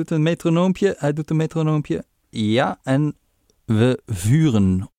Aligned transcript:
doet 0.00 0.10
een 0.10 0.22
metronoompje, 0.22 0.94
hij 0.98 1.12
doet 1.12 1.30
een 1.30 1.36
metronoompje. 1.36 2.04
Ja, 2.30 2.78
en 2.82 3.16
we 3.64 4.00
vuren. 4.06 4.90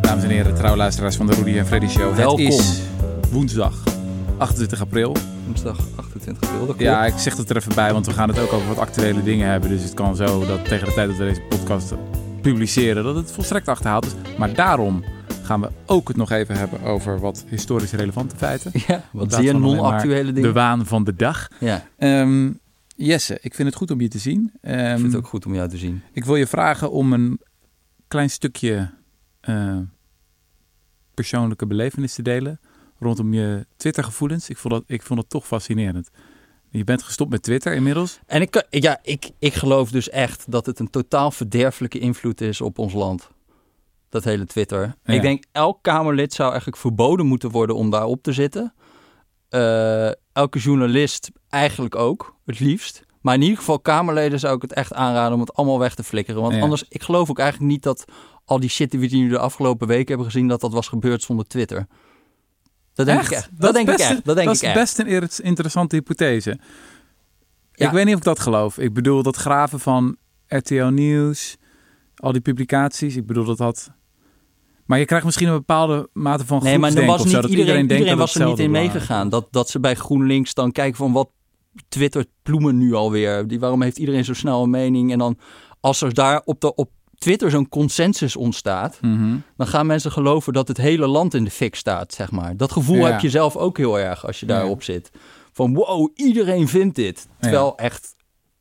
Dames 0.00 0.22
en 0.24 0.30
heren, 0.30 0.54
trouwluisteraars 0.54 1.16
van 1.16 1.26
de 1.26 1.34
Rudy 1.34 1.58
en 1.58 1.66
Freddy 1.66 1.86
Show. 1.86 2.14
Welkom. 2.14 2.44
Het 2.44 2.54
is 2.54 2.82
woensdag 3.30 3.82
28 4.38 4.80
april. 4.80 5.16
Woensdag 5.46 5.78
28 5.96 6.50
april, 6.50 6.66
dat. 6.66 6.78
Ja, 6.78 7.06
ik 7.06 7.18
zeg 7.18 7.36
het 7.36 7.50
er 7.50 7.56
even 7.56 7.74
bij, 7.74 7.92
want 7.92 8.06
we 8.06 8.12
gaan 8.12 8.28
het 8.28 8.38
ook 8.38 8.52
over 8.52 8.68
wat 8.68 8.78
actuele 8.78 9.22
dingen 9.22 9.48
hebben. 9.48 9.68
Dus 9.68 9.82
het 9.82 9.94
kan 9.94 10.16
zo 10.16 10.46
dat 10.46 10.64
tegen 10.64 10.86
de 10.86 10.94
tijd 10.94 11.08
dat 11.08 11.16
we 11.16 11.24
deze 11.24 11.42
podcast 11.48 11.94
publiceren, 12.40 13.04
dat 13.04 13.16
het 13.16 13.32
volstrekt 13.32 13.68
achterhaald 13.68 14.06
is. 14.06 14.14
Maar 14.38 14.54
daarom 14.54 15.04
gaan 15.44 15.60
we 15.60 15.70
ook 15.86 16.08
het 16.08 16.16
nog 16.16 16.30
even 16.30 16.56
hebben 16.56 16.82
over 16.82 17.20
wat 17.20 17.44
historisch 17.48 17.92
relevante 17.92 18.36
feiten. 18.36 18.70
Ja, 18.86 19.04
wat 19.12 19.32
zeer 19.34 19.58
non-actuele 19.58 20.32
dingen. 20.32 20.48
De 20.48 20.52
waan 20.54 20.86
van 20.86 21.04
de 21.04 21.16
dag. 21.16 21.48
Ja, 21.60 21.86
Ehm, 21.96 22.50
Jesse, 22.96 23.38
ik 23.40 23.54
vind 23.54 23.68
het 23.68 23.76
goed 23.76 23.90
om 23.90 24.00
je 24.00 24.08
te 24.08 24.18
zien. 24.18 24.52
Ehm, 24.60 24.78
ik 24.92 24.98
vind 24.98 25.12
het 25.12 25.16
ook 25.16 25.26
goed 25.28 25.46
om 25.46 25.54
jou 25.54 25.68
te 25.68 25.76
zien. 25.76 26.02
Ik 26.12 26.24
wil 26.24 26.36
je 26.36 26.46
vragen 26.46 26.90
om 26.90 27.12
een 27.12 27.40
klein 28.08 28.30
stukje 28.30 28.90
eh, 29.40 29.78
persoonlijke 31.14 31.66
belevenis 31.66 32.14
te 32.14 32.22
delen 32.22 32.60
rondom 32.98 33.34
je 33.34 33.66
Twitter-gevoelens. 33.76 34.48
Ik 34.48 34.56
vond, 34.58 34.74
dat, 34.74 34.82
ik 34.86 35.02
vond 35.02 35.20
het 35.20 35.28
toch 35.30 35.46
fascinerend. 35.46 36.10
Je 36.70 36.84
bent 36.84 37.02
gestopt 37.02 37.30
met 37.30 37.42
Twitter 37.42 37.74
inmiddels. 37.74 38.18
En 38.26 38.40
ik, 38.40 38.66
ja, 38.70 38.98
ik, 39.02 39.30
ik 39.38 39.54
geloof 39.54 39.90
dus 39.90 40.10
echt 40.10 40.50
dat 40.50 40.66
het 40.66 40.78
een 40.78 40.90
totaal 40.90 41.30
verderfelijke 41.30 41.98
invloed 41.98 42.40
is 42.40 42.60
op 42.60 42.78
ons 42.78 42.92
land. 42.92 43.30
Dat 44.14 44.24
hele 44.24 44.46
Twitter. 44.46 44.94
Ja. 45.04 45.14
Ik 45.14 45.22
denk 45.22 45.44
elk 45.52 45.78
Kamerlid 45.82 46.32
zou 46.32 46.48
eigenlijk 46.48 46.80
verboden 46.80 47.26
moeten 47.26 47.50
worden 47.50 47.76
om 47.76 47.90
daarop 47.90 48.22
te 48.22 48.32
zitten. 48.32 48.74
Eh, 49.48 50.10
elke 50.32 50.58
journalist 50.58 51.30
eigenlijk 51.48 51.94
ook, 51.94 52.36
het 52.44 52.60
liefst. 52.60 53.02
Maar 53.20 53.34
in 53.34 53.42
ieder 53.42 53.58
geval 53.58 53.80
Kamerleden 53.80 54.38
zou 54.38 54.56
ik 54.56 54.62
het 54.62 54.72
echt 54.72 54.92
aanraden 54.92 55.34
om 55.34 55.40
het 55.40 55.54
allemaal 55.54 55.78
weg 55.78 55.94
te 55.94 56.04
flikkeren. 56.04 56.42
Want 56.42 56.54
Ja. 56.54 56.60
anders, 56.60 56.84
ik 56.88 57.02
geloof 57.02 57.30
ook 57.30 57.38
eigenlijk 57.38 57.70
niet 57.70 57.82
dat 57.82 58.04
al 58.44 58.60
die 58.60 58.68
shit 58.68 58.90
die 58.90 59.00
we 59.00 59.16
nu 59.16 59.28
de 59.28 59.38
afgelopen 59.38 59.86
weken 59.86 60.08
hebben 60.08 60.26
gezien, 60.26 60.48
dat 60.48 60.60
dat 60.60 60.72
was 60.72 60.88
gebeurd 60.88 61.22
zonder 61.22 61.46
Twitter. 61.46 61.86
Dat 62.92 63.06
denk 63.06 63.22
ik 63.22 63.30
echt. 63.30 63.48
Dat, 63.52 63.68
is 63.68 63.84
denk 63.84 63.88
ik 63.88 63.98
echt. 63.98 64.24
Dat 64.24 64.36
denk 64.36 64.46
dat 64.46 64.56
ik 64.56 64.62
is 64.62 64.68
echt. 64.68 64.74
best 64.74 64.98
een 64.98 65.44
interessante 65.44 65.96
hypothese. 65.96 66.58
Ja. 67.72 67.86
Ik 67.86 67.92
weet 67.92 68.04
niet 68.04 68.14
of 68.14 68.20
ik 68.20 68.26
dat 68.26 68.40
geloof. 68.40 68.78
Ik 68.78 68.92
bedoel, 68.92 69.22
dat 69.22 69.36
graven 69.36 69.80
van 69.80 70.16
RTL 70.46 70.84
Nieuws, 70.84 71.56
al 72.16 72.32
die 72.32 72.40
publicaties. 72.40 73.16
Ik 73.16 73.26
bedoel, 73.26 73.44
dat 73.44 73.58
had... 73.58 73.92
Maar 74.86 74.98
je 74.98 75.04
krijgt 75.04 75.24
misschien 75.24 75.48
een 75.48 75.54
bepaalde 75.54 76.08
mate 76.12 76.46
van 76.46 76.62
Nee, 76.62 76.78
maar 76.78 77.04
was 77.06 77.24
niet 77.24 77.32
zo, 77.32 77.40
iedereen, 77.40 77.80
iedereen, 77.82 78.06
dat 78.06 78.18
was 78.18 78.34
er 78.34 78.46
niet 78.46 78.58
in 78.58 78.70
meegegaan. 78.70 79.28
Dat, 79.28 79.46
dat 79.50 79.68
ze 79.68 79.80
bij 79.80 79.94
GroenLinks 79.94 80.54
dan 80.54 80.72
kijken 80.72 80.96
van 80.96 81.12
wat 81.12 81.28
twittert 81.88 82.28
Ploemen 82.42 82.78
nu 82.78 82.94
alweer? 82.94 83.46
Die, 83.48 83.60
waarom 83.60 83.82
heeft 83.82 83.98
iedereen 83.98 84.24
zo 84.24 84.34
snel 84.34 84.62
een 84.62 84.70
mening? 84.70 85.12
En 85.12 85.18
dan 85.18 85.38
als 85.80 86.00
er 86.02 86.14
daar 86.14 86.42
op, 86.44 86.60
de, 86.60 86.74
op 86.74 86.90
Twitter 87.18 87.50
zo'n 87.50 87.68
consensus 87.68 88.36
ontstaat, 88.36 88.98
Mhm. 89.00 89.36
dan 89.56 89.66
gaan 89.66 89.86
mensen 89.86 90.12
geloven 90.12 90.52
dat 90.52 90.68
het 90.68 90.76
hele 90.76 91.06
land 91.06 91.34
in 91.34 91.44
de 91.44 91.50
fik 91.50 91.74
staat, 91.74 92.12
zeg 92.14 92.30
maar. 92.30 92.56
Dat 92.56 92.72
gevoel 92.72 92.96
Ja. 92.96 93.10
heb 93.10 93.20
je 93.20 93.30
zelf 93.30 93.56
ook 93.56 93.76
heel 93.76 93.98
erg 93.98 94.26
als 94.26 94.40
je 94.40 94.46
Ja. 94.46 94.54
daarop 94.54 94.82
zit. 94.82 95.10
Van 95.52 95.74
wow, 95.74 96.08
iedereen 96.14 96.68
vindt 96.68 96.94
dit. 96.96 97.28
Terwijl 97.40 97.76
echt 97.76 98.14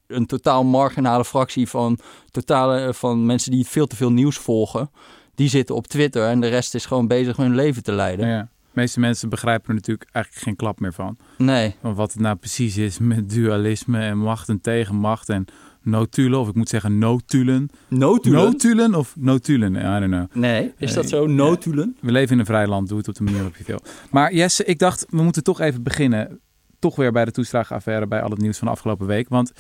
een 0.08 0.26
totaal 0.26 0.64
marginale 0.64 1.26
fractie 1.26 1.70
van, 1.70 1.98
totale, 2.32 2.94
van 2.94 3.26
mensen 3.26 3.52
die 3.52 3.68
veel 3.68 3.88
te 3.88 3.96
veel 3.96 4.12
nieuws 4.12 4.38
volgen, 4.38 4.92
die 5.36 5.50
zitten 5.50 5.76
op 5.76 5.88
Twitter 5.88 6.28
en 6.28 6.40
de 6.40 6.48
rest 6.48 6.76
is 6.76 6.86
gewoon 6.86 7.08
bezig 7.08 7.38
hun 7.38 7.56
leven 7.56 7.84
te 7.84 7.92
leiden. 7.92 8.28
Ja. 8.28 8.42
De 8.42 8.80
meeste 8.80 9.00
mensen 9.00 9.30
begrijpen 9.30 9.68
er 9.70 9.74
natuurlijk 9.74 10.10
eigenlijk 10.12 10.46
geen 10.46 10.56
klap 10.56 10.80
meer 10.80 10.94
van. 10.94 11.18
Nee. 11.38 11.76
Van 11.82 11.94
wat 11.96 12.12
het 12.14 12.22
nou 12.22 12.36
precies 12.36 12.78
is 12.78 13.00
met 13.00 13.30
dualisme 13.30 14.00
en 14.00 14.18
macht 14.18 14.50
en 14.50 14.62
tegenmacht 14.62 15.30
en 15.30 15.46
notulen. 15.82 16.40
Of 16.40 16.48
ik 16.48 16.56
moet 16.56 16.70
zeggen 16.70 16.98
notulen. 16.98 17.70
Notulen? 17.88 18.44
Notulen 18.44 18.96
of 18.96 19.16
notulen? 19.20 19.76
I 19.76 20.00
don't 20.00 20.06
know. 20.12 20.26
Nee, 20.44 20.74
is 20.78 20.94
dat 20.94 21.04
Eh, 21.04 21.10
zo? 21.10 21.28
Notulen? 21.28 21.98
We 22.02 22.12
leven 22.12 22.34
in 22.34 22.40
een 22.40 22.46
vrij 22.46 22.68
land, 22.68 22.88
doe 22.88 22.98
het 22.98 23.08
op 23.08 23.16
de 23.16 23.24
manier 23.24 23.40
waarop 23.40 23.58
je 23.58 23.64
wil. 23.64 23.80
Maar 24.12 24.34
Jesse, 24.34 24.64
ik 24.66 24.80
dacht, 24.80 25.06
we 25.10 25.22
moeten 25.24 25.44
toch 25.44 25.60
even 25.60 25.84
beginnen. 25.84 26.40
Toch 26.80 26.96
weer 26.96 27.12
bij 27.12 27.26
de 27.26 27.32
toeslagenaffaire, 27.32 28.08
bij 28.08 28.22
al 28.22 28.30
het 28.30 28.40
nieuws 28.42 28.58
van 28.58 28.68
de 28.68 28.74
afgelopen 28.74 29.08
week. 29.08 29.30
Want 29.30 29.52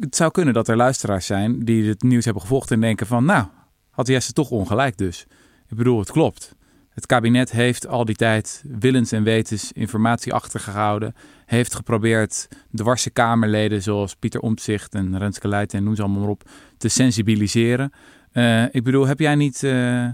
het 0.00 0.16
zou 0.16 0.30
kunnen 0.30 0.54
dat 0.54 0.68
er 0.68 0.76
luisteraars 0.76 1.26
zijn 1.26 1.64
die 1.64 1.88
het 1.88 2.02
nieuws 2.02 2.24
hebben 2.24 2.42
gevolgd 2.42 2.70
en 2.70 2.80
denken 2.80 3.06
van... 3.06 3.24
Nou, 3.24 3.46
had 3.96 4.06
Jesse 4.06 4.32
toch 4.32 4.50
ongelijk 4.50 4.96
dus. 4.96 5.26
Ik 5.68 5.76
bedoel, 5.76 5.98
het 5.98 6.10
klopt. 6.10 6.54
Het 6.90 7.06
kabinet 7.06 7.50
heeft 7.50 7.86
al 7.86 8.04
die 8.04 8.14
tijd 8.14 8.64
willens 8.78 9.12
en 9.12 9.22
wetens 9.22 9.72
informatie 9.72 10.32
achtergehouden. 10.32 11.14
Heeft 11.46 11.74
geprobeerd 11.74 12.48
dwarse 12.72 13.10
Kamerleden 13.10 13.82
zoals 13.82 14.14
Pieter 14.14 14.40
Omtzigt 14.40 14.94
en 14.94 15.18
Renske 15.18 15.48
Leijten 15.48 15.78
en 15.78 15.84
noem 15.84 15.94
ze 15.94 16.02
allemaal 16.02 16.20
maar 16.20 16.30
op... 16.30 16.42
te 16.76 16.88
sensibiliseren. 16.88 17.92
Eh, 18.32 18.74
ik 18.74 18.84
bedoel, 18.84 19.06
heb 19.06 19.18
jij 19.18 19.34
niet... 19.34 19.62
eh, 19.62 20.08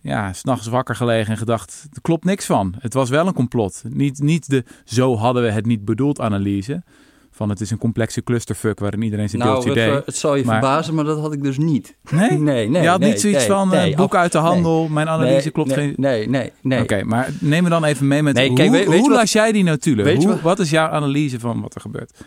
ja, 0.00 0.32
s'nachts 0.32 0.66
wakker 0.66 0.96
gelegen 0.96 1.32
en 1.32 1.38
gedacht, 1.38 1.88
er 1.92 2.00
klopt 2.00 2.24
niks 2.24 2.46
van. 2.46 2.74
Het 2.78 2.94
was 2.94 3.10
wel 3.10 3.26
een 3.26 3.32
complot. 3.32 3.82
Niet, 3.88 4.18
niet 4.18 4.50
de 4.50 4.64
zo 4.84 5.16
hadden 5.16 5.42
we 5.42 5.50
het 5.50 5.66
niet 5.66 5.84
bedoeld 5.84 6.20
analyse. 6.20 6.82
Van 7.40 7.48
het 7.48 7.60
is 7.60 7.70
een 7.70 7.78
complexe 7.78 8.22
clusterfuck 8.22 8.78
waarin 8.78 9.02
iedereen 9.02 9.28
zijn 9.28 9.42
Nou, 9.42 9.52
deeltje 9.62 9.80
het, 9.80 9.92
deed. 9.94 10.06
het 10.06 10.16
zal 10.16 10.34
je 10.34 10.44
Maar- 10.44 10.60
verbazen, 10.60 10.94
maar 10.94 11.04
dat 11.04 11.18
had 11.20 11.32
ik 11.32 11.42
dus 11.42 11.58
niet. 11.58 11.96
Nee? 12.10 12.30
Nee, 12.50 12.68
nee. 12.68 12.82
je 12.82 12.88
had 12.88 13.00
nee, 13.00 13.10
niet 13.10 13.20
zoiets 13.20 13.38
nee, 13.38 13.48
van 13.48 13.68
nee, 13.68 13.90
eh, 13.90 13.96
boek 13.96 14.14
af- 14.14 14.20
uit 14.20 14.32
de 14.32 14.38
handel, 14.38 14.88
mijn 14.88 15.08
analyse 15.08 15.34
nee, 15.42 15.50
klopt 15.50 15.68
nee, 15.68 15.78
geen... 15.78 15.94
Nee, 15.96 16.28
nee, 16.28 16.52
nee. 16.62 16.82
Oké, 16.82 17.04
maar 17.04 17.30
neem 17.40 17.62
me 17.62 17.68
dan 17.68 17.84
even 17.84 18.08
mee 18.08 18.22
met 18.22 18.34
Nee, 18.34 18.48
hoe, 18.48 18.56
kijk, 18.56 18.70
weet- 18.70 18.86
weet 18.88 18.98
hoe 19.00 19.08
wat- 19.08 19.18
las 19.18 19.32
jij 19.32 19.52
die 19.52 19.64
notulen? 19.64 20.04
weet 20.04 20.16
je 20.22 20.26
Hoe, 20.26 20.34
wat- 20.34 20.42
wat 20.44 20.58
is 20.58 20.70
jouw 20.70 20.88
analyse 20.88 21.40
van 21.40 21.60
wat 21.60 21.74
er 21.74 21.80
gebeurt? 21.80 22.24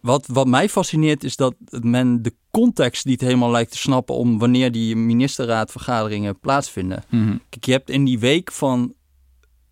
Wat, 0.00 0.26
wat 0.32 0.46
mij 0.46 0.68
fascineert 0.68 1.24
is 1.24 1.36
dat 1.36 1.54
men 1.80 2.22
de 2.22 2.32
context 2.50 3.04
niet 3.04 3.20
helemaal 3.20 3.50
lijkt 3.50 3.70
te 3.70 3.78
snappen 3.78 4.14
om 4.14 4.38
wanneer 4.38 4.72
die 4.72 4.96
ministerraadvergaderingen 4.96 6.38
plaatsvinden. 6.40 7.02
Mhm. 7.08 7.36
Kijk, 7.48 7.64
je 7.64 7.72
hebt 7.72 7.90
in 7.90 8.04
die 8.04 8.18
week 8.18 8.52
van. 8.52 8.92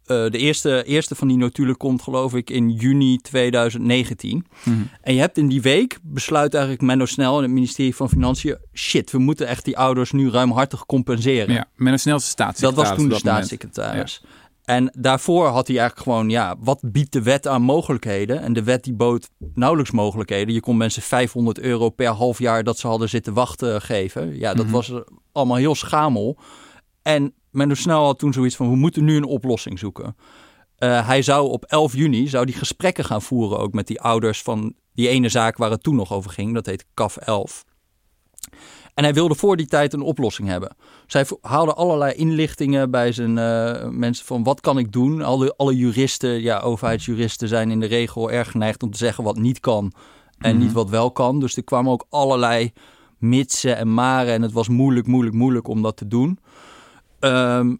Eh, 0.09 0.31
de 0.31 0.39
eerste, 0.39 0.85
eerste 0.85 1.15
van 1.15 1.29
die 1.29 1.37
notulen 1.37 1.77
komt, 1.77 2.03
geloof 2.03 2.35
ik, 2.35 2.51
in 2.51 2.71
juni 2.71 3.19
2019. 3.19 4.47
Mhm. 4.65 4.77
En 5.03 5.15
je 5.15 5.21
hebt 5.21 5.39
in 5.39 5.49
die 5.49 5.63
week 5.63 5.99
besluit 6.03 6.55
eigenlijk 6.55 6.83
Menno 6.85 7.07
Snel 7.07 7.37
en 7.37 7.43
het 7.43 7.53
ministerie 7.53 7.97
van 7.97 8.09
Financiën... 8.09 8.57
shit, 8.75 9.11
we 9.11 9.19
moeten 9.19 9.47
echt 9.47 9.65
die 9.65 9.79
ouders 9.79 10.13
nu 10.13 10.31
ruimhartig 10.31 10.87
compenseren. 10.87 11.55
Ja, 11.55 11.67
een 11.77 11.99
snelste 11.99 12.11
Dat 12.11 12.23
staatssecretaris. 12.31 12.89
was 12.89 12.99
toen 12.99 13.05
de 13.07 13.11
dat 13.11 13.19
staatssecretaris. 13.21 14.23
En 14.65 14.91
daarvoor 14.99 15.47
had 15.47 15.67
hij 15.67 15.79
eigenlijk 15.79 16.09
gewoon, 16.09 16.31
ja, 16.31 16.57
wat 16.59 16.81
biedt 16.83 17.13
de 17.13 17.23
wet 17.23 17.47
aan 17.47 17.63
mogelijkheden? 17.63 18.41
En 18.43 18.53
de 18.53 18.63
wet 18.63 18.85
die 18.85 18.95
bood 18.95 19.29
nauwelijks 19.55 19.91
mogelijkheden. 19.91 20.55
Je 20.55 20.61
kon 20.61 20.77
mensen 20.77 21.03
500 21.03 21.59
euro 21.59 21.91
per 21.91 22.07
half 22.09 22.39
jaar 22.39 22.65
dat 22.65 22.79
ze 22.79 22.87
hadden 22.87 23.09
zitten 23.09 23.33
wachten 23.35 23.83
geven. 23.83 24.39
Ja, 24.39 24.55
dat 24.55 24.65
Mhm. 24.65 24.75
was 24.75 24.93
allemaal 25.33 25.57
heel 25.57 25.75
schamel. 25.75 26.39
En 27.03 27.33
Menno 27.59 27.75
Snel 27.75 28.05
had 28.05 28.19
toen 28.19 28.33
zoiets 28.33 28.57
van, 28.57 28.71
we 28.71 28.77
moeten 28.77 29.05
nu 29.05 29.17
een 29.17 29.25
oplossing 29.25 29.79
zoeken. 29.79 30.17
Eh, 30.77 31.07
hij 31.07 31.23
zou 31.23 31.49
op 31.49 31.65
11 31.65 31.95
juni 31.95 32.29
zou 32.29 32.45
die 32.47 32.55
gesprekken 32.55 33.05
gaan 33.05 33.23
voeren 33.23 33.59
ook 33.59 33.73
met 33.73 33.87
die 33.87 34.01
ouders 34.01 34.43
van 34.43 34.75
die 34.93 35.09
ene 35.09 35.29
zaak 35.29 35.57
waar 35.57 35.71
het 35.71 35.83
toen 35.83 35.97
nog 35.97 36.13
over 36.13 36.31
ging. 36.31 36.55
Dat 36.55 36.67
heet 36.67 36.85
CAF 36.95 37.17
11. 37.17 37.65
En 38.95 39.05
hij 39.05 39.15
wilde 39.15 39.35
voor 39.35 39.57
die 39.57 39.67
tijd 39.67 39.93
een 39.93 40.03
oplossing 40.03 40.49
hebben. 40.49 40.77
Zij 41.07 41.27
haalde 41.41 41.75
allerlei 41.75 42.13
inlichtingen 42.13 42.91
bij 42.91 43.13
zijn 43.13 43.39
eh, 43.39 43.89
mensen 43.89 44.27
van 44.27 44.43
wat 44.43 44.61
kan 44.61 44.79
ik 44.79 44.93
doen. 44.93 45.23
Alle, 45.23 45.55
alle 45.57 45.77
juristen, 45.77 46.43
ja, 46.43 46.59
overheidsjuristen 46.61 47.49
zijn 47.49 47.71
in 47.71 47.81
de 47.81 47.87
regel 47.87 48.31
erg 48.31 48.51
geneigd 48.51 48.83
om 48.83 48.91
te 48.91 48.99
zeggen 48.99 49.25
wat 49.25 49.37
niet 49.37 49.61
kan 49.61 49.93
en 50.39 50.55
Mhm. 50.57 50.65
niet 50.65 50.73
wat 50.73 50.91
wel 50.91 51.11
kan. 51.11 51.41
Dus 51.41 51.57
er 51.57 51.65
kwamen 51.65 51.93
ook 51.93 52.07
allerlei 52.09 52.73
mitsen 53.19 53.77
en 53.77 53.95
maren 53.95 54.33
en 54.35 54.43
het 54.43 54.53
was 54.53 54.69
moeilijk, 54.69 55.07
moeilijk, 55.07 55.35
moeilijk 55.37 55.69
om 55.69 55.83
dat 55.83 55.97
te 55.97 56.07
doen. 56.09 56.39
Ehm, 57.21 57.77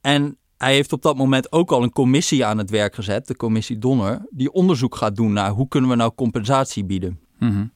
en 0.00 0.38
hij 0.56 0.74
heeft 0.74 0.92
op 0.92 1.02
dat 1.02 1.16
moment 1.16 1.52
ook 1.52 1.72
al 1.72 1.82
een 1.82 1.92
commissie 1.92 2.44
aan 2.44 2.58
het 2.58 2.70
werk 2.70 2.94
gezet, 2.94 3.26
de 3.26 3.36
commissie 3.36 3.78
Donner, 3.78 4.26
die 4.30 4.52
onderzoek 4.52 4.96
gaat 4.96 5.16
doen 5.16 5.32
naar 5.32 5.50
hoe 5.50 5.68
kunnen 5.68 5.90
we 5.90 5.96
nou 5.96 6.12
compensatie 6.14 6.84
bieden. 6.84 7.20
Mhm. 7.38 7.66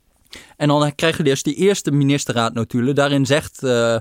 En 0.56 0.68
dan 0.68 0.94
krijg 0.94 1.16
je 1.16 1.22
dus 1.22 1.42
die 1.42 1.54
eerste 1.54 1.90
ministerraadnotulen. 1.90 2.94
Daarin 2.94 3.26
zegt 3.26 3.62
eh, 3.62 3.96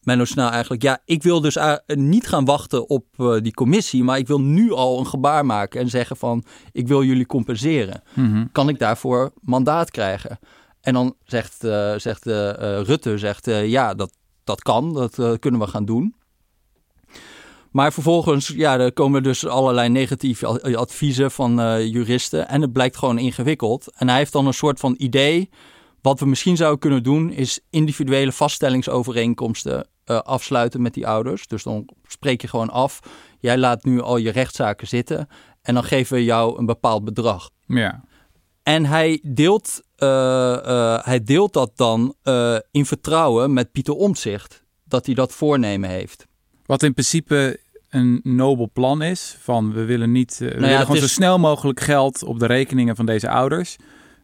Menno 0.00 0.24
Snel 0.24 0.48
eigenlijk... 0.48 0.82
ja, 0.82 1.00
ik 1.04 1.22
wil 1.22 1.40
dus 1.40 1.58
niet 1.86 2.26
gaan 2.26 2.44
wachten 2.44 2.88
op 2.88 3.06
die 3.42 3.54
commissie... 3.54 4.04
maar 4.04 4.18
ik 4.18 4.26
wil 4.26 4.40
nu 4.40 4.72
al 4.72 4.98
een 4.98 5.06
gebaar 5.06 5.46
maken 5.46 5.80
en 5.80 5.88
zeggen 5.88 6.16
van... 6.16 6.44
ik 6.72 6.88
wil 6.88 7.04
jullie 7.04 7.26
compenseren. 7.26 8.02
Mhm. 8.14 8.46
Kan 8.52 8.68
ik 8.68 8.78
daarvoor 8.78 9.32
mandaat 9.40 9.90
krijgen? 9.90 10.38
En 10.80 10.94
dan 10.94 11.14
zegt, 11.24 11.56
zegt 11.96 12.24
Rutte, 12.86 13.18
zegt, 13.18 13.46
ja, 13.46 13.94
dat, 13.94 14.12
dat 14.44 14.62
kan, 14.62 14.92
dat 14.94 15.18
eh, 15.18 15.32
kunnen 15.38 15.60
we 15.60 15.66
gaan 15.66 15.84
doen. 15.84 16.14
Maar 17.70 17.92
vervolgens, 17.92 18.48
ja, 18.48 18.78
er 18.78 18.92
komen 18.92 19.22
dus 19.22 19.46
allerlei 19.46 19.88
negatieve 19.88 20.46
a- 20.46 20.74
adviezen 20.74 21.30
van 21.30 21.60
eh, 21.60 21.86
juristen. 21.86 22.48
En 22.48 22.60
het 22.60 22.72
blijkt 22.72 22.96
gewoon 22.96 23.18
ingewikkeld. 23.18 23.92
En 23.96 24.08
hij 24.08 24.16
heeft 24.18 24.32
dan 24.32 24.46
een 24.46 24.54
soort 24.54 24.80
van 24.80 24.94
idee. 24.98 25.50
Wat 26.02 26.20
we 26.20 26.26
misschien 26.26 26.56
zouden 26.56 26.78
kunnen 26.80 27.02
doen, 27.02 27.30
is 27.30 27.60
individuele 27.70 28.32
vaststellingsovereenkomsten 28.32 29.88
eh, 30.04 30.18
afsluiten 30.18 30.82
met 30.82 30.94
die 30.94 31.06
ouders. 31.06 31.46
Dus 31.46 31.62
dan 31.62 31.88
spreek 32.06 32.40
je 32.40 32.48
gewoon 32.48 32.70
af. 32.70 33.00
Jij 33.40 33.58
laat 33.58 33.84
nu 33.84 34.00
al 34.00 34.16
je 34.16 34.30
rechtszaken 34.30 34.86
zitten. 34.86 35.28
En 35.62 35.74
dan 35.74 35.84
geven 35.84 36.16
we 36.16 36.24
jou 36.24 36.58
een 36.58 36.66
bepaald 36.66 37.04
bedrag. 37.04 37.50
Ja. 37.66 38.04
En 38.62 38.84
hij 38.86 39.20
deelt, 39.22 39.80
eh, 39.80 39.82
eh, 39.84 39.93
hij 41.04 41.24
deelt 41.24 41.52
dat 41.52 41.70
dan 41.76 42.14
eh, 42.22 42.56
in 42.70 42.86
vertrouwen 42.86 43.52
met 43.52 43.72
Pieter 43.72 43.94
Omtzigt. 43.94 44.62
Dat 44.84 45.06
hij 45.06 45.14
dat 45.14 45.32
voornemen 45.32 45.88
heeft. 45.90 46.26
Wat 46.66 46.82
in 46.82 46.92
principe 46.92 47.60
een 47.88 48.20
nobel 48.22 48.70
plan 48.72 49.02
is. 49.02 49.36
Van 49.40 49.72
we 49.72 49.84
willen 49.84 50.12
niet. 50.12 50.32
eh, 50.32 50.38
we 50.38 50.44
Nou 50.44 50.56
ja, 50.60 50.60
willen 50.66 50.80
gewoon 50.80 50.96
is- 50.96 51.02
zo 51.02 51.08
snel 51.14 51.38
mogelijk 51.38 51.80
geld 51.80 52.22
op 52.22 52.38
de 52.38 52.46
rekeningen 52.46 52.96
van 52.96 53.06
deze 53.06 53.28
ouders. 53.28 53.76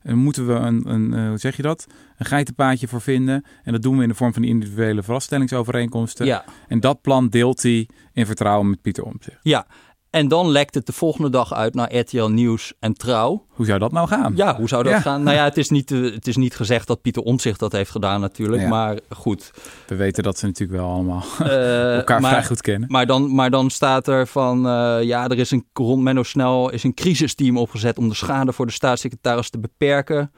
En 0.02 0.16
moeten 0.16 0.46
we 0.46 0.52
een, 0.52 0.90
een 0.90 1.14
eh, 1.14 1.28
hoe 1.28 1.38
zeg 1.38 1.56
je 1.56 1.62
dat? 1.62 1.86
Een 2.18 2.26
geitenpaadje 2.26 2.88
voor 2.88 3.00
vinden. 3.00 3.44
En 3.62 3.72
dat 3.72 3.82
doen 3.82 3.96
we 3.96 4.02
in 4.02 4.08
de 4.08 4.14
vorm 4.14 4.32
van 4.32 4.44
individuele 4.44 5.02
vaststellingsovereenkomsten. 5.02 6.26
Ja, 6.26 6.44
En 6.68 6.80
dat 6.80 7.00
plan 7.02 7.28
deelt 7.28 7.62
hij 7.62 7.88
in 8.12 8.26
vertrouwen 8.26 8.70
met 8.70 8.82
Pieter 8.82 9.04
Omtzigt. 9.04 9.38
ja. 9.42 9.66
En 10.10 10.28
dan 10.28 10.48
lekt 10.50 10.74
het 10.74 10.86
de 10.86 10.92
volgende 10.92 11.30
dag 11.30 11.54
uit 11.54 11.74
naar 11.74 11.96
RTL 11.96 12.24
Nieuws 12.24 12.72
en 12.78 12.94
Trouw. 12.94 13.46
Hoe 13.48 13.66
zou 13.66 13.78
dat 13.78 13.92
nou 13.92 14.08
gaan? 14.08 14.32
Ja, 14.36 14.56
hoe 14.56 14.68
zou 14.68 14.82
dat 14.82 14.92
Ja. 14.92 15.00
gaan? 15.00 15.22
Nou 15.22 15.36
ja, 15.36 15.44
het 15.44 15.56
is, 15.56 15.68
niet, 15.70 15.90
eh, 15.90 16.02
het 16.02 16.26
is 16.26 16.36
niet 16.36 16.56
gezegd 16.56 16.86
dat 16.86 17.02
Pieter 17.02 17.22
Omtzigt 17.22 17.58
dat 17.60 17.72
heeft 17.72 17.90
gedaan 17.90 18.20
natuurlijk. 18.20 18.62
Ja. 18.62 18.68
Maar 18.68 18.98
goed. 19.08 19.50
We 19.86 19.94
weten 19.96 20.22
dat 20.22 20.38
ze 20.38 20.46
natuurlijk 20.46 20.80
wel 20.80 20.90
allemaal 20.90 21.22
Eh, 21.38 21.96
elkaar 21.96 22.20
maar, 22.20 22.30
vrij 22.30 22.44
goed 22.44 22.60
kennen. 22.60 22.88
Maar 22.92 23.06
dan, 23.06 23.34
maar 23.34 23.50
dan 23.50 23.70
staat 23.70 24.06
er 24.06 24.26
van, 24.26 24.66
eh, 24.66 25.02
ja, 25.02 25.28
er 25.28 25.38
is 25.38 25.50
een 25.50 25.66
rond 25.72 26.02
Menno 26.02 26.22
Snel 26.22 26.70
is 26.70 26.84
een 26.84 26.94
crisisteam 26.94 27.56
opgezet 27.58 27.98
om 27.98 28.08
de 28.08 28.14
schade 28.14 28.52
voor 28.52 28.66
de 28.66 28.72
staatssecretaris 28.72 29.50
te 29.50 29.58
beperken. 29.58 30.32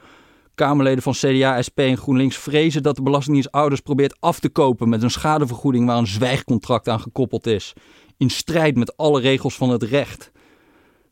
Kamerleden 0.55 1.03
van 1.03 1.13
CDA, 1.13 1.61
SP 1.67 1.79
en 1.79 1.97
GroenLinks 1.97 2.37
vrezen 2.37 2.83
dat 2.83 2.95
de 2.95 3.01
Belastingdienst 3.01 3.51
ouders 3.51 3.81
probeert 3.81 4.15
af 4.19 4.39
te 4.39 4.49
kopen 4.49 4.89
met 4.89 5.03
een 5.03 5.11
schadevergoeding 5.11 5.85
waar 5.85 5.97
een 5.97 6.07
zwijgcontract 6.07 6.89
aan 6.89 6.99
gekoppeld 6.99 7.47
is. 7.47 7.73
In 8.23 8.29
strijd 8.29 8.75
met 8.75 8.97
alle 8.97 9.21
regels 9.21 9.55
van 9.55 9.69
het 9.69 9.83
recht. 9.83 10.31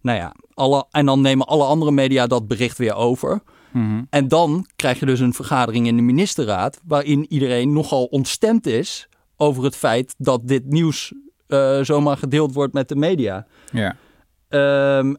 Nou 0.01 0.17
ja, 0.17 0.35
alle, 0.53 0.85
en 0.91 1.05
dan 1.05 1.21
nemen 1.21 1.47
alle 1.47 1.63
andere 1.63 1.91
media 1.91 2.27
dat 2.27 2.47
bericht 2.47 2.77
weer 2.77 2.95
over. 2.95 3.41
Mhm. 3.71 4.03
En 4.09 4.27
dan 4.27 4.65
krijg 4.75 4.99
je 4.99 5.05
dus 5.05 5.19
een 5.19 5.33
vergadering 5.33 5.87
in 5.87 5.95
de 5.95 6.01
ministerraad 6.01 6.79
waarin 6.83 7.25
iedereen 7.29 7.73
nogal 7.73 8.05
ontstemd 8.05 8.65
is 8.65 9.09
over 9.37 9.63
het 9.63 9.75
feit 9.75 10.15
dat 10.17 10.47
dit 10.47 10.65
nieuws 10.65 11.13
eh, 11.47 11.81
zomaar 11.81 12.17
gedeeld 12.17 12.53
wordt 12.53 12.73
met 12.73 12.89
de 12.89 12.95
media. 12.95 13.47
Ja. 13.71 13.95
Ehm, 14.49 15.13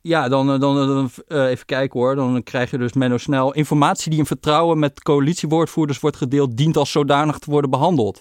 ja, 0.00 0.28
dan, 0.28 0.46
dan, 0.46 0.60
dan 0.60 1.10
eh, 1.26 1.46
even 1.46 1.66
kijken 1.66 2.00
hoor. 2.00 2.14
Dan 2.14 2.42
krijg 2.42 2.70
je 2.70 2.78
dus 2.78 2.92
Menno 2.92 3.16
Snel. 3.16 3.54
Informatie 3.54 4.10
die 4.10 4.18
in 4.18 4.26
vertrouwen 4.26 4.78
met 4.78 5.02
coalitiewoordvoerders 5.02 6.00
wordt 6.00 6.16
gedeeld, 6.16 6.56
dient 6.56 6.76
als 6.76 6.90
zodanig 6.90 7.38
te 7.38 7.50
worden 7.50 7.70
behandeld. 7.70 8.20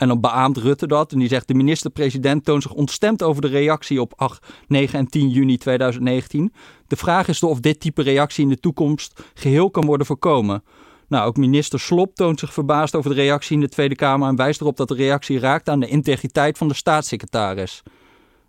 En 0.00 0.08
dan 0.08 0.20
beaamt 0.20 0.56
Rutte 0.56 0.86
dat 0.86 1.12
en 1.12 1.18
die 1.18 1.28
zegt: 1.28 1.48
De 1.48 1.54
minister-president 1.54 2.44
toont 2.44 2.62
zich 2.62 2.72
ontstemd 2.72 3.22
over 3.22 3.42
de 3.42 3.48
reactie 3.48 4.00
op 4.00 4.12
8, 4.16 4.46
9 4.68 4.98
en 4.98 5.06
10 5.06 5.28
juni 5.28 5.56
2019. 5.56 6.52
De 6.86 6.96
vraag 6.96 7.28
is 7.28 7.42
of 7.42 7.60
dit 7.60 7.80
type 7.80 8.02
reactie 8.02 8.44
in 8.44 8.48
de 8.50 8.60
toekomst 8.60 9.22
geheel 9.34 9.70
kan 9.70 9.84
worden 9.84 10.06
voorkomen. 10.06 10.62
Nou, 11.08 11.26
ook 11.26 11.36
minister 11.36 11.80
Slop 11.80 12.14
toont 12.14 12.38
zich 12.38 12.52
verbaasd 12.52 12.94
over 12.94 13.10
de 13.10 13.16
reactie 13.16 13.54
in 13.54 13.60
de 13.60 13.68
Tweede 13.68 13.94
Kamer 13.94 14.28
en 14.28 14.36
wijst 14.36 14.60
erop 14.60 14.76
dat 14.76 14.88
de 14.88 14.94
reactie 14.94 15.38
raakt 15.38 15.68
aan 15.68 15.80
de 15.80 15.88
integriteit 15.88 16.58
van 16.58 16.68
de 16.68 16.74
staatssecretaris. 16.74 17.82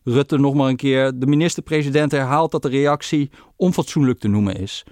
Rutte 0.03 0.37
nog 0.37 0.53
maar 0.53 0.69
een 0.69 0.75
keer. 0.75 1.19
De 1.19 1.27
minister-president 1.27 2.11
herhaalt 2.11 2.51
dat 2.51 2.61
de 2.61 2.69
reactie 2.69 3.31
onfatsoenlijk 3.55 4.19
te 4.19 4.27
noemen 4.27 4.55
is. 4.55 4.83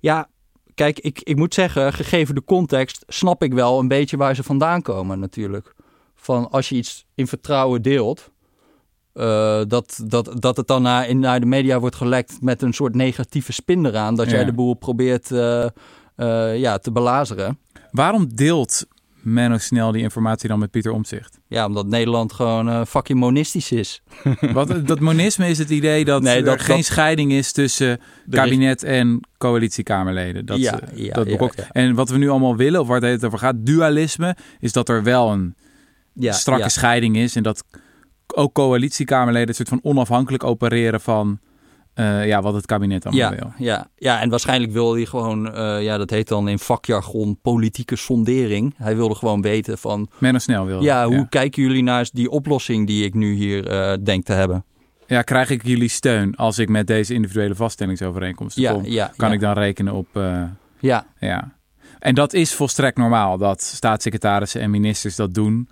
Ja, 0.00 0.28
kijk, 0.74 0.98
ik, 0.98 1.20
ik 1.22 1.36
moet 1.36 1.54
zeggen, 1.54 1.92
gegeven 1.92 2.34
de 2.34 2.44
context, 2.44 3.04
snap 3.06 3.42
ik 3.42 3.52
wel 3.52 3.78
een 3.78 3.88
beetje 3.88 4.16
waar 4.16 4.34
ze 4.34 4.42
vandaan 4.42 4.82
komen 4.82 5.18
natuurlijk. 5.18 5.74
Van 6.14 6.50
als 6.50 6.68
je 6.68 6.74
iets 6.74 7.06
in 7.14 7.26
vertrouwen 7.26 7.82
deelt, 7.82 8.30
eh, 9.12 9.60
dat, 9.68 10.00
dat, 10.04 10.32
dat 10.38 10.56
het 10.56 10.66
dan 10.66 10.82
naar, 10.82 11.08
in, 11.08 11.18
naar 11.18 11.40
de 11.40 11.46
media 11.46 11.80
wordt 11.80 11.96
gelekt 11.96 12.36
met 12.40 12.62
een 12.62 12.72
soort 12.72 12.94
negatieve 12.94 13.52
spin 13.52 13.86
eraan. 13.86 14.14
Dat 14.14 14.30
jij 14.30 14.44
de 14.44 14.52
boel 14.52 14.74
probeert 14.74 15.30
eh, 15.30 15.64
eh, 16.16 16.58
ja, 16.58 16.78
te 16.78 16.92
belazeren. 16.92 17.58
Waarom 17.90 18.34
deelt 18.34 18.86
Menno 19.22 19.58
Snel 19.58 19.92
die 19.92 20.02
informatie 20.02 20.48
dan 20.48 20.58
met 20.58 20.70
Pieter 20.70 20.92
Omtzigt? 20.92 21.38
Ja, 21.46 21.66
omdat 21.66 21.86
Nederland 21.86 22.32
gewoon 22.32 22.68
eh 22.68 22.84
fucking 22.84 23.18
monistisch 23.18 23.72
is. 23.72 24.02
Wat, 24.52 24.86
dat 24.86 25.00
monisme 25.00 25.48
is 25.48 25.58
het 25.58 25.70
idee 25.70 26.04
dat 26.04 26.22
Nee, 26.22 26.36
er 26.36 26.44
dat- 26.44 26.60
geen 26.62 26.76
dat- 26.76 26.84
scheiding 26.84 27.32
is 27.32 27.52
tussen 27.52 28.00
kabinet 28.30 28.82
en 28.82 29.20
coalitiekamerleden. 29.38 30.46
Dat, 30.46 30.58
Ja, 30.58 30.80
eh, 30.80 31.04
ja, 31.04 31.12
dat 31.12 31.28
ja. 31.28 31.50
En 31.72 31.94
wat 31.94 32.08
we 32.10 32.18
nu 32.18 32.28
allemaal 32.28 32.56
willen, 32.56 32.80
of 32.80 32.86
waar 32.86 33.00
het 33.02 33.24
over 33.24 33.38
gaat, 33.38 33.54
dualisme, 33.58 34.36
is 34.60 34.72
dat 34.72 34.88
er 34.88 35.02
wel 35.02 35.30
een 35.32 35.54
strakke 36.32 36.68
scheiding 36.68 37.16
is. 37.16 37.36
En 37.36 37.42
dat 37.42 37.64
ook 38.34 38.52
coalitiekamerleden 38.54 39.48
een 39.48 39.54
soort 39.54 39.68
van 39.68 39.80
onafhankelijk 39.82 40.44
opereren 40.44 41.00
van 41.00 41.38
eh, 42.00 42.26
ja, 42.26 42.42
wat 42.42 42.54
het 42.54 42.66
kabinet 42.66 43.06
allemaal 43.06 43.30
Ja, 43.32 43.36
wil. 43.38 43.52
ja, 43.58 43.88
ja, 43.96 44.20
en 44.20 44.30
waarschijnlijk 44.30 44.72
wilde 44.72 44.96
hij 44.96 45.06
gewoon, 45.06 45.54
eh, 45.54 45.82
ja, 45.82 45.98
dat 45.98 46.10
heet 46.10 46.28
dan 46.28 46.48
in 46.48 46.58
vakjargon 46.58 47.38
politieke 47.42 47.96
sondering. 47.96 48.74
Hij 48.76 48.96
wilde 48.96 49.14
gewoon 49.14 49.42
weten 49.42 49.78
van, 49.78 50.08
Menno 50.18 50.38
Snel 50.38 50.66
wil. 50.66 50.82
ja, 50.82 51.06
hoe 51.06 51.28
kijken 51.28 51.62
jullie 51.62 51.82
naar 51.82 52.08
die 52.12 52.30
oplossing 52.30 52.86
die 52.86 53.04
ik 53.04 53.14
nu 53.14 53.34
hier 53.34 53.66
eh, 53.68 53.92
denk 54.02 54.24
te 54.24 54.32
hebben? 54.32 54.64
Ja, 55.06 55.22
krijg 55.22 55.50
ik 55.50 55.66
jullie 55.66 55.88
steun 55.88 56.36
als 56.36 56.58
ik 56.58 56.68
met 56.68 56.86
deze 56.86 57.14
individuele 57.14 57.54
vaststellingsovereenkomsten 57.54 58.62
Ja, 58.62 58.72
kom? 58.72 58.84
ja, 58.84 59.12
Kan 59.16 59.32
ik 59.32 59.40
dan 59.40 59.52
rekenen 59.52 59.94
op... 59.94 60.08
Ja, 60.78 61.06
Ja. 61.18 61.58
En 61.98 62.14
dat 62.14 62.32
is 62.32 62.54
volstrekt 62.54 62.96
normaal 62.96 63.38
dat 63.38 63.62
staatssecretarissen 63.62 64.60
en 64.60 64.70
ministers 64.70 65.16
dat 65.16 65.34
doen. 65.34 65.68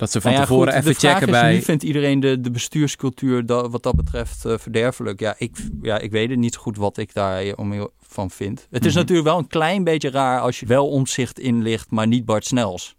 Dat 0.00 0.10
ze 0.10 0.20
van 0.20 0.30
Nou 0.30 0.42
ja, 0.42 0.48
tevoren 0.48 0.72
goed, 0.72 0.82
even 0.82 0.94
checken 0.94 1.26
is, 1.26 1.32
bij. 1.32 1.52
Nu 1.54 1.60
vindt 1.62 1.82
iedereen 1.82 2.20
de, 2.20 2.40
de 2.40 2.50
bestuurscultuur 2.50 3.46
dat, 3.46 3.70
wat 3.70 3.82
dat 3.82 3.96
betreft 3.96 4.44
eh, 4.44 4.54
verderfelijk. 4.58 5.20
Ja 5.20 5.34
ik, 5.38 5.56
ja, 5.82 5.98
ik 5.98 6.10
weet 6.10 6.30
het 6.30 6.38
niet 6.38 6.54
zo 6.54 6.60
goed 6.60 6.76
wat 6.76 6.96
ik 6.96 7.14
daar 7.14 7.54
om 7.56 7.72
heel- 7.72 7.92
van 8.00 8.30
vind. 8.30 8.66
Het 8.70 8.84
is 8.84 8.90
Mhm. 8.90 9.00
natuurlijk 9.00 9.28
wel 9.28 9.38
een 9.38 9.46
klein 9.46 9.84
beetje 9.84 10.10
raar 10.10 10.40
als 10.40 10.60
je 10.60 10.66
wel 10.66 10.88
omzicht 10.88 11.38
inlicht, 11.38 11.90
maar 11.90 12.06
niet 12.06 12.24
Bart 12.24 12.44
Snels. 12.46 12.96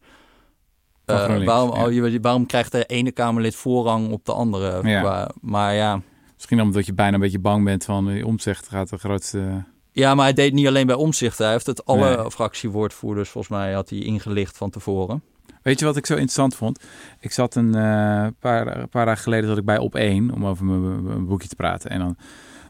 Eh, 1.05 1.15
waarom, 1.45 1.75
ja. 1.93 2.05
oh, 2.13 2.17
waarom 2.21 2.45
krijgt 2.45 2.71
de 2.71 2.85
ene 2.85 3.11
Kamerlid 3.11 3.55
voorrang 3.55 4.11
op 4.11 4.25
de 4.25 4.33
andere? 4.33 4.87
Ja. 4.89 5.31
Maar 5.41 5.73
ja. 5.75 6.01
Misschien 6.35 6.61
omdat 6.61 6.85
je 6.85 6.93
bijna 6.93 7.13
een 7.13 7.19
beetje 7.19 7.39
bang 7.39 7.63
bent 7.65 7.85
van 7.85 8.07
die 8.07 8.25
omzicht 8.25 8.67
gaat 8.67 8.89
de 8.89 8.97
grootste. 8.97 9.63
ja, 9.91 10.15
maar 10.15 10.23
hij 10.25 10.33
deed 10.33 10.53
niet 10.53 10.67
alleen 10.67 10.87
bij 10.87 10.95
omzicht. 10.95 11.37
Hij 11.37 11.51
heeft 11.51 11.65
het 11.65 11.85
alle 11.85 12.15
Nee. 12.17 12.31
fractiewoordvoerders, 12.31 13.29
volgens 13.29 13.53
mij 13.53 13.73
had 13.73 13.89
hij 13.89 13.99
ingelicht 13.99 14.57
van 14.57 14.69
tevoren. 14.69 15.23
Weet 15.61 15.79
je 15.79 15.85
wat 15.85 15.97
ik 15.97 16.05
zo 16.05 16.13
interessant 16.13 16.55
vond? 16.55 16.83
Ik 17.19 17.31
zat 17.31 17.55
een 17.55 17.75
eh, 17.75 18.27
paar, 18.39 18.77
een 18.79 18.89
paar 18.89 19.05
dagen 19.05 19.23
geleden 19.23 19.49
zat 19.49 19.57
ik 19.57 19.65
bij 19.65 19.77
op 19.77 19.95
1 19.95 20.31
om 20.31 20.45
over 20.45 20.65
mijn, 20.65 21.03
mijn 21.03 21.25
boekje 21.25 21.47
te 21.47 21.55
praten. 21.55 21.89
En 21.89 21.99
dan 21.99 22.15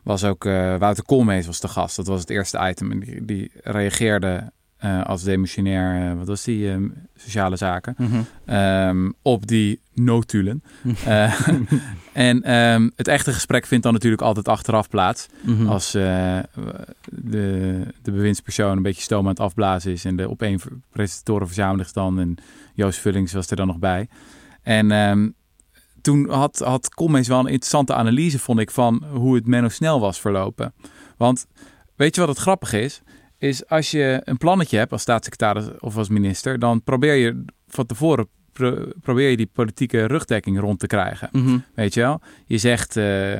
was 0.03 0.24
ook 0.24 0.45
eh, 0.45 0.75
Wouter 0.77 1.05
Koolmees 1.05 1.45
was 1.45 1.60
de 1.60 1.67
gast. 1.67 1.95
Dat 1.95 2.07
was 2.07 2.19
het 2.19 2.29
eerste 2.29 2.60
item. 2.69 2.91
En 2.91 3.00
die, 3.00 3.25
die 3.25 3.51
reageerde 3.63 4.51
eh, 4.81 5.03
als 5.03 5.24
demissionair, 5.24 6.17
wat 6.17 6.27
was 6.27 6.43
die, 6.43 6.71
eh, 6.71 6.77
sociale 7.15 7.55
zaken. 7.55 7.95
Ehm, 8.45 9.12
op 9.21 9.48
die 9.48 9.79
notulen. 9.93 10.63
Eh, 11.05 11.48
en 12.13 12.43
ehm, 12.43 12.89
het 12.95 13.07
echte 13.07 13.33
gesprek 13.33 13.65
vindt 13.65 13.83
dan 13.83 13.93
natuurlijk 13.93 14.21
altijd 14.21 14.48
achteraf 14.48 14.89
plaats. 14.89 15.27
Mhm. 15.41 15.67
Als 15.67 15.91
de, 15.91 16.43
de 18.01 18.12
bewindspersoon 18.12 18.77
een 18.77 18.83
beetje 18.83 19.01
stoom 19.01 19.24
aan 19.24 19.29
het 19.29 19.39
afblazen 19.39 19.91
is. 19.91 20.05
En 20.05 20.15
de 20.15 20.29
opeen 20.29 20.60
presentatoren 20.91 21.48
verzamelen 21.48 21.86
zich 21.86 21.93
dan. 21.93 22.19
En 22.19 22.36
Joost 22.73 22.99
Vullings 22.99 23.33
was 23.33 23.49
er 23.49 23.55
dan 23.55 23.67
nog 23.67 23.79
bij. 23.79 24.07
En 24.61 24.91
ehm, 24.91 25.29
toen 26.01 26.29
had, 26.29 26.59
had 26.59 26.93
Commees 26.93 27.27
wel 27.27 27.39
een 27.39 27.45
interessante 27.47 27.93
analyse, 27.93 28.39
vond 28.39 28.59
ik, 28.59 28.71
van 28.71 29.03
hoe 29.13 29.35
het 29.35 29.47
Menno 29.47 29.69
Snel 29.69 29.99
was 29.99 30.19
verlopen. 30.19 30.73
Want 31.17 31.45
weet 31.95 32.15
je 32.15 32.21
wat 32.21 32.29
het 32.29 32.39
grappig 32.39 32.73
is? 32.73 33.01
Is 33.37 33.67
als 33.67 33.91
je 33.91 34.21
een 34.23 34.37
plannetje 34.37 34.77
hebt 34.77 34.91
als 34.91 35.01
staatssecretaris 35.01 35.65
of 35.79 35.97
als 35.97 36.09
minister, 36.09 36.59
dan 36.59 36.83
probeer 36.83 37.13
je 37.15 37.45
van 37.67 37.85
tevoren 37.85 38.27
pro- 38.51 38.87
probeer 39.01 39.29
je 39.29 39.37
die 39.37 39.49
politieke 39.53 40.05
rugdekking 40.05 40.59
rond 40.59 40.79
te 40.79 40.87
krijgen. 40.87 41.29
Mhm. 41.31 41.57
Weet 41.75 41.93
je 41.93 41.99
wel? 42.01 42.21
Je 42.45 42.57
zegt 42.57 42.97
eh, 42.97 43.33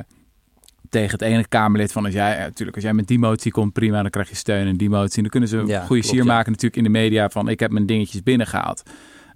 tegen 0.88 1.10
het 1.10 1.22
ene 1.22 1.48
Kamerlid 1.48 1.92
van 1.92 2.04
als 2.04 2.14
jij, 2.14 2.38
natuurlijk, 2.38 2.74
als 2.76 2.84
jij 2.84 2.94
met 2.94 3.06
die 3.06 3.18
motie 3.18 3.52
komt, 3.52 3.72
prima, 3.72 4.02
dan 4.02 4.10
krijg 4.10 4.28
je 4.28 4.34
steun 4.34 4.66
en 4.66 4.76
die 4.76 4.90
motie. 4.90 5.16
En 5.16 5.22
dan 5.22 5.30
kunnen 5.30 5.48
ze 5.48 5.56
een 5.56 5.66
Ja, 5.66 5.78
goede 5.78 6.00
klopt, 6.02 6.06
sier 6.16 6.24
ja. 6.24 6.32
maken 6.32 6.50
natuurlijk 6.50 6.76
in 6.76 6.92
de 6.92 6.98
media 6.98 7.28
van 7.28 7.48
ik 7.48 7.60
heb 7.60 7.70
mijn 7.70 7.86
dingetjes 7.86 8.22
binnengehaald. 8.22 8.82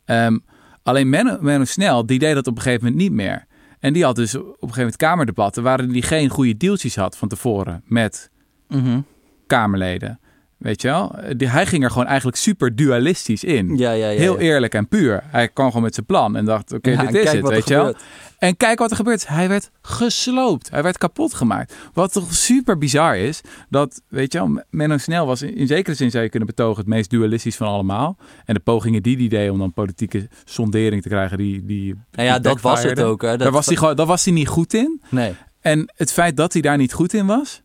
Ehm, 0.06 0.38
alleen 0.82 1.08
Menno, 1.08 1.36
Menno 1.40 1.64
Snel, 1.64 2.06
die 2.06 2.18
deed 2.18 2.34
dat 2.34 2.46
op 2.46 2.56
een 2.56 2.62
gegeven 2.62 2.84
moment 2.84 3.02
niet 3.02 3.12
meer. 3.12 3.46
En 3.78 3.92
die 3.92 4.04
had 4.04 4.16
dus 4.16 4.34
op 4.34 4.42
een 4.44 4.52
gegeven 4.52 4.78
moment 4.78 4.96
kamerdebatten 4.96 5.62
waarin 5.62 5.90
hij 5.90 6.00
geen 6.02 6.28
goede 6.28 6.56
deeltjes 6.56 6.96
had 6.96 7.16
van 7.16 7.28
tevoren 7.28 7.82
met 7.84 8.30
Mhm. 8.68 9.00
Kamerleden. 9.46 10.20
Weet 10.66 10.82
je 10.82 10.88
wel? 10.88 11.14
Die, 11.37 11.49
hij 11.49 11.66
ging 11.66 11.85
er 11.85 11.90
gewoon 11.90 12.06
eigenlijk 12.06 12.37
super 12.37 12.76
dualistisch 12.76 13.44
in. 13.44 13.76
Ja, 13.76 13.90
ja, 13.90 14.08
ja. 14.08 14.18
Heel 14.18 14.38
eerlijk 14.38 14.75
en 14.75 14.88
puur. 14.88 15.23
Hij 15.26 15.49
kwam 15.49 15.66
gewoon 15.66 15.82
met 15.82 15.94
zijn 15.94 16.06
plan 16.06 16.37
en 16.37 16.44
dacht, 16.44 16.73
oké, 16.73 16.96
dit 16.96 17.14
is 17.14 17.32
het, 17.32 17.49
weet 17.49 17.68
je 17.68 17.75
wel. 17.75 17.94
En 18.38 18.56
kijk 18.56 18.78
wat 18.78 18.90
er 18.90 18.96
gebeurt. 18.96 19.28
Hij 19.28 19.49
werd 19.49 19.70
gesloopt. 19.82 20.70
Hij 20.70 20.82
werd 20.82 20.99
kapot 20.99 21.35
gemaakt. 21.35 21.75
Wat 21.92 22.12
toch 22.12 22.35
super 22.35 22.78
bizar 22.78 23.16
is, 23.16 23.40
dat, 23.68 24.02
weet 24.08 24.32
je 24.32 24.38
wel, 24.38 24.62
Menno 24.70 24.96
Snel 24.96 25.26
was 25.26 25.42
in, 25.42 25.56
in 25.56 25.66
zekere 25.66 25.96
zin 25.96 26.11
zou 26.11 26.25
je 26.25 26.30
kunnen 26.30 26.49
betogen 26.49 26.76
het 26.76 26.87
meest 26.87 27.11
dualistisch 27.11 27.56
van 27.56 27.66
allemaal. 27.66 28.16
En 28.44 28.54
de 28.54 28.61
pogingen 28.61 29.02
die 29.02 29.16
die 29.16 29.28
deed 29.28 29.50
om 29.50 29.58
dan 29.58 29.73
politieke 29.73 30.28
sondering 30.44 31.02
te 31.02 31.08
krijgen, 31.08 31.38
die, 31.38 31.64
die 31.64 31.94
Nou 32.12 32.28
ja, 32.28 32.35
die 32.35 32.42
dat 32.42 32.61
was 32.61 32.82
het 32.82 33.00
ook. 33.00 33.23
Hè. 33.23 33.28
Dat 33.28 33.38
Daar 33.38 33.52
was, 33.52 33.66
hij 33.66 33.76
gewoon, 33.76 34.06
was 34.06 34.25
hij 34.25 34.35
niet 34.35 34.49
goed 34.49 34.75
in. 34.75 35.02
Nee. 35.08 35.35
En 35.61 35.92
het 35.96 36.12
feit 36.12 36.37
dat 36.37 36.52
hij 36.52 36.62
daar 36.62 36.76
niet 36.76 36.92
goed 36.92 37.14
in 37.14 37.26
was, 37.26 37.62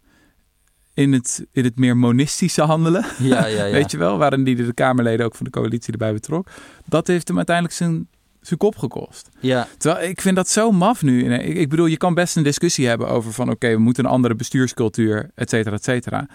in 1.01 1.13
het, 1.13 1.45
in 1.51 1.63
het 1.63 1.77
meer 1.79 1.97
monistische 1.97 2.61
handelen, 2.61 3.05
Ja, 3.19 3.45
ja, 3.45 3.65
ja. 3.65 3.71
weet 3.77 3.91
je 3.91 3.97
wel, 3.97 4.17
waarin 4.17 4.43
die 4.43 4.55
de 4.55 4.73
Kamerleden 4.73 5.25
ook 5.25 5.35
van 5.35 5.45
de 5.45 5.51
coalitie 5.51 5.91
erbij 5.91 6.13
betrok, 6.13 6.47
dat 6.85 7.07
heeft 7.07 7.27
hem 7.27 7.37
uiteindelijk 7.37 7.75
zijn, 7.75 8.07
zijn 8.41 8.59
kop 8.59 8.77
gekost. 8.77 9.29
Ja, 9.39 9.67
Terwijl 9.77 10.09
ik 10.09 10.21
vind 10.21 10.35
dat 10.35 10.49
zo 10.49 10.71
maf 10.71 11.01
nu. 11.03 11.33
Ik, 11.33 11.57
ik 11.57 11.69
bedoel, 11.69 11.85
je 11.85 11.97
kan 11.97 12.13
best 12.13 12.35
een 12.35 12.43
discussie 12.43 12.87
hebben 12.87 13.07
over 13.07 13.33
van 13.33 13.49
oké, 13.49 13.69
we 13.69 13.77
moeten 13.79 14.05
een 14.05 14.11
andere 14.11 14.35
bestuurscultuur, 14.35 15.31
et 15.35 15.49
cetera, 15.49 15.75
et 15.75 15.83
cetera. 15.83 16.27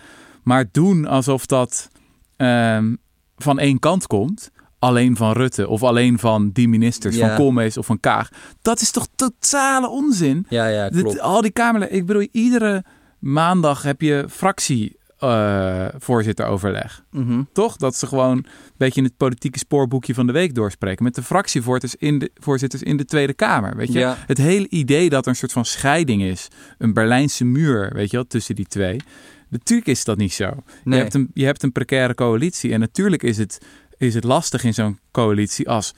Maar 0.42 0.64
doen 0.73 1.06
alsof 1.06 1.46
dat 1.46 1.88
ehm, 2.37 2.94
van 3.37 3.58
één 3.58 3.78
kant 3.78 4.06
komt, 4.06 4.50
alleen 4.78 5.16
van 5.16 5.32
Rutte 5.32 5.68
of 5.68 5.82
alleen 5.82 6.18
van 6.18 6.50
die 6.50 6.68
ministers, 6.68 7.16
Ja. 7.16 7.26
van 7.28 7.37
Koolmees 7.37 7.76
of 7.76 7.87
van 7.87 8.00
Kaag, 8.00 8.28
dat 8.62 8.80
is 8.80 8.90
toch 8.90 9.06
totale 9.16 9.88
onzin? 9.88 10.46
ja, 10.49 10.66
ja, 10.66 10.88
klopt. 10.88 11.20
al 11.20 11.40
die 11.40 11.50
Kamerleden, 11.50 11.96
ik 11.96 12.06
bedoel, 12.06 12.28
iedere 12.32 12.85
maandag 13.33 13.83
heb 13.83 14.00
je 14.00 14.25
fractievoorzitter-overleg. 14.28 17.04
Mhm. 17.11 17.42
Toch? 17.52 17.76
Dat 17.76 17.97
ze 17.97 18.06
gewoon 18.06 18.37
een 18.37 18.47
beetje 18.76 19.00
in 19.00 19.06
het 19.06 19.16
politieke 19.16 19.59
spoorboekje 19.59 20.14
van 20.14 20.26
de 20.26 20.33
week 20.33 20.54
doorspreken. 20.54 21.04
Met 21.04 21.14
de 21.14 21.23
fractievoorzitters 21.23 22.02
in 22.02 22.18
de, 22.18 22.30
voorzitters 22.35 22.83
in 22.83 22.97
de 22.97 23.04
Tweede 23.04 23.35
Kamer. 23.35 23.76
Weet 23.76 23.92
je? 23.92 23.99
Ja. 23.99 24.16
Het 24.26 24.38
hele 24.38 24.68
idee 24.68 25.09
dat 25.09 25.25
er 25.25 25.30
een 25.30 25.37
soort 25.37 25.52
van 25.52 25.64
scheiding 25.64 26.23
is. 26.23 26.49
Een 26.78 26.92
Berlijnse 26.92 27.45
muur, 27.45 27.90
weet 27.92 28.11
je 28.11 28.16
wel, 28.16 28.26
tussen 28.26 28.54
die 28.54 28.66
twee. 28.66 29.00
Natuurlijk 29.49 29.88
is 29.88 30.04
dat 30.04 30.16
niet 30.16 30.33
zo. 30.33 30.62
Nee. 30.85 30.97
Je, 30.97 31.02
hebt 31.02 31.14
een, 31.14 31.30
je 31.35 31.45
hebt 31.45 31.62
een 31.62 31.73
precaire 31.73 32.14
coalitie. 32.14 32.73
En 32.73 32.80
natuurlijk 32.80 33.23
is 33.23 33.38
het, 33.38 33.61
is 33.97 34.14
het 34.14 34.25
lastig 34.25 34.64
in 34.64 34.75
zo'n 34.75 34.99
coalitie 35.11 35.68
als... 35.68 35.95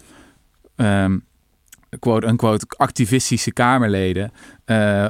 ehm 0.76 1.18
quote, 1.98 2.26
unquote, 2.26 2.64
activistische 2.68 3.52
Kamerleden... 3.52 4.32
eh, 4.64 5.08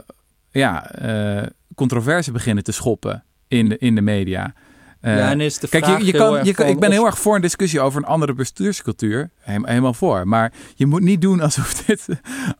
ja, 0.50 0.90
eh, 0.90 1.46
controverse 1.78 2.32
beginnen 2.32 2.64
te 2.64 2.72
schoppen 2.72 3.24
in 3.48 3.68
de, 3.68 3.78
in 3.78 3.94
de 3.94 4.00
media. 4.00 4.54
Eh, 5.00 5.16
ja, 5.16 5.30
en 5.30 5.40
is 5.40 5.58
de 5.58 5.68
Kijk, 5.68 5.84
vraag 5.84 5.98
je, 5.98 6.04
je 6.04 6.12
kan, 6.12 6.44
je, 6.44 6.54
kan- 6.54 6.66
ik 6.66 6.78
ben 6.80 6.90
heel 6.90 7.06
erg 7.06 7.18
voor 7.18 7.34
een 7.34 7.40
discussie 7.40 7.80
over 7.80 7.98
een 8.02 8.06
andere 8.08 8.32
bestuurscultuur. 8.34 9.30
Helemaal 9.40 9.94
voor. 9.94 10.28
Maar 10.28 10.52
je 10.74 10.86
moet 10.86 11.00
niet 11.02 11.20
doen 11.20 11.40
alsof 11.40 11.74
dit. 11.84 12.06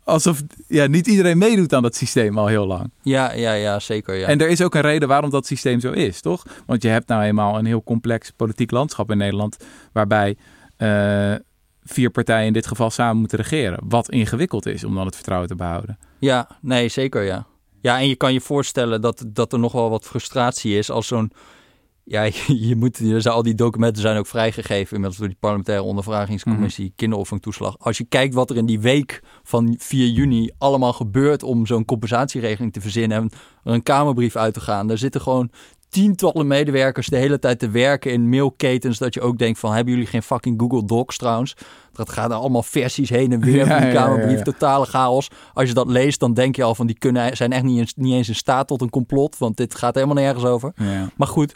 alsof 0.05 0.43
ja, 0.69 0.87
niet 0.87 1.07
iedereen 1.07 1.39
meedoet 1.39 1.73
aan 1.75 1.83
dat 1.83 1.95
systeem 1.97 2.39
al 2.39 2.47
heel 2.47 2.67
lang. 2.67 2.91
Ja, 3.03 3.33
ja, 3.33 3.53
ja, 3.53 3.79
zeker. 3.79 4.15
Ja. 4.15 4.27
En 4.27 4.41
er 4.41 4.49
is 4.49 4.63
ook 4.63 4.75
een 4.75 4.81
reden 4.81 5.09
waarom 5.09 5.31
dat 5.31 5.47
systeem 5.47 5.81
zo 5.81 5.91
is, 5.93 6.21
toch? 6.21 6.45
Want 6.67 6.83
je 6.83 6.89
hebt 6.89 7.09
nou 7.09 7.23
eenmaal 7.23 7.59
een 7.59 7.67
heel 7.67 7.83
complex 7.83 8.31
politiek 8.31 8.71
landschap 8.71 9.11
in 9.11 9.19
Nederland. 9.19 9.57
waarbij 9.93 10.37
eh, 10.77 11.35
vier 11.85 12.11
partijen 12.11 12.47
in 12.47 12.53
dit 12.53 12.67
geval 12.67 12.91
samen 12.91 13.17
moeten 13.17 13.39
regeren. 13.39 13.79
Wat 13.89 14.11
ingewikkeld 14.11 14.67
is 14.67 14.85
om 14.85 14.95
dan 14.95 15.07
het 15.07 15.15
vertrouwen 15.15 15.49
te 15.49 15.55
behouden. 15.55 15.99
Ja, 16.19 16.49
nee, 16.61 16.89
zeker 16.89 17.23
ja. 17.23 17.47
Ja, 17.81 17.99
en 17.99 18.09
je 18.09 18.17
kan 18.17 18.33
je 18.33 18.41
voorstellen 18.41 19.01
dat, 19.01 19.25
dat 19.27 19.53
er 19.53 19.59
nog 19.59 19.73
wel 19.73 19.91
wat 19.91 20.07
frustratie 20.07 20.79
is 20.79 20.91
als 20.91 21.07
zo'n... 21.07 21.33
Ja, 22.05 22.23
je, 22.23 22.45
je 22.69 22.77
moet, 22.77 22.99
je, 22.99 23.31
al 23.31 23.43
die 23.43 23.55
documenten 23.55 24.03
zijn 24.03 24.19
ook 24.19 24.27
vrijgegeven 24.27 24.93
inmiddels 24.95 25.17
door 25.17 25.29
die 25.29 25.37
parlementaire 25.41 25.85
ondervragingscommissie 25.85 26.93
kinderopvangtoeslag. 26.97 27.79
Als 27.79 27.99
je 27.99 28.05
kijkt 28.05 28.35
wat 28.35 28.51
er 28.51 28.57
in 28.57 28.67
die 28.67 28.81
week 28.81 29.23
van 29.43 29.75
4 29.79 30.09
juni 30.09 30.51
allemaal 30.59 30.93
gebeurt 30.93 31.43
om 31.43 31.67
zo'n 31.67 31.85
compensatieregeling 31.85 32.73
te 32.73 32.81
verzinnen 32.81 33.19
en 33.19 33.31
er 33.65 33.73
een 33.73 33.83
kamerbrief 33.83 34.37
uit 34.37 34.55
te 34.55 34.61
gaan. 34.61 34.87
Daar 34.87 34.99
zitten 34.99 35.21
gewoon 35.21 35.51
tientallen 35.89 36.47
medewerkers 36.47 37.07
de 37.07 37.17
hele 37.17 37.39
tijd 37.39 37.59
te 37.59 37.71
werken 37.71 38.13
in 38.13 38.29
mailketens 38.29 38.99
dat 38.99 39.15
je 39.15 39.21
ook 39.21 39.39
denkt 39.39 39.59
van 39.59 39.73
hebben 39.73 39.93
jullie 39.93 40.09
geen 40.09 40.23
fucking 40.23 40.61
Google 40.61 40.85
Docs 40.85 41.17
trouwens? 41.17 41.57
Dat 41.93 42.11
gaat 42.11 42.31
er 42.31 42.37
allemaal 42.37 42.63
versies 42.63 43.11
heen 43.11 43.33
en 43.33 43.41
weer 43.41 43.67
Ja, 43.67 43.79
die 43.79 43.87
ja, 43.87 43.93
kamerbrief, 43.93 44.39
ja. 44.39 44.43
totale 44.43 44.87
chaos. 44.87 45.31
Als 45.55 45.69
je 45.69 45.75
dat 45.75 45.89
leest, 45.89 46.21
dan 46.21 46.35
denk 46.35 46.57
je 46.57 46.63
al 46.63 46.75
van 46.75 46.87
die 46.87 46.99
kunnen, 46.99 47.37
zijn 47.37 47.53
echt 47.53 47.63
niet 47.63 47.79
eens, 47.79 47.95
niet 47.97 48.13
eens 48.13 48.29
in 48.29 48.35
staat 48.35 48.67
tot 48.67 48.81
een 48.81 48.91
complot, 48.91 49.39
want 49.39 49.57
dit 49.57 49.75
gaat 49.75 49.95
helemaal 49.95 50.17
nergens 50.17 50.45
over. 50.45 50.73
Maar 51.17 51.29
goed, 51.29 51.55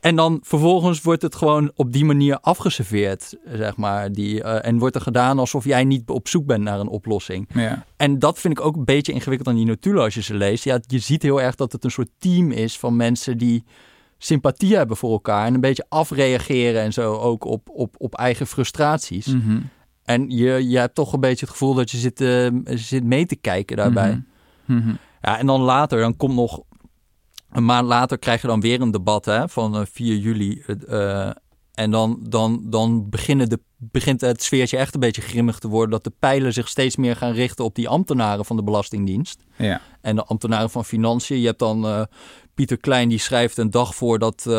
en 0.00 0.16
dan 0.16 0.40
vervolgens 0.42 1.02
wordt 1.02 1.22
het 1.22 1.34
gewoon 1.34 1.70
op 1.74 1.92
die 1.92 2.04
manier 2.04 2.38
afgeserveerd, 2.40 3.36
zeg 3.52 3.76
maar. 3.76 4.12
Die, 4.12 4.42
eh, 4.42 4.68
en 4.68 4.78
wordt 4.78 4.94
er 4.94 5.00
gedaan 5.00 5.38
alsof 5.38 5.64
jij 5.64 5.84
niet 5.84 6.08
op 6.08 6.28
zoek 6.28 6.46
bent 6.46 6.62
naar 6.62 6.80
een 6.80 6.88
oplossing. 6.88 7.48
Ja. 7.54 7.84
En 7.96 8.18
dat 8.18 8.38
vind 8.38 8.58
ik 8.58 8.64
ook 8.64 8.76
een 8.76 8.84
beetje 8.84 9.12
ingewikkeld 9.12 9.48
aan 9.48 9.56
die 9.56 9.64
notulen 9.64 10.02
als 10.02 10.14
je 10.14 10.22
ze 10.22 10.34
leest. 10.34 10.64
Ja, 10.64 10.80
je 10.86 10.98
ziet 10.98 11.22
heel 11.22 11.42
erg 11.42 11.54
dat 11.54 11.72
het 11.72 11.84
een 11.84 11.90
soort 11.90 12.10
team 12.18 12.50
is 12.50 12.78
van 12.78 12.96
mensen 12.96 13.38
die 13.38 13.64
sympathie 14.18 14.76
hebben 14.76 14.96
voor 14.96 15.12
elkaar. 15.12 15.46
En 15.46 15.54
een 15.54 15.60
beetje 15.60 15.86
afreageren 15.88 16.82
en 16.82 16.92
zo 16.92 17.14
ook 17.14 17.44
op, 17.44 17.68
op, 17.68 17.94
op 17.98 18.14
eigen 18.14 18.46
frustraties. 18.46 19.26
Mhm. 19.26 19.60
En 20.04 20.30
je, 20.30 20.68
je 20.68 20.78
hebt 20.78 20.94
toch 20.94 21.12
een 21.12 21.20
beetje 21.20 21.46
het 21.46 21.54
gevoel 21.54 21.74
dat 21.74 21.90
je 21.90 21.96
zit, 21.96 22.20
eh, 22.20 22.48
zit 22.64 23.04
mee 23.04 23.26
te 23.26 23.36
kijken 23.36 23.76
daarbij. 23.76 24.22
Mhm. 24.64 24.78
Mhm. 24.78 24.94
Ja, 25.20 25.38
en 25.38 25.46
dan 25.46 25.60
later, 25.60 26.00
dan 26.00 26.16
komt 26.16 26.34
nog 26.34 26.62
een 27.52 27.64
maand 27.64 27.86
later 27.86 28.18
krijg 28.18 28.40
je 28.40 28.46
dan 28.46 28.60
weer 28.60 28.80
een 28.80 28.90
debat 28.90 29.24
hè, 29.24 29.48
van 29.48 29.76
eh, 29.76 29.82
4 29.92 30.16
juli. 30.16 30.62
eh, 30.88 31.30
en 31.74 31.90
dan, 31.90 32.18
dan, 32.28 32.62
dan 32.64 33.08
beginnen 33.10 33.48
de, 33.48 33.60
begint 33.76 34.20
het 34.20 34.42
sfeertje 34.42 34.76
echt 34.76 34.94
een 34.94 35.00
beetje 35.00 35.22
grimmig 35.22 35.58
te 35.58 35.68
worden. 35.68 35.90
Dat 35.90 36.04
de 36.04 36.12
pijlen 36.18 36.52
zich 36.52 36.68
steeds 36.68 36.96
meer 36.96 37.16
gaan 37.16 37.32
richten 37.32 37.64
op 37.64 37.74
die 37.74 37.88
ambtenaren 37.88 38.44
van 38.44 38.56
de 38.56 38.62
Belastingdienst. 38.62 39.44
Ja. 39.56 39.80
En 40.00 40.16
de 40.16 40.24
ambtenaren 40.24 40.70
van 40.70 40.84
Financiën. 40.84 41.40
Je 41.40 41.46
hebt 41.46 41.58
dan 41.58 41.86
eh, 41.86 42.02
Pieter 42.54 42.76
Klein, 42.76 43.08
die 43.08 43.18
schrijft 43.18 43.58
een 43.58 43.70
dag 43.70 43.94
voordat... 43.94 44.44
eh 44.46 44.52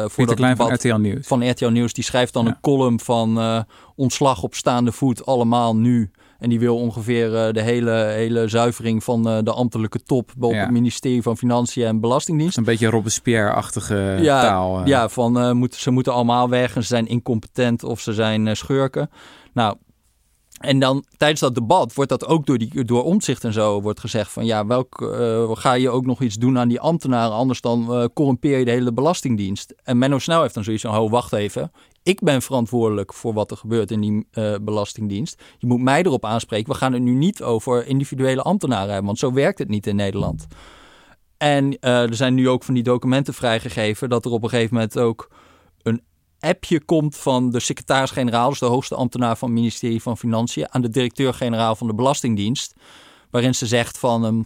voor 0.00 0.08
Pieter 0.08 0.26
dat 0.26 0.34
Klein 0.36 0.56
van 0.56 0.72
RTL 0.74 0.94
Nieuws. 0.94 1.26
van 1.26 1.50
RTL 1.50 1.68
Nieuws. 1.68 1.92
Die 1.92 2.04
schrijft 2.04 2.32
dan 2.32 2.44
Ja. 2.44 2.50
een 2.50 2.60
column 2.60 3.00
van 3.00 3.38
eh, 3.38 3.60
ontslag 3.96 4.42
op 4.42 4.54
staande 4.54 4.92
voet, 4.92 5.26
allemaal 5.26 5.76
nu. 5.76 6.10
En 6.38 6.48
die 6.48 6.58
wil 6.60 6.76
ongeveer 6.76 7.36
eh, 7.36 7.52
de 7.52 7.62
hele, 7.62 7.90
hele 7.92 8.48
zuivering 8.48 9.04
van 9.04 9.28
eh, 9.28 9.38
de 9.42 9.52
ambtelijke 9.52 10.02
top... 10.02 10.30
op 10.40 10.52
Ja. 10.52 10.60
het 10.60 10.70
ministerie 10.70 11.22
van 11.22 11.36
Financiën 11.36 11.84
en 11.86 12.00
Belastingdienst. 12.00 12.56
Een 12.56 12.64
beetje 12.64 12.90
Robespierre-achtige 12.90 14.16
Ja, 14.20 14.40
taal. 14.42 14.80
eh. 14.80 14.86
Ja, 14.86 15.08
van 15.08 15.56
moeten, 15.56 15.80
ze 15.80 15.90
moeten 15.90 16.12
allemaal 16.12 16.48
weg 16.48 16.74
en 16.76 16.82
ze 16.82 16.88
zijn 16.88 17.06
incompetent 17.06 17.84
of 17.84 18.00
ze 18.00 18.12
zijn 18.12 18.56
schurken. 18.56 19.10
Nou, 19.52 19.76
en 20.60 20.78
dan 20.78 21.04
tijdens 21.16 21.40
dat 21.40 21.54
debat 21.54 21.94
wordt 21.94 22.10
dat 22.10 22.26
ook 22.26 22.46
door, 22.46 22.58
die, 22.58 22.84
door 22.84 23.04
omzicht 23.04 23.44
en 23.44 23.52
zo 23.52 23.80
wordt 23.80 24.00
gezegd 24.00 24.32
van 24.32 24.44
ja, 24.44 24.66
welk, 24.66 25.14
ga 25.58 25.72
je 25.72 25.90
ook 25.90 26.06
nog 26.06 26.20
iets 26.22 26.34
doen 26.36 26.58
aan 26.58 26.68
die 26.68 26.80
ambtenaren, 26.80 27.34
anders 27.36 27.60
dan 27.60 27.92
eh, 27.94 28.04
corrumpeer 28.14 28.58
je 28.58 28.64
de 28.64 28.70
hele 28.70 28.92
belastingdienst. 28.92 29.74
En 29.84 29.98
Menno 29.98 30.18
Snel 30.18 30.42
heeft 30.42 30.54
dan 30.54 30.64
zoiets 30.64 30.82
van, 30.82 30.94
ho, 30.94 31.08
wacht 31.08 31.32
even. 31.32 31.72
Ik 32.06 32.20
ben 32.20 32.42
verantwoordelijk 32.42 33.12
voor 33.12 33.32
wat 33.32 33.50
er 33.50 33.56
gebeurt 33.56 33.90
in 33.90 34.00
die 34.00 34.26
eh, 34.30 34.54
belastingdienst. 34.60 35.42
Je 35.58 35.66
moet 35.66 35.80
mij 35.80 36.02
erop 36.02 36.24
aanspreken. 36.24 36.72
We 36.72 36.78
gaan 36.78 36.92
het 36.92 37.02
nu 37.02 37.12
niet 37.12 37.42
over 37.42 37.86
individuele 37.86 38.42
ambtenaren 38.42 38.86
hebben, 38.86 39.06
want 39.06 39.18
zo 39.18 39.32
werkt 39.32 39.58
het 39.58 39.68
niet 39.68 39.86
in 39.86 39.96
Nederland. 39.96 40.46
En 41.36 41.78
eh, 41.78 42.02
er 42.02 42.14
zijn 42.14 42.34
nu 42.34 42.48
ook 42.48 42.64
van 42.64 42.74
die 42.74 42.82
documenten 42.82 43.34
vrijgegeven 43.34 44.08
dat 44.08 44.24
er 44.24 44.30
op 44.30 44.42
een 44.42 44.48
gegeven 44.48 44.74
moment 44.74 44.98
ook 44.98 45.30
een 45.82 46.02
appje 46.40 46.84
komt 46.84 47.16
van 47.16 47.50
de 47.50 47.60
secretaris-generaal, 47.60 48.48
dus 48.48 48.58
de 48.58 48.66
hoogste 48.66 48.94
ambtenaar 48.94 49.36
van 49.36 49.48
het 49.48 49.58
ministerie 49.58 50.02
van 50.02 50.18
Financiën, 50.18 50.72
aan 50.72 50.82
de 50.82 50.90
directeur-generaal 50.90 51.76
van 51.76 51.86
de 51.86 51.94
Belastingdienst, 51.94 52.74
waarin 53.30 53.54
ze 53.54 53.66
zegt 53.66 53.98
van, 53.98 54.24
ehm, 54.24 54.42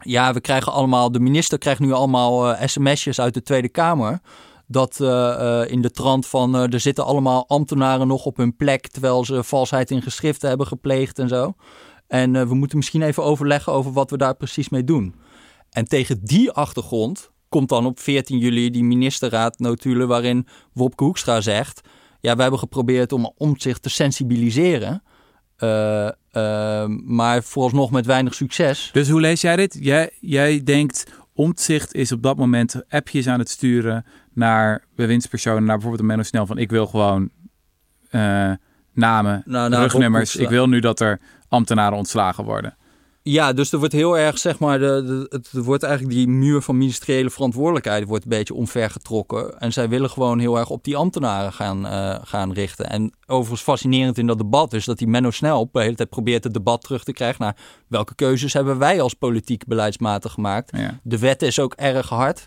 ja, 0.00 0.32
we 0.32 0.40
krijgen 0.40 0.72
allemaal, 0.72 1.12
de 1.12 1.20
minister 1.20 1.58
krijgt 1.58 1.80
nu 1.80 1.92
allemaal 1.92 2.54
eh, 2.54 2.66
sms'jes 2.66 3.20
uit 3.20 3.34
de 3.34 3.42
Tweede 3.42 3.68
Kamer, 3.68 4.20
dat 4.66 5.00
eh, 5.00 5.60
eh, 5.62 5.70
in 5.70 5.82
de 5.82 5.90
trant 5.90 6.26
van, 6.26 6.56
eh, 6.56 6.72
er 6.72 6.80
zitten 6.80 7.04
allemaal 7.04 7.48
ambtenaren 7.48 8.06
nog 8.06 8.24
op 8.24 8.36
hun 8.36 8.56
plek, 8.56 8.88
terwijl 8.88 9.24
ze 9.24 9.44
valsheid 9.44 9.90
in 9.90 10.02
geschriften 10.02 10.48
hebben 10.48 10.66
gepleegd 10.66 11.18
en 11.18 11.28
zo. 11.28 11.54
En 12.06 12.48
we 12.48 12.54
moeten 12.54 12.76
misschien 12.76 13.02
even 13.02 13.22
overleggen 13.22 13.72
over 13.72 13.92
wat 13.92 14.10
we 14.10 14.16
daar 14.16 14.36
precies 14.36 14.68
mee 14.68 14.84
doen. 14.84 15.14
En 15.70 15.84
tegen 15.84 16.24
die 16.24 16.50
achtergrond 16.50 17.30
komt 17.48 17.68
dan 17.68 17.86
op 17.86 18.00
14 18.00 18.38
juli 18.38 18.70
die 18.70 18.84
ministerraad 18.84 19.58
notulen 19.58 20.08
waarin 20.08 20.46
Wopke 20.72 21.04
Hoekstra 21.04 21.40
zegt... 21.40 21.80
ja, 22.20 22.36
we 22.36 22.42
hebben 22.42 22.60
geprobeerd 22.60 23.12
om 23.12 23.32
omzicht 23.36 23.82
te 23.82 23.88
sensibiliseren... 23.88 25.02
eh, 25.56 26.06
eh, 26.06 26.88
maar 27.04 27.42
vooralsnog 27.42 27.90
met 27.90 28.06
weinig 28.06 28.34
succes. 28.34 28.90
Dus 28.92 29.08
hoe 29.08 29.20
lees 29.20 29.40
jij 29.40 29.56
dit? 29.56 29.76
Jij, 29.80 30.10
jij 30.20 30.62
denkt, 30.62 31.04
Omtzigt 31.36 31.94
is 31.94 32.12
op 32.12 32.22
dat 32.22 32.36
moment 32.36 32.82
appjes 32.88 33.26
aan 33.26 33.38
het 33.38 33.48
sturen 33.48 34.04
naar 34.36 34.84
bewindspersonen, 34.94 35.64
naar 35.64 35.74
bijvoorbeeld 35.74 36.00
een 36.00 36.06
Menno 36.06 36.22
Snel 36.22 36.46
van 36.46 36.58
ik 36.58 36.70
wil 36.70 36.86
gewoon 36.86 37.30
eh, 38.10 38.52
namen, 38.92 39.42
Nou, 39.44 39.68
nou, 39.70 39.82
rugnummers. 39.82 40.36
Ik 40.36 40.48
wil 40.48 40.68
nu 40.68 40.80
dat 40.80 41.00
er 41.00 41.20
ambtenaren 41.48 41.98
ontslagen 41.98 42.44
worden. 42.44 42.76
Ja, 43.28 43.52
dus 43.52 43.72
er 43.72 43.78
wordt 43.78 43.92
heel 43.92 44.18
erg, 44.18 44.38
zeg 44.38 44.58
maar, 44.58 44.78
de, 44.78 45.02
de, 45.06 45.26
het 45.28 45.64
wordt 45.64 45.82
eigenlijk 45.82 46.14
die 46.14 46.28
muur 46.28 46.62
van 46.62 46.78
ministeriële 46.78 47.30
verantwoordelijkheid 47.30 48.04
wordt 48.04 48.24
een 48.24 48.30
beetje 48.30 48.54
omvergetrokken. 48.54 49.58
En 49.58 49.72
zij 49.72 49.88
willen 49.88 50.10
gewoon 50.10 50.38
heel 50.38 50.58
erg 50.58 50.70
op 50.70 50.84
die 50.84 50.96
ambtenaren 50.96 51.52
gaan, 51.52 51.86
eh, 51.86 52.14
gaan 52.22 52.52
richten. 52.52 52.90
En 52.90 53.12
overigens 53.26 53.62
fascinerend 53.62 54.18
in 54.18 54.26
dat 54.26 54.38
debat 54.38 54.72
is 54.72 54.84
dat 54.84 54.98
die 54.98 55.08
Menno 55.08 55.30
Snel 55.30 55.68
de 55.72 55.80
hele 55.80 55.94
tijd 55.94 56.08
probeert 56.08 56.44
het 56.44 56.54
debat 56.54 56.80
terug 56.80 57.04
te 57.04 57.12
krijgen 57.12 57.44
naar 57.44 57.56
welke 57.86 58.14
keuzes 58.14 58.52
hebben 58.52 58.78
wij 58.78 59.00
als 59.00 59.14
politiek 59.14 59.66
beleidsmatig 59.66 60.32
gemaakt. 60.32 60.76
Ja. 60.76 60.98
De 61.02 61.18
wet 61.18 61.42
is 61.42 61.58
ook 61.58 61.74
erg 61.74 62.08
hard. 62.08 62.44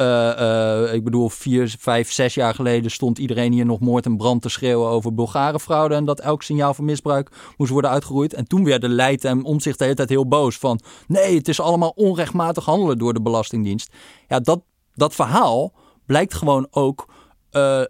Uh, 0.00 0.06
uh, 0.06 0.92
ik 0.92 1.04
bedoel, 1.04 1.28
vier, 1.28 1.74
vijf, 1.78 2.12
zes 2.12 2.34
jaar 2.34 2.54
geleden 2.54 2.90
stond 2.90 3.18
iedereen 3.18 3.52
hier 3.52 3.66
nog 3.66 3.80
moord 3.80 4.04
en 4.04 4.16
brand 4.16 4.42
te 4.42 4.48
schreeuwen 4.48 4.88
over 4.88 5.14
Bulgarenfraude. 5.14 5.94
En 5.94 6.04
dat 6.04 6.20
elk 6.20 6.42
signaal 6.42 6.74
van 6.74 6.84
misbruik 6.84 7.30
moest 7.56 7.70
worden 7.70 7.90
uitgeroeid. 7.90 8.34
En 8.34 8.46
toen 8.46 8.64
werden 8.64 8.90
Leid 8.90 9.24
en 9.24 9.44
Omzicht 9.44 9.78
de 9.78 9.84
hele 9.84 9.96
tijd 9.96 10.08
heel 10.08 10.28
boos 10.28 10.58
van... 10.58 10.80
nee, 11.06 11.36
het 11.36 11.48
is 11.48 11.60
allemaal 11.60 11.92
onrechtmatig 11.96 12.64
handelen 12.64 12.98
door 12.98 13.14
de 13.14 13.22
Belastingdienst. 13.22 13.92
Ja, 14.28 14.40
dat, 14.40 14.60
dat 14.94 15.14
verhaal 15.14 15.72
blijkt 16.06 16.34
gewoon 16.34 16.66
ook 16.70 17.08
uh, 17.52 17.82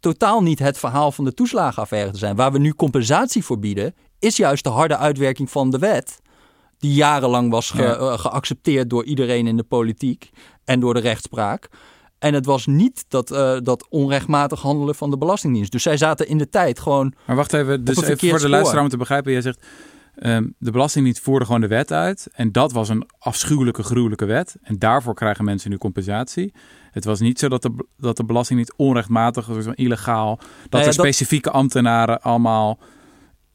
totaal 0.00 0.42
niet 0.42 0.58
het 0.58 0.78
verhaal 0.78 1.12
van 1.12 1.24
de 1.24 1.34
toeslagenaffaire 1.34 2.10
te 2.10 2.18
zijn. 2.18 2.36
Waar 2.36 2.52
we 2.52 2.58
nu 2.58 2.74
compensatie 2.74 3.44
voor 3.44 3.58
bieden, 3.58 3.94
is 4.18 4.36
juist 4.36 4.64
de 4.64 4.70
harde 4.70 4.96
uitwerking 4.96 5.50
van 5.50 5.70
de 5.70 5.78
wet 5.78 6.20
die 6.78 6.92
jarenlang 6.92 7.50
was 7.50 7.70
ge, 7.70 7.82
ja. 7.82 8.16
geaccepteerd 8.16 8.90
door 8.90 9.04
iedereen 9.04 9.46
in 9.46 9.56
de 9.56 9.62
politiek 9.62 10.30
en 10.64 10.80
door 10.80 10.94
de 10.94 11.00
rechtspraak. 11.00 11.68
En 12.18 12.34
het 12.34 12.46
was 12.46 12.66
niet 12.66 13.04
dat, 13.08 13.32
uh, 13.32 13.56
dat 13.62 13.86
onrechtmatig 13.88 14.60
handelen 14.60 14.94
van 14.94 15.10
de 15.10 15.18
Belastingdienst. 15.18 15.72
Dus 15.72 15.82
zij 15.82 15.96
zaten 15.96 16.28
in 16.28 16.38
de 16.38 16.48
tijd 16.48 16.80
gewoon. 16.80 17.14
Maar 17.26 17.36
wacht 17.36 17.52
even, 17.52 17.84
dus 17.84 18.02
even 18.02 18.28
voor 18.28 18.38
de 18.38 18.48
luisteraar 18.48 18.82
om 18.82 18.88
te 18.88 18.96
begrijpen. 18.96 19.32
Jij 19.32 19.40
zegt. 19.40 19.66
Um, 20.22 20.54
de 20.58 20.70
Belastingdienst 20.70 21.20
voerde 21.20 21.44
gewoon 21.44 21.60
de 21.60 21.66
wet 21.66 21.92
uit. 21.92 22.28
En 22.32 22.52
dat 22.52 22.72
was 22.72 22.88
een 22.88 23.06
afschuwelijke, 23.18 23.82
gruwelijke 23.82 24.24
wet. 24.24 24.56
En 24.62 24.78
daarvoor 24.78 25.14
krijgen 25.14 25.44
mensen 25.44 25.70
nu 25.70 25.78
compensatie. 25.78 26.54
Het 26.90 27.04
was 27.04 27.20
niet 27.20 27.38
zo 27.38 27.48
dat 27.48 27.62
de, 27.62 27.86
dat 27.96 28.16
de 28.16 28.24
Belastingdienst 28.24 28.74
onrechtmatig 28.76 29.50
of 29.50 29.66
illegaal. 29.66 30.36
Dat 30.36 30.70
nou 30.70 30.84
er 30.84 30.92
specifieke 30.92 31.48
dat... 31.48 31.58
ambtenaren 31.58 32.22
allemaal 32.22 32.78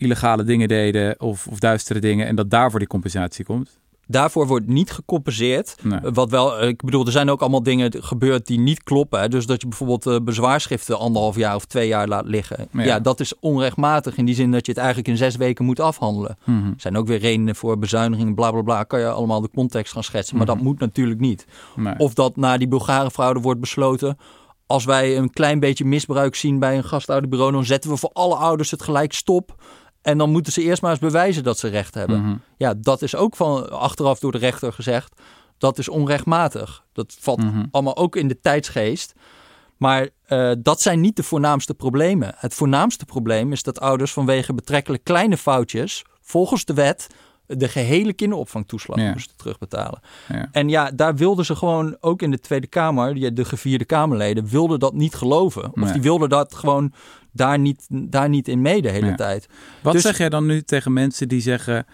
illegale 0.01 0.43
dingen 0.43 0.67
deden 0.67 1.19
of, 1.19 1.47
of 1.47 1.59
duistere 1.59 1.99
dingen. 1.99 2.27
En 2.27 2.35
dat 2.35 2.49
daarvoor 2.49 2.79
die 2.79 2.87
compensatie 2.87 3.45
komt. 3.45 3.79
Daarvoor 4.07 4.47
wordt 4.47 4.67
niet 4.67 4.91
gecompenseerd. 4.91 5.75
Nee. 5.81 5.99
Wat 5.99 6.29
wel, 6.29 6.63
ik 6.63 6.83
bedoel, 6.83 7.05
er 7.05 7.11
zijn 7.11 7.29
ook 7.29 7.41
allemaal 7.41 7.63
dingen 7.63 8.03
gebeurd 8.03 8.47
die 8.47 8.59
niet 8.59 8.83
kloppen. 8.83 9.19
Hè? 9.19 9.27
Dus 9.27 9.45
dat 9.45 9.61
je 9.61 9.67
bijvoorbeeld 9.67 10.05
uh, 10.05 10.15
bezwaarschriften 10.23 10.99
anderhalf 10.99 11.35
jaar 11.35 11.55
of 11.55 11.65
twee 11.65 11.87
jaar 11.87 12.07
laat 12.07 12.25
liggen. 12.25 12.67
Ja. 12.71 12.83
ja. 12.83 12.99
dat 12.99 13.19
is 13.19 13.39
onrechtmatig 13.39 14.17
in 14.17 14.25
die 14.25 14.35
zin 14.35 14.51
dat 14.51 14.65
je 14.65 14.71
het 14.71 14.79
eigenlijk 14.79 15.09
in 15.09 15.17
zes 15.17 15.35
weken 15.35 15.65
moet 15.65 15.79
afhandelen. 15.79 16.37
Mm 16.43 16.61
-hmm. 16.61 16.71
Er 16.71 16.81
zijn 16.81 16.97
ook 16.97 17.07
weer 17.07 17.19
redenen 17.19 17.55
voor 17.55 17.79
bezuinigingen, 17.79 18.35
bla 18.35 18.51
bla 18.51 18.61
bla. 18.61 18.83
Kan 18.83 18.99
je 18.99 19.09
allemaal 19.09 19.41
de 19.41 19.49
context 19.53 19.93
gaan 19.93 20.03
schetsen. 20.03 20.37
Maar 20.37 20.45
mm 20.45 20.51
-hmm. 20.51 20.63
dat 20.63 20.71
moet 20.71 20.79
natuurlijk 20.79 21.19
niet. 21.19 21.45
Nee. 21.75 21.97
Of 21.97 22.13
dat 22.13 22.35
na 22.35 22.57
die 22.57 22.67
Bulgarenfraude 22.67 23.39
wordt 23.39 23.59
besloten 23.59 24.17
als 24.71 24.85
wij 24.85 25.17
een 25.17 25.29
klein 25.29 25.59
beetje 25.59 25.85
misbruik 25.85 26.35
zien 26.35 26.59
bij 26.59 26.77
een 26.77 26.83
gastouderbureau, 26.83 27.51
dan 27.51 27.65
zetten 27.65 27.89
we 27.89 27.97
voor 27.97 28.09
alle 28.13 28.35
ouders 28.35 28.71
het 28.71 28.81
gelijk 28.81 29.13
stop. 29.13 29.55
En 30.01 30.17
dan 30.17 30.29
moeten 30.29 30.53
ze 30.53 30.61
eerst 30.61 30.81
maar 30.81 30.91
eens 30.91 30.99
bewijzen 30.99 31.43
dat 31.43 31.57
ze 31.57 31.67
recht 31.67 31.93
hebben. 31.93 32.19
Mm 32.19 32.25
-hmm. 32.25 32.41
Ja, 32.57 32.73
dat 32.77 33.01
is 33.01 33.15
ook 33.15 33.35
van 33.35 33.69
achteraf 33.69 34.19
door 34.19 34.31
de 34.31 34.37
rechter 34.37 34.73
gezegd. 34.73 35.21
Dat 35.57 35.77
is 35.77 35.89
onrechtmatig. 35.89 36.83
Dat 36.93 37.15
valt 37.19 37.43
mm 37.43 37.49
-hmm. 37.49 37.67
allemaal 37.71 37.97
ook 37.97 38.15
in 38.15 38.27
de 38.27 38.39
tijdsgeest. 38.39 39.13
Maar 39.77 40.09
uh, 40.27 40.51
dat 40.59 40.81
zijn 40.81 41.01
niet 41.01 41.15
de 41.15 41.23
voornaamste 41.23 41.73
problemen. 41.73 42.33
Het 42.37 42.53
voornaamste 42.53 43.05
probleem 43.05 43.51
is 43.51 43.63
dat 43.63 43.79
ouders 43.79 44.13
vanwege 44.13 44.53
betrekkelijk 44.53 45.03
kleine 45.03 45.37
foutjes, 45.37 46.05
volgens 46.21 46.65
de 46.65 46.73
wet, 46.73 47.07
de 47.57 47.67
gehele 47.67 48.13
kinderopvangtoeslag 48.13 48.97
ja. 48.97 49.11
moesten 49.11 49.37
terugbetalen. 49.37 49.99
Ja. 50.27 50.49
En 50.51 50.69
ja, 50.69 50.91
daar 50.91 51.15
wilden 51.15 51.45
ze 51.45 51.55
gewoon, 51.55 51.97
ook 51.99 52.21
in 52.21 52.31
de 52.31 52.39
Tweede 52.39 52.67
Kamer, 52.67 53.33
de 53.35 53.45
gevierde 53.45 53.85
Kamerleden, 53.85 54.45
wilden 54.45 54.79
dat 54.79 54.93
niet 54.93 55.15
geloven. 55.15 55.65
Of 55.65 55.75
nee. 55.75 55.91
die 55.91 56.01
wilden 56.01 56.29
dat 56.29 56.55
gewoon 56.55 56.93
daar 57.31 57.59
niet, 57.59 57.87
daar 57.89 58.29
niet 58.29 58.47
in 58.47 58.61
mee 58.61 58.81
de 58.81 58.89
hele 58.89 59.05
ja. 59.05 59.15
tijd. 59.15 59.47
Wat 59.81 59.93
dus, 59.93 60.01
zeg 60.01 60.17
jij 60.17 60.29
dan 60.29 60.45
nu 60.45 60.61
tegen 60.61 60.93
mensen 60.93 61.27
die 61.27 61.41
zeggen, 61.41 61.85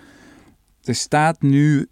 er 0.83 0.95
staat 0.95 1.41
nu 1.41 1.87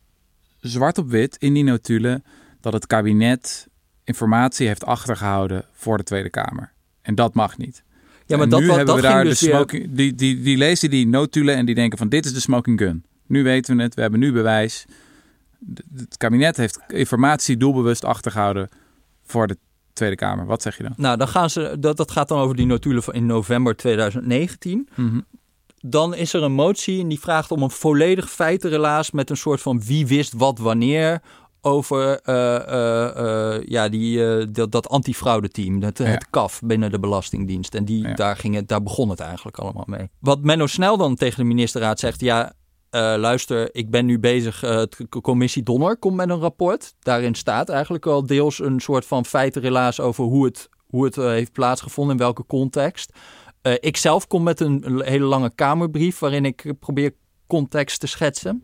zwart 0.60 0.98
op 0.98 1.10
wit 1.10 1.36
in 1.40 1.54
die 1.54 1.64
notulen 1.64 2.24
dat 2.62 2.74
het 2.74 2.88
kabinet 2.88 3.68
informatie 4.04 4.68
heeft 4.68 4.86
achtergehouden 4.86 5.66
voor 5.74 5.98
de 5.98 6.04
Tweede 6.04 6.30
Kamer. 6.30 6.74
En 7.02 7.16
dat 7.16 7.34
mag 7.34 7.58
niet. 7.58 7.84
Ja, 8.26 8.36
maar 8.36 8.46
en 8.46 8.50
dat, 8.50 8.60
nu 8.60 8.68
dat, 8.68 8.76
hebben 8.76 8.96
dat 8.96 9.04
we 9.04 9.10
daar 9.10 9.24
dus 9.24 9.40
de 9.40 9.46
smoking, 9.46 9.86
weer... 9.86 9.96
die, 9.96 10.16
die, 10.16 10.42
die 10.42 10.58
lezen 10.58 10.90
die 10.90 11.08
notulen 11.08 11.56
en 11.56 11.66
die 11.66 11.76
denken 11.76 11.98
van 11.98 12.10
dit 12.10 12.26
is 12.26 12.34
de 12.34 12.40
smoking 12.40 12.80
gun. 12.80 13.06
Nu 13.28 13.44
weten 13.44 13.78
we 13.78 13.84
het, 13.84 13.96
we 13.96 14.02
hebben 14.02 14.20
nu 14.20 14.32
bewijs. 14.32 14.86
Het 15.96 16.18
kabinet 16.18 16.58
heeft 16.58 16.80
informatie 16.88 17.58
doelbewust 17.58 18.06
achtergehouden 18.06 18.70
voor 19.24 19.48
de 19.48 19.58
Tweede 19.96 20.16
Kamer. 20.16 20.46
Wat 20.46 20.62
zeg 20.62 20.78
je 20.78 20.84
dan? 20.84 20.94
Nou, 20.98 21.18
dan 21.18 21.28
gaan 21.28 21.50
ze, 21.50 21.76
dat, 21.80 21.98
dat 21.98 22.12
gaat 22.12 22.28
dan 22.28 22.40
over 22.40 22.56
die 22.56 22.66
notulen 22.66 23.04
van 23.04 23.14
in 23.14 23.26
november 23.26 23.76
2019. 23.76 24.90
Mm 24.96 25.10
-hmm. 25.10 25.26
Dan 25.80 26.16
is 26.16 26.34
er 26.34 26.44
een 26.44 26.54
motie 26.54 27.02
en 27.02 27.08
die 27.08 27.20
vraagt 27.20 27.52
om 27.52 27.64
een 27.64 27.70
volledig 27.70 28.30
feitenrelaas 28.30 29.12
met 29.12 29.30
een 29.30 29.38
soort 29.38 29.62
van 29.62 29.82
wie 29.82 30.08
wist 30.08 30.34
wat 30.34 30.60
wanneer 30.60 31.22
over 31.62 32.20
uh, 32.26 32.36
uh, 32.36 33.16
uh, 33.18 33.64
ja, 33.66 33.90
die, 33.90 34.52
dat, 34.52 34.72
dat 34.72 34.90
antifraudeteam, 34.90 35.82
ja. 35.82 35.86
het 35.94 36.28
KAF 36.30 36.62
binnen 36.64 36.92
de 36.92 37.00
Belastingdienst. 37.00 37.76
En 37.76 37.86
die, 37.86 38.08
ja. 38.08 38.14
daar, 38.14 38.38
ging 38.38 38.56
het, 38.56 38.68
daar 38.68 38.84
begon 38.84 39.10
het 39.10 39.20
eigenlijk 39.20 39.58
allemaal 39.58 39.86
mee. 39.88 40.10
Wat 40.20 40.42
Menno 40.42 40.68
Snel 40.68 40.98
dan 40.98 41.16
tegen 41.16 41.38
de 41.38 41.48
ministerraad 41.48 42.00
zegt, 42.00 42.20
ja, 42.20 42.54
luister, 42.96 43.76
ik 43.76 43.90
ben 43.90 44.06
nu 44.06 44.20
bezig, 44.20 44.64
uh, 44.64 44.70
de 44.70 45.22
commissie 45.22 45.64
Donner 45.64 45.98
komt 45.98 46.16
met 46.16 46.30
een 46.30 46.40
rapport. 46.40 46.96
Daarin 47.00 47.36
staat 47.36 47.70
eigenlijk 47.70 48.06
al 48.06 48.26
deels 48.26 48.60
een 48.60 48.80
soort 48.80 49.06
van 49.06 49.26
feitenrelaas 49.26 50.00
over 50.00 50.24
hoe 50.24 50.46
het, 50.46 50.70
hoe 50.88 51.06
het 51.06 51.18
uh, 51.18 51.26
heeft 51.26 51.52
plaatsgevonden, 51.52 52.16
in 52.16 52.22
welke 52.22 52.46
context. 52.46 53.12
ik 53.80 53.98
zelf 53.98 54.28
kom 54.28 54.44
met 54.44 54.60
een 54.60 55.02
hele 55.06 55.26
lange 55.26 55.52
kamerbrief 55.56 56.20
waarin 56.20 56.46
ik 56.46 56.74
probeer 56.80 57.14
context 57.48 58.00
te 58.00 58.08
schetsen. 58.08 58.64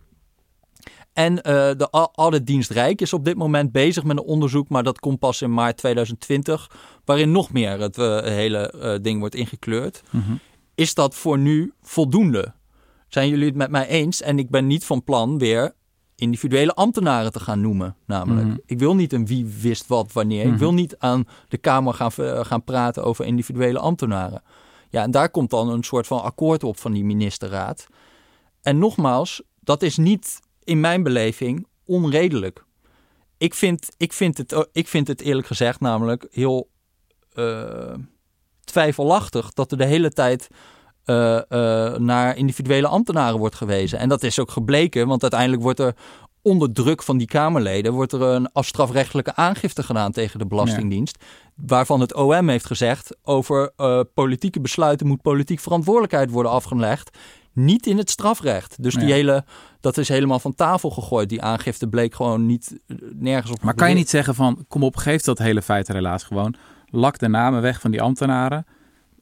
En 1.14 1.36
de 1.36 1.88
Auditdienst 2.16 2.70
Rijk 2.70 3.02
is 3.02 3.14
op 3.14 3.26
dit 3.26 3.36
moment 3.36 3.72
bezig 3.72 4.04
met 4.04 4.18
een 4.18 4.24
onderzoek, 4.24 4.70
maar 4.70 4.84
dat 4.84 5.00
komt 5.00 5.20
pas 5.20 5.42
in 5.42 5.54
maart 5.54 5.78
2020, 5.78 6.72
waarin 7.06 7.32
nog 7.32 7.52
meer 7.52 7.80
het 7.80 7.96
hele 8.26 9.00
ding 9.02 9.20
wordt 9.20 9.36
ingekleurd. 9.36 10.02
Mm 10.10 10.22
-hmm. 10.22 10.40
Is 10.76 10.94
dat 10.94 11.16
voor 11.16 11.38
nu 11.38 11.74
voldoende? 11.82 12.54
Zijn 13.14 13.30
jullie 13.30 13.46
het 13.46 13.56
met 13.56 13.72
mij 13.72 13.88
eens? 13.88 14.22
En 14.22 14.40
ik 14.40 14.50
ben 14.50 14.68
niet 14.68 14.86
van 14.86 15.04
plan 15.04 15.38
weer 15.38 15.74
individuele 16.16 16.74
ambtenaren 16.74 17.32
te 17.32 17.40
gaan 17.40 17.62
noemen. 17.62 17.96
Namelijk, 18.06 18.46
mm 18.46 18.52
-hmm. 18.52 18.62
ik 18.66 18.80
wil 18.80 18.96
niet 18.96 19.14
een 19.14 19.26
wie 19.26 19.46
wist 19.46 19.88
wat 19.88 20.12
wanneer. 20.12 20.40
Mm 20.40 20.46
-hmm. 20.46 20.54
Ik 20.54 20.60
wil 20.60 20.74
niet 20.74 20.98
aan 20.98 21.28
de 21.48 21.58
Kamer 21.58 21.94
gaan, 21.94 22.12
gaan 22.46 22.64
praten 22.64 23.04
over 23.04 23.26
individuele 23.26 23.80
ambtenaren. 23.80 24.44
Ja, 24.90 25.04
en 25.04 25.12
daar 25.12 25.30
komt 25.30 25.50
dan 25.50 25.70
een 25.70 25.84
soort 25.84 26.08
van 26.08 26.22
akkoord 26.22 26.64
op 26.64 26.80
van 26.80 26.92
die 26.92 27.04
ministerraad. 27.06 27.88
En 28.62 28.78
nogmaals, 28.78 29.42
dat 29.60 29.82
is 29.82 29.98
niet 29.98 30.40
in 30.64 30.80
mijn 30.80 31.04
beleving 31.04 31.68
onredelijk. 31.86 32.66
Ik 33.38 33.54
vind, 33.54 33.90
ik 33.98 34.14
vind, 34.14 34.38
het, 34.38 34.70
ik 34.72 34.88
vind 34.88 35.08
het 35.08 35.22
eerlijk 35.22 35.48
gezegd 35.48 35.80
namelijk 35.80 36.28
heel 36.32 36.70
uh, 37.34 37.94
twijfelachtig 38.64 39.54
dat 39.54 39.72
er 39.72 39.78
de 39.78 39.86
hele 39.86 40.12
tijd 40.12 40.48
uh, 41.12 41.42
uh, 41.50 41.98
naar 41.98 42.38
individuele 42.38 42.88
ambtenaren 42.88 43.40
wordt 43.40 43.56
gewezen. 43.56 44.00
En 44.00 44.10
dat 44.10 44.24
is 44.24 44.40
ook 44.40 44.52
gebleken, 44.52 45.08
want 45.08 45.22
uiteindelijk 45.22 45.62
wordt 45.62 45.80
er 45.80 45.96
onder 46.42 46.74
druk 46.74 47.04
van 47.04 47.18
die 47.18 47.28
Kamerleden 47.28 47.94
wordt 47.94 48.12
er 48.12 48.22
een 48.22 48.52
afstrafrechtelijke 48.52 49.36
aangifte 49.36 49.84
gedaan 49.84 50.12
tegen 50.12 50.40
de 50.40 50.46
Belastingdienst. 50.46 51.18
Ja. 51.20 51.26
Waarvan 51.66 52.00
het 52.00 52.14
OM 52.14 52.50
heeft 52.50 52.66
gezegd 52.66 53.18
over 53.24 53.72
uh, 53.78 54.00
politieke 54.14 54.60
besluiten 54.60 55.08
moet 55.08 55.22
politiek 55.22 55.60
verantwoordelijkheid 55.60 56.30
worden 56.30 56.52
afgelegd. 56.52 57.18
Niet 57.54 57.86
in 57.86 57.98
het 57.98 58.10
strafrecht. 58.10 58.84
Dus 58.84 58.96
die 58.96 59.12
hele, 59.12 59.44
dat 59.80 59.98
is 59.98 60.08
helemaal 60.08 60.40
van 60.40 60.56
tafel 60.56 60.90
gegooid. 60.90 61.30
Die 61.30 61.42
aangifte 61.42 61.88
bleek 61.88 62.16
gewoon 62.16 62.46
niet 62.46 62.80
nergens 63.14 63.52
op. 63.52 63.62
Maar 63.62 63.74
kan 63.74 63.90
je 63.90 63.96
niet 63.96 64.10
zeggen 64.10 64.36
van, 64.36 64.66
kom 64.68 64.84
op, 64.84 64.96
geef 64.96 65.22
dat 65.22 65.38
hele 65.38 65.62
feit 65.62 65.88
helaas 65.88 66.24
gewoon. 66.24 66.56
Lak 66.86 67.20
de 67.20 67.28
namen 67.28 67.62
weg 67.62 67.82
van 67.82 67.92
die 67.92 68.02
ambtenaren. 68.02 68.66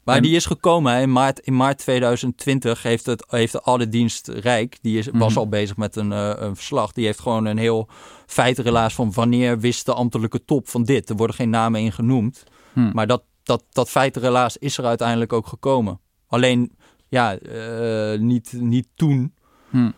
Maar 0.10 0.18
en... 0.18 0.24
die 0.24 0.36
is 0.36 0.46
gekomen 0.46 0.94
hè. 0.94 1.02
in 1.02 1.12
maart, 1.12 1.40
in 1.40 1.56
maart 1.56 1.78
2020 1.78 2.84
heeft, 2.84 3.06
het, 3.06 3.26
heeft 3.28 3.52
de 3.52 3.62
Auditdienst 3.62 4.28
Rijk, 4.28 4.78
die 4.82 4.98
is, 4.98 5.06
was 5.06 5.14
mm 5.14 5.22
-hmm. 5.22 5.38
al 5.38 5.50
bezig 5.50 5.78
met 5.78 5.96
een, 5.96 6.12
uh, 6.12 6.32
een, 6.36 6.56
verslag, 6.56 6.92
die 6.92 7.06
heeft 7.06 7.20
gewoon 7.20 7.46
een 7.46 7.58
heel 7.58 7.88
feitenrelaas 8.26 8.94
van 8.94 9.14
wanneer 9.14 9.60
wist 9.60 9.86
de 9.86 9.94
ambtelijke 9.94 10.46
top 10.46 10.70
van 10.70 10.84
dit. 10.84 11.10
Er 11.10 11.16
worden 11.16 11.36
geen 11.36 11.50
namen 11.50 11.82
in 11.82 11.92
genoemd, 11.92 12.44
mm. 12.74 12.92
maar 12.94 13.08
dat, 13.08 13.24
dat, 13.44 13.64
dat 13.70 13.90
feitenrelaas 13.90 14.58
is 14.58 14.78
er 14.78 14.86
uiteindelijk 14.86 15.34
ook 15.34 15.48
gekomen. 15.48 16.00
Alleen, 16.28 16.72
ja, 17.08 17.40
uh, 17.42 18.20
niet, 18.20 18.54
niet 18.54 18.88
toen. 18.96 19.34
Mm. 19.70 19.94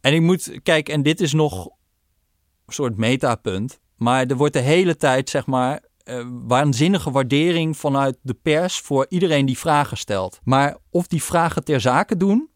En 0.00 0.14
ik 0.14 0.20
moet, 0.20 0.58
kijk, 0.62 0.88
en 0.88 1.02
dit 1.02 1.20
is 1.20 1.32
nog 1.32 1.66
een 2.66 2.72
soort 2.72 2.96
metapunt, 2.96 3.80
maar 3.96 4.26
er 4.26 4.36
wordt 4.36 4.52
de 4.52 4.60
hele 4.60 4.96
tijd, 4.96 5.30
zeg 5.30 5.46
maar, 5.46 5.80
uh, 6.04 6.26
waanzinnige 6.46 7.10
waardering 7.10 7.76
vanuit 7.76 8.16
de 8.22 8.34
pers 8.34 8.78
voor 8.78 9.06
iedereen 9.08 9.46
die 9.46 9.58
vragen 9.58 9.96
stelt. 9.96 10.40
Maar 10.44 10.76
of 10.90 11.06
die 11.06 11.22
vragen 11.22 11.64
ter 11.64 11.80
zake 11.80 12.16
doen, 12.16 12.48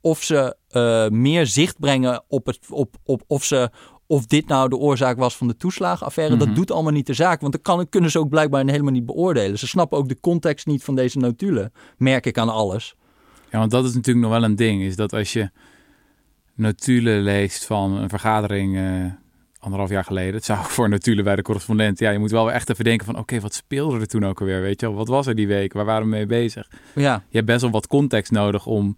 of 0.00 0.22
ze 0.22 0.56
uh, 0.70 1.08
meer 1.08 1.46
zicht 1.46 1.78
brengen 1.78 2.24
op, 2.28 2.46
het, 2.46 2.58
op, 2.70 2.96
op 3.04 3.22
of 3.26 3.44
ze 3.44 3.70
of 4.06 4.26
dit 4.26 4.48
nou 4.48 4.68
de 4.68 4.76
oorzaak 4.76 5.18
was 5.18 5.36
van 5.36 5.48
de 5.48 5.56
toeslagenaffaire, 5.56 6.34
mm 6.34 6.40
-hmm. 6.40 6.48
dat 6.48 6.56
doet 6.56 6.70
allemaal 6.70 6.92
niet 6.92 7.06
de 7.06 7.14
zaak. 7.14 7.40
Want 7.40 7.52
dat 7.52 7.62
kan, 7.62 7.88
kunnen 7.88 8.10
ze 8.10 8.18
ook 8.18 8.28
blijkbaar 8.28 8.66
helemaal 8.66 8.92
niet 8.92 9.06
beoordelen. 9.06 9.58
Ze 9.58 9.66
snappen 9.66 9.98
ook 9.98 10.08
de 10.08 10.20
context 10.20 10.66
niet 10.66 10.84
van 10.84 10.94
deze 10.94 11.18
notulen, 11.18 11.72
merk 11.96 12.26
ik 12.26 12.38
aan 12.38 12.48
alles. 12.48 12.96
Ja, 13.50 13.58
want 13.58 13.70
dat 13.70 13.84
is 13.84 13.94
natuurlijk 13.94 14.26
nog 14.26 14.34
wel 14.34 14.44
een 14.44 14.56
ding, 14.56 14.82
is 14.82 14.96
dat 14.96 15.12
als 15.12 15.32
je 15.32 15.50
notulen 16.54 17.22
leest 17.22 17.64
van 17.64 17.92
een 17.92 18.08
vergadering... 18.08 18.76
Uh 18.76 19.04
anderhalf 19.66 19.90
jaar 19.90 20.04
geleden. 20.04 20.34
Het 20.34 20.44
zou 20.44 20.58
voor 20.64 20.88
natuurlijk 20.88 21.26
bij 21.26 21.36
de 21.36 21.42
correspondent. 21.42 21.98
Ja, 21.98 22.10
je 22.10 22.18
moet 22.18 22.30
wel 22.30 22.52
echt 22.52 22.70
even 22.70 22.84
denken 22.84 23.06
van... 23.06 23.18
oké, 23.18 23.40
wat 23.40 23.54
speelde 23.54 24.00
er 24.00 24.06
toen 24.06 24.24
ook 24.26 24.40
alweer, 24.40 24.60
weet 24.60 24.80
je 24.80 24.86
wel? 24.86 24.94
Wat 24.96 25.08
was 25.08 25.26
er 25.26 25.34
die 25.34 25.46
week? 25.46 25.72
Waar 25.72 25.84
waren 25.84 26.02
we 26.02 26.08
mee 26.08 26.26
bezig? 26.26 26.68
Ja, 26.94 27.22
Je 27.28 27.36
hebt 27.36 27.46
best 27.46 27.60
wel 27.60 27.70
wat 27.70 27.86
context 27.86 28.32
nodig 28.32 28.66
om, 28.66 28.96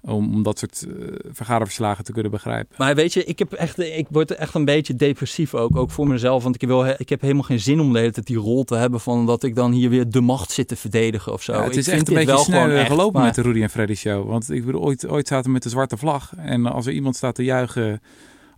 om, 0.00 0.34
om 0.34 0.42
dat 0.42 0.58
soort 0.58 0.86
eh, 0.88 1.06
vergaderverslagen 1.32 2.04
te 2.04 2.12
kunnen 2.12 2.30
begrijpen. 2.30 2.74
maar 2.78 2.94
weet 2.94 3.12
je, 3.12 3.24
ik, 3.24 3.38
heb 3.38 3.52
echt, 3.52 3.78
ik 3.78 4.06
word 4.10 4.30
echt 4.30 4.54
een 4.54 4.64
beetje 4.64 4.94
depressief 4.96 5.54
ook, 5.54 5.76
ook 5.76 5.90
voor 5.90 6.08
mezelf. 6.08 6.42
Want 6.42 6.62
ik, 6.62 6.68
wil, 6.68 6.86
ik 6.96 7.08
heb 7.08 7.20
helemaal 7.20 7.42
geen 7.42 7.60
zin 7.60 7.80
om 7.80 7.92
de 7.92 7.98
hele 7.98 8.12
tijd 8.12 8.26
die 8.26 8.36
rol 8.36 8.64
te 8.64 8.74
hebben 8.74 9.00
van 9.00 9.26
dat 9.26 9.42
ik 9.42 9.54
dan 9.54 9.72
hier 9.72 9.90
weer 9.90 10.10
de 10.10 10.20
macht 10.20 10.50
zit 10.50 10.68
te 10.68 10.76
verdedigen 10.76 11.32
of 11.32 11.42
zo. 11.42 11.52
Ja, 11.52 11.62
het 11.62 11.76
is 11.76 11.88
echt 11.88 12.08
een 12.08 12.14
beetje 12.14 12.32
wel 12.32 12.44
gewoon 12.44 12.64
snel 12.64 12.76
echt, 12.76 12.90
gelopen 12.90 13.12
maar- 13.16 13.24
met 13.24 13.34
de 13.34 13.42
Rudy 13.42 13.62
en 13.62 13.70
Freddy 13.70 13.94
show. 13.94 14.28
Want 14.28 14.50
ik 14.50 14.64
bedoel, 14.64 14.82
ooit, 14.82 15.08
ooit 15.08 15.28
zaten 15.28 15.46
we 15.46 15.52
met 15.52 15.62
de 15.62 15.68
zwarte 15.68 15.96
vlag. 15.96 16.32
En 16.36 16.66
als 16.66 16.86
er 16.86 16.92
iemand 16.92 17.16
staat 17.16 17.34
te 17.34 17.44
juichen 17.44 18.00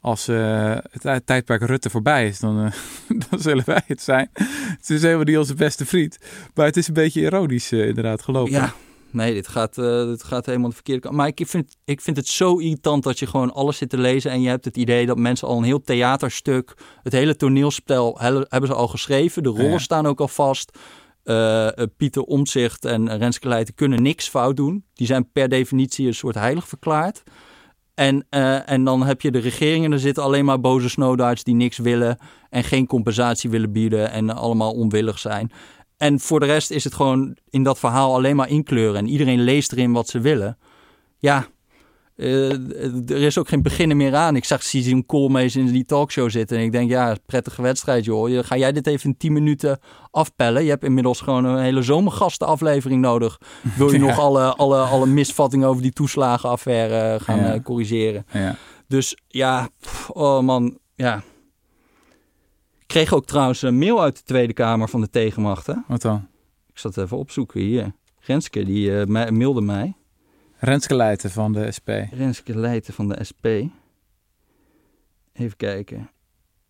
als 0.04 0.28
eh, 0.28 0.70
het 0.90 1.00
tij- 1.00 1.20
tijdperk 1.20 1.62
Rutte 1.62 1.90
voorbij 1.90 2.26
is, 2.26 2.38
dan, 2.38 2.64
eh, 2.64 2.72
dan 3.30 3.40
zullen 3.40 3.62
wij 3.66 3.82
het 3.86 4.02
zijn. 4.02 4.30
Het 4.78 4.90
is 4.90 5.02
helemaal 5.02 5.24
niet 5.24 5.38
onze 5.38 5.54
beste 5.54 5.86
vriend. 5.86 6.18
Maar 6.54 6.66
het 6.66 6.76
is 6.76 6.88
een 6.88 6.94
beetje 6.94 7.20
ironisch 7.20 7.72
eh, 7.72 7.86
inderdaad 7.88 8.22
gelopen. 8.22 8.52
Ja, 8.52 8.72
nee, 9.10 9.34
dit 9.34 9.48
gaat, 9.48 9.74
dit 9.74 10.22
gaat 10.22 10.46
helemaal 10.46 10.68
de 10.68 10.74
verkeerde 10.74 11.00
kant. 11.00 11.14
Maar 11.14 11.26
ik 11.26 11.42
vind, 11.46 11.76
ik 11.84 12.00
vind 12.00 12.16
het 12.16 12.26
zo 12.26 12.56
irritant 12.58 13.02
dat 13.02 13.18
je 13.18 13.26
gewoon 13.26 13.52
alles 13.52 13.76
zit 13.76 13.90
te 13.90 13.98
lezen 13.98 14.30
en 14.30 14.40
je 14.40 14.48
hebt 14.48 14.64
het 14.64 14.76
idee 14.76 15.06
dat 15.06 15.18
mensen 15.18 15.48
al 15.48 15.58
een 15.58 15.64
heel 15.64 15.80
theaterstuk, 15.82 16.74
het 17.02 17.12
hele 17.12 17.36
toneelspel 17.36 18.18
he- 18.20 18.44
hebben 18.48 18.66
ze 18.68 18.74
al 18.74 18.88
geschreven. 18.88 19.42
De 19.42 19.48
rollen 19.48 19.70
Ja. 19.70 19.78
staan 19.78 20.06
ook 20.06 20.20
al 20.20 20.28
vast. 20.28 20.78
Pieter 21.96 22.22
Omtzigt 22.22 22.84
en 22.84 23.16
Renske 23.18 23.48
Leijten 23.48 23.74
kunnen 23.74 24.02
niks 24.02 24.28
fout 24.28 24.56
doen. 24.56 24.84
Die 24.94 25.06
zijn 25.06 25.30
per 25.32 25.48
definitie 25.48 26.06
een 26.06 26.14
soort 26.14 26.34
heilig 26.34 26.68
verklaard. 26.68 27.22
En, 27.94 28.26
eh, 28.30 28.70
en 28.70 28.84
dan 28.84 29.06
heb 29.06 29.20
je 29.20 29.30
de 29.30 29.38
regeringen, 29.38 29.92
er 29.92 29.98
zitten 29.98 30.22
alleen 30.22 30.44
maar 30.44 30.60
boze 30.60 30.88
snowdarts 30.88 31.44
die 31.44 31.54
niks 31.54 31.78
willen 31.78 32.18
en 32.50 32.64
geen 32.64 32.86
compensatie 32.86 33.50
willen 33.50 33.72
bieden 33.72 34.10
en 34.10 34.30
allemaal 34.30 34.72
onwillig 34.72 35.18
zijn. 35.18 35.52
En 35.96 36.20
voor 36.20 36.40
de 36.40 36.46
rest 36.46 36.70
is 36.70 36.84
het 36.84 36.94
gewoon 36.94 37.36
in 37.50 37.62
dat 37.62 37.78
verhaal 37.78 38.14
alleen 38.14 38.36
maar 38.36 38.48
inkleuren. 38.48 38.96
En 38.96 39.08
iedereen 39.08 39.40
leest 39.40 39.72
erin 39.72 39.92
wat 39.92 40.08
ze 40.08 40.20
willen. 40.20 40.58
Ja, 41.18 41.46
eh, 42.16 42.50
er 43.10 43.22
is 43.22 43.38
ook 43.38 43.48
geen 43.48 43.62
beginnen 43.62 43.96
meer 43.96 44.14
aan. 44.14 44.36
Ik 44.36 44.44
zag 44.44 44.62
Cizim 44.62 45.06
Koolmees 45.06 45.56
in 45.56 45.66
die 45.66 45.84
talkshow 45.84 46.30
zitten. 46.30 46.56
En 46.58 46.62
ik 46.62 46.72
denk, 46.72 46.90
ja, 46.90 47.16
prettige 47.26 47.62
wedstrijd 47.62 48.04
joh. 48.04 48.44
Ga 48.44 48.56
jij 48.56 48.72
dit 48.72 48.86
even 48.86 49.10
in 49.10 49.16
10 49.16 49.32
minuten 49.32 49.78
afpellen? 50.10 50.62
Je 50.64 50.70
hebt 50.70 50.84
inmiddels 50.84 51.20
gewoon 51.20 51.44
een 51.44 51.62
hele 51.62 51.82
zomergastenaflevering 51.82 53.00
nodig. 53.00 53.40
Wil 53.76 53.92
je 53.92 53.98
Ja. 53.98 54.06
nog 54.06 54.18
alle, 54.18 54.54
alle, 54.54 54.78
alle 54.80 55.06
misvattingen 55.06 55.68
over 55.68 55.82
die 55.82 55.92
toeslagenaffaire 55.92 57.20
gaan 57.20 57.38
Ja. 57.38 57.52
eh, 57.54 57.62
corrigeren? 57.62 58.26
Ja. 58.32 58.56
Dus 58.88 59.16
ja, 59.28 59.68
oh 60.08 60.40
man, 60.40 60.78
ja. 60.94 61.22
Ik 62.78 62.86
kreeg 62.86 63.12
ook 63.12 63.26
trouwens 63.26 63.62
een 63.62 63.78
mail 63.78 64.02
uit 64.02 64.16
de 64.16 64.22
Tweede 64.22 64.52
Kamer 64.52 64.88
van 64.88 65.00
de 65.00 65.10
tegenmacht. 65.10 65.66
Hè? 65.66 65.74
Wat 65.88 66.02
dan? 66.02 66.26
Ik 66.72 66.78
zat 66.78 66.96
even 66.96 67.16
opzoeken 67.16 67.60
hier. 67.60 67.92
Renske, 68.20 68.64
die 68.64 68.98
eh, 69.00 69.06
mij- 69.06 69.30
mailde 69.30 69.60
mij. 69.60 69.94
Renske 70.64 70.94
Leijten 70.94 71.30
van 71.30 71.52
de 71.52 71.72
SP. 71.76 71.88
Renske 72.10 72.58
Leijten 72.58 72.94
van 72.94 73.08
de 73.08 73.24
SP. 73.28 73.46
Even 75.32 75.56
kijken. 75.56 76.10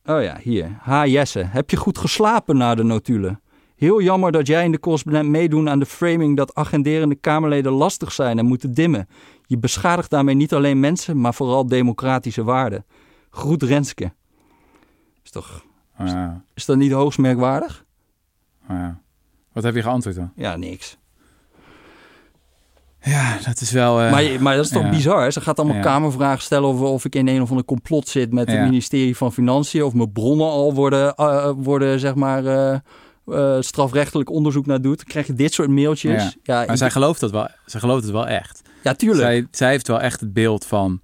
Oh 0.04 0.22
ja, 0.22 0.38
hier. 0.42 0.76
Ha 0.80 1.06
Jesse, 1.06 1.42
heb 1.44 1.70
je 1.70 1.76
goed 1.76 1.98
geslapen 1.98 2.56
na 2.56 2.74
de 2.74 2.82
notulen? 2.82 3.40
Heel 3.76 4.02
jammer 4.02 4.32
dat 4.32 4.46
jij 4.46 4.64
en 4.64 4.70
de 4.70 4.80
correspondent 4.80 5.28
meedoen 5.28 5.68
aan 5.68 5.78
de 5.78 5.86
framing 5.86 6.36
dat 6.36 6.54
agenderende 6.54 7.14
Kamerleden 7.14 7.72
lastig 7.72 8.12
zijn 8.12 8.38
en 8.38 8.46
moeten 8.46 8.72
dimmen. 8.74 9.08
Je 9.46 9.58
beschadigt 9.58 10.10
daarmee 10.10 10.34
niet 10.34 10.54
alleen 10.54 10.80
mensen, 10.80 11.20
maar 11.20 11.34
vooral 11.34 11.66
democratische 11.66 12.44
waarden. 12.44 12.84
Groet 13.30 13.62
Renske. 13.62 14.12
Is, 15.22 15.30
toch, 15.30 15.64
ja. 15.98 16.44
is 16.54 16.64
dat 16.64 16.76
niet 16.76 16.92
hoogst 16.92 17.18
merkwaardig? 17.18 17.84
Ja. 18.68 19.00
Wat 19.52 19.62
heb 19.62 19.74
je 19.74 19.82
geantwoord 19.82 20.16
dan? 20.16 20.32
Ja, 20.36 20.56
niks. 20.56 20.98
Ja, 23.04 23.38
dat 23.44 23.60
is 23.60 23.70
wel... 23.70 24.00
eh, 24.00 24.10
maar, 24.10 24.42
maar 24.42 24.56
dat 24.56 24.64
is 24.64 24.70
toch 24.70 24.82
ja. 24.82 24.90
bizar? 24.90 25.22
Hè? 25.22 25.30
Ze 25.30 25.40
gaat 25.40 25.58
allemaal 25.58 25.76
Ja. 25.76 25.82
kamervragen 25.82 26.42
stellen 26.42 26.68
of, 26.68 26.80
of 26.80 27.04
ik 27.04 27.14
in 27.14 27.28
een 27.28 27.42
of 27.42 27.50
ander 27.50 27.64
complot 27.64 28.08
zit 28.08 28.32
met 28.32 28.50
het 28.50 28.60
ministerie 28.60 29.16
van 29.16 29.32
Financiën. 29.32 29.82
Of 29.82 29.94
mijn 29.94 30.12
bronnen 30.12 30.46
al 30.46 30.74
worden, 30.74 31.14
eh, 31.14 31.50
worden 31.56 32.00
zeg 32.00 32.14
maar, 32.14 32.44
eh, 33.26 33.56
strafrechtelijk 33.60 34.30
onderzoek 34.30 34.66
naar 34.66 34.80
doet. 34.80 34.96
Dan 34.96 35.06
krijg 35.06 35.26
je 35.26 35.34
dit 35.34 35.52
soort 35.52 35.68
mailtjes. 35.70 36.36
Ja. 36.42 36.64
Maar 36.66 36.76
zij 36.76 36.90
gelooft 36.90 37.20
dat 37.20 37.30
wel. 37.30 37.48
Zij 37.66 37.80
gelooft 37.80 38.02
het 38.02 38.12
wel 38.12 38.26
echt. 38.26 38.62
ja 38.82 38.94
tuurlijk. 38.94 39.20
Zij, 39.22 39.46
zij 39.50 39.70
heeft 39.70 39.88
wel 39.88 40.00
echt 40.00 40.20
het 40.20 40.32
beeld 40.32 40.66
van... 40.66 41.00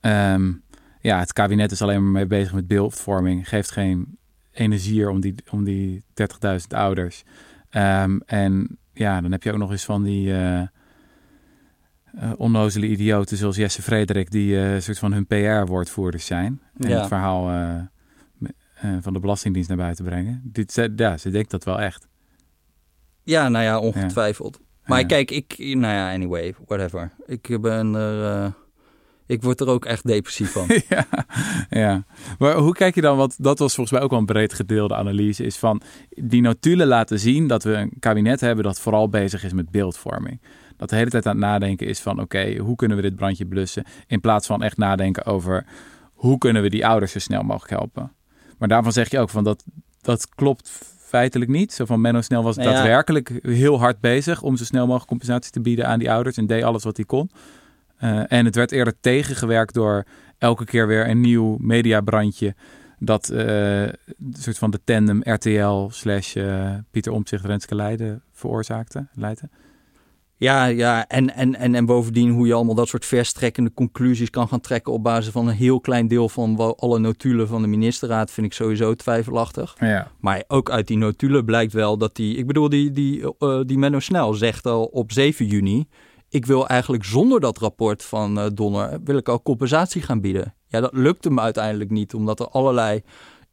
ehm, 0.00 0.52
ja, 1.00 1.18
het 1.18 1.32
kabinet 1.32 1.70
is 1.72 1.82
alleen 1.82 2.02
maar 2.02 2.12
mee 2.12 2.26
bezig 2.26 2.52
met 2.52 2.66
beeldvorming. 2.66 3.48
Geeft 3.48 3.70
geen 3.70 4.18
energie 4.52 5.10
om 5.10 5.20
die, 5.20 5.34
om 5.50 5.64
die 5.64 6.04
30.000 6.14 6.66
ouders. 6.68 7.22
Ehm, 7.70 8.18
en 8.26 8.78
ja, 8.92 9.20
dan 9.20 9.32
heb 9.32 9.42
je 9.42 9.52
ook 9.52 9.58
nog 9.58 9.70
eens 9.70 9.84
van 9.84 10.02
die... 10.02 10.32
eh, 12.16 12.32
onnozele 12.36 12.86
idioten 12.86 13.36
zoals 13.36 13.56
Jesse 13.56 13.82
Frederik... 13.82 14.30
die 14.30 14.56
eh, 14.56 14.74
een 14.74 14.82
soort 14.82 14.98
van 14.98 15.12
hun 15.12 15.26
PR-woordvoerders 15.26 16.26
zijn. 16.26 16.60
En 16.78 16.88
Ja. 16.88 16.98
het 16.98 17.06
verhaal 17.08 17.50
eh, 17.50 18.92
van 19.00 19.12
de 19.12 19.20
Belastingdienst 19.20 19.68
naar 19.68 19.78
buiten 19.78 20.04
brengen. 20.04 20.40
Dit, 20.44 20.72
ze- 20.72 20.92
ja, 20.96 21.16
ze 21.16 21.30
denkt 21.30 21.50
dat 21.50 21.64
wel 21.64 21.80
echt. 21.80 22.08
Ja, 23.22 23.48
nou 23.48 23.64
ja, 23.64 23.78
ongetwijfeld. 23.78 24.60
Maar 24.84 25.00
Ja. 25.00 25.06
kijk, 25.06 25.30
ik, 25.30 25.54
nou 25.58 25.94
ja, 25.94 26.12
anyway, 26.12 26.54
whatever. 26.66 27.12
Ik 27.26 27.58
ben 27.60 27.94
er, 27.94 28.52
ik 29.26 29.42
word 29.42 29.60
er 29.60 29.68
ook 29.68 29.84
echt 29.84 30.06
depressief 30.06 30.52
van. 30.52 30.66
ja, 30.88 31.06
ja. 31.70 32.04
Maar 32.38 32.54
hoe 32.54 32.72
kijk 32.74 32.94
je 32.94 33.00
dan, 33.00 33.16
want 33.16 33.42
dat 33.42 33.58
was 33.58 33.74
volgens 33.74 33.94
mij 33.96 34.04
ook 34.04 34.10
wel 34.10 34.18
een 34.18 34.26
breed 34.26 34.52
gedeelde 34.54 34.94
analyse, 34.94 35.44
is 35.44 35.56
van 35.56 35.80
die 36.08 36.40
notulen 36.40 36.86
laten 36.86 37.18
zien 37.18 37.46
dat 37.46 37.62
we 37.64 37.72
een 37.72 37.92
kabinet 37.98 38.40
hebben 38.40 38.64
dat 38.64 38.80
vooral 38.80 39.08
bezig 39.08 39.44
is 39.44 39.52
met 39.52 39.70
beeldvorming. 39.70 40.40
Dat 40.76 40.88
de 40.88 40.96
hele 40.96 41.10
tijd 41.10 41.26
aan 41.26 41.36
het 41.36 41.44
nadenken 41.44 41.86
is 41.86 42.00
van 42.00 42.20
oké, 42.20 42.56
hoe 42.56 42.76
kunnen 42.76 42.96
we 42.96 43.02
dit 43.02 43.16
brandje 43.16 43.46
blussen? 43.46 43.84
In 44.06 44.20
plaats 44.20 44.46
van 44.46 44.62
echt 44.62 44.76
nadenken 44.76 45.24
over 45.24 45.66
hoe 46.12 46.38
kunnen 46.38 46.62
we 46.62 46.68
die 46.68 46.86
ouders 46.86 47.12
zo 47.12 47.18
snel 47.18 47.42
mogelijk 47.42 47.70
helpen. 47.70 48.12
Maar 48.58 48.68
daarvan 48.68 48.92
zeg 48.92 49.10
je 49.10 49.18
ook 49.18 49.30
van 49.30 49.44
dat, 49.44 49.64
dat 50.00 50.28
klopt 50.28 50.94
feitelijk 50.98 51.50
niet. 51.50 51.72
Zo 51.72 51.84
van 51.84 52.00
Menno 52.00 52.20
Snel 52.20 52.42
was 52.42 52.56
Nou 52.56 52.68
ja. 52.68 52.74
daadwerkelijk 52.74 53.38
heel 53.42 53.78
hard 53.78 54.00
bezig 54.00 54.42
om 54.42 54.56
zo 54.56 54.64
snel 54.64 54.84
mogelijk 54.84 55.08
compensatie 55.08 55.52
te 55.52 55.60
bieden 55.60 55.86
aan 55.86 55.98
die 55.98 56.10
ouders 56.10 56.36
en 56.36 56.46
deed 56.46 56.62
alles 56.62 56.84
wat 56.84 56.96
hij 56.96 57.06
kon. 57.06 57.30
Eh, 57.96 58.32
en 58.32 58.44
het 58.44 58.54
werd 58.54 58.72
eerder 58.72 58.94
tegengewerkt 59.00 59.74
door 59.74 60.04
elke 60.38 60.64
keer 60.64 60.86
weer 60.86 61.08
een 61.08 61.20
nieuw 61.20 61.56
mediabrandje. 61.60 62.54
Dat 62.98 63.28
eh, 63.28 63.82
een 63.82 64.34
soort 64.38 64.58
van 64.58 64.70
de 64.70 64.80
tandem 64.84 65.20
RTL 65.22 65.88
slash 65.88 66.36
eh, 66.36 66.74
Pieter 66.90 67.12
Omtzigt 67.12 67.44
Renske 67.44 67.74
Leiden 67.74 68.22
veroorzaakte. 68.32 69.06
Leiden. 69.14 69.50
Ja, 70.38 70.64
ja 70.64 71.08
en, 71.08 71.34
en, 71.34 71.54
en, 71.54 71.74
en 71.74 71.86
bovendien 71.86 72.30
hoe 72.30 72.46
je 72.46 72.54
allemaal 72.54 72.74
dat 72.74 72.88
soort 72.88 73.04
verstrekkende 73.04 73.72
conclusies 73.74 74.30
kan 74.30 74.48
gaan 74.48 74.60
trekken 74.60 74.92
op 74.92 75.02
basis 75.02 75.32
van 75.32 75.48
een 75.48 75.54
heel 75.54 75.80
klein 75.80 76.08
deel 76.08 76.28
van 76.28 76.76
alle 76.76 76.98
notulen 76.98 77.48
van 77.48 77.62
de 77.62 77.68
ministerraad 77.68 78.30
vind 78.30 78.46
ik 78.46 78.52
sowieso 78.52 78.94
twijfelachtig. 78.94 79.76
Ja. 79.78 80.10
Maar 80.20 80.44
ook 80.48 80.70
uit 80.70 80.86
die 80.86 80.98
notulen 80.98 81.44
blijkt 81.44 81.72
wel 81.72 81.98
dat 81.98 82.16
die, 82.16 82.36
ik 82.36 82.46
bedoel 82.46 82.68
die, 82.68 82.90
die, 82.90 83.36
eh, 83.38 83.60
die 83.66 83.78
Menno 83.78 84.00
Snel 84.00 84.34
zegt 84.34 84.66
al 84.66 84.84
op 84.84 85.12
7 85.12 85.46
juni, 85.46 85.88
ik 86.28 86.46
wil 86.46 86.68
eigenlijk 86.68 87.04
zonder 87.04 87.40
dat 87.40 87.58
rapport 87.58 88.04
van 88.04 88.38
eh, 88.38 88.46
Donner, 88.54 88.98
wil 89.04 89.16
ik 89.16 89.28
al 89.28 89.42
compensatie 89.42 90.02
gaan 90.02 90.20
bieden. 90.20 90.54
Ja, 90.68 90.80
dat 90.80 90.92
lukt 90.92 91.24
hem 91.24 91.40
uiteindelijk 91.40 91.90
niet, 91.90 92.14
omdat 92.14 92.40
er 92.40 92.48
allerlei, 92.48 93.02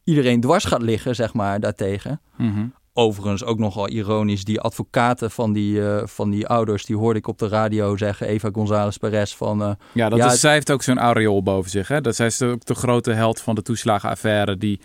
iedereen 0.04 0.40
dwars 0.40 0.64
gaat 0.64 0.82
liggen, 0.82 1.14
zeg 1.14 1.34
maar, 1.34 1.60
daartegen. 1.60 2.20
Mhm. 2.36 2.66
Overigens 2.96 3.44
ook 3.44 3.58
nogal 3.58 3.88
ironisch, 3.88 4.44
die 4.44 4.60
advocaten 4.60 5.30
van 5.30 5.52
die, 5.52 5.88
eh, 5.88 6.02
van 6.06 6.30
die 6.30 6.46
ouders, 6.46 6.84
die 6.84 6.96
hoorde 6.96 7.18
ik 7.18 7.26
op 7.28 7.38
de 7.38 7.48
radio 7.48 7.96
zeggen, 7.96 8.26
Eva 8.26 8.48
González 8.52 8.96
Perez, 8.96 9.34
van 9.34 9.62
eh, 9.62 9.70
Ja, 9.92 10.08
dat 10.08 10.18
Ja, 10.18 10.24
is, 10.24 10.30
het- 10.30 10.40
zij 10.40 10.52
heeft 10.52 10.70
ook 10.72 10.82
zo'n 10.82 10.98
aureool 10.98 11.42
boven 11.42 11.70
zich. 11.70 11.88
Hè? 11.88 12.00
Dat 12.00 12.16
zij 12.16 12.26
is 12.26 12.42
ook 12.42 12.64
de 12.64 12.74
grote 12.74 13.12
held 13.12 13.40
van 13.40 13.54
de 13.54 13.62
toeslagenaffaire 13.62 14.56
die 14.58 14.80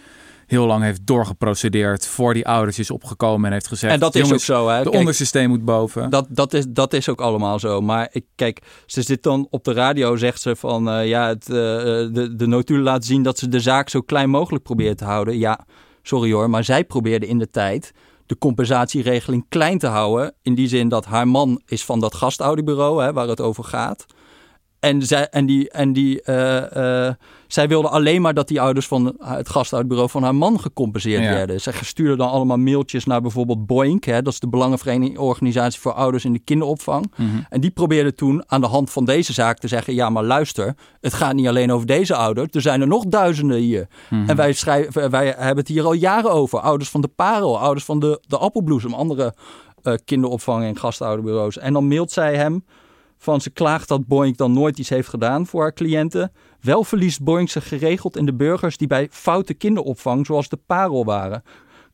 heel 0.47 0.65
lang 0.65 0.83
heeft 0.83 1.05
doorgeprocedeerd, 1.07 2.07
voor 2.07 2.33
die 2.33 2.47
ouders 2.47 2.79
is 2.79 2.91
opgekomen 2.91 3.45
en 3.45 3.51
heeft 3.51 3.67
gezegd... 3.67 3.93
en 3.93 3.99
dat 3.99 4.15
is 4.15 4.33
ook 4.33 4.39
zo. 4.39 4.67
Hè? 4.67 4.77
de 4.77 4.83
Kijk, 4.83 4.95
onderste 4.95 5.25
steen 5.25 5.49
moet 5.49 5.65
boven. 5.65 6.09
dat, 6.09 6.25
dat, 6.29 6.53
is, 6.53 6.65
dat 6.69 6.93
is 6.93 7.09
ook 7.09 7.21
allemaal 7.21 7.59
zo. 7.59 7.81
Maar 7.81 8.09
ik, 8.11 8.25
kijk, 8.35 8.61
ze 8.85 9.01
zit 9.01 9.23
dan 9.23 9.47
op 9.49 9.63
de 9.63 9.73
radio, 9.73 10.15
zegt 10.15 10.41
ze 10.41 10.55
van 10.55 10.89
eh, 10.89 11.07
ja, 11.07 11.27
het, 11.27 11.45
de, 11.45 12.33
de 12.35 12.47
notulen 12.47 12.83
laten 12.83 13.03
zien 13.07 13.23
dat 13.23 13.39
ze 13.39 13.47
de 13.47 13.59
zaak 13.59 13.89
zo 13.89 14.01
klein 14.01 14.29
mogelijk 14.29 14.63
probeert 14.63 14.97
te 14.97 15.05
houden. 15.05 15.37
Ja, 15.37 15.59
sorry 16.09 16.31
hoor, 16.31 16.49
maar 16.49 16.63
zij 16.63 16.83
probeerde 16.83 17.27
in 17.27 17.37
de 17.37 17.49
tijd 17.49 17.93
de 18.25 18.37
compensatieregeling 18.37 19.45
klein 19.49 19.77
te 19.77 19.87
houden. 19.87 20.33
In 20.41 20.55
die 20.55 20.67
zin 20.67 20.89
dat 20.89 21.05
haar 21.05 21.27
man 21.27 21.61
is 21.65 21.85
van 21.85 21.99
dat 21.99 22.15
gastouderbureau, 22.15 23.03
hè, 23.03 23.13
waar 23.13 23.27
het 23.27 23.41
over 23.41 23.63
gaat. 23.63 24.05
En, 24.79 25.01
zij, 25.01 25.27
en, 25.29 25.45
die, 25.45 25.69
en 25.69 25.93
die, 25.93 26.21
eh, 26.21 27.07
eh, 27.07 27.13
zij 27.47 27.67
wilde 27.67 27.89
alleen 27.89 28.21
maar 28.21 28.33
dat 28.33 28.47
die 28.47 28.61
ouders 28.61 28.87
van 28.87 29.15
het 29.19 29.49
gasthuisbureau 29.49 30.09
van 30.09 30.23
haar 30.23 30.35
man 30.35 30.59
gecompenseerd 30.59 31.23
Ja. 31.23 31.29
werden. 31.33 31.61
Zij 31.61 31.73
stuurde 31.81 32.15
dan 32.15 32.29
allemaal 32.29 32.57
mailtjes 32.57 33.05
naar 33.05 33.21
bijvoorbeeld 33.21 33.65
Boink. 33.65 34.03
Hè, 34.03 34.21
dat 34.21 34.33
is 34.33 34.39
de 34.39 34.49
Belangenvereniging 34.49 35.17
voor 35.79 35.93
Ouders 35.93 36.25
in 36.25 36.33
de 36.33 36.39
Kinderopvang. 36.39 37.11
Mhm. 37.15 37.27
En 37.49 37.61
die 37.61 37.71
probeerde 37.71 38.13
toen 38.13 38.43
aan 38.47 38.61
de 38.61 38.67
hand 38.67 38.91
van 38.91 39.05
deze 39.05 39.33
zaak 39.33 39.57
te 39.57 39.67
zeggen: 39.67 39.93
ja, 39.93 40.09
maar 40.09 40.23
luister, 40.23 40.75
het 41.01 41.13
gaat 41.13 41.33
niet 41.33 41.47
alleen 41.47 41.71
over 41.71 41.87
deze 41.87 42.15
ouder. 42.15 42.47
Er 42.51 42.61
zijn 42.61 42.81
er 42.81 42.87
nog 42.87 43.05
duizenden 43.05 43.57
hier. 43.57 43.87
Mhm. 44.09 44.29
En 44.29 44.35
wij, 44.35 44.53
schrijven, 44.53 45.09
wij 45.09 45.25
hebben 45.25 45.57
het 45.57 45.67
hier 45.67 45.83
al 45.83 45.93
jaren 45.93 46.31
over. 46.31 46.59
Ouders 46.59 46.89
van 46.89 47.01
de 47.01 47.07
Parel, 47.07 47.59
ouders 47.59 47.85
van 47.85 47.99
de, 47.99 48.21
de 48.27 48.37
Appelbloesem, 48.37 48.93
andere 48.93 49.33
eh, 49.83 49.93
kinderopvang 50.05 50.63
en 50.63 50.77
gastouderbureaus. 50.77 51.57
En 51.57 51.73
dan 51.73 51.87
mailt 51.87 52.11
zij 52.11 52.35
hem 52.35 52.63
van 53.19 53.41
ze 53.41 53.49
klaagt 53.49 53.87
dat 53.87 54.07
Boeing 54.07 54.37
dan 54.37 54.53
nooit 54.53 54.79
iets 54.79 54.89
heeft 54.89 55.07
gedaan 55.09 55.45
voor 55.45 55.61
haar 55.61 55.73
cliënten. 55.73 56.31
Wel 56.61 56.83
verliest 56.83 57.23
Boeing 57.23 57.49
zich 57.49 57.67
geregeld 57.67 58.17
in 58.17 58.25
de 58.25 58.33
burgers 58.33 58.77
die 58.77 58.87
bij 58.87 59.07
foute 59.11 59.53
kinderopvang, 59.53 60.25
zoals 60.25 60.49
de 60.49 60.59
Parel 60.65 61.05
waren, 61.05 61.43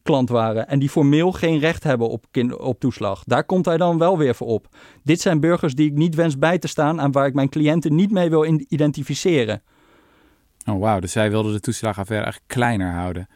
klant 0.03 0.29
waren. 0.29 0.67
En 0.67 0.79
die 0.79 0.89
formeel 0.89 1.31
geen 1.31 1.59
recht 1.59 1.83
hebben 1.83 2.09
op, 2.09 2.25
kind, 2.31 2.55
toeslag. 2.79 3.23
Daar 3.23 3.43
komt 3.43 3.65
hij 3.65 3.77
dan 3.77 3.97
wel 3.97 4.17
weer 4.17 4.35
voor 4.35 4.47
op. 4.47 4.67
Dit 5.03 5.21
zijn 5.21 5.39
burgers 5.39 5.75
die 5.75 5.88
ik 5.89 5.93
niet 5.93 6.15
wens 6.15 6.38
bij 6.38 6.59
te 6.59 6.67
staan 6.67 6.99
en 6.99 7.11
waar 7.11 7.27
ik 7.27 7.33
mijn 7.33 7.49
cliënten 7.49 7.95
niet 7.95 8.11
mee 8.11 8.29
wil 8.29 8.45
identificeren. 8.67 9.61
Oh, 10.65 10.79
wauw. 10.79 10.99
Dus 10.99 11.11
zij 11.11 11.29
wilde 11.29 11.51
de 11.51 11.59
toeslagaffaire 11.59 12.25
eigenlijk 12.25 12.53
kleiner 12.53 12.91
houden. 12.91 13.27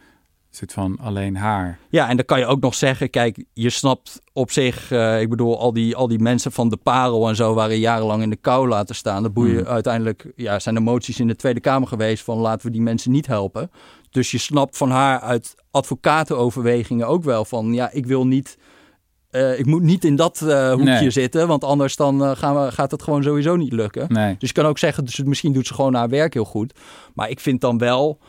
Soort 0.59 0.73
van 0.73 0.97
alleen 1.01 1.35
haar. 1.35 1.79
Ja, 1.89 2.09
en 2.09 2.15
dan 2.15 2.25
kan 2.25 2.39
je 2.39 2.45
ook 2.45 2.59
nog 2.59 2.75
zeggen, 2.75 3.09
kijk, 3.09 3.43
je 3.53 3.69
snapt 3.69 4.21
op 4.33 4.51
zich, 4.51 4.91
eh, 4.91 5.21
ik 5.21 5.29
bedoel, 5.29 5.59
al 5.59 5.73
die, 5.73 5.95
al 5.95 6.07
die 6.07 6.19
mensen 6.19 6.51
van 6.51 6.69
de 6.69 6.77
parel 6.77 7.27
en 7.29 7.35
zo 7.35 7.53
waren 7.53 7.79
jarenlang 7.79 8.21
in 8.21 8.29
de 8.29 8.35
kou 8.35 8.67
laten 8.67 8.95
staan. 8.95 9.23
Dat 9.23 9.33
boeien 9.33 9.57
Hmm. 9.63 9.67
uiteindelijk, 9.73 10.31
ja, 10.35 10.59
zijn 10.59 10.75
er 10.75 10.81
moties 10.81 11.19
in 11.19 11.27
de 11.27 11.35
Tweede 11.35 11.59
Kamer 11.59 11.87
geweest 11.87 12.23
van 12.23 12.37
laten 12.37 12.65
we 12.65 12.71
die 12.71 12.81
mensen 12.81 13.11
niet 13.11 13.27
helpen. 13.27 13.71
Dus 14.11 14.31
je 14.31 14.37
snapt 14.37 14.77
van 14.77 14.91
haar 14.91 15.19
uit 15.19 15.55
advocatenoverwegingen 15.71 17.07
ook 17.07 17.23
wel 17.23 17.45
van, 17.45 17.73
ja, 17.73 17.91
ik 17.91 18.05
wil 18.05 18.27
niet, 18.27 18.57
eh, 19.29 19.59
ik 19.59 19.65
moet 19.65 19.81
niet 19.81 20.03
in 20.05 20.15
dat 20.15 20.41
eh, 20.41 20.69
hoekje 20.71 20.83
Nee. 20.85 21.09
zitten, 21.09 21.47
want 21.47 21.63
anders 21.63 21.95
dan 21.95 22.37
gaan 22.37 22.63
we, 22.65 22.71
gaat 22.71 22.91
het 22.91 23.03
gewoon 23.03 23.23
sowieso 23.23 23.55
niet 23.55 23.73
lukken. 23.73 24.05
Nee. 24.13 24.35
Dus 24.39 24.49
je 24.49 24.55
kan 24.55 24.65
ook 24.65 24.77
zeggen, 24.77 25.05
dus 25.05 25.23
misschien 25.23 25.53
doet 25.53 25.67
ze 25.67 25.73
gewoon 25.73 25.93
haar 25.95 26.09
werk 26.09 26.33
heel 26.33 26.45
goed. 26.45 26.73
Maar 27.13 27.29
ik 27.29 27.39
vind 27.39 27.61
dan 27.61 27.77
wel, 27.77 28.19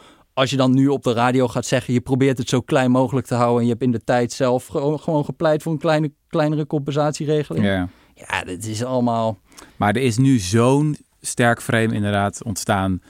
als 0.40 0.50
je 0.50 0.56
dan 0.56 0.74
nu 0.74 0.88
op 0.88 1.02
de 1.02 1.12
radio 1.12 1.48
gaat 1.48 1.66
zeggen, 1.66 1.92
je 1.92 2.00
probeert 2.00 2.38
het 2.38 2.48
zo 2.48 2.60
klein 2.60 2.90
mogelijk 2.90 3.26
te 3.26 3.34
houden 3.34 3.58
en 3.58 3.64
je 3.64 3.70
hebt 3.70 3.82
in 3.82 3.90
de 3.90 4.04
tijd 4.04 4.32
zelf 4.32 4.66
gewoon, 4.66 5.00
gewoon 5.00 5.24
gepleit 5.24 5.62
voor 5.62 5.72
een 5.72 5.78
kleine, 5.78 6.12
kleinere 6.28 6.66
compensatieregeling. 6.66 7.64
Ja. 7.64 7.88
Ja. 8.14 8.44
dit 8.44 8.66
is 8.66 8.84
allemaal. 8.84 9.38
Maar 9.76 9.94
er 9.94 10.02
is 10.02 10.18
nu 10.18 10.38
zo'n 10.38 10.96
sterk 11.20 11.62
frame 11.62 11.94
inderdaad 11.94 12.44
ontstaan 12.44 13.02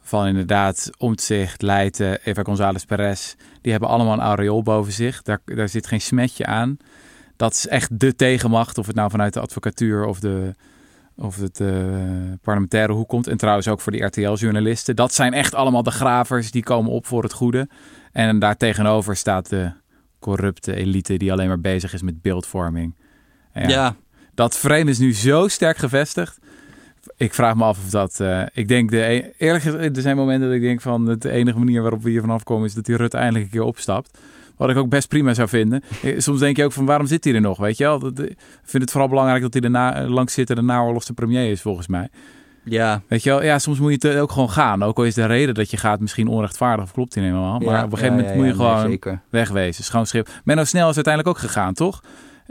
van 0.00 0.26
inderdaad 0.26 0.90
Omtzigt, 0.98 1.62
Leijten, 1.62 2.20
Eva 2.24 2.42
González 2.42 2.84
Perez. 2.84 3.34
Die 3.60 3.72
hebben 3.72 3.90
allemaal 3.90 4.12
een 4.12 4.20
aureool 4.20 4.62
boven 4.62 4.92
zich. 4.92 5.22
Daar, 5.22 5.40
daar 5.44 5.68
zit 5.68 5.86
geen 5.86 6.00
smetje 6.00 6.46
aan. 6.46 6.76
Dat 7.36 7.52
is 7.52 7.66
echt 7.66 8.00
de 8.00 8.16
tegenmacht, 8.16 8.78
of 8.78 8.86
het 8.86 8.96
nou 8.96 9.10
vanuit 9.10 9.32
de 9.32 9.40
advocatuur 9.40 10.04
of 10.04 10.20
de 10.20 10.54
of 11.20 11.36
het 11.36 11.60
eh, 11.60 11.68
parlementaire 12.42 12.92
hoek 12.92 13.08
komt. 13.08 13.26
En 13.26 13.36
trouwens 13.36 13.68
ook 13.68 13.80
voor 13.80 13.92
die 13.92 14.04
RTL-journalisten. 14.04 14.96
Dat 14.96 15.14
zijn 15.14 15.32
echt 15.32 15.54
allemaal 15.54 15.82
de 15.82 15.90
gravers 15.90 16.50
die 16.50 16.62
komen 16.62 16.90
op 16.92 17.06
voor 17.06 17.22
het 17.22 17.32
goede. 17.32 17.68
En 18.12 18.38
daar 18.38 18.56
tegenover 18.56 19.16
staat 19.16 19.48
de 19.48 19.70
corrupte 20.18 20.74
elite 20.74 21.16
die 21.16 21.32
alleen 21.32 21.48
maar 21.48 21.60
bezig 21.60 21.92
is 21.92 22.02
met 22.02 22.22
beeldvorming. 22.22 22.94
Ja, 23.68 23.96
dat 24.34 24.56
frame 24.56 24.90
is 24.90 24.98
nu 24.98 25.14
zo 25.14 25.48
sterk 25.48 25.76
gevestigd. 25.76 26.38
Ik 27.16 27.34
vraag 27.34 27.54
me 27.56 27.64
af 27.64 27.78
of 27.84 27.90
dat. 27.90 28.20
eh, 28.20 28.42
ik 28.52 28.68
denk, 28.68 28.90
de, 28.90 28.98
e- 29.02 29.30
eerlijk 29.38 29.64
gezegd, 29.64 29.96
er 29.96 30.02
zijn 30.02 30.16
momenten 30.16 30.46
dat 30.48 30.56
ik 30.56 30.62
denk 30.62 30.80
van 30.80 31.04
de 31.18 31.30
enige 31.30 31.58
manier 31.58 31.80
waarop 31.82 32.02
we 32.02 32.10
hier 32.10 32.20
vanaf 32.20 32.42
komen 32.42 32.66
is 32.66 32.74
dat 32.74 32.84
die 32.84 32.96
Rutte 32.96 33.16
eindelijk 33.16 33.44
een 33.44 33.50
keer 33.50 33.62
opstapt. 33.62 34.18
Wat 34.60 34.70
ik 34.70 34.76
ook 34.76 34.88
best 34.88 35.08
prima 35.08 35.34
zou 35.34 35.48
vinden. 35.48 35.82
Eh, 36.02 36.18
Soms 36.18 36.40
denk 36.40 36.56
je 36.56 36.64
ook 36.64 36.72
van 36.72 36.84
waarom 36.84 37.06
zit 37.06 37.24
hij 37.24 37.34
er 37.34 37.40
nog? 37.40 37.58
Weet 37.58 37.76
je 37.76 37.84
wel? 37.84 38.00
Eh, 38.00 38.24
Ik 38.24 38.36
vind 38.62 38.82
het 38.82 38.90
vooral 38.90 39.08
belangrijk 39.08 39.42
dat 39.42 39.52
hij 39.52 39.62
de 39.62 39.68
na, 39.68 40.06
langzittende 40.08 40.62
naoorlogse 40.62 41.12
premier 41.12 41.50
is, 41.50 41.60
volgens 41.60 41.86
mij. 41.86 42.08
ja, 42.64 43.02
Weet 43.08 43.22
je 43.22 43.30
wel? 43.30 43.42
Ja, 43.42 43.58
soms 43.58 43.78
moet 43.78 44.02
je 44.02 44.08
het 44.08 44.18
ook 44.18 44.32
gewoon 44.32 44.50
gaan. 44.50 44.82
Ook 44.82 44.98
al 44.98 45.04
is 45.04 45.14
de 45.14 45.26
reden 45.26 45.54
dat 45.54 45.70
je 45.70 45.76
gaat 45.76 46.00
misschien 46.00 46.28
onrechtvaardig 46.28 46.84
of 46.84 46.92
klopt 46.92 47.14
niet 47.16 47.24
helemaal. 47.24 47.58
Maar 47.58 47.74
ja, 47.74 47.84
op 47.84 47.92
een 47.92 47.98
gegeven 47.98 48.16
ja, 48.16 48.22
moment 48.22 48.28
ja, 48.28 48.36
moet 48.36 48.46
je 48.46 48.54
gewoon 48.54 48.90
zeker. 48.90 49.20
wegwezen. 49.30 49.84
Schoon 49.84 50.06
schip. 50.06 50.28
Menno 50.44 50.64
Snel 50.64 50.88
is 50.88 50.94
uiteindelijk 50.94 51.36
ook 51.36 51.42
gegaan, 51.42 51.74
toch? 51.74 52.00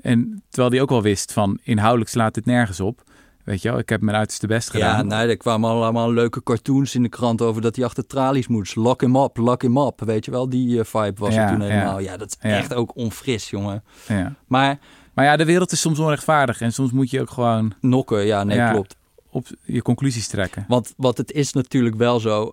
En 0.01 0.43
terwijl 0.49 0.71
hij 0.73 0.81
ook 0.81 0.89
wel 0.89 1.01
wist 1.01 1.33
van 1.33 1.59
inhoudelijk 1.63 2.09
slaat 2.09 2.33
dit 2.33 2.45
nergens 2.45 2.79
op. 2.79 3.03
Weet 3.49 3.61
je 3.61 3.69
wel, 3.69 3.79
ik 3.79 3.89
heb 3.89 4.01
mijn 4.01 4.17
uiterste 4.17 4.47
best 4.47 4.73
Ja, 4.73 4.89
gedaan. 4.89 5.07
nee, 5.07 5.27
er 5.27 5.37
kwamen 5.37 5.69
allemaal 5.69 6.13
leuke 6.13 6.43
cartoons 6.43 6.95
in 6.95 7.03
de 7.03 7.09
krant 7.09 7.41
over 7.41 7.61
dat 7.61 7.75
hij 7.75 7.85
achter 7.85 8.07
tralies 8.07 8.47
moest. 8.47 8.75
Lock 8.75 9.01
him 9.01 9.15
up, 9.15 9.37
lock 9.37 9.61
him 9.61 9.77
up. 9.77 9.99
Weet 10.05 10.25
je 10.25 10.31
wel, 10.31 10.49
die 10.49 10.79
eh, 10.79 10.85
vibe 10.85 11.19
was 11.19 11.33
Ja, 11.33 11.43
er 11.43 11.49
toen 11.57 11.67
ja. 11.67 11.71
helemaal. 11.73 11.99
Ja, 11.99 12.17
dat 12.17 12.27
is 12.39 12.49
Ja. 12.49 12.57
echt 12.57 12.73
ook 12.73 12.95
onfris, 12.95 13.49
jongen. 13.49 13.83
Ja. 14.07 14.35
Maar 14.47 14.79
Maar 15.13 15.25
ja, 15.25 15.35
de 15.37 15.45
wereld 15.45 15.71
is 15.71 15.81
soms 15.81 15.99
onrechtvaardig. 15.99 16.61
En 16.61 16.73
soms 16.73 16.91
moet 16.91 17.09
je 17.09 17.21
ook 17.21 17.29
gewoon 17.29 17.73
nokken, 17.81 18.25
ja, 18.25 18.43
nee, 18.43 18.57
Ja. 18.57 18.71
klopt. 18.71 18.95
op 19.31 19.47
je 19.63 19.81
conclusies 19.81 20.27
trekken. 20.27 20.65
Want 20.67 20.93
wat 20.97 21.17
het 21.17 21.31
is 21.31 21.53
natuurlijk 21.53 21.95
wel 21.95 22.19
zo, 22.19 22.35
ja, 22.43 22.51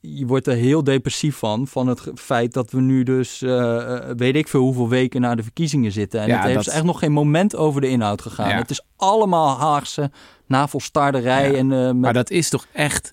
je 0.00 0.26
wordt 0.26 0.46
er 0.46 0.54
heel 0.54 0.84
depressief 0.84 1.36
van, 1.36 1.66
van 1.66 1.86
het 1.86 2.02
feit 2.14 2.52
dat 2.52 2.70
we 2.70 2.80
nu 2.80 3.02
dus, 3.02 3.42
eh, 3.42 3.96
eh, 3.96 4.16
weet 4.16 4.36
ik 4.36 4.48
veel 4.48 4.60
hoeveel 4.60 4.88
weken 4.88 5.20
na 5.20 5.34
de 5.34 5.42
verkiezingen 5.42 5.92
zitten. 5.92 6.20
En 6.20 6.28
Ja, 6.28 6.36
het 6.36 6.44
heeft 6.44 6.64
dat- 6.64 6.74
echt 6.74 6.84
nog 6.84 6.98
geen 6.98 7.12
moment 7.12 7.56
over 7.56 7.80
de 7.80 7.88
inhoud 7.88 8.22
gegaan. 8.22 8.48
Ja. 8.48 8.56
Het 8.56 8.70
is 8.70 8.82
allemaal 8.96 9.58
Haagse 9.58 10.10
navelstarderij. 10.46 11.50
Ja. 11.50 11.56
En, 11.58 11.72
eh, 11.72 11.78
met, 11.86 11.96
Maar 11.96 12.12
dat 12.12 12.30
is 12.30 12.48
toch 12.48 12.66
echt... 12.72 13.12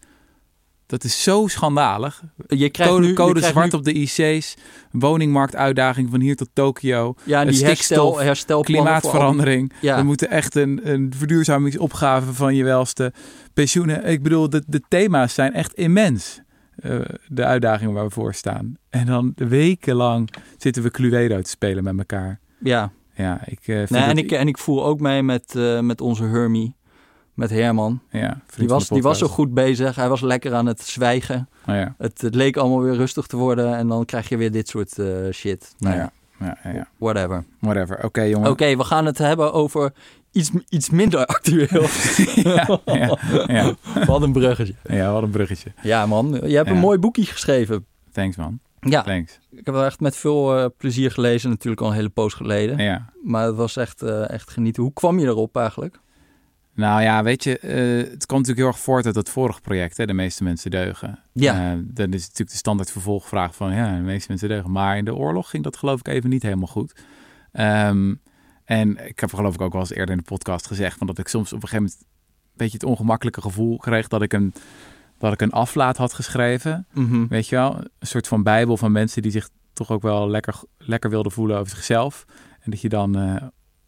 Dat 0.86 1.04
is 1.04 1.24
zo 1.24 1.47
schandalig. 1.47 2.24
je 2.47 2.69
krijgt 2.69 2.93
Code, 2.93 3.08
nu, 3.08 3.13
code 3.13 3.41
zwart 3.41 3.71
nu- 3.71 3.78
op 3.78 3.84
de 3.84 3.93
IC's. 3.93 4.56
Woningmarktuitdaging 4.91 6.10
van 6.10 6.19
hier 6.19 6.36
tot 6.36 6.50
Tokio. 6.54 7.13
ja, 7.24 7.45
die 7.45 7.54
stikstof, 7.54 8.19
herstel, 8.19 8.62
Klimaatverandering. 8.62 9.74
Ja. 9.82 9.97
We 9.97 10.04
moeten 10.04 10.30
echt 10.30 10.56
een, 10.56 10.80
een 10.84 11.13
verduurzamingsopgave 11.17 12.34
van 12.34 12.56
je 12.56 12.63
welste. 12.63 13.13
Pensioenen. 13.54 14.06
Ik 14.06 14.24
bedoel, 14.24 14.50
de, 14.50 14.63
de 14.67 14.82
thema's 14.88 15.34
zijn 15.34 15.54
echt 15.54 15.74
immens. 15.74 16.41
Eh, 16.75 16.99
de 17.27 17.45
uitdagingen 17.45 17.93
waar 17.93 18.03
we 18.05 18.12
voor 18.12 18.34
staan. 18.34 18.75
En 18.89 19.05
dan 19.05 19.34
wekenlang 19.36 20.29
zitten 20.57 20.84
we 20.84 20.91
Cluedo 20.91 21.41
te 21.41 21.49
spelen 21.49 21.84
met 21.84 21.97
elkaar. 21.97 22.39
Ja, 22.60 22.91
Ja, 23.13 23.41
ik 23.45 23.67
eh, 23.67 23.88
nee, 23.88 24.01
en, 24.01 24.17
ik, 24.17 24.31
en 24.31 24.47
ik 24.47 24.57
voel 24.57 24.86
ook 24.86 24.99
mee 24.99 25.23
met, 25.23 25.55
eh, 25.55 25.79
met 25.79 26.01
onze 26.01 26.23
Hermie, 26.23 26.75
met 27.34 27.49
Herman. 27.49 28.01
Ja, 28.10 28.41
Die 28.55 28.67
was, 28.67 28.88
die 28.88 29.01
was 29.01 29.17
zo 29.17 29.27
goed 29.27 29.53
bezig. 29.53 29.95
Hij 29.95 30.10
was 30.10 30.21
lekker 30.21 30.53
aan 30.53 30.65
het 30.65 30.81
zwijgen. 30.81 31.49
Oh, 31.67 31.75
ja. 31.75 31.95
Het, 31.97 32.21
het 32.21 32.36
leek 32.36 32.57
allemaal 32.57 32.81
weer 32.81 32.95
rustig 32.95 33.27
te 33.27 33.38
worden. 33.38 33.77
En 33.77 33.88
dan 33.88 34.05
krijg 34.05 34.29
je 34.29 34.38
weer 34.38 34.51
dit 34.51 34.67
soort 34.67 35.01
shit. 35.31 35.75
Nou 35.77 35.95
ja, 35.95 36.01
ja. 36.01 36.12
Ja, 36.41 36.57
ja, 36.63 36.69
ja. 36.69 36.88
whatever. 36.97 37.43
Whatever. 37.60 38.03
Oké, 38.03 38.21
jongen. 38.21 38.49
Oké, 38.49 38.77
we 38.77 38.84
gaan 38.84 39.05
het 39.05 39.17
hebben 39.17 39.53
over 39.53 39.93
iets, 40.32 40.52
iets 40.70 40.89
minder 40.89 41.26
actueel. 41.26 41.88
ja, 42.54 42.80
ja, 42.86 43.17
ja. 43.48 43.76
Wat 44.06 44.22
een 44.22 44.32
bruggetje. 44.32 44.76
ja, 44.84 45.12
wat 45.12 45.24
een 45.24 45.30
bruggetje. 45.30 45.72
Ja 45.82 46.06
man, 46.06 46.41
je 46.46 46.56
hebt 46.56 46.70
een 46.70 46.78
mooi 46.78 46.98
boekje 46.98 47.26
geschreven. 47.26 47.86
Thanks, 48.12 48.36
man. 48.36 48.60
Ja, 48.80 49.02
Thanks. 49.02 49.39
ik 49.52 49.65
heb 49.65 49.76
het 49.76 49.84
echt 49.84 50.00
met 50.00 50.15
veel 50.15 50.58
eh, 50.58 50.65
plezier 50.78 51.12
gelezen. 51.12 51.50
Natuurlijk 51.50 51.82
al 51.82 51.88
een 51.88 51.94
hele 51.96 52.10
poos 52.10 52.34
geleden. 52.34 52.78
Ja. 52.78 53.10
Maar 53.24 53.46
het 53.46 53.56
was 53.56 53.76
echt, 53.76 54.02
eh, 54.02 54.30
echt 54.30 54.50
genieten. 54.50 54.84
Hoe 54.84 54.94
kwam 54.94 55.20
je 55.20 55.26
erop 55.26 55.58
eigenlijk? 55.58 56.00
Nou 56.76 57.02
ja, 57.02 57.24
weet 57.24 57.44
je, 57.44 57.60
eh, 57.60 58.12
het 58.12 58.26
kwam 58.26 58.39
natuurlijk 58.39 58.58
heel 58.58 58.67
erg 58.67 58.80
voort 58.80 59.06
uit 59.06 59.15
dat 59.15 59.30
vorige 59.30 59.62
project, 59.62 59.98
hè, 59.98 60.06
De 60.06 60.13
meeste 60.13 60.44
mensen 60.44 60.72
deugen. 60.72 61.20
Ja. 61.34 61.78
Dan 61.84 62.13
is 62.13 62.22
natuurlijk 62.22 62.50
de 62.50 62.56
standaard 62.56 62.91
vervolgvraag 62.91 63.56
van, 63.56 63.74
ja, 63.74 63.96
de 63.96 64.02
meeste 64.02 64.26
mensen 64.30 64.50
deugen. 64.50 64.72
Maar 64.72 64.98
in 64.98 65.06
de 65.06 65.15
oorlog 65.15 65.50
ging 65.50 65.63
dat 65.63 65.78
geloof 65.78 66.00
ik 66.00 66.08
even 66.08 66.30
niet 66.30 66.44
helemaal 66.44 66.67
goed. 66.67 66.96
Ehm, 67.52 68.13
en 68.65 69.08
ik 69.08 69.19
heb 69.19 69.34
geloof 69.34 69.54
ik 69.54 69.62
ook 69.62 69.71
wel 69.71 69.82
eens 69.82 69.93
eerder 69.93 70.15
in 70.15 70.17
de 70.17 70.30
podcast 70.30 70.67
gezegd, 70.67 70.97
van 70.97 71.08
dat 71.08 71.17
ik 71.17 71.28
soms 71.28 71.54
op 71.54 71.62
een 71.62 71.67
gegeven 71.67 71.84
moment 71.84 72.02
een 72.02 72.58
beetje 72.58 72.78
het 72.78 72.84
ongemakkelijke 72.84 73.41
gevoel 73.41 73.78
kreeg 73.78 74.08
dat 74.08 74.21
ik 74.21 74.34
een, 74.34 74.54
dat 75.17 75.34
ik 75.34 75.41
een 75.41 75.52
aflaat 75.52 75.97
had 75.97 76.13
geschreven. 76.13 76.88
Mhm. 76.93 77.28
Weet 77.28 77.47
je 77.47 77.56
wel, 77.56 77.76
een 77.76 78.08
soort 78.08 78.28
van 78.28 78.43
bijbel 78.43 78.78
van 78.78 78.91
mensen 78.91 79.21
die 79.21 79.32
zich 79.32 79.50
toch 79.74 79.91
ook 79.91 80.02
wel 80.02 80.30
lekker, 80.30 80.56
lekker 80.78 81.10
wilden 81.10 81.32
voelen 81.32 81.58
over 81.58 81.76
zichzelf. 81.76 82.26
En 82.60 82.71
dat 82.71 82.82
je 82.82 82.89
dan, 82.89 83.15
eh, 83.17 83.36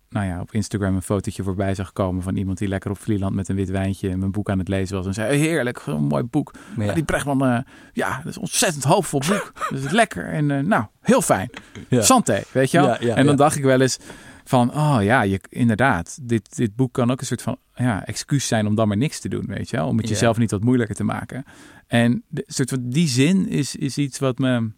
nou 0.10 0.28
ja, 0.28 0.40
op 0.42 0.54
Instagram 0.54 0.96
een 0.96 1.02
fotootje 1.02 1.44
voorbij 1.44 1.76
zag 1.76 1.94
komen 1.94 2.24
van 2.24 2.36
iemand 2.36 2.58
die 2.58 2.68
lekker 2.68 2.92
op 2.92 2.98
Vlieland 2.98 3.36
met 3.36 3.50
een 3.50 3.56
wit 3.56 3.70
wijntje 3.70 4.18
mijn 4.18 4.32
boek 4.32 4.50
aan 4.50 4.60
het 4.60 4.68
lezen 4.68 4.96
was. 4.96 5.06
En 5.06 5.14
zei, 5.14 5.38
heerlijk, 5.38 5.82
een 5.86 6.04
mooi 6.04 6.24
boek. 6.24 6.52
Ja. 6.78 6.84
ja. 6.84 6.94
Die 6.94 7.04
Bregman, 7.04 7.46
eh, 7.46 7.58
ja, 7.94 8.18
dat 8.18 8.26
is 8.26 8.36
een 8.36 8.42
ontzettend 8.42 8.84
hoopvol 8.84 9.22
boek. 9.28 9.52
dat 9.70 9.84
is 9.84 9.92
lekker 9.92 10.26
en 10.26 10.52
eh, 10.52 10.60
nou, 10.60 10.86
heel 11.02 11.22
fijn. 11.22 11.50
Ja. 11.88 12.02
Santé, 12.02 12.42
weet 12.52 12.72
je 12.72 12.80
wel. 12.80 13.04
Ja, 13.04 13.16
en 13.16 13.26
dan 13.26 13.36
dacht 13.36 13.56
ik 13.56 13.64
wel 13.64 13.82
eens 13.82 14.00
van, 14.44 14.74
oh 14.74 14.98
ja, 15.02 15.22
je, 15.22 15.40
inderdaad, 15.50 16.18
dit, 16.22 16.56
dit 16.56 16.76
boek 16.76 16.94
kan 16.94 17.12
ook 17.12 17.20
een 17.20 17.26
soort 17.26 17.42
van 17.42 17.58
ja, 17.76 18.06
excuus 18.06 18.48
zijn 18.48 18.68
om 18.68 18.76
dan 18.76 18.88
maar 18.88 18.98
niks 18.98 19.20
te 19.20 19.30
doen, 19.30 19.46
weet 19.48 19.70
je 19.70 19.78
wel. 19.78 19.88
Om 19.88 19.98
het 19.98 20.10
jezelf 20.10 20.38
niet 20.38 20.52
wat 20.52 20.64
moeilijker 20.64 20.96
te 20.96 21.04
maken. 21.04 21.46
En 21.88 22.24
de, 22.28 22.44
soort 22.48 22.70
van 22.70 22.90
die 22.90 23.08
zin 23.08 23.48
is, 23.48 23.76
is 23.76 23.98
iets 23.98 24.20
wat 24.20 24.38
me 24.38 24.72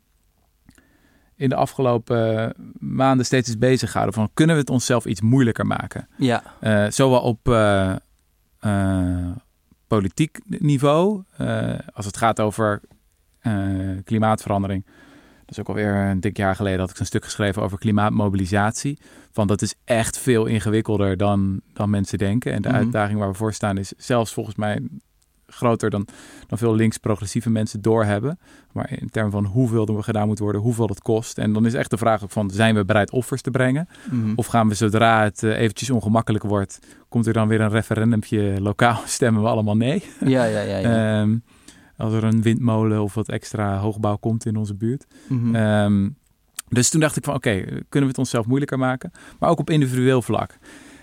in 1.36 1.49
de 1.49 1.56
afgelopen 1.56 2.39
eh, 2.39 2.49
maanden 2.80 3.25
steeds 3.25 3.49
is 3.49 3.58
bezig 3.58 3.91
gehouden. 3.91 4.19
Van 4.19 4.30
kunnen 4.34 4.56
we 4.56 4.62
het 4.62 4.69
onszelf 4.69 5.06
iets 5.06 5.21
moeilijker 5.21 5.65
maken? 5.65 6.08
Ja, 6.17 6.43
Eh, 6.60 6.86
zowel 6.89 7.21
op, 7.21 7.49
eh, 7.49 7.95
politiek 9.88 10.39
niveau. 10.45 11.23
Als 11.93 12.06
het 12.06 12.17
gaat 12.17 12.39
over 12.39 12.82
klimaatverandering. 14.04 14.86
Dat 15.45 15.58
is 15.58 15.60
ook 15.60 15.67
alweer 15.67 15.93
een 15.95 16.19
dik 16.19 16.38
jaar 16.38 16.55
geleden 16.55 16.79
dat 16.79 16.89
ik 16.89 16.99
een 16.99 17.05
stuk 17.05 17.23
geschreven 17.23 17.62
over 17.62 17.77
klimaatmobilisatie. 17.77 18.97
Van 19.31 19.47
dat 19.47 19.62
is 19.62 19.75
echt 19.84 20.17
veel 20.17 20.45
ingewikkelder 20.45 21.17
dan, 21.17 21.62
dan 21.73 21.89
mensen 21.89 22.17
denken. 22.17 22.53
En 22.53 22.62
de 22.62 22.67
Mhm. 22.67 22.77
uitdaging 22.77 23.19
waar 23.19 23.27
we 23.29 23.34
voor 23.38 23.53
staan 23.53 23.77
is 23.77 23.93
zelfs 23.97 24.34
volgens 24.34 24.55
mij 24.55 24.79
groter 25.47 25.89
dan, 25.89 26.08
dan 26.47 26.58
veel 26.58 26.75
links-progressieve 26.75 27.49
mensen 27.49 27.81
doorhebben. 27.81 28.39
Maar 28.71 28.91
in 29.01 29.10
termen 29.10 29.31
van 29.31 29.45
hoeveel 29.45 29.88
er 29.88 30.03
gedaan 30.03 30.27
moet 30.27 30.39
worden, 30.39 30.62
hoeveel 30.62 30.88
het 30.88 31.01
kost. 31.01 31.38
En 31.38 31.53
dan 31.53 31.65
is 31.65 31.73
echt 31.73 31.89
de 31.89 31.97
vraag 31.97 32.23
ook 32.23 32.31
van, 32.31 32.49
zijn 32.49 32.75
we 32.75 32.86
bereid 32.86 33.12
offers 33.12 33.41
te 33.41 33.51
brengen? 33.51 33.88
Mhm. 34.12 34.31
Of 34.36 34.45
gaan 34.45 34.67
we 34.67 34.75
zodra 34.75 35.23
het 35.23 35.43
eh, 35.43 35.60
eventjes 35.60 35.89
ongemakkelijk 35.89 36.43
wordt, 36.43 36.79
komt 37.10 37.25
er 37.27 37.34
dan 37.34 37.47
weer 37.47 37.62
een 37.62 37.69
referendumpje 37.69 38.62
lokaal, 38.62 38.99
stemmen 39.17 39.41
we 39.41 39.47
allemaal 39.47 39.77
nee? 39.77 40.03
Ja, 40.25 40.43
ja, 40.45 40.60
ja. 40.62 40.77
ja. 40.77 41.19
Ehm, 41.21 41.38
als 41.97 42.13
er 42.13 42.23
een 42.23 42.41
windmolen 42.41 43.01
of 43.01 43.13
wat 43.13 43.29
extra 43.29 43.77
hoogbouw 43.77 44.15
komt 44.15 44.45
in 44.45 44.55
onze 44.55 44.75
buurt. 44.75 45.05
Mhm. 45.27 45.55
Ehm, 45.55 46.10
dus 46.69 46.89
toen 46.89 46.99
dacht 46.99 47.17
ik 47.17 47.23
van 47.23 47.34
oké, 47.34 47.63
kunnen 47.63 47.86
we 47.89 48.08
het 48.08 48.17
onszelf 48.17 48.45
moeilijker 48.45 48.77
maken? 48.79 49.12
Maar 49.39 49.49
ook 49.49 49.60
op 49.60 49.69
individueel 49.69 50.21
vlak. 50.21 50.58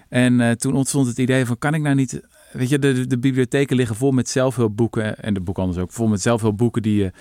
En 0.08 0.40
eh, 0.40 0.50
toen 0.50 0.74
ontstond 0.74 1.06
het 1.06 1.18
idee 1.18 1.46
van 1.46 1.58
kan 1.58 1.74
ik 1.74 1.82
nou 1.82 1.94
niet... 1.94 2.20
Weet 2.52 2.68
je, 2.68 2.78
de, 2.78 3.06
de 3.06 3.18
bibliotheken 3.18 3.76
liggen 3.76 3.96
vol 3.96 4.10
met 4.10 4.28
zelfhulpboeken. 4.28 5.18
En 5.18 5.34
de 5.34 5.40
boekhandels 5.40 5.78
ook 5.78 5.92
vol 5.92 6.06
met 6.06 6.22
zelfhulpboeken 6.22 6.82
die 6.82 7.02
je, 7.02 7.12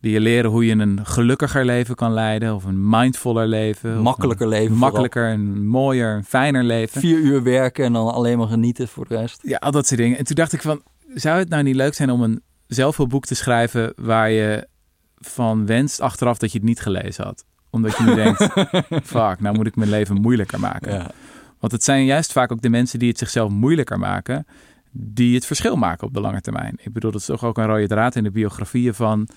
die 0.00 0.12
je 0.12 0.20
leren 0.20 0.50
hoe 0.50 0.66
je 0.66 0.72
een 0.72 1.06
gelukkiger 1.06 1.64
leven 1.64 1.94
kan 1.94 2.12
leiden. 2.12 2.54
Of 2.54 2.64
een 2.64 2.88
mindfuller 2.88 3.46
leven. 3.46 4.02
Makkelijker 4.02 4.48
leven 4.48 4.66
vooral. 4.66 4.84
Makkelijker, 4.84 5.28
een 5.28 5.66
mooier, 5.66 6.14
een 6.14 6.24
fijner 6.24 6.64
leven. 6.64 7.00
Vier 7.00 7.18
uur 7.18 7.42
werken 7.42 7.84
en 7.84 7.92
dan 7.92 8.12
alleen 8.12 8.38
maar 8.38 8.48
genieten 8.48 8.88
voor 8.88 9.06
de 9.08 9.16
rest. 9.16 9.40
Ja, 9.42 9.56
al 9.56 9.70
dat 9.70 9.86
soort 9.86 10.00
dingen. 10.00 10.18
En 10.18 10.24
toen 10.24 10.36
dacht 10.36 10.52
ik 10.52 10.62
van, 10.62 10.82
zou 11.14 11.38
het 11.38 11.48
nou 11.48 11.62
niet 11.62 11.76
leuk 11.76 11.94
zijn 11.94 12.10
om 12.10 12.22
een 12.22 12.42
zelfhulpboek 12.74 13.24
te 13.24 13.34
schrijven 13.34 13.92
waar 13.96 14.30
je 14.30 14.68
van 15.16 15.66
wenst 15.66 16.00
achteraf 16.00 16.38
dat 16.38 16.52
je 16.52 16.58
het 16.58 16.66
niet 16.66 16.80
gelezen 16.80 17.24
had? 17.24 17.44
Omdat 17.70 17.96
je 17.96 18.02
nu 18.02 18.14
denkt, 18.14 18.42
fuck, 19.12 19.40
nou 19.40 19.56
moet 19.56 19.66
ik 19.66 19.76
mijn 19.76 19.90
leven 19.90 20.20
moeilijker 20.20 20.60
maken. 20.60 20.92
Ja. 20.92 21.10
Want 21.58 21.72
het 21.72 21.84
zijn 21.84 22.04
juist 22.04 22.32
vaak 22.32 22.52
ook 22.52 22.62
de 22.62 22.68
mensen 22.68 22.98
die 22.98 23.08
het 23.08 23.18
zichzelf 23.18 23.50
moeilijker 23.50 23.98
maken, 23.98 24.46
die 24.92 25.34
het 25.34 25.46
verschil 25.46 25.76
maken 25.76 26.06
op 26.06 26.14
de 26.14 26.20
lange 26.20 26.40
termijn. 26.40 26.74
Ik 26.82 26.92
bedoel, 26.92 27.10
dat 27.10 27.20
is 27.20 27.26
toch 27.26 27.44
ook 27.44 27.58
een 27.58 27.66
rode 27.66 27.86
draad 27.86 28.16
in 28.16 28.22
de 28.22 28.30
biografieën 28.30 28.94
van 28.94 29.28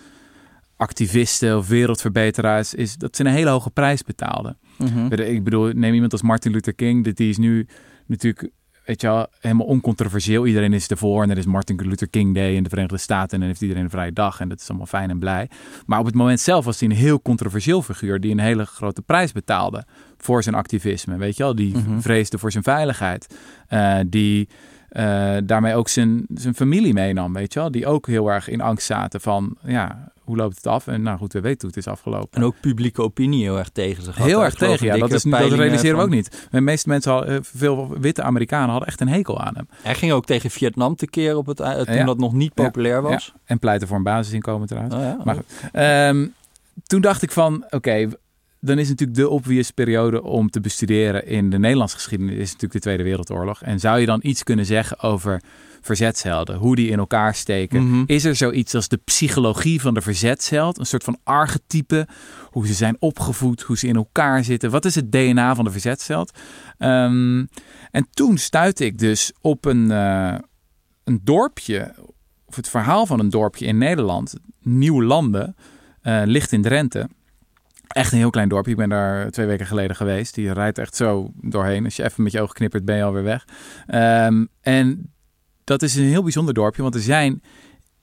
activisten 0.76 1.58
of 1.58 1.67
wereldverbeteraars, 1.67 2.74
is 2.74 2.96
dat 2.98 3.15
ze 3.15 3.26
een 3.26 3.32
hele 3.32 3.50
hoge 3.50 3.69
prijs 3.69 4.04
betaalden. 4.04 4.58
Mhm. 4.78 5.13
Ik 5.13 5.43
bedoel, 5.43 5.72
neem 5.74 5.93
iemand 5.93 6.12
als 6.12 6.22
Martin 6.22 6.52
Luther 6.52 6.74
King. 6.74 7.13
Die 7.13 7.30
is 7.30 7.38
nu 7.38 7.67
natuurlijk, 8.06 8.52
weet 8.86 9.02
je 9.02 9.08
wel, 9.08 9.28
helemaal 9.39 9.65
oncontroversieel. 9.65 10.46
Iedereen 10.46 10.74
is 10.74 10.88
ervoor 10.88 11.24
en 11.24 11.30
er 11.30 11.38
is 11.38 11.46
Martin 11.46 11.88
Luther 11.88 12.10
King 12.10 12.36
Day 12.36 12.56
in 12.56 12.63
de 12.63 12.69
Verenigde 12.69 12.98
Staten. 12.98 13.32
En 13.34 13.39
dan 13.39 13.48
heeft 13.48 13.62
iedereen 13.62 13.84
een 13.84 13.89
vrije 13.89 14.13
dag 14.13 14.39
en 14.39 14.50
dat 14.50 14.60
is 14.60 14.67
allemaal 14.69 14.86
fijn 14.88 15.10
en 15.10 15.19
blij. 15.19 15.50
Maar 15.86 16.00
op 16.00 16.06
het 16.06 16.15
moment 16.15 16.39
zelf 16.39 16.65
was 16.65 16.80
hij 16.80 16.89
een 16.89 16.96
heel 16.96 17.22
controversieel 17.22 17.82
figuur 17.82 18.19
die 18.19 18.32
een 18.32 18.39
hele 18.39 18.65
grote 18.65 19.02
prijs 19.02 19.32
betaalde 19.32 19.86
voor 20.17 20.43
zijn 20.43 20.56
activisme. 20.56 21.17
Weet 21.17 21.38
je 21.38 21.43
wel, 21.43 21.56
die 21.56 21.78
Mhm. 21.78 22.00
vreesde 22.00 22.38
voor 22.38 22.52
zijn 22.52 22.63
veiligheid. 22.63 23.36
Eh, 23.67 24.00
die 24.08 24.50
eh, 24.89 25.36
daarmee 25.43 25.76
ook 25.76 25.89
zijn, 25.89 26.26
zijn 26.34 26.56
familie 26.56 26.93
meenam, 26.93 27.34
weet 27.34 27.54
je 27.54 27.60
wel. 27.60 27.72
Die 27.72 27.86
ook 27.88 28.08
heel 28.08 28.32
erg 28.32 28.48
in 28.50 28.62
angst 28.62 28.86
zaten 28.86 29.22
van, 29.22 29.58
ja, 29.63 30.12
hoe 30.24 30.36
loopt 30.38 30.56
het 30.56 30.68
af? 30.68 30.88
En 30.88 31.02
nou 31.02 31.18
goed, 31.18 31.34
we 31.34 31.42
weten 31.42 31.60
hoe 31.60 31.70
het 31.70 31.78
is 31.78 31.88
afgelopen. 31.88 32.30
En 32.32 32.44
ook 32.44 32.56
publieke 32.62 33.02
opinie 33.02 33.44
heel 33.44 33.58
erg 33.58 33.70
tegen 33.70 34.04
zich. 34.04 34.18
had. 34.18 34.28
Heel 34.28 34.44
erg 34.44 34.54
tegen, 34.54 34.86
ja. 34.88 34.98
Dat, 34.98 35.12
is, 35.12 35.24
dat 35.24 35.52
realiseren 35.52 35.98
we 35.98 36.04
ook 36.04 36.10
niet. 36.10 36.48
De 36.52 36.62
meeste 36.62 36.90
mensen, 36.90 37.12
hadden, 37.12 37.36
eh, 37.36 37.40
veel 37.44 37.96
witte 38.00 38.24
Amerikanen, 38.24 38.70
hadden 38.70 38.88
echt 38.88 39.02
een 39.02 39.08
hekel 39.08 39.42
aan 39.42 39.56
hem. 39.56 39.68
Hij 39.82 39.96
ging 39.96 40.12
ook 40.12 40.26
tegen 40.26 40.50
Vietnam 40.52 40.96
tekeer 40.96 41.38
op 41.38 41.46
het, 41.46 41.58
toen 41.58 41.96
Ja. 41.96 42.04
dat 42.04 42.18
nog 42.18 42.34
niet 42.34 42.52
Ja. 42.56 42.64
populair 42.64 43.02
was. 43.02 43.34
En 43.46 43.60
pleiten 43.60 43.88
voor 43.88 43.98
een 43.98 44.04
basisinkomen 44.04 44.68
trouwens. 44.68 44.96
Oh 44.96 45.26
Maar 45.26 45.36
goed. 45.36 45.46
Ehm, 45.72 46.28
toen 46.88 47.02
dacht 47.02 47.22
ik 47.22 47.32
van, 47.32 47.66
oké, 47.70 48.10
dan 48.60 48.80
is 48.80 48.90
natuurlijk 48.90 49.18
de 49.20 49.30
obvious 49.30 49.72
periode 49.72 50.24
om 50.24 50.50
te 50.50 50.60
bestuderen 50.62 51.28
in 51.28 51.50
de 51.50 51.60
Nederlandse 51.60 51.96
geschiedenis 51.96 52.34
is 52.36 52.46
natuurlijk 52.46 52.74
de 52.74 52.80
Tweede 52.80 53.04
Wereldoorlog. 53.04 53.62
En 53.62 53.80
zou 53.80 54.00
je 54.00 54.06
dan 54.06 54.20
iets 54.24 54.44
kunnen 54.44 54.66
zeggen 54.66 55.00
over 55.00 55.42
verzetshelden, 55.86 56.56
hoe 56.56 56.76
die 56.76 56.89
in 56.89 57.00
elkaar 57.00 57.36
steken? 57.36 57.88
Mhm. 57.88 58.04
Is 58.06 58.24
er 58.24 58.36
zoiets 58.36 58.76
als 58.76 58.88
de 58.88 58.98
psychologie 58.98 59.82
van 59.82 59.93
de 59.93 60.02
verzetsheld? 60.02 60.80
Een 60.80 60.86
soort 60.86 61.04
van 61.04 61.19
archetype, 61.24 62.08
hoe 62.50 62.67
ze 62.67 62.74
zijn 62.74 62.96
opgevoed, 63.00 63.62
hoe 63.62 63.78
ze 63.78 63.88
in 63.88 63.96
elkaar 63.96 64.43
zitten. 64.43 64.72
Wat 64.72 64.86
is 64.86 64.96
het 64.96 65.12
DNA 65.12 65.56
van 65.56 65.65
de 65.65 65.72
verzetsheld? 65.72 66.38
Ehm, 66.78 67.46
en 67.91 68.08
toen 68.12 68.38
stuitte 68.38 68.86
ik 68.86 68.98
dus 68.98 69.32
op 69.41 69.65
een, 69.65 69.91
eh, 69.91 70.36
een 71.04 71.19
dorpje, 71.24 71.96
of 72.46 72.56
het 72.56 72.69
verhaal 72.69 73.06
van 73.06 73.19
een 73.19 73.30
dorpje 73.30 73.65
in 73.65 73.78
Nederland, 73.78 74.34
Nieuwlanden, 74.62 75.56
eh 76.02 76.22
ligt 76.26 76.52
in 76.52 76.62
Drenthe. 76.62 77.10
Echt 77.88 78.12
een 78.12 78.17
heel 78.17 78.30
klein 78.30 78.50
dorpje. 78.50 78.72
Ik 78.72 78.78
ben 78.78 78.89
daar 78.89 79.30
twee 79.32 79.46
weken 79.46 79.65
geleden 79.65 79.96
geweest. 79.96 80.36
Die 80.36 80.54
rijdt 80.54 80.78
echt 80.78 80.96
zo 80.96 81.32
doorheen. 81.41 81.84
Als 81.84 81.96
je 81.96 82.04
even 82.04 82.24
met 82.24 82.32
je 82.32 82.41
ogen 82.41 82.56
knippert, 82.56 82.86
ben 82.86 82.96
je 82.96 83.04
alweer 83.04 83.24
weg. 83.24 83.48
Ehm, 83.88 84.46
en 84.62 85.12
dat 85.63 85.82
is 85.82 85.95
een 85.95 86.04
heel 86.04 86.23
bijzonder 86.23 86.54
dorpje, 86.54 86.82
want 86.82 86.95
er 86.95 87.02
zijn 87.02 87.41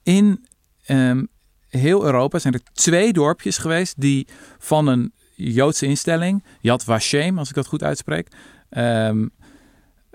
in 0.03 0.47
ehm, 0.85 1.25
heel 1.69 2.05
Europa 2.05 2.39
zijn 2.39 2.55
er 2.55 2.63
twee 2.73 3.13
dorpjes 3.13 3.59
geweest 3.59 4.01
die 4.01 4.27
van 4.59 4.87
een 4.87 5.13
Joodse 5.35 5.87
instelling, 5.87 6.45
Yad 6.61 6.85
Vashem, 6.85 7.39
als 7.39 7.49
ik 7.49 7.55
dat 7.55 7.67
goed 7.67 7.83
uitspreek, 7.83 8.29
ehm, 8.69 9.27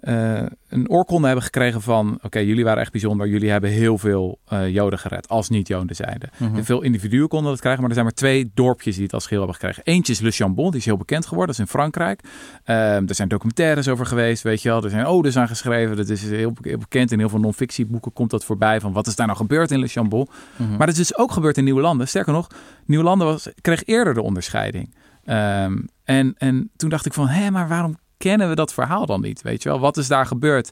eh, 0.06 0.42
een 0.70 0.90
oorkonde 0.90 1.26
hebben 1.26 1.44
gekregen 1.44 1.82
van, 1.82 2.20
oké, 2.22 2.40
jullie 2.40 2.64
waren 2.64 2.82
echt 2.82 2.92
bijzonder, 2.92 3.28
jullie 3.28 3.50
hebben 3.50 3.70
heel 3.70 3.98
veel 3.98 4.40
eh, 4.48 4.70
Joden 4.70 5.00
gered, 5.00 5.28
als 5.28 5.50
niet-Joden 5.50 5.96
zeiden. 5.96 6.30
Mhm. 6.38 6.56
En 6.56 6.66
veel 6.66 6.82
individuen 6.82 7.28
konden 7.28 7.52
dat 7.52 7.60
krijgen, 7.60 7.82
maar 7.82 7.90
er 7.90 7.96
zijn 7.96 8.06
maar 8.06 8.16
twee 8.16 8.52
dorpjes 8.54 8.96
die 8.96 9.04
het 9.04 9.14
als 9.14 9.24
geheel 9.24 9.38
hebben 9.38 9.60
gekregen. 9.62 9.84
Eentje 9.84 10.14
is 10.14 10.20
Le 10.20 10.32
Chambon, 10.32 10.70
die 10.70 10.80
is 10.80 10.86
heel 10.86 10.98
bekend 10.98 11.26
geworden, 11.26 11.56
dat 11.56 11.56
is 11.56 11.72
in 11.72 11.80
Frankrijk. 11.80 12.22
Ehm, 12.64 13.08
er 13.08 13.16
zijn 13.16 13.28
documentaires 13.28 13.88
over 13.88 14.06
geweest, 14.06 14.44
weet 14.44 14.62
je 14.62 14.70
wel. 14.70 14.84
Er 14.84 14.90
zijn 14.90 15.06
odes 15.06 15.38
aan 15.38 15.48
geschreven, 15.48 15.96
dat 15.96 16.10
is 16.10 16.30
heel, 16.30 16.54
bekend. 16.62 17.12
In 17.12 17.20
heel 17.20 17.30
veel 17.30 17.40
non-fictieboeken 17.40 18.14
komt 18.14 18.30
dat 18.30 18.46
voorbij 18.46 18.80
van 18.80 18.94
wat 18.94 19.08
is 19.08 19.16
daar 19.16 19.28
nou 19.28 19.40
gebeurd 19.40 19.72
in 19.72 19.80
Le 19.80 19.88
Chambon. 19.88 20.28
Mhm. 20.56 20.70
Maar 20.70 20.88
dat 20.88 20.98
is 20.98 21.08
dus 21.08 21.18
ook 21.18 21.32
gebeurd 21.32 21.58
in 21.58 21.64
Nieuwlanden. 21.64 22.08
Sterker 22.08 22.34
nog, 22.34 22.48
Nieuwlanden 22.86 23.28
was, 23.28 23.50
kreeg 23.62 23.84
eerder 23.84 24.14
de 24.14 24.22
onderscheiding. 24.22 24.96
Ehm, 25.24 25.78
en, 26.04 26.36
en 26.38 26.70
toen 26.76 26.90
dacht 26.90 27.06
ik 27.06 27.14
van, 27.14 27.28
hé, 27.28 27.52
maar 27.52 27.68
waarom 27.68 27.98
kennen 28.18 28.50
we 28.50 28.56
dat 28.56 28.74
verhaal 28.74 29.06
dan 29.06 29.22
niet? 29.22 29.42
Weet 29.42 29.64
je 29.64 29.70
wel, 29.70 29.80
wat 29.80 29.98
is 29.98 30.08
daar 30.08 30.26
gebeurd 30.26 30.72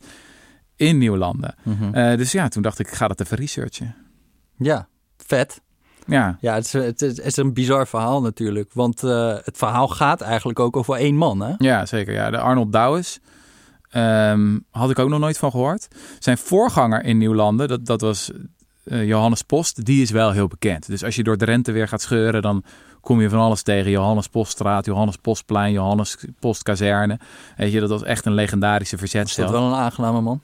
in 0.75 0.97
Nieuwlanden? 0.97 1.55
Mhm. 1.63 1.93
Eh, 1.93 2.17
dus 2.17 2.31
ja, 2.31 2.47
toen 2.47 2.61
dacht 2.61 2.79
ik, 2.79 2.87
ik 2.87 2.93
ga 2.93 3.07
dat 3.07 3.21
even 3.21 3.37
researchen. 3.37 3.95
Ja, 4.57 4.87
vet. 5.17 5.61
Ja, 6.07 6.37
Ja, 6.41 6.53
het 6.53 6.65
is, 6.65 6.73
het, 6.73 7.01
is, 7.01 7.17
het 7.17 7.25
is 7.25 7.37
een 7.37 7.53
bizar 7.53 7.87
verhaal 7.87 8.21
natuurlijk. 8.21 8.73
Want 8.73 9.03
eh, 9.03 9.35
het 9.43 9.57
verhaal 9.57 9.87
gaat 9.87 10.21
eigenlijk 10.21 10.59
ook 10.59 10.77
over 10.77 10.95
één 10.95 11.15
man, 11.15 11.39
hè? 11.41 11.53
ja 11.57 11.85
zeker. 11.85 12.13
Ja. 12.13 12.29
De 12.29 12.37
Arnold 12.37 12.71
Douwes 12.71 13.19
ehm, 13.89 14.59
had 14.71 14.89
ik 14.89 14.99
ook 14.99 15.09
nog 15.09 15.19
nooit 15.19 15.37
van 15.37 15.51
gehoord. 15.51 15.87
Zijn 16.19 16.37
voorganger 16.37 17.03
in 17.03 17.17
Nieuwlanden, 17.17 17.67
dat, 17.67 17.85
dat 17.85 18.01
was 18.01 18.31
eh, 18.83 19.07
Johannes 19.07 19.41
Post, 19.41 19.85
die 19.85 20.01
is 20.01 20.11
wel 20.11 20.31
heel 20.31 20.47
bekend. 20.47 20.87
Dus 20.87 21.03
als 21.03 21.15
je 21.15 21.23
door 21.23 21.37
Drenthe 21.37 21.71
weer 21.71 21.87
gaat 21.87 22.01
scheuren, 22.01 22.41
dan 22.41 22.63
kom 23.03 23.21
je 23.21 23.29
van 23.29 23.39
alles 23.39 23.61
tegen. 23.61 23.91
Johannes 23.91 24.27
Poststraat, 24.27 24.85
Johannes 24.85 25.15
Postplein, 25.17 25.71
Johannes 25.71 26.17
Postkazerne. 26.39 27.19
Weet 27.57 27.71
je, 27.71 27.79
dat 27.79 27.89
was 27.89 28.03
echt 28.03 28.25
een 28.25 28.33
legendarische 28.33 28.95
Is 28.95 29.01
dat 29.01 29.09
verzetstel. 29.09 29.51
wel 29.51 29.63
een 29.67 29.73
aangename 29.73 30.21
man? 30.21 30.41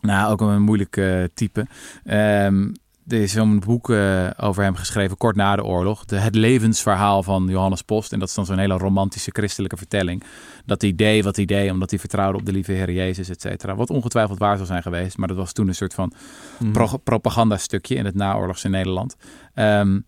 Nou, 0.00 0.32
ook 0.32 0.40
een 0.40 0.62
moeilijk 0.62 0.96
eh, 0.96 1.24
type. 1.34 1.66
Ehm, 2.04 2.68
er 3.08 3.22
is 3.22 3.32
zo'n 3.32 3.58
boek 3.66 3.90
eh, 3.90 4.26
over 4.36 4.62
hem 4.62 4.74
geschreven 4.74 5.16
kort 5.16 5.36
na 5.36 5.56
de 5.56 5.64
oorlog. 5.64 6.04
De, 6.04 6.16
het 6.16 6.34
levensverhaal 6.34 7.22
van 7.22 7.46
Johannes 7.48 7.82
Post. 7.82 8.12
En 8.12 8.18
dat 8.18 8.28
is 8.28 8.34
dan 8.34 8.46
zo'n 8.46 8.58
hele 8.58 8.76
romantische 8.78 9.30
christelijke 9.32 9.76
vertelling. 9.76 10.22
Dat 10.64 10.80
hij 10.82 10.94
deed 10.94 11.24
wat 11.24 11.36
hij 11.36 11.44
deed 11.44 11.70
omdat 11.70 11.90
hij 11.90 11.98
vertrouwde 11.98 12.38
op 12.38 12.46
de 12.46 12.52
lieve 12.52 12.72
Heer 12.72 12.92
Jezus, 12.92 13.28
et 13.28 13.40
cetera. 13.40 13.74
Wat 13.74 13.90
ongetwijfeld 13.90 14.38
waar 14.38 14.54
zou 14.56 14.66
zijn 14.66 14.82
geweest. 14.82 15.16
Maar 15.18 15.28
dat 15.28 15.36
was 15.36 15.52
toen 15.52 15.68
een 15.68 15.74
soort 15.74 15.94
van 15.94 16.12
Mhm. 16.58 16.72
pro- 16.72 16.96
propagandastukje 17.04 17.94
in 17.94 18.04
het 18.04 18.14
naoorlogse 18.14 18.68
Nederland. 18.68 19.16
Ehm, 19.54 19.98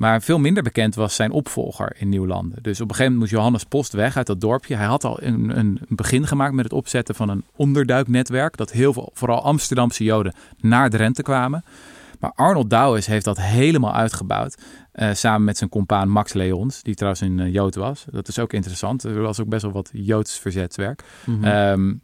maar 0.00 0.22
veel 0.22 0.38
minder 0.38 0.62
bekend 0.62 0.94
was 0.94 1.14
zijn 1.14 1.30
opvolger 1.30 1.92
in 1.98 2.08
Nieuwlanden. 2.08 2.62
Dus 2.62 2.80
op 2.80 2.88
een 2.88 2.94
gegeven 2.94 3.12
moment 3.12 3.18
moest 3.20 3.30
Johannes 3.30 3.64
Post 3.64 3.92
weg 3.92 4.16
uit 4.16 4.26
dat 4.26 4.40
dorpje. 4.40 4.74
Hij 4.76 4.86
had 4.86 5.04
al 5.04 5.22
een, 5.22 5.58
een 5.58 5.80
begin 5.88 6.26
gemaakt 6.26 6.54
met 6.54 6.64
het 6.64 6.72
opzetten 6.72 7.14
van 7.14 7.28
een 7.28 7.44
onderduiknetwerk. 7.56 8.56
Dat 8.56 8.70
heel 8.72 8.92
veel, 8.92 9.10
vooral 9.14 9.42
Amsterdamse 9.42 10.04
Joden, 10.04 10.34
naar 10.60 10.90
Drenthe 10.90 11.22
kwamen. 11.22 11.64
Maar 12.20 12.32
Arnold 12.34 12.70
Douwes 12.70 13.06
heeft 13.06 13.24
dat 13.24 13.40
helemaal 13.40 13.94
uitgebouwd. 13.94 14.58
eh, 14.92 15.12
samen 15.12 15.44
met 15.44 15.58
zijn 15.58 15.70
compaan 15.70 16.08
Max 16.08 16.32
Leons, 16.32 16.82
die 16.82 16.94
trouwens 16.94 17.22
een 17.22 17.40
eh, 17.40 17.52
Jood 17.52 17.74
was. 17.74 18.04
Dat 18.10 18.28
is 18.28 18.38
ook 18.38 18.52
interessant. 18.52 19.04
Er 19.04 19.20
was 19.22 19.40
ook 19.40 19.48
best 19.48 19.62
wel 19.62 19.72
wat 19.72 19.90
Joods 19.92 20.38
verzetswerk. 20.38 21.04
Mhm. 21.26 21.44
Ehm, 21.44 21.94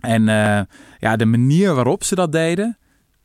en 0.00 0.28
eh, 0.28 0.60
ja, 0.98 1.16
de 1.16 1.26
manier 1.26 1.74
waarop 1.74 2.04
ze 2.04 2.14
dat 2.14 2.32
deden, 2.32 2.78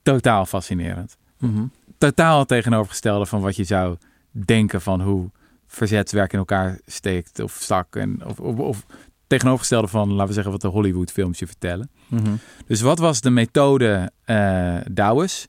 totaal 0.03 0.45
fascinerend. 0.45 1.17
Mhm. 1.39 1.65
Totaal 2.05 2.45
tegenovergestelde 2.45 3.25
van 3.25 3.41
wat 3.41 3.55
je 3.55 3.63
zou 3.63 3.97
denken 4.31 4.81
van 4.81 5.01
hoe 5.01 5.31
verzetswerk 5.67 6.33
in 6.33 6.39
elkaar 6.39 6.79
steekt 6.85 7.39
of 7.39 7.57
stak. 7.59 7.95
En, 7.95 8.25
of, 8.25 8.39
of, 8.39 8.57
of 8.57 8.85
tegenovergestelde 9.27 9.87
van, 9.87 10.09
laten 10.09 10.27
we 10.27 10.33
zeggen, 10.33 10.51
wat 10.51 10.61
de 10.61 10.67
Hollywood 10.67 11.11
films 11.11 11.39
je 11.39 11.47
vertellen. 11.47 11.89
Mhm. 12.07 12.35
Dus 12.67 12.81
wat 12.81 12.99
was 12.99 13.21
de 13.21 13.29
methode 13.29 14.11
uh, 14.25 14.77
Douwes? 14.91 15.47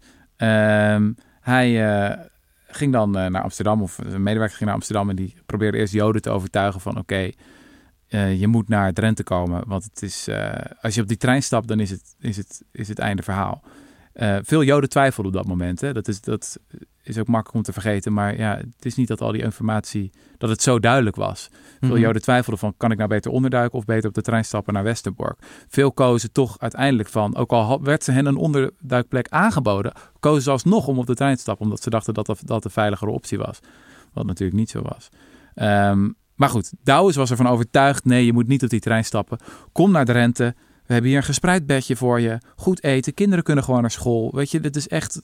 Hij 1.41 1.99
eh, 2.11 2.19
ging 2.69 2.93
dan 2.93 3.19
eh, 3.19 3.27
naar 3.27 3.43
Amsterdam, 3.43 3.83
of 3.83 3.99
een 3.99 4.23
medewerker 4.23 4.57
ging 4.57 4.69
naar 4.69 4.79
Amsterdam 4.79 5.11
en 5.11 5.17
die 5.17 5.35
probeerde 5.47 5.79
eerst 5.79 5.93
Joden 5.93 6.23
te 6.23 6.31
overtuigen 6.31 6.81
van 6.81 6.99
oké, 6.99 7.31
je 8.37 8.47
moet 8.47 8.69
naar 8.69 8.93
Drenthe 8.93 9.23
komen. 9.23 9.63
Want 9.67 9.85
het 9.85 10.03
is, 10.03 10.29
als 10.81 10.95
je 10.95 11.01
op 11.01 11.09
die 11.09 11.17
trein 11.17 11.43
stapt, 11.43 11.69
dan 11.69 11.81
is 11.81 11.91
het, 11.91 12.15
is 12.21 12.37
het, 12.37 12.63
is 12.73 12.89
het 12.89 12.99
einde 12.99 13.23
verhaal. 13.23 13.63
Veel 14.43 14.63
Joden 14.63 14.89
twijfelden 14.89 15.33
op 15.33 15.39
dat 15.39 15.49
moment. 15.49 15.81
Hè. 15.81 15.93
Dat, 15.93 16.09
is, 16.09 16.21
dat 16.21 16.59
is 17.03 17.19
ook 17.19 17.27
makkelijk 17.27 17.57
om 17.57 17.63
te 17.63 17.73
vergeten. 17.73 18.13
Maar 18.13 18.39
ja, 18.39 18.57
het 18.57 18.85
is 18.85 18.95
niet 18.95 19.09
dat 19.09 19.21
al 19.21 19.33
die 19.33 19.43
informatie, 19.43 20.13
dat 20.39 20.51
het 20.51 20.63
zo 20.63 20.81
duidelijk 20.81 21.17
was. 21.17 21.51
Veel 21.81 21.95
mm 21.95 22.01
Joden 22.01 22.23
twijfelden 22.23 22.59
van, 22.61 22.75
kan 22.77 22.91
ik 22.91 22.97
nou 22.97 23.09
beter 23.09 23.31
onderduiken 23.31 23.79
of 23.79 23.85
beter 23.85 24.09
op 24.09 24.15
de 24.15 24.23
trein 24.23 24.45
stappen 24.45 24.75
naar 24.75 24.83
Westerbork? 24.83 25.39
Veel 25.69 25.93
kozen 25.93 26.33
toch 26.33 26.59
uiteindelijk 26.59 27.09
van, 27.09 27.37
ook 27.37 27.53
al 27.53 27.83
werd 27.83 28.05
ze 28.05 28.13
hen 28.13 28.27
een 28.27 28.37
onderduikplek 28.37 29.29
aangeboden, 29.29 29.93
kozen 30.21 30.43
ze 30.43 30.51
alsnog 30.51 30.87
om 30.87 30.99
op 30.99 31.07
de 31.07 31.15
trein 31.15 31.35
te 31.35 31.41
stappen, 31.41 31.65
omdat 31.65 31.83
ze 31.83 31.91
dachten 31.91 32.15
dat 32.15 32.39
dat, 32.45 32.63
de 32.63 32.71
veiligere 32.71 33.11
optie 33.11 33.39
was. 33.39 33.61
Wat 34.13 34.27
natuurlijk 34.27 34.59
niet 34.59 34.71
zo 34.71 34.83
was. 34.83 35.09
Um, 35.55 36.17
maar 36.35 36.49
goed, 36.49 36.73
Douwes 36.83 37.17
was 37.17 37.31
ervan 37.31 37.47
overtuigd, 37.47 38.05
nee, 38.05 38.25
je 38.25 38.33
moet 38.33 38.47
niet 38.47 38.63
op 38.63 38.69
die 38.69 38.81
trein 38.81 39.05
stappen. 39.05 39.39
Kom 39.73 39.91
naar 39.91 40.05
Drenthe, 40.05 40.55
we 40.87 40.93
hebben 40.93 41.11
hier 41.11 41.19
een 41.19 41.27
gespreid 41.27 41.67
bedje 41.67 41.97
voor 41.97 42.21
je, 42.21 42.39
goed 42.57 42.83
eten, 42.83 43.15
kinderen 43.15 43.45
kunnen 43.45 43.65
gewoon 43.65 43.81
naar 43.81 43.91
school. 43.91 44.31
Weet 44.35 44.51
je, 44.51 44.61
dit 44.61 44.77
is 44.77 44.89
echt 44.89 45.21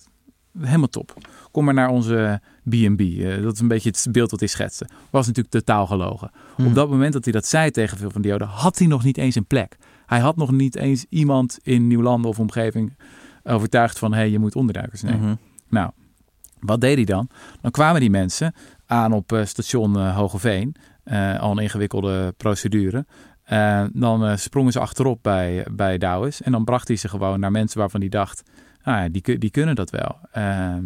helemaal 0.61 0.89
top. 0.89 1.15
Kom 1.51 1.65
maar 1.65 1.75
naar 1.75 1.89
onze 1.89 2.41
B&B. 2.69 3.01
Uh, 3.01 3.43
dat 3.43 3.55
is 3.55 3.61
een 3.61 3.69
beetje 3.69 3.89
het 3.89 4.07
beeld 4.11 4.31
wat 4.31 4.41
hij 4.41 4.49
schetste. 4.49 4.89
Was 5.11 5.27
natuurlijk 5.27 5.55
totaal 5.55 5.87
gelogen. 5.87 6.31
Hmm. 6.57 6.67
Op 6.67 6.75
dat 6.75 6.91
moment 6.91 7.13
dat 7.13 7.25
hij 7.25 7.33
dat 7.33 7.47
zei 7.47 7.71
tegen 7.71 7.99
veel 7.99 8.11
van 8.11 8.23
die 8.23 8.31
Joden, 8.31 8.49
had 8.49 8.79
hij 8.79 8.87
nog 8.87 9.05
niet 9.05 9.19
eens 9.19 9.35
een 9.35 9.47
plek. 9.47 9.77
Hij 10.07 10.21
had 10.21 10.37
nog 10.37 10.51
niet 10.51 10.77
eens 10.77 11.05
iemand 11.09 11.59
in 11.63 11.87
Nieuwlanden 11.87 12.31
of 12.31 12.39
omgeving 12.39 12.97
overtuigd 13.43 13.99
van, 13.99 14.13
hé, 14.13 14.19
hey, 14.19 14.31
je 14.31 14.39
moet 14.39 14.55
onderduikers 14.57 15.03
nemen. 15.03 15.21
Mhm. 15.21 15.35
Nou, 15.69 15.91
wat 16.61 16.81
deed 16.81 16.97
hij 16.97 17.05
dan? 17.05 17.29
Dan 17.61 17.71
kwamen 17.71 18.01
die 18.01 18.11
mensen 18.11 18.55
aan 18.87 19.13
op 19.13 19.33
uh, 19.33 19.45
station 19.45 19.99
uh, 19.99 20.17
Hogeveen. 20.17 20.75
al 21.39 21.51
een 21.51 21.59
ingewikkelde 21.59 22.35
procedure. 22.37 23.07
Dan 23.93 24.39
sprongen 24.39 24.73
ze 24.73 24.81
achterop 24.81 25.19
bij, 25.23 25.67
bij 25.71 25.99
Douwes. 25.99 26.43
En 26.43 26.53
dan 26.53 26.65
bracht 26.65 26.89
hij 26.89 26.97
ze 26.97 27.09
gewoon 27.09 27.41
naar 27.41 27.51
mensen 27.51 27.79
waarvan 27.79 28.01
hij 28.01 28.09
dacht 28.09 28.43
nou 28.85 29.03
ja, 29.03 29.09
die, 29.09 29.39
die 29.39 29.51
kunnen 29.51 29.75
dat 29.75 29.91
wel. 29.91 30.19
Ehm, 30.33 30.85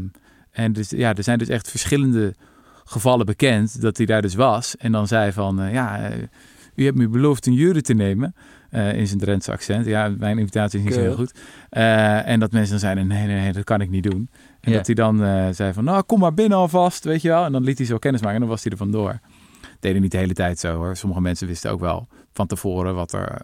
en 0.50 0.72
dus, 0.72 0.90
ja, 0.90 1.14
er 1.14 1.22
zijn 1.22 1.38
dus 1.38 1.48
echt 1.48 1.70
verschillende 1.70 2.34
gevallen 2.84 3.26
bekend 3.26 3.80
dat 3.80 3.96
hij 3.96 4.06
daar 4.06 4.22
dus 4.22 4.34
was. 4.34 4.76
En 4.76 4.92
dan 4.92 5.06
zei 5.06 5.32
van, 5.32 5.62
uh, 5.62 5.72
ja, 5.72 6.10
uh, 6.10 6.16
u 6.74 6.84
hebt 6.84 6.96
me 6.96 7.08
beloofd 7.08 7.46
een 7.46 7.52
jury 7.52 7.80
te 7.80 7.94
nemen. 7.94 8.34
Uh, 8.70 8.92
in 8.92 9.06
zijn 9.06 9.18
Drentse 9.18 9.52
accent. 9.52 9.86
Ja, 9.86 10.08
mijn 10.18 10.38
invitatie 10.38 10.78
is 10.78 10.84
niet 10.84 10.94
zo 10.94 11.00
heel 11.00 11.14
goed. 11.14 11.38
en 11.68 12.40
dat 12.40 12.52
mensen 12.52 12.70
dan 12.70 12.78
zeiden, 12.78 13.06
nee, 13.06 13.26
nee, 13.26 13.40
nee, 13.40 13.52
dat 13.52 13.64
kan 13.64 13.80
ik 13.80 13.90
niet 13.90 14.02
doen. 14.02 14.30
En 14.60 14.72
dat 14.72 14.86
hij 14.86 14.94
dan 14.94 15.18
zei 15.54 15.72
van, 15.72 15.84
nou, 15.84 16.02
kom 16.02 16.18
maar 16.18 16.34
binnen 16.34 16.58
alvast, 16.58 17.04
weet 17.04 17.22
je 17.22 17.28
wel. 17.28 17.44
En 17.44 17.52
dan 17.52 17.64
liet 17.64 17.78
hij 17.78 17.86
zo 17.86 17.98
kennis 17.98 18.20
maken 18.20 18.34
en 18.34 18.42
dan 18.42 18.50
was 18.50 18.62
hij 18.62 18.72
er 18.72 18.78
vandoor. 18.78 19.20
Deed 19.80 19.92
hij 19.92 20.00
niet 20.00 20.10
de 20.10 20.18
hele 20.18 20.34
tijd 20.34 20.58
zo 20.58 20.76
hoor. 20.76 20.96
Sommige 20.96 21.20
mensen 21.20 21.46
wisten 21.46 21.70
ook 21.70 21.80
wel 21.80 22.08
van 22.36 22.46
tevoren 22.46 22.94
wat 22.94 23.12
er 23.12 23.42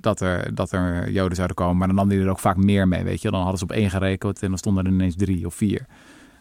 dat 0.00 0.20
er, 0.20 0.54
dat 0.54 0.72
er 0.72 1.10
Joden 1.10 1.36
zouden 1.36 1.56
komen. 1.56 1.76
Maar 1.76 1.86
dan 1.86 1.96
nam 1.96 2.08
hij 2.08 2.18
er 2.18 2.28
ook 2.28 2.38
vaak 2.38 2.56
meer 2.56 2.88
mee, 2.88 3.04
weet 3.04 3.22
je. 3.22 3.30
Dan 3.30 3.40
hadden 3.40 3.58
ze 3.58 3.64
op 3.64 3.72
één 3.72 3.90
gerekend 3.90 4.42
en 4.42 4.48
dan 4.48 4.58
stonden 4.58 4.84
er 4.84 4.92
ineens 4.92 5.16
drie 5.16 5.46
of 5.46 5.54
vier. 5.54 5.86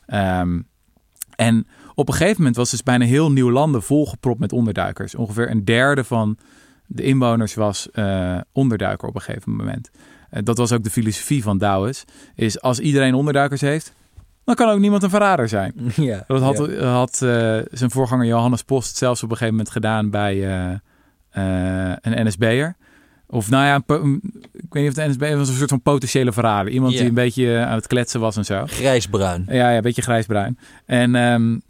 Ehm, 0.06 0.62
en 1.36 1.68
op 1.96 2.08
een 2.08 2.14
gegeven 2.14 2.38
moment 2.38 2.56
was 2.56 2.72
dus 2.72 2.84
bijna 2.84 3.06
heel 3.06 3.32
nieuw 3.32 3.52
landen 3.52 3.84
volgepropt 3.84 4.40
met 4.40 4.54
onderduikers. 4.54 5.16
Ongeveer 5.16 5.52
een 5.52 5.66
derde 5.66 6.04
van 6.04 6.38
de 6.86 7.04
inwoners 7.04 7.54
was 7.54 7.88
uh, 7.94 8.38
onderduiker 8.52 9.08
op 9.08 9.16
een 9.16 9.22
gegeven 9.22 9.56
moment. 9.56 9.90
Uh, 10.32 10.40
dat 10.44 10.58
was 10.58 10.72
ook 10.72 10.84
de 10.84 10.90
filosofie 10.90 11.44
van 11.44 11.58
Douwes. 11.58 12.06
Is 12.36 12.62
als 12.62 12.80
iedereen 12.80 13.14
onderduikers 13.14 13.62
heeft, 13.62 13.94
dan 14.44 14.56
kan 14.56 14.70
ook 14.70 14.80
niemand 14.80 15.04
een 15.04 15.10
verrader 15.10 15.48
zijn. 15.48 15.74
Ja, 15.96 16.24
dat 16.28 16.42
had, 16.42 16.58
had 16.80 17.22
uh, 17.24 17.60
zijn 17.72 17.92
voorganger 17.92 18.26
Johannes 18.26 18.64
Post 18.64 18.98
zelfs 18.98 19.24
op 19.24 19.30
een 19.30 19.38
gegeven 19.38 19.58
moment 19.58 19.74
gedaan 19.74 20.10
bij 20.10 20.36
een 22.02 22.28
NSB'er. 22.28 22.76
Of 23.30 23.50
nou 23.50 23.66
ja, 23.66 23.76
ik 24.54 24.74
weet 24.74 24.84
niet 24.84 24.88
of 24.88 24.94
de 24.94 25.08
NSB 25.08 25.36
was 25.36 25.50
een 25.50 25.56
soort 25.56 25.70
van 25.70 25.82
potentiële 25.82 26.32
verrader. 26.32 26.72
Iemand 26.72 26.94
die 26.94 27.06
een 27.06 27.14
beetje 27.14 27.56
eh, 27.56 27.68
aan 27.68 27.76
het 27.76 27.88
kletsen 27.88 28.20
was 28.20 28.38
en 28.38 28.46
zo. 28.46 28.64
Grijsbruin. 28.66 29.46
Ja, 29.48 29.54
ja 29.54 29.76
een 29.76 29.82
beetje 29.82 30.02
grijsbruin. 30.02 30.60
En 30.86 31.16
um, 31.16 31.62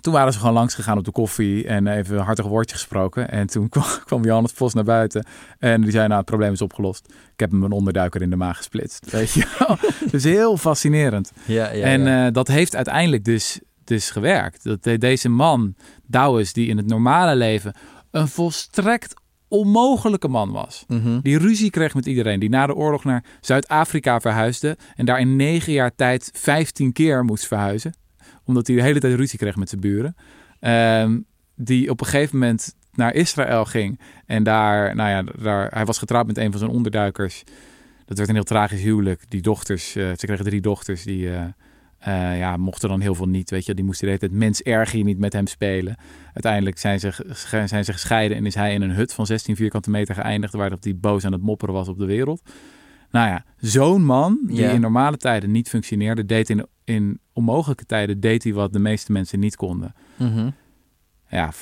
toen 0.00 0.12
waren 0.12 0.32
ze 0.32 0.38
gewoon 0.38 0.54
langs 0.54 0.74
gegaan 0.74 0.98
op 0.98 1.04
de 1.04 1.10
koffie 1.10 1.66
en 1.66 1.86
even 1.86 2.18
een 2.18 2.24
hartig 2.24 2.46
woordje 2.46 2.74
gesproken. 2.74 3.30
En 3.30 3.46
toen 3.46 3.68
kwam, 3.74 3.84
kwam 4.04 4.24
Johannes 4.24 4.52
Vos 4.52 4.74
naar 4.74 4.84
buiten 4.84 5.26
en 5.58 5.80
die 5.80 5.90
zei, 5.90 6.06
nou 6.06 6.18
het 6.18 6.28
probleem 6.28 6.52
is 6.52 6.62
opgelost. 6.62 7.06
Ik 7.08 7.40
heb 7.40 7.50
hem 7.50 7.62
een 7.62 7.72
onderduiker 7.72 8.22
in 8.22 8.30
de 8.30 8.36
maag 8.36 8.56
gesplitst. 8.56 9.10
Weet 9.12 9.32
je 9.32 9.46
Dus 10.10 10.24
heel 10.24 10.56
fascinerend. 10.56 11.32
Ja, 11.44 11.70
ja, 11.70 11.84
en 11.84 12.06
uh, 12.06 12.26
dat 12.32 12.48
heeft 12.48 12.76
uiteindelijk 12.76 13.24
dus, 13.24 13.60
dus 13.84 14.10
gewerkt. 14.10 14.64
Dat 14.64 15.00
deze 15.00 15.28
man, 15.28 15.74
Douwes, 16.06 16.52
die 16.52 16.68
in 16.68 16.76
het 16.76 16.86
normale 16.86 17.36
leven 17.36 17.74
een 18.10 18.28
volstrekt 18.28 19.14
onmogelijke 19.48 20.28
man 20.28 20.50
was. 20.50 20.84
Mhm. 20.88 21.20
Die 21.20 21.38
ruzie 21.38 21.70
kreeg 21.70 21.94
met 21.94 22.06
iedereen. 22.06 22.40
Die 22.40 22.48
na 22.48 22.66
de 22.66 22.74
oorlog 22.74 23.04
naar 23.04 23.24
Zuid-Afrika 23.40 24.20
verhuisde. 24.20 24.76
En 24.96 25.04
daar 25.04 25.20
in 25.20 25.36
negen 25.36 25.72
jaar 25.72 25.94
tijd 25.94 26.30
vijftien 26.34 26.92
keer 26.92 27.24
moest 27.24 27.46
verhuizen. 27.46 27.94
Omdat 28.44 28.66
hij 28.66 28.76
de 28.76 28.82
hele 28.82 29.00
tijd 29.00 29.14
ruzie 29.14 29.38
kreeg 29.38 29.56
met 29.56 29.68
zijn 29.68 29.80
buren. 29.80 30.16
Ehm, 30.60 31.18
die 31.54 31.90
op 31.90 32.00
een 32.00 32.06
gegeven 32.06 32.38
moment 32.38 32.74
naar 32.92 33.14
Israël 33.14 33.64
ging. 33.64 34.00
En 34.26 34.42
daar, 34.42 34.94
nou 34.94 35.10
ja, 35.10 35.32
daar, 35.42 35.70
hij 35.72 35.84
was 35.84 35.98
getrouwd 35.98 36.26
met 36.26 36.38
een 36.38 36.50
van 36.50 36.58
zijn 36.58 36.70
onderduikers. 36.70 37.44
Dat 38.04 38.16
werd 38.16 38.28
een 38.28 38.34
heel 38.34 38.44
tragisch 38.44 38.82
huwelijk. 38.82 39.24
Die 39.28 39.42
dochters, 39.42 39.96
uh, 39.96 40.10
ze 40.16 40.26
kregen 40.26 40.44
drie 40.44 40.60
dochters 40.60 41.02
die... 41.02 41.22
Uh, 41.22 41.44
uh, 42.08 42.38
ja, 42.38 42.56
mochten 42.56 42.88
dan 42.88 43.00
heel 43.00 43.14
veel 43.14 43.28
niet. 43.28 43.50
Weet 43.50 43.66
je, 43.66 43.74
die 43.74 43.84
moesten 43.84 44.06
de 44.06 44.12
hele 44.12 44.28
tijd 44.28 44.40
mens 44.40 44.62
erger 44.62 45.04
niet 45.04 45.18
met 45.18 45.32
hem 45.32 45.46
spelen. 45.46 45.96
Uiteindelijk 46.32 46.78
zijn 46.78 47.00
ze, 47.00 47.12
zijn 47.66 47.84
ze 47.84 47.92
gescheiden 47.92 48.36
en 48.36 48.46
is 48.46 48.54
hij 48.54 48.74
in 48.74 48.82
een 48.82 48.90
hut 48.90 49.12
van 49.12 49.26
16 49.26 49.56
vierkante 49.56 49.90
meter 49.90 50.14
geëindigd. 50.14 50.52
Waar 50.52 50.72
hij 50.80 50.96
boos 50.96 51.24
aan 51.24 51.32
het 51.32 51.42
mopperen 51.42 51.74
was 51.74 51.88
op 51.88 51.98
de 51.98 52.04
wereld. 52.04 52.42
Nou 53.10 53.28
ja, 53.28 53.44
zo'n 53.56 54.04
man 54.04 54.38
die 54.42 54.64
in 54.64 54.80
normale 54.80 55.16
tijden 55.16 55.50
niet 55.50 55.68
functioneerde, 55.68 56.26
deed 56.26 56.50
in, 56.50 56.66
in 56.84 57.20
onmogelijke 57.32 57.84
tijden 57.84 58.20
deed 58.20 58.44
hij 58.44 58.52
wat 58.52 58.72
de 58.72 58.78
meeste 58.78 59.12
mensen 59.12 59.40
niet 59.40 59.56
konden. 59.56 59.94
Mm 60.16 60.54
Ja, 61.28 61.52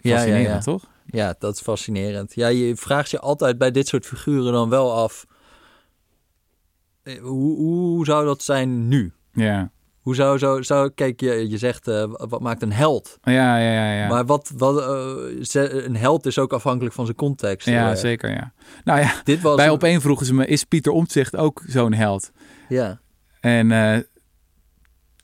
fascinerend 0.00 0.46
ja, 0.46 0.54
ja, 0.54 0.58
toch? 0.58 0.90
Ja, 1.06 1.34
dat 1.38 1.54
is 1.54 1.60
fascinerend. 1.60 2.34
Ja, 2.34 2.48
je 2.48 2.76
vraagt 2.76 3.10
je 3.10 3.18
altijd 3.18 3.58
bij 3.58 3.70
dit 3.70 3.88
soort 3.88 4.06
figuren 4.06 4.52
dan 4.52 4.68
wel 4.68 4.92
af. 4.94 5.26
Eh, 7.02 7.20
hoe, 7.20 7.56
hoe 7.56 8.04
zou 8.04 8.24
dat 8.24 8.42
zijn 8.42 8.88
nu? 8.88 9.12
Ja. 9.32 9.70
Hoe 10.00 10.14
zou, 10.14 10.38
zo, 10.38 10.62
zou 10.62 10.90
kijk, 10.90 11.20
je, 11.20 11.48
je 11.48 11.58
zegt, 11.58 11.88
uh, 11.88 12.04
wat 12.08 12.40
maakt 12.40 12.62
een 12.62 12.72
held? 12.72 13.18
Ja, 13.22 13.56
ja, 13.56 13.72
ja. 13.72 13.92
ja. 13.92 14.08
Maar 14.08 14.26
wat, 14.26 14.52
wat 14.56 14.76
uh, 15.54 15.84
een 15.84 15.96
held 15.96 16.26
is 16.26 16.38
ook 16.38 16.52
afhankelijk 16.52 16.94
van 16.94 17.04
zijn 17.04 17.16
context. 17.16 17.68
Ja, 17.68 17.90
uh, 17.90 17.96
zeker, 17.96 18.30
ja. 18.30 18.52
Nou 18.84 19.00
ja, 19.00 19.14
Dit 19.24 19.40
was 19.40 19.56
bij 19.56 19.70
opeen 19.70 20.00
vroegen 20.00 20.26
ze 20.26 20.34
me, 20.34 20.46
is 20.46 20.64
Pieter 20.64 20.92
Omtzigt 20.92 21.36
ook 21.36 21.62
zo'n 21.66 21.92
held? 21.92 22.30
Ja. 22.68 23.00
En 23.40 23.68
ja, 23.68 24.02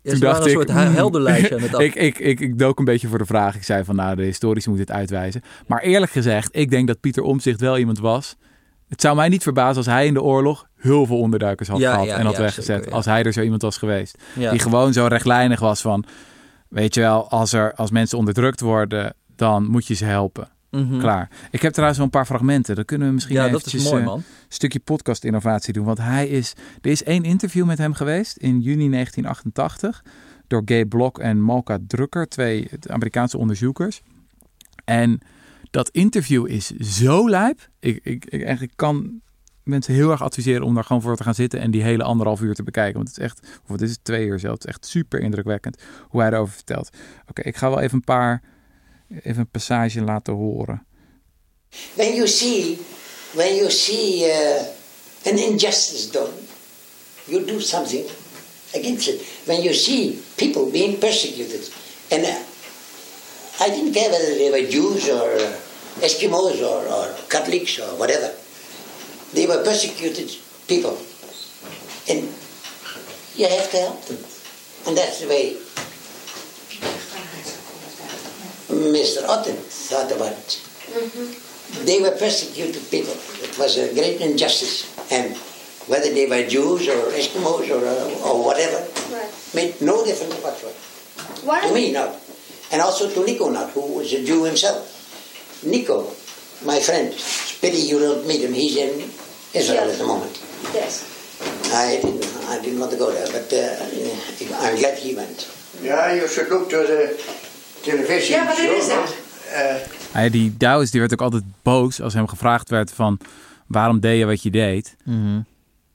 toen 0.03 0.19
dacht 0.19 0.41
een 0.41 0.47
ik, 0.47 0.53
soort 0.53 0.73
heldenlijstje 0.73 1.55
aan 1.55 1.63
het 1.63 1.79
ik, 1.81 1.95
ik, 1.95 2.19
ik, 2.19 2.41
ik 2.41 2.59
dook 2.59 2.79
een 2.79 2.85
beetje 2.85 3.09
voor 3.09 3.19
de 3.19 3.27
vraag. 3.27 3.55
Ik 3.57 3.65
zei 3.65 3.85
van, 3.85 3.97
nou, 3.97 4.17
de 4.17 4.23
historici 4.23 4.69
moeten 4.69 4.87
het 4.87 4.97
uitwijzen. 4.97 5.43
Maar 5.67 5.83
eerlijk 5.83 6.13
gezegd, 6.13 6.57
ik 6.57 6.71
denk 6.71 6.87
dat 6.87 7.01
Pieter 7.01 7.23
Omtzigt 7.23 7.61
wel 7.61 7.79
iemand 7.79 7.99
was 7.99 8.37
het 8.89 9.01
zou 9.01 9.17
mij 9.17 9.29
niet 9.29 9.43
verbazen 9.43 9.77
als 9.77 9.87
hij 9.87 10.07
in 10.07 10.15
de 10.15 10.23
oorlog 10.23 10.68
heel 10.79 11.07
veel 11.07 11.19
onderduikers 11.19 11.69
had 11.69 11.81
gehad 11.81 12.07
en 12.07 12.27
had 12.27 12.37
weggezet. 12.37 12.91
als 12.91 13.05
hij 13.05 13.23
er 13.23 13.33
zo 13.33 13.43
iemand 13.43 13.63
was 13.63 13.77
geweest. 13.77 14.19
Die 14.35 14.59
gewoon 14.59 14.93
zo 14.93 15.07
rechtlijnig 15.07 15.61
was 15.61 15.81
van, 15.81 16.05
weet 16.69 16.95
je 16.95 17.01
wel, 17.01 17.31
als, 17.31 17.53
er, 17.53 17.75
als 17.75 17.91
mensen 17.91 18.19
onderdrukt 18.19 18.61
worden, 18.61 19.15
dan 19.37 19.67
moet 19.71 19.87
je 19.87 19.95
ze 19.95 20.05
helpen. 20.05 20.49
Mhm. 20.71 20.99
Klaar. 20.99 21.31
Ik 21.51 21.63
heb 21.63 21.73
trouwens 21.73 21.99
wel 21.99 22.07
een 22.07 22.13
paar 22.13 22.27
fragmenten. 22.27 22.75
Dan 22.75 22.85
kunnen 22.85 23.09
we 23.09 23.15
misschien 23.15 23.37
ja, 23.37 23.47
eventjes, 23.47 23.91
mooi, 23.91 24.05
uh, 24.05 24.13
een 24.13 24.23
stukje 24.49 24.81
podcast 24.81 25.25
innovatie 25.25 25.73
doen. 25.73 25.85
Want 25.85 25.99
hij 25.99 26.29
is, 26.29 26.55
er 26.81 26.91
is 26.91 27.03
één 27.03 27.25
interview 27.25 27.67
met 27.67 27.79
hem 27.79 27.93
geweest 27.93 28.37
in 28.37 28.61
juni 28.61 28.91
1988 28.91 30.03
door 30.47 30.63
Gay 30.65 30.85
Block 30.85 31.19
en 31.19 31.41
Malka 31.41 31.79
Drucker, 31.87 32.29
twee 32.29 32.69
Amerikaanse 32.87 33.39
onderzoekers. 33.39 34.03
En 34.85 35.21
dat 35.71 35.89
interview 35.89 36.49
is 36.49 36.67
zo 36.71 37.29
lijp. 37.29 37.69
Ik, 37.81 38.01
ik, 38.03 38.25
ik, 38.25 38.43
eigenlijk 38.43 38.73
kan 38.77 39.21
mensen 39.69 39.95
heel 39.95 40.11
erg 40.11 40.23
adviseren 40.23 40.63
om 40.63 40.75
daar 40.75 40.85
gewoon 40.85 41.03
voor 41.03 41.17
te 41.17 41.23
gaan 41.23 41.35
zitten 41.35 41.61
en 41.61 41.71
die 41.71 41.83
hele 41.83 42.03
anderhalf 42.03 42.41
uur 42.41 42.55
te 42.55 42.63
bekijken. 42.63 42.95
Want 42.95 43.09
het 43.09 43.19
is 43.19 43.25
echt, 43.25 43.41
of 43.65 43.71
het 43.71 43.81
is 43.81 43.97
twee 44.03 44.27
uur 44.27 44.39
zelfs, 44.39 44.65
echt 44.65 44.87
super 44.87 45.21
indrukwekkend 45.21 45.77
hoe 46.09 46.21
hij 46.21 46.31
erover 46.31 46.55
vertelt. 46.55 46.89
Oké, 47.29 47.43
ik 47.43 47.57
ga 47.57 47.69
wel 47.69 47.81
even 47.81 47.95
een 47.95 48.05
paar, 48.05 48.43
even 49.23 49.41
een 49.41 49.51
passage 49.51 50.01
laten 50.01 50.35
horen. 50.35 50.87
When 51.95 52.15
you 52.15 52.27
see, 52.27 52.79
when 53.35 53.55
you 53.55 53.71
see 53.71 54.27
uh, 54.27 55.33
an 55.33 55.39
injustice 55.39 56.11
done, 56.11 56.33
you 57.25 57.45
do 57.45 57.61
something 57.61 58.05
against 58.75 59.09
it. 59.09 59.21
When 59.45 59.63
you 59.63 59.75
see 59.75 60.21
people 60.35 60.71
being 60.71 60.99
persecuted, 60.99 61.71
and 62.11 62.23
uh, 62.23 63.67
I 63.67 63.71
didn't 63.71 63.93
care 63.93 64.11
whether 64.11 64.35
they 64.35 64.51
were 64.51 64.71
Jews 64.71 65.09
or 65.11 65.29
Eskimos 66.01 66.63
or, 66.63 66.87
or 66.87 67.15
Catholics 67.29 67.79
or 67.79 67.99
whatever. 67.99 68.31
They 69.33 69.47
were 69.47 69.63
persecuted 69.63 70.31
people. 70.67 70.97
And 72.09 72.29
you 73.37 73.47
have 73.49 73.71
to 73.71 73.77
help 73.77 74.01
them. 74.07 74.19
And 74.87 74.97
that's 74.97 75.21
the 75.21 75.29
way 75.29 75.57
Mr. 78.69 79.25
Otten 79.29 79.57
thought 79.57 80.11
about 80.13 80.33
it. 80.33 80.61
They 81.85 82.01
were 82.01 82.13
persecuted 82.13 82.83
people. 82.91 83.15
It 83.43 83.57
was 83.59 83.77
a 83.79 83.93
great 83.95 84.21
injustice. 84.21 84.89
And 85.13 85.37
whether 85.89 86.13
they 86.13 86.27
were 86.27 86.47
Jews 86.49 86.89
or 86.89 87.11
Eskimos 87.13 87.69
or, 87.71 87.85
uh, 87.85 88.29
or 88.29 88.45
whatever, 88.45 88.81
Right. 89.13 89.29
made 89.55 89.81
no 89.81 90.05
difference 90.05 90.35
whatsoever. 90.43 90.77
Why 91.45 91.61
To 91.67 91.73
me, 91.75 91.93
not. 91.93 92.15
And 92.71 92.83
also 92.83 93.09
to 93.11 93.25
Nico, 93.25 93.49
not, 93.49 93.71
who 93.71 93.81
was 93.97 94.13
a 94.13 94.23
Jew 94.25 94.45
himself. 94.45 94.85
Nico, 95.65 96.13
my 96.65 96.81
friend, 96.81 97.07
it's 97.13 97.59
pity 97.61 97.79
you 97.89 97.99
don't 98.01 98.27
meet 98.27 98.41
him. 98.41 98.53
He's 98.53 98.77
in 98.77 98.91
Israel 99.53 99.83
Yeah. 99.85 99.93
at 99.93 99.99
the 99.99 100.05
moment. 100.07 100.41
Yes. 100.75 101.03
I 101.73 102.01
didn't, 102.01 102.25
I 102.51 102.61
didn't 102.63 102.79
want 102.79 102.91
to 102.91 102.97
go 102.99 103.11
there, 103.13 103.31
but 103.33 103.53
uh, 103.53 104.67
I'm 104.67 104.77
glad 104.77 104.99
he 104.99 105.15
went. 105.15 105.47
Yeah, 105.83 106.15
you 106.15 106.29
should 106.29 106.49
look 106.51 106.69
to 106.71 106.77
the 106.87 107.15
television 107.83 108.31
Yeah, 108.31 108.47
but 108.49 108.59
is 108.59 108.87
that. 108.89 109.15
Uh, 109.55 109.75
Hij, 110.13 110.31
die 110.31 110.57
Douwes 110.57 110.91
die 110.91 111.01
werd 111.01 111.13
ook 111.13 111.21
altijd 111.23 111.43
boos 111.63 112.01
als 112.01 112.15
hem 112.15 112.29
gevraagd 112.29 112.69
werd 112.71 112.91
van 112.93 113.19
waarom 113.67 114.01
deed 114.01 114.19
je 114.19 114.25
wat 114.27 114.43
je 114.43 114.51
deed. 114.51 114.97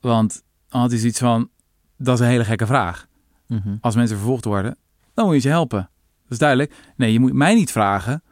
Want 0.02 0.42
dan 0.70 0.82
had 0.82 0.90
hij 0.92 1.00
zoiets 1.00 1.20
van, 1.20 1.50
dat 1.98 2.14
is 2.14 2.20
een 2.26 2.32
hele 2.32 2.46
gekke 2.46 2.66
vraag. 2.66 3.08
Als 3.82 3.96
mensen 3.96 4.18
vervolgd 4.18 4.46
worden, 4.46 4.78
dan 5.14 5.26
moet 5.26 5.34
je 5.36 5.42
ze 5.42 5.48
helpen. 5.48 5.90
Dat 6.24 6.32
is 6.32 6.38
duidelijk. 6.38 6.74
Nee, 6.96 7.14
je 7.14 7.20
moet 7.20 7.34
mij 7.34 7.54
niet 7.56 7.72
vragen 7.72 8.24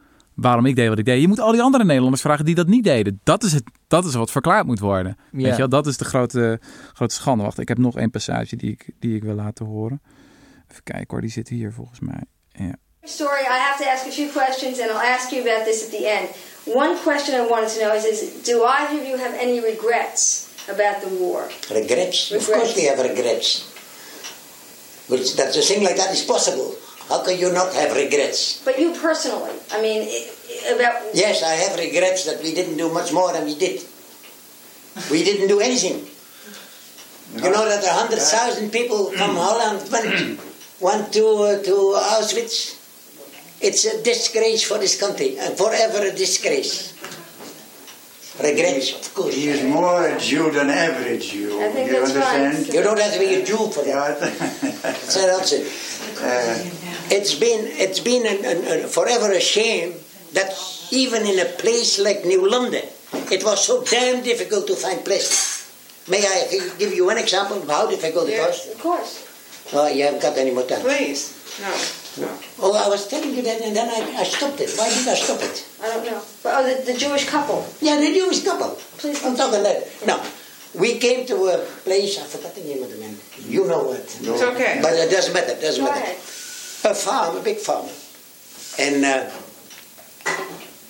waarom 0.42 0.66
ik 0.66 0.76
deed 0.76 0.88
wat 0.88 0.98
ik 0.98 1.04
deed. 1.04 1.20
Je 1.20 1.28
moet 1.28 1.40
al 1.40 1.52
die 1.52 1.62
andere 1.62 1.84
Nederlanders 1.84 2.22
vragen 2.22 2.44
die 2.44 2.54
dat 2.54 2.66
niet 2.66 2.84
deden. 2.84 3.20
Dat 3.24 3.42
is, 3.42 3.52
het, 3.52 3.64
dat 3.88 4.04
is 4.04 4.14
wat 4.14 4.30
verklaard 4.30 4.66
moet 4.66 4.78
worden. 4.78 5.16
Weet 5.30 5.46
je 5.46 5.56
wel? 5.56 5.68
Dat 5.68 5.86
is 5.86 5.96
de 5.96 6.04
grote, 6.04 6.60
grote 6.92 7.14
schande. 7.14 7.44
Wacht, 7.44 7.58
ik 7.58 7.68
heb 7.68 7.78
nog 7.78 7.96
één 7.96 8.10
passage 8.10 8.56
die 8.56 8.70
ik, 8.70 8.90
die 8.98 9.16
ik 9.16 9.22
wil 9.22 9.34
laten 9.34 9.66
horen. 9.66 10.02
Even 10.70 10.82
kijken 10.82 11.06
hoor, 11.08 11.20
die 11.20 11.30
zit 11.30 11.48
hier 11.48 11.72
volgens 11.72 12.00
mij. 12.00 12.24
Ja. 12.52 12.74
Story, 13.02 13.40
I 13.40 13.58
have 13.68 13.82
to 13.82 13.88
ask 13.90 14.06
a 14.06 14.10
few 14.10 14.30
questions 14.30 14.80
and 14.80 14.90
I'll 14.90 15.14
ask 15.14 15.30
you 15.30 15.48
about 15.48 15.64
this 15.64 15.84
at 15.84 15.90
the 15.90 16.06
end. 16.06 16.28
One 16.64 16.94
question 17.02 17.34
I 17.34 17.48
wanted 17.48 17.68
to 17.74 17.80
know 17.80 17.94
is, 17.94 18.04
is 18.04 18.20
do 18.44 18.64
either 18.64 19.00
of 19.00 19.06
you 19.08 19.18
have 19.18 19.34
any 19.40 19.60
regrets 19.60 20.46
about 20.68 21.00
the 21.02 21.08
war? 21.18 21.50
Regrets? 21.70 22.30
Of 22.30 22.46
course 22.46 22.74
we 22.76 22.86
have 22.88 23.02
regrets. 23.02 23.64
But 25.08 25.18
that 25.36 25.56
a 25.56 25.60
thing 25.60 25.82
like 25.82 25.96
that 25.96 26.12
is 26.12 26.24
possible. 26.24 26.76
How 27.08 27.22
can 27.24 27.38
you 27.38 27.52
not 27.52 27.72
have 27.74 27.94
regrets? 27.96 28.62
But 28.64 28.78
you 28.78 28.94
personally, 28.94 29.52
I 29.72 29.82
mean, 29.82 30.02
i- 30.02 30.28
i- 30.70 30.74
about 30.74 31.02
Yes, 31.14 31.42
I 31.42 31.54
have 31.54 31.78
regrets 31.78 32.24
that 32.24 32.42
we 32.42 32.54
didn't 32.54 32.76
do 32.76 32.88
much 32.88 33.12
more 33.12 33.32
than 33.32 33.44
we 33.44 33.54
did. 33.54 33.82
We 35.10 35.24
didn't 35.24 35.48
do 35.48 35.60
anything. 35.60 36.06
You 37.36 37.50
know 37.50 37.64
that 37.68 37.82
a 37.84 37.88
hundred 37.92 38.20
thousand 38.20 38.70
people 38.70 39.10
from 39.12 39.36
Holland 39.36 39.80
went, 39.90 40.38
went 40.80 41.12
to, 41.16 41.24
uh, 41.42 41.62
to 41.62 41.74
Auschwitz? 41.96 42.76
It's 43.60 43.84
a 43.86 44.02
disgrace 44.02 44.62
for 44.62 44.76
this 44.78 44.98
country, 44.98 45.38
and 45.38 45.56
forever 45.56 45.98
a 46.04 46.10
disgrace. 46.12 46.92
Regrets, 48.42 48.92
of 48.92 49.14
course. 49.14 49.34
he 49.34 49.48
is 49.48 49.62
more 49.62 50.08
a 50.08 50.18
Jew 50.18 50.50
than 50.50 50.68
average 50.70 51.30
Jew. 51.30 51.60
I 51.62 51.68
think 51.70 51.90
you 51.90 52.00
that's 52.00 52.14
right. 52.14 52.40
understand? 52.40 52.74
You 52.74 52.82
don't 52.82 52.98
have 52.98 53.12
to 53.12 53.18
be 53.18 53.34
a 53.34 53.44
Jew 53.44 53.68
for 53.70 53.84
that. 53.84 53.92
Yeah, 53.92 54.72
That's 54.82 55.16
not 55.16 55.52
it. 55.52 55.66
uh, 56.20 56.58
It's 57.12 57.34
been, 57.34 57.68
it's 57.76 58.00
been 58.00 58.24
an, 58.24 58.40
an, 58.44 58.88
forever 58.88 59.30
a 59.32 59.40
shame 59.40 59.92
that 60.32 60.48
even 60.90 61.26
in 61.26 61.38
a 61.38 61.44
place 61.44 61.98
like 62.00 62.24
New 62.24 62.48
London, 62.48 62.84
it 63.30 63.44
was 63.44 63.60
so 63.66 63.84
damn 63.84 64.24
difficult 64.24 64.66
to 64.68 64.74
find 64.74 65.04
places. 65.04 65.68
May 66.08 66.24
I 66.24 66.48
give 66.78 66.94
you 66.94 67.04
one 67.04 67.18
example 67.18 67.60
of 67.60 67.68
how 67.68 67.84
difficult 67.88 68.30
it 68.30 68.40
was? 68.40 68.72
of 68.72 68.80
course. 68.80 69.28
Oh, 69.74 69.86
you 69.88 70.04
haven't 70.04 70.22
got 70.22 70.38
any 70.38 70.52
more 70.52 70.64
time. 70.64 70.80
Please. 70.80 71.36
No. 71.60 71.72
No. 72.24 72.32
Oh, 72.60 72.72
I 72.72 72.88
was 72.88 73.06
telling 73.08 73.34
you 73.34 73.42
that 73.42 73.60
and 73.60 73.76
then 73.76 73.88
I, 73.88 74.20
I 74.20 74.24
stopped 74.24 74.60
it. 74.60 74.72
Why 74.76 74.88
did 74.88 75.06
I 75.06 75.14
stop 75.14 75.40
it? 75.42 75.68
I 75.82 75.88
don't 75.88 76.06
know. 76.06 76.22
But 76.42 76.52
oh, 76.56 76.62
the, 76.64 76.92
the 76.92 76.98
Jewish 76.98 77.28
couple. 77.28 77.64
Yeah, 77.80 78.00
the 78.00 78.08
Jewish 78.12 78.42
couple. 78.42 78.70
Please 78.96 79.22
I'm 79.24 79.36
talking 79.36 79.62
that. 79.62 79.84
No, 80.06 80.16
we 80.74 80.98
came 80.98 81.26
to 81.26 81.36
a 81.52 81.58
place, 81.84 82.18
I 82.18 82.24
forgot 82.24 82.54
the 82.54 82.62
name 82.64 82.82
of 82.82 82.90
the 82.90 82.96
man. 82.96 83.16
You 83.46 83.68
know 83.68 83.84
what. 83.84 84.00
It's 84.00 84.42
okay. 84.42 84.80
But 84.82 84.94
it 84.94 85.10
doesn't 85.10 85.34
matter, 85.34 85.52
it 85.52 85.60
doesn't 85.60 85.84
Go 85.84 85.90
matter. 85.90 86.04
ahead. 86.04 86.41
A 86.84 86.94
farm, 86.94 87.36
a 87.36 87.40
big 87.40 87.58
farm. 87.58 87.88
And 88.78 89.04
uh, 89.04 89.30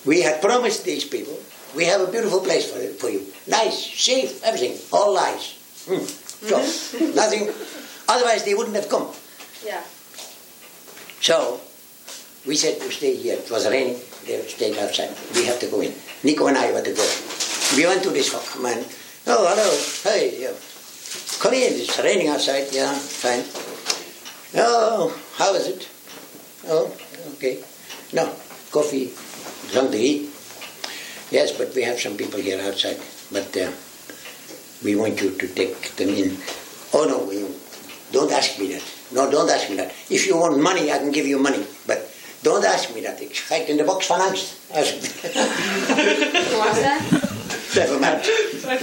we 0.04 0.22
had 0.22 0.40
promised 0.40 0.84
these 0.84 1.04
people, 1.04 1.38
we 1.74 1.84
have 1.86 2.00
a 2.00 2.10
beautiful 2.10 2.40
place 2.40 2.70
for, 2.70 2.78
for 2.98 3.10
you. 3.10 3.26
Nice, 3.46 3.78
safe, 3.78 4.42
everything, 4.44 4.78
all 4.92 5.14
lies. 5.14 5.58
Hmm. 5.86 6.04
So, 6.04 6.58
nothing, 7.14 7.48
otherwise 8.08 8.44
they 8.44 8.54
wouldn't 8.54 8.76
have 8.76 8.88
come. 8.88 9.08
Yeah. 9.64 9.82
So, 11.20 11.60
we 12.46 12.56
said, 12.56 12.80
to 12.80 12.90
stay 12.90 13.14
here. 13.14 13.36
It 13.36 13.50
was 13.50 13.68
raining, 13.68 13.98
they 14.26 14.42
stayed 14.42 14.76
outside. 14.78 15.10
We 15.34 15.46
have 15.46 15.60
to 15.60 15.66
go 15.66 15.80
in. 15.80 15.94
Nico 16.24 16.46
and 16.46 16.58
I 16.58 16.72
were 16.72 16.82
to 16.82 16.92
go. 16.92 17.06
We 17.76 17.86
went 17.86 18.02
to 18.02 18.10
this 18.10 18.32
man. 18.60 18.84
Oh, 19.26 19.46
hello, 19.46 19.70
hey, 20.10 20.42
yeah. 20.42 20.52
come 21.38 21.54
in, 21.54 21.78
it's 21.78 21.98
raining 22.00 22.28
outside. 22.28 22.66
Yeah, 22.72 22.92
fine. 22.92 23.71
Oh, 24.54 25.18
how 25.36 25.54
is 25.54 25.66
it? 25.66 25.88
Oh, 26.68 26.94
okay. 27.34 27.62
No, 28.12 28.26
coffee, 28.70 29.08
something 29.72 29.92
to 29.92 29.98
eat. 29.98 30.30
Yes, 31.30 31.52
but 31.56 31.74
we 31.74 31.82
have 31.82 31.98
some 31.98 32.16
people 32.16 32.40
here 32.40 32.60
outside. 32.60 33.00
But 33.32 33.56
uh, 33.56 33.70
we 34.84 34.94
want 34.96 35.20
you 35.22 35.30
to 35.30 35.48
take 35.48 35.96
them 35.96 36.10
in. 36.10 36.36
Oh 36.92 37.06
no, 37.08 37.30
you 37.32 37.54
don't 38.12 38.30
ask 38.30 38.58
me 38.58 38.68
that. 38.74 38.82
No, 39.12 39.30
don't 39.30 39.48
ask 39.48 39.70
me 39.70 39.76
that. 39.76 39.94
If 40.10 40.26
you 40.26 40.36
want 40.36 40.60
money, 40.60 40.92
I 40.92 40.98
can 40.98 41.10
give 41.10 41.26
you 41.26 41.38
money. 41.38 41.64
But 41.86 42.12
don't 42.42 42.64
ask 42.64 42.94
me 42.94 43.00
that. 43.02 43.20
Ik 43.20 43.34
schijt 43.34 43.68
in 43.68 43.76
de 43.76 43.84
box 43.84 44.06
van 44.06 44.20
angst. 44.20 44.52
Als- 44.70 44.94
that? 46.80 47.00
Never 47.74 47.98
mind. 47.98 48.20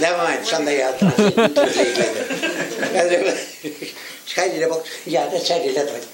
Never 0.00 0.16
mind. 0.26 0.46
Sunday 0.46 0.82
I'll 0.82 0.96
translate 0.98 1.36
later. 2.96 3.36
De 4.34 4.66
box. 4.68 4.88
Ja, 5.04 5.26
dat 5.26 5.44
zei 5.44 5.60
hij 5.60 5.72
letterlijk. 5.72 6.04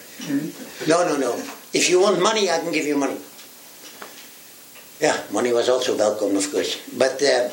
No, 0.84 1.04
no, 1.04 1.16
no. 1.16 1.34
If 1.70 1.86
you 1.88 2.00
want 2.00 2.18
money, 2.18 2.44
I 2.44 2.58
can 2.62 2.72
give 2.72 2.86
you 2.86 2.96
money. 2.96 3.16
Yeah, 4.98 5.16
money 5.30 5.52
was 5.52 5.68
also 5.68 5.96
welcome, 5.96 6.36
of 6.36 6.50
course. 6.50 6.78
But 6.92 7.20
uh, 7.22 7.50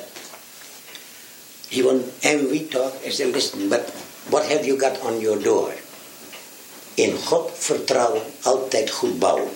he 1.69 1.83
won, 1.83 2.03
and 2.23 2.49
we 2.49 2.67
talked. 2.67 3.05
I 3.05 3.11
said, 3.11 3.33
listen, 3.33 3.67
but 3.69 3.89
what 4.29 4.45
have 4.45 4.65
you 4.65 4.77
got 4.77 5.01
on 5.01 5.19
your 5.19 5.37
door? 5.37 5.73
In 6.95 7.17
God 7.25 7.51
vertrouwen, 7.53 8.21
altijd 8.41 8.89
goed 8.89 9.19
bouwen. 9.19 9.49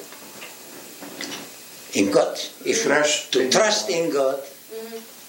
In 1.92 2.12
God, 2.12 2.40
if 2.64 2.84
Trust 2.84 3.34
you 3.34 3.44
in 3.44 3.50
to 3.50 3.58
trust 3.58 3.90
in 3.90 4.10
God, 4.12 4.40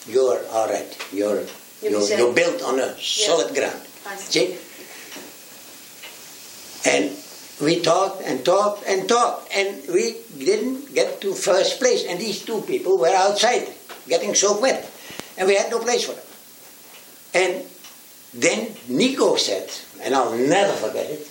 you're 0.06 0.40
all 0.50 0.66
right. 0.66 0.96
You're 1.10 1.42
you're, 1.80 2.16
you're 2.16 2.32
built 2.32 2.62
on 2.62 2.80
a 2.80 2.94
solid 2.98 3.54
ground. 3.54 3.82
See. 4.18 4.58
And 6.86 7.10
we 7.60 7.80
talked 7.80 8.22
and 8.22 8.44
talked 8.44 8.84
and 8.86 9.08
talked, 9.08 9.50
and 9.54 9.82
we 9.88 10.16
didn't 10.38 10.94
get 10.94 11.20
to 11.22 11.34
first 11.34 11.80
place. 11.80 12.04
And 12.04 12.20
these 12.20 12.44
two 12.44 12.62
people 12.62 12.98
were 12.98 13.14
outside, 13.14 13.66
getting 14.06 14.34
so 14.34 14.60
wet, 14.60 14.88
and 15.36 15.48
we 15.48 15.56
had 15.56 15.70
no 15.70 15.80
place 15.80 16.04
for 16.04 16.14
them. 16.14 16.24
And 17.34 17.64
then 18.34 18.74
Nico 18.88 19.36
said, 19.36 19.70
and 20.02 20.14
I'll 20.14 20.36
never 20.36 20.72
forget 20.72 21.10
it. 21.10 21.26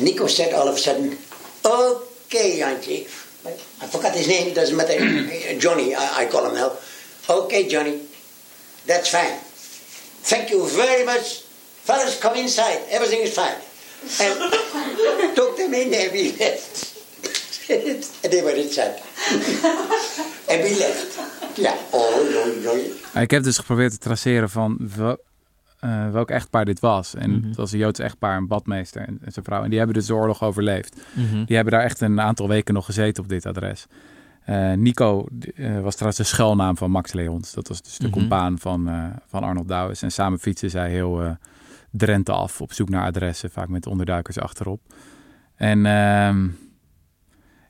Nico 0.00 0.26
said 0.26 0.54
all 0.54 0.68
of 0.68 0.76
a 0.76 0.78
sudden, 0.78 1.18
"Okay, 1.64 2.60
Jantje." 2.60 3.08
I 3.44 3.86
forgot 3.86 4.14
his 4.14 4.28
name. 4.28 4.54
Doesn't 4.54 4.76
matter. 4.76 4.94
Johnny, 5.58 5.94
I, 5.94 6.22
I 6.22 6.26
call 6.26 6.46
him 6.46 6.54
now. 6.54 6.72
Okay, 7.28 7.68
Johnny, 7.68 8.00
that's 8.86 9.10
fine. 9.10 9.38
Thank 10.22 10.50
you 10.50 10.66
very 10.68 11.04
much. 11.04 11.41
Fellas, 11.82 12.18
come 12.18 12.38
inside. 12.38 12.80
Everything 12.90 13.22
is 13.22 13.32
fine. 13.32 13.58
And 14.20 14.52
took 15.36 15.56
them 15.56 15.74
in 15.74 15.94
and 15.94 16.12
we 16.12 16.34
left. 16.38 17.00
and 18.24 18.32
they 18.32 18.42
were 18.42 18.56
inside. 18.56 18.94
and 20.48 20.62
we 20.62 20.76
left. 20.78 21.18
Ja, 21.54 21.74
oh, 21.90 22.30
joi, 22.32 22.60
joi. 22.62 23.22
Ik 23.22 23.30
heb 23.30 23.42
dus 23.42 23.58
geprobeerd 23.58 23.90
te 23.92 23.98
traceren 23.98 24.50
van 24.50 24.90
wel, 24.96 25.16
eh, 25.80 26.10
welk 26.10 26.30
echtpaar 26.30 26.64
dit 26.64 26.80
was. 26.80 27.14
En 27.14 27.44
het 27.46 27.56
was 27.56 27.72
een 27.72 27.78
Joods 27.78 27.98
echtpaar, 28.00 28.36
een 28.36 28.46
badmeester 28.46 29.00
en, 29.00 29.18
en 29.24 29.32
zijn 29.32 29.44
vrouw. 29.44 29.62
En 29.62 29.68
die 29.68 29.78
hebben 29.78 29.96
dus 29.96 30.06
de 30.06 30.14
oorlog 30.14 30.42
overleefd. 30.42 30.96
Die 31.46 31.56
hebben 31.56 31.72
daar 31.72 31.82
echt 31.84 32.00
een 32.00 32.20
aantal 32.20 32.48
weken 32.48 32.74
nog 32.74 32.84
gezeten 32.84 33.22
op 33.22 33.28
dit 33.28 33.46
adres. 33.46 33.86
Eh, 34.44 34.72
Nico 34.72 35.26
eh, 35.54 35.80
was 35.80 35.92
trouwens 35.94 36.16
de 36.16 36.24
schuilnaam 36.24 36.76
van 36.76 36.90
Max 36.90 37.12
Leons. 37.12 37.52
Dat 37.54 37.68
was 37.68 37.82
dus 37.82 37.98
de 37.98 38.10
compaan 38.10 38.58
van, 38.58 38.88
eh, 38.88 39.04
van 39.26 39.42
Arnold 39.42 39.68
Douwes. 39.68 40.02
En 40.02 40.12
samen 40.12 40.38
fietsen 40.38 40.70
zij 40.70 40.90
heel 40.90 41.22
eh, 41.22 41.30
Drenthe 41.92 42.32
af 42.32 42.60
op 42.60 42.72
zoek 42.72 42.88
naar 42.88 43.04
adressen. 43.04 43.50
Vaak 43.50 43.68
met 43.68 43.86
onderduikers 43.86 44.38
achterop. 44.38 44.80
En 45.54 45.86
ehm, 45.86 46.48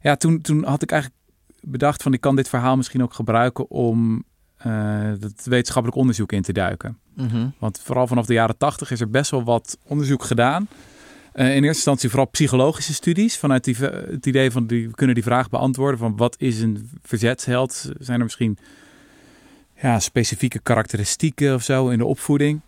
ja, 0.01 0.17
toen, 0.17 0.41
toen 0.41 0.65
had 0.65 0.83
ik 0.83 0.91
eigenlijk 0.91 1.23
bedacht 1.61 2.03
van 2.03 2.13
ik 2.13 2.21
kan 2.21 2.37
dit 2.37 2.49
verhaal 2.49 2.77
misschien 2.77 3.03
ook 3.03 3.15
gebruiken 3.15 3.71
om 3.71 4.25
eh, 4.57 5.11
het 5.21 5.45
wetenschappelijk 5.45 6.01
onderzoek 6.01 6.33
in 6.33 6.43
te 6.43 6.53
duiken. 6.53 6.99
Mhm. 7.15 7.49
Want 7.59 7.81
vooral 7.81 8.07
vanaf 8.07 8.27
de 8.27 8.33
jaren 8.33 8.57
tachtig 8.57 8.91
is 8.91 9.01
er 9.01 9.11
best 9.11 9.31
wel 9.31 9.45
wat 9.45 9.79
onderzoek 9.87 10.25
gedaan. 10.25 10.69
Eh, 11.33 11.47
in 11.47 11.53
eerste 11.53 11.67
instantie 11.67 12.09
vooral 12.09 12.29
psychologische 12.29 12.95
studies. 12.95 13.39
Vanuit 13.39 13.65
die, 13.65 13.77
het 13.77 14.27
idee 14.27 14.51
van 14.51 14.67
die, 14.67 14.89
we 14.89 14.95
kunnen 14.95 15.15
die 15.15 15.25
vraag 15.25 15.49
beantwoorden 15.49 15.99
van 15.99 16.17
wat 16.17 16.35
is 16.39 16.61
een 16.61 16.91
verzetsheld? 17.03 17.93
Zijn 17.99 18.19
er 18.19 18.25
misschien 18.25 18.59
ja, 19.81 20.01
specifieke 20.01 20.59
karakteristieken 20.59 21.55
of 21.55 21.63
zo 21.63 21.89
in 21.89 21.99
de 21.99 22.05
opvoeding? 22.05 22.61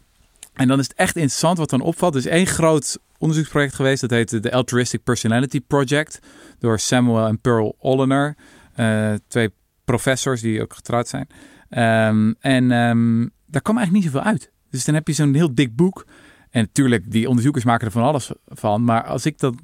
En 0.54 0.68
dan 0.68 0.78
is 0.78 0.88
het 0.88 0.96
echt 0.96 1.16
interessant 1.16 1.58
wat 1.58 1.70
dan 1.70 1.80
opvalt. 1.80 2.14
Er 2.14 2.20
is 2.20 2.26
één 2.26 2.46
groot 2.46 2.98
onderzoeksproject 3.18 3.74
geweest. 3.74 4.00
Dat 4.00 4.10
heette 4.10 4.40
de 4.40 4.52
Altruistic 4.52 5.02
Personality 5.02 5.60
Project. 5.60 6.18
Door 6.58 6.78
Samuel 6.78 7.26
en 7.26 7.40
Pearl 7.40 7.76
Ollener. 7.78 8.36
Eh, 8.74 9.12
twee 9.28 9.50
professors 9.84 10.40
die 10.40 10.62
ook 10.62 10.74
getrouwd 10.74 11.08
zijn. 11.08 11.26
Ehm, 11.68 12.32
en 12.40 12.70
ehm, 12.70 13.26
daar 13.46 13.62
kwam 13.62 13.76
eigenlijk 13.76 13.92
niet 13.92 14.12
zoveel 14.12 14.30
uit. 14.30 14.52
Dus 14.70 14.84
dan 14.84 14.94
heb 14.94 15.06
je 15.06 15.12
zo'n 15.12 15.34
heel 15.34 15.54
dik 15.54 15.76
boek. 15.76 16.06
En 16.50 16.60
natuurlijk, 16.60 17.10
die 17.10 17.28
onderzoekers 17.28 17.64
maken 17.64 17.86
er 17.86 17.92
van 17.92 18.02
alles 18.02 18.30
van. 18.46 18.84
Maar 18.84 19.04
als 19.04 19.26
ik 19.26 19.38
dat, 19.38 19.54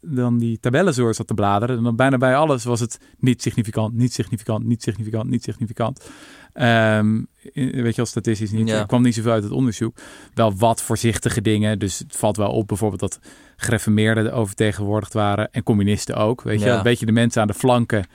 dan 0.00 0.38
die 0.38 0.60
tabellen 0.60 0.94
zo 0.94 1.12
zat 1.12 1.26
te 1.26 1.34
bladeren, 1.34 1.82
dan 1.82 1.96
bijna 1.96 2.18
bij 2.18 2.36
alles 2.36 2.64
was 2.64 2.80
het 2.80 3.00
niet 3.18 3.42
significant, 3.42 3.94
niet 3.94 4.12
significant, 4.12 4.64
niet 4.64 4.82
significant, 4.82 5.30
niet 5.30 5.42
significant. 5.42 6.10
Ehm, 6.56 7.20
weet 7.54 7.94
je, 7.94 8.00
als 8.00 8.10
statistisch 8.10 8.50
niet. 8.50 8.68
Ja. 8.68 8.78
Er 8.78 8.86
kwam 8.86 9.02
niet 9.02 9.14
zoveel 9.14 9.32
uit 9.32 9.42
het 9.42 9.52
onderzoek. 9.52 9.96
Wel 10.34 10.56
wat 10.56 10.82
voorzichtige 10.82 11.42
dingen. 11.42 11.78
Dus 11.78 11.98
het 11.98 12.16
valt 12.16 12.36
wel 12.36 12.50
op 12.50 12.68
bijvoorbeeld 12.68 13.00
dat 13.00 13.18
gereformeerden 13.56 14.32
overtegenwoordigd 14.32 15.12
waren. 15.12 15.48
En 15.52 15.62
communisten 15.62 16.16
ook. 16.16 16.42
Weet 16.42 16.60
je, 16.60 16.66
Ja. 16.66 16.76
een 16.76 16.82
beetje 16.82 17.06
de 17.06 17.12
mensen 17.12 17.40
aan 17.40 17.46
de 17.46 17.54
flanken 17.54 18.06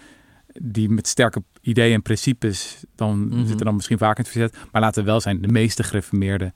die 0.62 0.90
met 0.90 1.08
sterke 1.08 1.44
ideeën 1.62 1.94
en 1.94 2.02
principes, 2.02 2.84
dan 2.96 3.28
Mhm. 3.28 3.46
zitten 3.48 3.66
dan 3.66 3.76
misschien 3.76 3.98
vaak 3.98 4.18
in 4.18 4.24
het 4.24 4.32
verzet. 4.32 4.56
Maar 4.72 4.82
laten 4.82 5.04
we 5.04 5.10
wel 5.10 5.22
zijn, 5.22 5.42
de 5.42 5.48
meeste 5.48 5.84
gereformeerden 5.84 6.54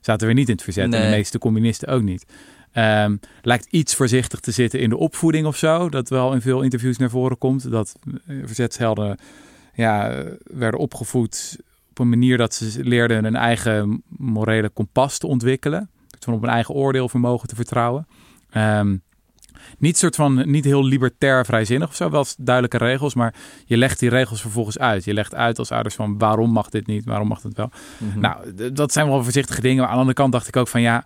zaten 0.00 0.26
weer 0.26 0.36
niet 0.36 0.48
in 0.48 0.54
het 0.54 0.62
verzet. 0.64 0.84
En 0.84 0.90
de 0.90 1.08
meeste 1.16 1.38
communisten 1.38 1.88
ook 1.88 2.02
niet. 2.02 2.24
Ehm, 2.72 3.16
lijkt 3.42 3.66
iets 3.70 3.94
voorzichtig 3.94 4.40
te 4.40 4.50
zitten 4.50 4.80
in 4.80 4.88
de 4.88 4.96
opvoeding 4.96 5.46
of 5.46 5.56
zo. 5.56 5.88
Dat 5.88 6.08
wel 6.08 6.32
in 6.32 6.40
veel 6.40 6.62
interviews 6.62 6.96
naar 6.96 7.10
voren 7.10 7.38
komt. 7.38 7.70
Dat 7.70 7.94
eh, 8.26 8.36
verzetshelden 8.44 9.18
ja, 9.76 10.24
werden 10.42 10.80
opgevoed 10.80 11.58
op 11.90 11.98
een 11.98 12.08
manier 12.08 12.36
dat 12.36 12.54
ze 12.54 12.84
leerden 12.84 13.24
een 13.24 13.36
eigen 13.36 14.02
morele 14.08 14.68
kompas 14.68 15.18
te 15.18 15.26
ontwikkelen. 15.26 15.90
Van 16.18 16.34
op 16.34 16.42
een 16.42 16.48
eigen 16.48 16.74
oordeelvermogen 16.74 17.48
te 17.48 17.54
vertrouwen. 17.54 18.06
Ehm, 18.50 18.96
niet 19.78 19.98
soort 19.98 20.14
van 20.14 20.50
niet 20.50 20.64
heel 20.64 20.84
libertair 20.84 21.44
vrijzinnig 21.44 21.88
of 21.88 21.94
zo, 21.94 22.10
wel 22.10 22.24
duidelijke 22.38 22.78
regels, 22.78 23.14
maar 23.14 23.34
je 23.64 23.76
legt 23.76 23.98
die 23.98 24.08
regels 24.08 24.40
vervolgens 24.40 24.78
uit. 24.78 25.04
Je 25.04 25.14
legt 25.14 25.34
uit 25.34 25.58
als 25.58 25.70
ouders 25.70 25.94
van 25.94 26.18
waarom 26.18 26.50
mag 26.50 26.68
dit 26.68 26.86
niet, 26.86 27.04
waarom 27.04 27.28
mag 27.28 27.42
het 27.42 27.56
wel. 27.56 27.70
Mhm. 27.98 28.20
Nou, 28.20 28.54
dat 28.72 28.92
zijn 28.92 29.06
wel 29.06 29.22
voorzichtige 29.22 29.60
dingen. 29.60 29.76
Maar 29.76 29.86
aan 29.86 29.92
de 29.92 29.98
andere 29.98 30.16
kant 30.16 30.32
dacht 30.32 30.48
ik 30.48 30.56
ook 30.56 30.68
van 30.68 30.80
ja, 30.80 31.04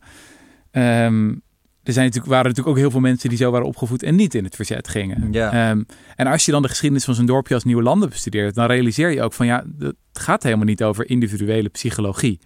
ehm, 0.70 1.34
er 1.90 1.96
zijn 1.96 2.06
natuurlijk, 2.06 2.32
waren 2.34 2.48
natuurlijk 2.50 2.76
ook 2.76 2.82
heel 2.82 2.90
veel 2.90 3.00
mensen 3.00 3.28
die 3.28 3.38
zo 3.38 3.50
waren 3.50 3.66
opgevoed 3.66 4.02
en 4.02 4.14
niet 4.14 4.34
in 4.34 4.44
het 4.44 4.56
verzet 4.56 4.88
gingen. 4.88 5.32
Ja. 5.32 5.70
Ehm, 5.70 5.82
en 6.16 6.26
als 6.26 6.44
je 6.44 6.52
dan 6.52 6.62
de 6.62 6.68
geschiedenis 6.68 7.04
van 7.04 7.14
zo'n 7.14 7.26
dorpje 7.26 7.54
als 7.54 7.64
Nieuwe 7.64 7.82
Landen 7.82 8.08
bestudeert, 8.08 8.54
dan 8.54 8.66
realiseer 8.66 9.10
je 9.10 9.22
ook 9.22 9.32
van 9.32 9.46
ja, 9.46 9.64
het 9.78 9.96
gaat 10.12 10.42
helemaal 10.42 10.64
niet 10.64 10.82
over 10.82 11.08
individuele 11.08 11.68
psychologie. 11.68 12.38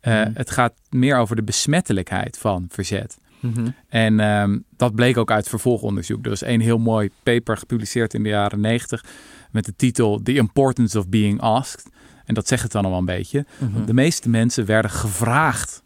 Eh, 0.00 0.12
Mhm. 0.20 0.30
Het 0.34 0.50
gaat 0.50 0.74
meer 0.90 1.16
over 1.16 1.36
de 1.36 1.42
besmettelijkheid 1.42 2.38
van 2.38 2.66
verzet. 2.68 3.18
Mhm. 3.40 3.68
En 3.88 4.20
ehm, 4.20 4.58
dat 4.76 4.94
bleek 4.94 5.16
ook 5.16 5.30
uit 5.30 5.48
vervolgonderzoek. 5.48 6.24
Er 6.24 6.30
was 6.30 6.42
één 6.42 6.60
heel 6.60 6.78
mooi 6.78 7.10
paper 7.22 7.56
gepubliceerd 7.56 8.14
in 8.14 8.22
de 8.22 8.28
jaren 8.28 8.60
90 8.60 9.04
met 9.50 9.64
de 9.64 9.76
titel 9.76 10.20
The 10.22 10.34
Importance 10.34 10.98
of 10.98 11.08
Being 11.08 11.40
Asked. 11.40 11.88
En 12.24 12.34
dat 12.34 12.48
zegt 12.48 12.62
het 12.62 12.72
dan 12.72 12.84
al 12.84 12.98
een 12.98 13.04
beetje. 13.04 13.46
Mhm. 13.58 13.84
De 13.84 13.94
meeste 13.94 14.28
mensen 14.28 14.66
werden 14.66 14.90
gevraagd 14.90 15.82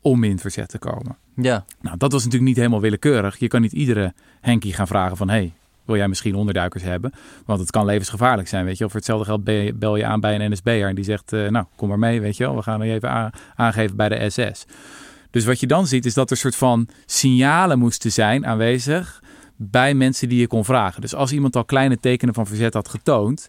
om 0.00 0.24
in 0.24 0.38
verzet 0.38 0.68
te 0.68 0.78
komen. 0.78 1.16
Ja. 1.36 1.64
Nou, 1.80 1.96
dat 1.96 2.12
was 2.12 2.20
natuurlijk 2.24 2.48
niet 2.48 2.56
helemaal 2.58 2.80
willekeurig. 2.80 3.38
Je 3.38 3.48
kan 3.48 3.60
niet 3.60 3.72
iedere 3.72 4.12
Henkie 4.40 4.72
gaan 4.72 4.86
vragen 4.86 5.16
van... 5.16 5.28
hey, 5.28 5.52
wil 5.84 5.96
jij 5.96 6.08
misschien 6.08 6.34
onderduikers 6.34 6.82
hebben? 6.82 7.12
Want 7.46 7.60
het 7.60 7.70
kan 7.70 7.84
levensgevaarlijk 7.84 8.48
zijn, 8.48 8.64
weet 8.64 8.78
je. 8.78 8.84
Of 8.84 8.90
voor 8.90 9.00
hetzelfde 9.00 9.24
geld 9.26 9.44
bel 9.78 9.96
je- 9.96 10.04
aan 10.06 10.20
bij 10.20 10.40
een 10.40 10.50
NSB'er... 10.50 10.88
en 10.88 10.94
die 10.94 11.04
zegt, 11.04 11.32
eh, 11.32 11.48
nou, 11.48 11.66
kom 11.76 11.88
maar 11.88 11.98
mee, 11.98 12.20
weet 12.20 12.36
je 12.36 12.44
wel. 12.44 12.56
We 12.56 12.62
gaan 12.62 12.86
je 12.86 12.92
even 12.92 13.10
aan- 13.10 13.30
aangeven 13.54 13.96
bij 13.96 14.08
de 14.08 14.30
SS. 14.30 14.64
Dus 15.30 15.44
wat 15.44 15.60
je 15.60 15.66
dan 15.66 15.86
ziet, 15.86 16.04
is 16.06 16.14
dat 16.14 16.30
er 16.30 16.36
soort 16.36 16.56
van 16.56 16.88
signalen 17.06 17.78
moesten 17.78 18.12
zijn 18.12 18.46
aanwezig... 18.46 19.22
bij 19.56 19.94
mensen 19.94 20.28
die 20.28 20.40
je 20.40 20.46
kon 20.46 20.64
vragen. 20.64 21.00
Dus 21.00 21.14
als 21.14 21.32
iemand 21.32 21.56
al 21.56 21.64
kleine 21.64 22.00
tekenen 22.00 22.34
van 22.34 22.46
verzet 22.46 22.74
had 22.74 22.88
getoond... 22.88 23.48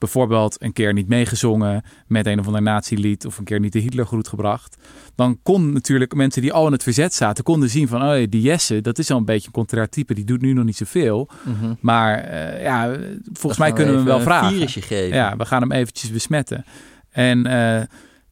bijvoorbeeld 0.00 0.62
een 0.62 0.72
keer 0.72 0.92
niet 0.92 1.08
meegezongen 1.08 1.82
met 2.06 2.26
een 2.26 2.38
of 2.38 2.46
ander 2.46 2.62
nazi-lied... 2.62 3.26
of 3.26 3.38
een 3.38 3.44
keer 3.44 3.60
niet 3.60 3.72
de 3.72 3.78
Hitlergroet 3.78 4.28
gebracht... 4.28 4.76
dan 5.14 5.38
kon 5.42 5.72
natuurlijk 5.72 6.14
mensen 6.14 6.42
die 6.42 6.52
al 6.52 6.66
in 6.66 6.72
het 6.72 6.82
verzet 6.82 7.14
zaten... 7.14 7.44
konden 7.44 7.70
zien 7.70 7.88
van, 7.88 8.02
oh, 8.02 8.24
die 8.28 8.40
Jesse, 8.40 8.80
dat 8.80 8.98
is 8.98 9.10
al 9.10 9.16
een 9.16 9.24
beetje 9.24 9.46
een 9.46 9.52
contrair 9.52 9.88
type... 9.88 10.14
die 10.14 10.24
doet 10.24 10.40
nu 10.40 10.52
nog 10.52 10.64
niet 10.64 10.76
zoveel. 10.76 11.28
Mhm. 11.44 11.74
Maar 11.80 12.18
eh, 12.18 12.62
ja, 12.62 12.96
volgens 13.32 13.60
mij 13.60 13.72
kunnen 13.72 13.92
we 13.92 13.98
hem 13.98 14.08
wel 14.08 14.20
vragen. 14.20 14.68
Geven. 14.68 15.16
Ja, 15.16 15.36
we 15.36 15.44
gaan 15.44 15.60
hem 15.60 15.72
eventjes 15.72 16.10
besmetten. 16.10 16.64
En 17.10 17.46
eh, 17.46 17.82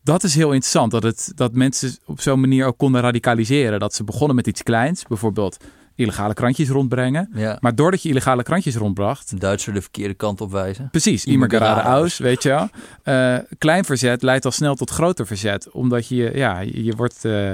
dat 0.03 0.25
is 0.25 0.35
heel 0.35 0.53
interessant, 0.53 0.91
dat, 0.91 1.03
het, 1.03 1.33
dat 1.35 1.53
mensen 1.53 1.97
op 2.07 2.21
zo'n 2.21 2.41
manier 2.41 2.67
ook 2.67 2.79
konden 2.79 3.01
radicaliseren. 3.01 3.81
Dat 3.81 3.95
ze 3.95 4.05
begonnen 4.05 4.37
met 4.37 4.47
iets 4.47 4.63
kleins, 4.63 5.05
bijvoorbeeld 5.05 5.57
illegale 5.99 6.35
krantjes 6.35 6.69
rondbrengen. 6.69 7.31
Ja. 7.35 7.57
Maar 7.61 7.75
doordat 7.75 8.03
je 8.03 8.09
illegale 8.09 8.43
krantjes 8.43 8.77
rondbracht, 8.77 9.41
Duitser 9.41 9.73
de 9.75 9.81
verkeerde 9.81 10.15
kant 10.15 10.41
op 10.41 10.51
wijzen. 10.51 10.89
precies, 10.91 11.25
geradeaus. 11.25 11.85
aus, 12.03 12.19
weet 12.19 12.43
je 12.43 12.49
wel. 12.49 12.69
Eh, 13.03 13.39
klein 13.59 13.85
verzet 13.85 14.23
leidt 14.23 14.45
al 14.45 14.51
snel 14.51 14.75
tot 14.75 14.91
groter 14.91 15.27
verzet, 15.27 15.71
omdat 15.71 16.09
je, 16.09 16.31
ja, 16.35 16.61
je 16.61 16.95
wordt 16.97 17.25
eh, 17.25 17.53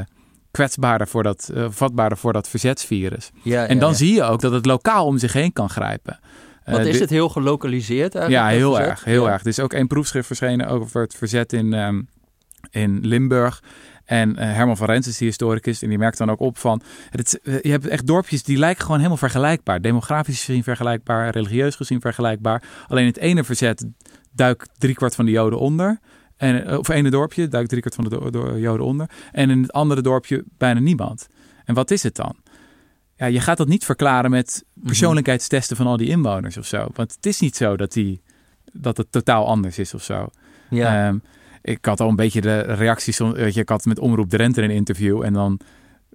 kwetsbaarder 0.50 1.08
voor 1.08 1.22
dat, 1.22 1.50
eh, 1.54 1.66
vatbaarder 1.70 2.18
voor 2.18 2.32
dat 2.32 2.48
verzetsvirus. 2.48 3.30
Ja, 3.42 3.66
En 3.66 3.78
dan 3.78 3.90
ja. 3.90 3.96
zie 3.96 4.14
je 4.14 4.22
ook 4.22 4.40
dat 4.40 4.52
het 4.52 4.66
lokaal 4.66 5.06
om 5.06 5.18
zich 5.18 5.32
heen 5.32 5.52
kan 5.52 5.70
grijpen. 5.70 6.18
Want 6.64 6.78
Eh, 6.78 6.84
is 6.84 6.90
dit- 6.92 7.00
het 7.00 7.10
heel 7.10 7.28
gelokaliseerd 7.28 8.14
eigenlijk? 8.14 8.50
ja, 8.50 8.56
heel 8.58 8.80
erg. 8.80 9.04
Heel 9.04 9.30
erg. 9.30 9.40
Er 9.40 9.46
is 9.46 9.60
ook 9.60 9.72
één 9.72 9.86
proefschrift 9.86 10.26
verschenen 10.26 10.66
over 10.68 11.00
het 11.00 11.14
verzet 11.14 11.52
in, 11.52 11.72
ehm, 11.72 12.00
in 12.70 12.98
Limburg. 13.02 13.62
En 14.04 14.36
eh, 14.36 14.52
Herman 14.52 14.76
van 14.76 14.86
Rens 14.86 15.06
is 15.06 15.18
die 15.18 15.28
historicus. 15.28 15.82
En 15.82 15.88
die 15.88 15.98
merkt 15.98 16.18
dan 16.18 16.30
ook 16.30 16.40
op 16.40 16.58
van... 16.58 16.80
Het, 17.10 17.40
eh, 17.42 17.60
je 17.60 17.70
hebt 17.70 17.86
echt 17.86 18.06
dorpjes 18.06 18.42
die 18.42 18.58
lijken 18.58 18.82
gewoon 18.82 18.96
helemaal 18.96 19.16
vergelijkbaar. 19.18 19.80
Demografisch 19.80 20.44
gezien 20.44 20.62
vergelijkbaar. 20.62 21.30
Religieus 21.30 21.76
gezien 21.76 22.00
vergelijkbaar. 22.00 22.62
Alleen 22.88 23.06
het 23.06 23.16
ene 23.18 23.44
verzet 23.44 23.86
duikt 24.32 24.70
driekwart 24.78 25.14
van 25.14 25.24
de 25.24 25.30
Joden 25.30 25.58
onder. 25.58 25.98
En, 26.36 26.66
eh, 26.66 26.78
of 26.78 26.88
ene 26.88 27.10
dorpje 27.10 27.48
duikt 27.48 27.68
driekwart 27.68 27.94
van 27.94 28.04
de 28.04 28.30
do- 28.30 28.58
Joden 28.58 28.86
onder. 28.86 29.10
En 29.32 29.50
in 29.50 29.62
het 29.62 29.72
andere 29.72 30.00
dorpje 30.02 30.44
bijna 30.58 30.80
niemand. 30.80 31.26
En 31.64 31.74
wat 31.74 31.90
is 31.90 32.02
het 32.02 32.14
dan? 32.14 32.36
Ja, 33.16 33.26
je 33.26 33.40
gaat 33.40 33.56
dat 33.56 33.68
niet 33.68 33.84
verklaren 33.84 34.30
met 34.30 34.64
persoonlijkheidstesten 34.74 35.76
van 35.76 35.86
al 35.86 35.96
die 35.96 36.08
inwoners 36.08 36.56
of 36.56 36.66
zo. 36.66 36.86
Want 36.92 37.14
het 37.14 37.26
is 37.26 37.40
niet 37.40 37.56
zo 37.56 37.76
dat, 37.76 37.92
die, 37.92 38.22
dat 38.72 38.96
het 38.96 39.12
totaal 39.12 39.46
anders 39.46 39.78
is 39.78 39.94
of 39.94 40.02
zo. 40.02 40.28
Ja. 40.70 41.06
Ehm, 41.06 41.18
ik 41.64 41.84
had 41.84 42.00
al 42.00 42.08
een 42.08 42.16
beetje 42.16 42.40
de 42.40 42.60
reacties. 42.60 43.18
Weet 43.18 43.54
je, 43.54 43.60
ik 43.60 43.68
had 43.68 43.84
met 43.84 43.98
Omroep 43.98 44.28
Drenthe 44.28 44.62
een 44.62 44.70
interview. 44.70 45.22
En 45.22 45.32
dan 45.32 45.58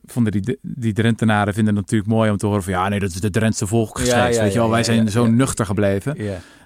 vonden 0.05 0.31
die, 0.31 0.59
die 0.61 0.93
Drentenaren 0.93 1.53
vinden 1.53 1.75
het 1.75 1.83
natuurlijk 1.83 2.11
mooi 2.11 2.31
om 2.31 2.37
te 2.37 2.45
horen 2.45 2.63
van... 2.63 2.73
ja, 2.73 2.89
nee, 2.89 2.99
dat 2.99 3.09
is 3.09 3.19
de 3.19 3.29
Drentse. 3.29 3.65
Ja, 4.03 4.27
ja, 4.27 4.41
weet 4.41 4.53
je 4.53 4.59
wel, 4.59 4.69
wij 4.69 4.83
zijn 4.83 5.09
zo 5.09 5.27
nuchter 5.27 5.65
gebleven. 5.65 6.15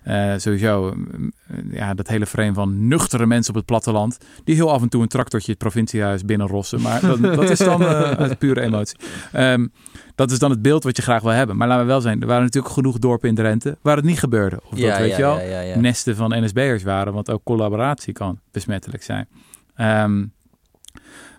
Eh, 0.03 0.33
sowieso, 0.37 0.93
mm, 0.95 1.31
ja, 1.71 1.93
dat 1.93 2.07
hele 2.07 2.25
frame 2.25 2.53
van 2.53 2.87
nuchtere 2.87 3.25
mensen 3.25 3.49
op 3.49 3.55
het 3.55 3.65
platteland... 3.65 4.17
die 4.43 4.55
heel 4.55 4.71
af 4.71 4.81
en 4.81 4.89
toe 4.89 5.01
een 5.01 5.07
tractortje 5.07 5.51
het 5.51 5.59
provinciehuis 5.59 6.25
binnenrossen. 6.25 6.81
Maar 6.81 7.01
dat, 7.01 7.21
dat 7.21 7.49
is 7.49 7.59
dan 7.59 7.83
uit 8.17 8.37
pure 8.37 8.61
emotie. 8.61 8.97
Ehm, 9.31 9.67
dat 10.15 10.31
is 10.31 10.39
dan 10.39 10.49
het 10.49 10.61
beeld 10.61 10.83
wat 10.83 10.95
je 10.97 11.01
graag 11.01 11.21
wil 11.21 11.31
hebben. 11.31 11.57
Maar 11.57 11.67
laten 11.67 11.85
we 11.85 11.91
wel 11.91 12.01
zijn, 12.01 12.21
er 12.21 12.27
waren 12.27 12.43
natuurlijk 12.43 12.73
genoeg 12.73 12.99
dorpen 12.99 13.29
in 13.29 13.35
Drenthe... 13.35 13.77
waar 13.81 13.95
het 13.95 14.05
niet 14.05 14.19
gebeurde. 14.19 14.59
Of 14.63 14.79
dat, 14.79 14.97
weet 14.97 15.15
je 15.15 15.21
wel, 15.21 15.39
nesten 15.75 16.15
van 16.15 16.43
NSB'ers 16.43 16.83
waren. 16.83 17.13
Want 17.13 17.29
ook 17.29 17.43
collaboratie 17.43 18.13
kan 18.13 18.39
besmettelijk 18.51 19.03
zijn. 19.03 19.27
Ehm, 19.75 20.23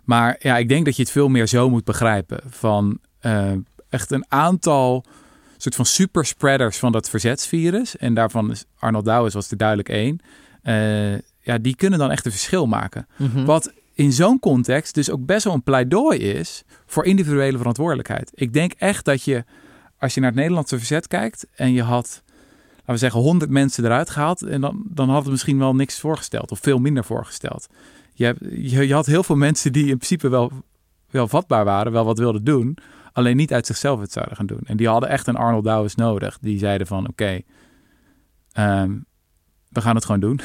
maar 0.04 0.36
ja, 0.38 0.56
ik 0.58 0.68
denk 0.68 0.84
dat 0.84 0.96
je 0.96 1.02
het 1.02 1.10
veel 1.10 1.28
meer 1.28 1.46
zo 1.46 1.70
moet 1.70 1.84
begrijpen. 1.84 2.40
Van 2.46 2.98
eh, 3.20 3.52
echt 3.88 4.10
een 4.10 4.24
aantal 4.28 5.04
soort 5.56 5.74
van 5.74 5.86
superspreaders 5.86 6.78
van 6.78 6.92
dat 6.92 7.10
verzetsvirus. 7.10 7.96
En 7.96 8.14
daarvan 8.14 8.50
is 8.50 8.64
Arnold 8.78 9.04
Douwes 9.04 9.34
was 9.34 9.50
er 9.50 9.56
duidelijk 9.56 9.88
één. 9.88 10.20
Eh, 10.62 11.12
ja, 11.40 11.58
die 11.60 11.76
kunnen 11.76 11.98
dan 11.98 12.10
echt 12.10 12.24
een 12.24 12.30
verschil 12.30 12.66
maken. 12.66 13.06
Mhm. 13.16 13.44
Wat 13.44 13.72
in 13.94 14.12
zo'n 14.12 14.38
context 14.38 14.94
dus 14.94 15.10
ook 15.10 15.26
best 15.26 15.44
wel 15.44 15.54
een 15.54 15.62
pleidooi 15.62 16.18
is 16.18 16.62
voor 16.86 17.04
individuele 17.04 17.56
verantwoordelijkheid. 17.56 18.30
Ik 18.34 18.52
denk 18.52 18.72
echt 18.72 19.04
dat 19.04 19.22
je, 19.22 19.44
als 19.98 20.14
je 20.14 20.20
naar 20.20 20.30
het 20.30 20.38
Nederlandse 20.38 20.78
verzet 20.78 21.06
kijkt 21.06 21.46
en 21.54 21.72
je 21.72 21.82
had, 21.82 22.22
laten 22.76 22.92
we 22.92 22.96
zeggen, 22.96 23.20
100 23.20 23.50
mensen 23.50 23.84
eruit 23.84 24.10
gehaald, 24.10 24.42
en 24.42 24.60
dan, 24.60 24.82
dan 24.88 25.08
had 25.08 25.22
het 25.22 25.30
misschien 25.30 25.58
wel 25.58 25.74
niks 25.74 26.00
voorgesteld 26.00 26.50
of 26.50 26.58
veel 26.62 26.78
minder 26.78 27.04
voorgesteld. 27.04 27.66
Je, 28.14 28.36
je, 28.50 28.86
je 28.86 28.94
had 28.94 29.06
heel 29.06 29.22
veel 29.22 29.36
mensen 29.36 29.72
die 29.72 29.82
in 29.82 29.96
principe 29.96 30.28
wel, 30.28 30.52
wel 31.10 31.28
vatbaar 31.28 31.64
waren, 31.64 31.92
wel 31.92 32.04
wat 32.04 32.18
wilden 32.18 32.44
doen, 32.44 32.76
alleen 33.12 33.36
niet 33.36 33.52
uit 33.52 33.66
zichzelf 33.66 34.00
het 34.00 34.12
zouden 34.12 34.36
gaan 34.36 34.46
doen. 34.46 34.62
En 34.64 34.76
die 34.76 34.88
hadden 34.88 35.08
echt 35.08 35.26
een 35.26 35.36
Arnold 35.36 35.64
Douwes 35.64 35.94
nodig. 35.94 36.38
Die 36.40 36.58
zeiden 36.58 36.86
van, 36.86 37.08
oké, 37.08 37.40
Ehm, 38.54 38.92
we 39.68 39.80
gaan 39.80 39.94
het 39.94 40.04
gewoon 40.04 40.20
doen. 40.20 40.40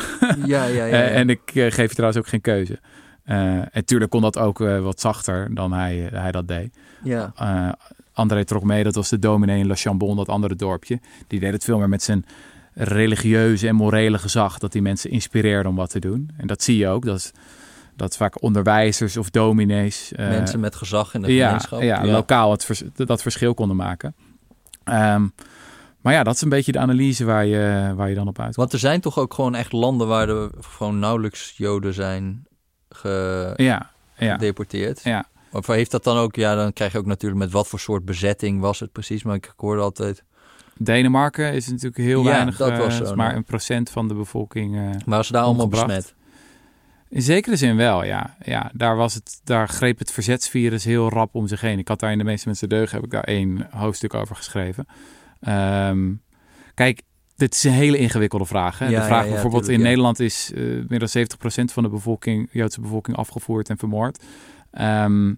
Ja, 0.46 0.64
ja, 0.66 0.66
ja. 0.66 0.86
ja. 0.86 1.02
En 1.02 1.30
ik 1.30 1.42
eh, 1.46 1.72
geef 1.72 1.88
je 1.88 1.94
trouwens 1.94 2.18
ook 2.18 2.28
geen 2.28 2.42
keuze. 2.42 2.80
Eh, 3.24 3.76
en 3.76 3.86
tuurlijk 3.86 4.12
kon 4.12 4.22
dat 4.22 4.38
ook 4.38 4.62
eh, 4.62 4.80
wat 4.80 5.00
zachter 5.00 5.56
dan 5.56 5.74
hij, 5.74 6.10
hij 6.14 6.32
dat 6.32 6.48
deed. 6.48 6.78
ja. 7.04 7.78
André 8.14 8.46
trok 8.46 8.64
mee, 8.64 8.84
dat 8.84 8.96
was 8.96 9.10
de 9.10 9.20
dominee 9.20 9.60
in 9.60 9.68
La 9.68 9.76
Chambon, 9.76 10.16
dat 10.16 10.30
andere 10.30 10.56
dorpje. 10.56 11.00
Die 11.28 11.40
deed 11.40 11.52
het 11.52 11.64
veel 11.64 11.78
meer 11.78 11.90
met 11.90 12.04
zijn 12.04 12.26
religieuze 12.74 13.68
en 13.68 13.76
morele 13.76 14.18
gezag. 14.18 14.58
Dat 14.58 14.72
die 14.72 14.82
mensen 14.82 15.10
inspireerde 15.10 15.70
om 15.70 15.76
wat 15.76 15.90
te 15.90 16.00
doen. 16.00 16.30
En 16.38 16.48
dat 16.48 16.64
zie 16.64 16.78
je 16.78 16.88
ook. 16.88 17.06
Dat, 17.06 17.18
is, 17.18 17.32
dat 18.00 18.18
vaak 18.18 18.42
onderwijzers 18.44 19.18
of 19.18 19.30
dominees... 19.30 20.12
eh, 20.14 20.28
Mensen 20.28 20.60
met 20.60 20.76
gezag 20.76 21.14
in 21.14 21.22
de 21.22 21.34
ja, 21.34 21.46
gemeenschap. 21.46 21.82
ja, 21.82 22.06
lokaal 22.06 22.52
het 22.52 22.66
vers- 22.66 22.84
dat 22.96 23.22
verschil 23.22 23.54
konden 23.54 23.76
maken. 23.76 24.16
Ehm, 24.84 25.28
maar 26.02 26.14
ja, 26.14 26.24
dat 26.24 26.36
is 26.36 26.42
een 26.42 26.50
beetje 26.50 26.72
de 26.72 26.80
analyse 26.80 27.26
waar 27.26 27.46
je, 27.46 27.94
waar 27.96 28.10
je 28.10 28.16
dan 28.16 28.28
op 28.28 28.40
uit. 28.40 28.56
Want 28.56 28.74
er 28.74 28.80
zijn 28.80 29.02
toch 29.02 29.18
ook 29.20 29.34
gewoon 29.34 29.56
echt 29.56 29.72
landen 29.72 30.08
waar 30.08 30.30
er 30.30 30.50
gewoon 30.60 31.00
nauwelijks 31.00 31.54
Joden 31.58 31.94
zijn 31.94 32.46
ge- 32.90 33.54
Ja, 33.56 33.90
ja, 34.18 34.34
gedeporteerd. 34.34 35.02
ja. 35.04 35.26
Of 35.52 35.68
heeft 35.68 35.92
dat 35.92 36.04
dan 36.04 36.18
ook, 36.18 36.36
ja, 36.36 36.56
dan 36.56 36.74
krijg 36.74 36.92
je 36.92 36.98
ook 36.98 37.06
natuurlijk 37.06 37.42
met 37.42 37.52
wat 37.52 37.68
voor 37.68 37.80
soort 37.80 38.06
bezetting 38.06 38.62
was 38.62 38.80
het 38.80 38.92
precies. 38.92 39.24
Maar 39.24 39.36
ik 39.36 39.54
hoorde 39.56 39.82
altijd, 39.82 40.24
Denemarken 40.78 41.54
is 41.54 41.68
natuurlijk 41.68 41.98
heel 41.98 42.24
Ja, 42.24 42.30
weinig, 42.30 42.58
dat 42.58 42.70
eh, 42.70 42.78
was 42.78 42.96
zo, 42.98 43.04
is 43.04 43.10
maar 43.14 43.26
nou. 43.26 43.38
een 43.38 43.44
procent 43.44 43.90
van 43.90 44.08
de 44.08 44.14
bevolking. 44.14 44.76
eh, 44.78 44.84
maar 45.06 45.26
ze 45.26 45.32
daar 45.32 45.44
allemaal 45.44 45.68
besmet. 45.68 46.14
In 47.10 47.22
zekere 47.22 47.56
zin 47.56 47.76
wel, 47.76 48.04
ja. 48.04 48.36
ja 48.44 48.72
daar, 48.74 48.96
was 48.96 49.14
het, 49.14 49.42
daar 49.44 49.68
greep 49.68 50.00
het 50.00 50.12
verzetsvirus 50.12 50.84
heel 50.84 51.10
rap 51.10 51.36
om 51.36 51.48
zich 51.48 51.62
heen. 51.62 51.80
Ik 51.80 51.88
had 51.88 52.00
daar 52.00 52.12
in 52.12 52.18
de 52.18 52.24
meeste 52.24 52.48
mensen 52.48 52.70
deugen, 52.70 52.96
heb 52.96 53.06
ik 53.06 53.12
daar 53.12 53.24
één 53.24 53.68
hoofdstuk 53.72 54.14
over 54.14 54.36
geschreven. 54.36 54.86
Ehm, 55.40 56.14
kijk, 56.74 57.02
dit 57.36 57.54
is 57.54 57.64
een 57.64 57.72
hele 57.72 57.98
ingewikkelde 57.98 58.46
vraag. 58.46 58.80
Hè? 58.80 58.88
Ja, 58.88 59.00
de 59.00 59.06
vraag 59.06 59.22
ja, 59.22 59.26
ja, 59.26 59.32
bijvoorbeeld 59.32 59.64
tuurlijk, 59.64 59.84
in. 59.84 59.90
Nederland 59.90 60.20
is 60.20 60.52
eh, 60.54 60.64
meer 60.88 61.00
dan 61.00 61.10
70% 61.10 61.74
van 61.74 61.84
de 61.84 61.90
bevolking, 61.90 62.50
Joodse 62.52 62.82
bevolking 62.82 63.18
afgevoerd 63.18 63.70
en 63.70 63.78
vermoord. 63.78 64.24
Ehm, 64.72 65.34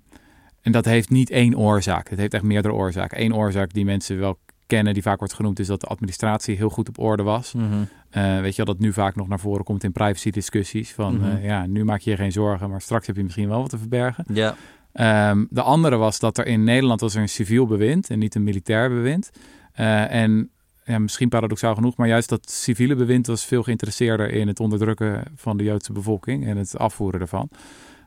en 0.62 0.72
dat 0.72 0.86
heeft 0.86 1.10
niet 1.10 1.30
één 1.30 1.58
oorzaak. 1.58 2.10
Het 2.10 2.20
heeft 2.20 2.34
echt 2.34 2.44
meerdere 2.44 2.74
oorzaken. 2.74 3.22
Eén 3.22 3.36
oorzaak 3.36 3.74
die 3.74 3.86
mensen 3.86 4.20
wel 4.20 4.40
kennen, 4.68 4.94
die 4.94 5.04
vaak 5.04 5.20
wordt 5.20 5.34
genoemd, 5.34 5.60
is 5.60 5.68
dat 5.68 5.82
de 5.82 5.88
administratie 5.88 6.56
heel 6.56 6.70
goed 6.70 6.90
op 6.90 7.00
orde 7.00 7.24
was. 7.24 7.54
Mhm. 7.54 7.84
Eh, 8.12 8.40
weet 8.40 8.56
je 8.56 8.64
wel, 8.64 8.74
dat 8.74 8.84
nu 8.84 8.94
vaak 8.94 9.16
nog 9.16 9.28
naar 9.28 9.40
voren 9.40 9.64
komt 9.64 9.84
in 9.84 9.92
privacy 9.92 10.30
discussies. 10.32 10.92
Van 10.92 11.16
Mhm. 11.18 11.26
eh, 11.36 11.46
ja, 11.46 11.66
nu 11.66 11.84
maak 11.86 12.00
je 12.00 12.10
je 12.10 12.16
geen 12.16 12.32
zorgen, 12.32 12.70
maar 12.70 12.82
straks 12.82 13.08
heb 13.08 13.16
je 13.16 13.24
misschien 13.24 13.48
wel 13.50 13.62
wat 13.62 13.70
te 13.70 13.78
verbergen. 13.78 14.26
Ja, 14.34 14.56
Ehm, 14.94 15.46
de 15.50 15.62
andere 15.62 15.96
was 15.96 16.20
dat 16.20 16.38
er 16.38 16.46
in 16.46 16.64
Nederland 16.64 17.00
was 17.02 17.16
er 17.16 17.22
een 17.22 17.30
civiel 17.30 17.66
bewind 17.66 18.10
en 18.10 18.20
niet 18.20 18.36
een 18.36 18.44
militair 18.44 18.90
bewind. 18.90 19.30
Eh, 19.74 20.14
en 20.14 20.50
ja, 20.86 21.00
misschien 21.00 21.30
paradoxaal 21.30 21.76
genoeg, 21.76 21.96
maar 21.98 22.08
juist 22.08 22.30
dat 22.30 22.50
civiele 22.52 22.96
bewind 22.96 23.28
was 23.28 23.46
veel 23.46 23.64
geïnteresseerder 23.64 24.30
in 24.34 24.48
het 24.48 24.60
onderdrukken 24.60 25.24
van 25.36 25.58
de 25.58 25.64
Joodse 25.64 25.94
bevolking 25.94 26.46
en 26.46 26.58
het 26.58 26.78
afvoeren 26.78 27.20
ervan. 27.22 27.50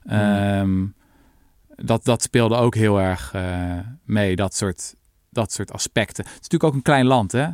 Ehm, 0.05 0.85
dat, 1.77 2.05
dat 2.05 2.23
speelde 2.23 2.57
ook 2.57 2.75
heel 2.75 3.01
erg 3.01 3.35
mee, 4.05 4.37
dat 4.37 4.55
soort, 4.55 4.95
dat 5.31 5.53
soort 5.53 5.73
aspecten. 5.73 6.25
Het 6.25 6.33
is 6.35 6.41
natuurlijk 6.41 6.65
ook 6.65 6.75
een 6.75 6.83
klein 6.83 7.07
land, 7.07 7.33
hè? 7.33 7.47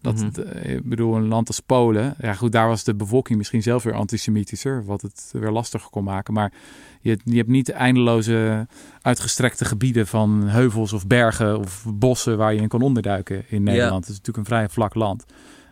Dat, 0.00 0.14
Mhm. 0.14 0.40
eh, 0.40 0.74
ik 0.74 0.88
bedoel, 0.88 1.16
een 1.16 1.28
land 1.28 1.48
als 1.48 1.60
Polen. 1.60 2.14
Ja, 2.20 2.34
goed, 2.34 2.52
daar 2.52 2.68
was 2.68 2.84
de 2.84 2.94
bevolking 2.94 3.38
misschien 3.38 3.62
zelf 3.62 3.82
weer 3.82 3.94
antisemitischer, 3.94 4.84
wat 4.84 5.02
het 5.02 5.28
weer 5.32 5.50
lastiger 5.50 5.90
kon 5.90 6.04
maken. 6.04 6.34
Maar 6.34 6.52
je, 7.00 7.18
je 7.24 7.36
hebt 7.36 7.48
niet 7.48 7.70
eindeloze 7.70 8.66
uitgestrekte 9.02 9.64
gebieden 9.64 10.06
van 10.06 10.42
heuvels 10.42 10.92
of 10.92 11.06
bergen 11.06 11.58
of 11.58 11.84
bossen 11.94 12.36
waar 12.36 12.54
je 12.54 12.60
in 12.60 12.68
kan 12.68 12.82
onderduiken 12.82 13.44
in 13.48 13.62
Nederland. 13.62 14.00
Het 14.06 14.08
is 14.12 14.18
natuurlijk 14.18 14.36
een 14.38 14.54
vrij 14.54 14.68
vlak 14.68 14.94
land. 14.94 15.24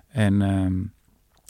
En 0.09 0.43
ehm, 0.43 0.79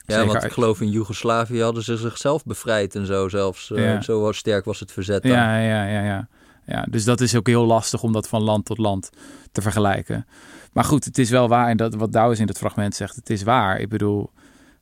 ja 0.06 0.14
zeker- 0.16 0.26
want 0.26 0.44
ik 0.44 0.52
geloof 0.52 0.80
in 0.80 0.90
Joegoslavië 0.90 1.62
hadden 1.62 1.82
ze 1.82 1.96
zichzelf 1.96 2.44
bevrijd 2.44 2.94
en 2.94 3.06
zo 3.06 3.28
zelfs. 3.28 3.72
eh, 3.72 3.84
Ja. 3.84 4.00
Zo 4.00 4.32
sterk 4.32 4.64
was 4.64 4.80
het 4.80 4.92
verzet 4.92 5.22
dan. 5.22 5.32
Ja, 5.32 5.58
ja, 5.58 5.84
ja, 5.86 6.02
ja. 6.04 6.28
Ja. 6.66 6.86
Dus 6.90 7.04
dat 7.04 7.20
is 7.20 7.34
ook 7.36 7.46
heel 7.46 7.64
lastig 7.64 8.02
om 8.02 8.12
dat 8.12 8.28
van 8.28 8.42
land 8.42 8.64
tot 8.64 8.78
land 8.78 9.10
te 9.52 9.62
vergelijken. 9.62 10.26
Maar 10.72 10.84
goed, 10.84 11.04
het 11.04 11.18
is 11.18 11.30
wel 11.30 11.48
waar. 11.48 11.68
En 11.68 11.76
dat, 11.76 11.94
wat 11.94 12.12
Douwes 12.12 12.38
in 12.38 12.46
het 12.46 12.58
fragment 12.58 12.94
zegt, 12.94 13.16
het 13.16 13.30
is 13.30 13.42
waar. 13.42 13.80
Ik 13.80 13.88
bedoel, 13.88 14.30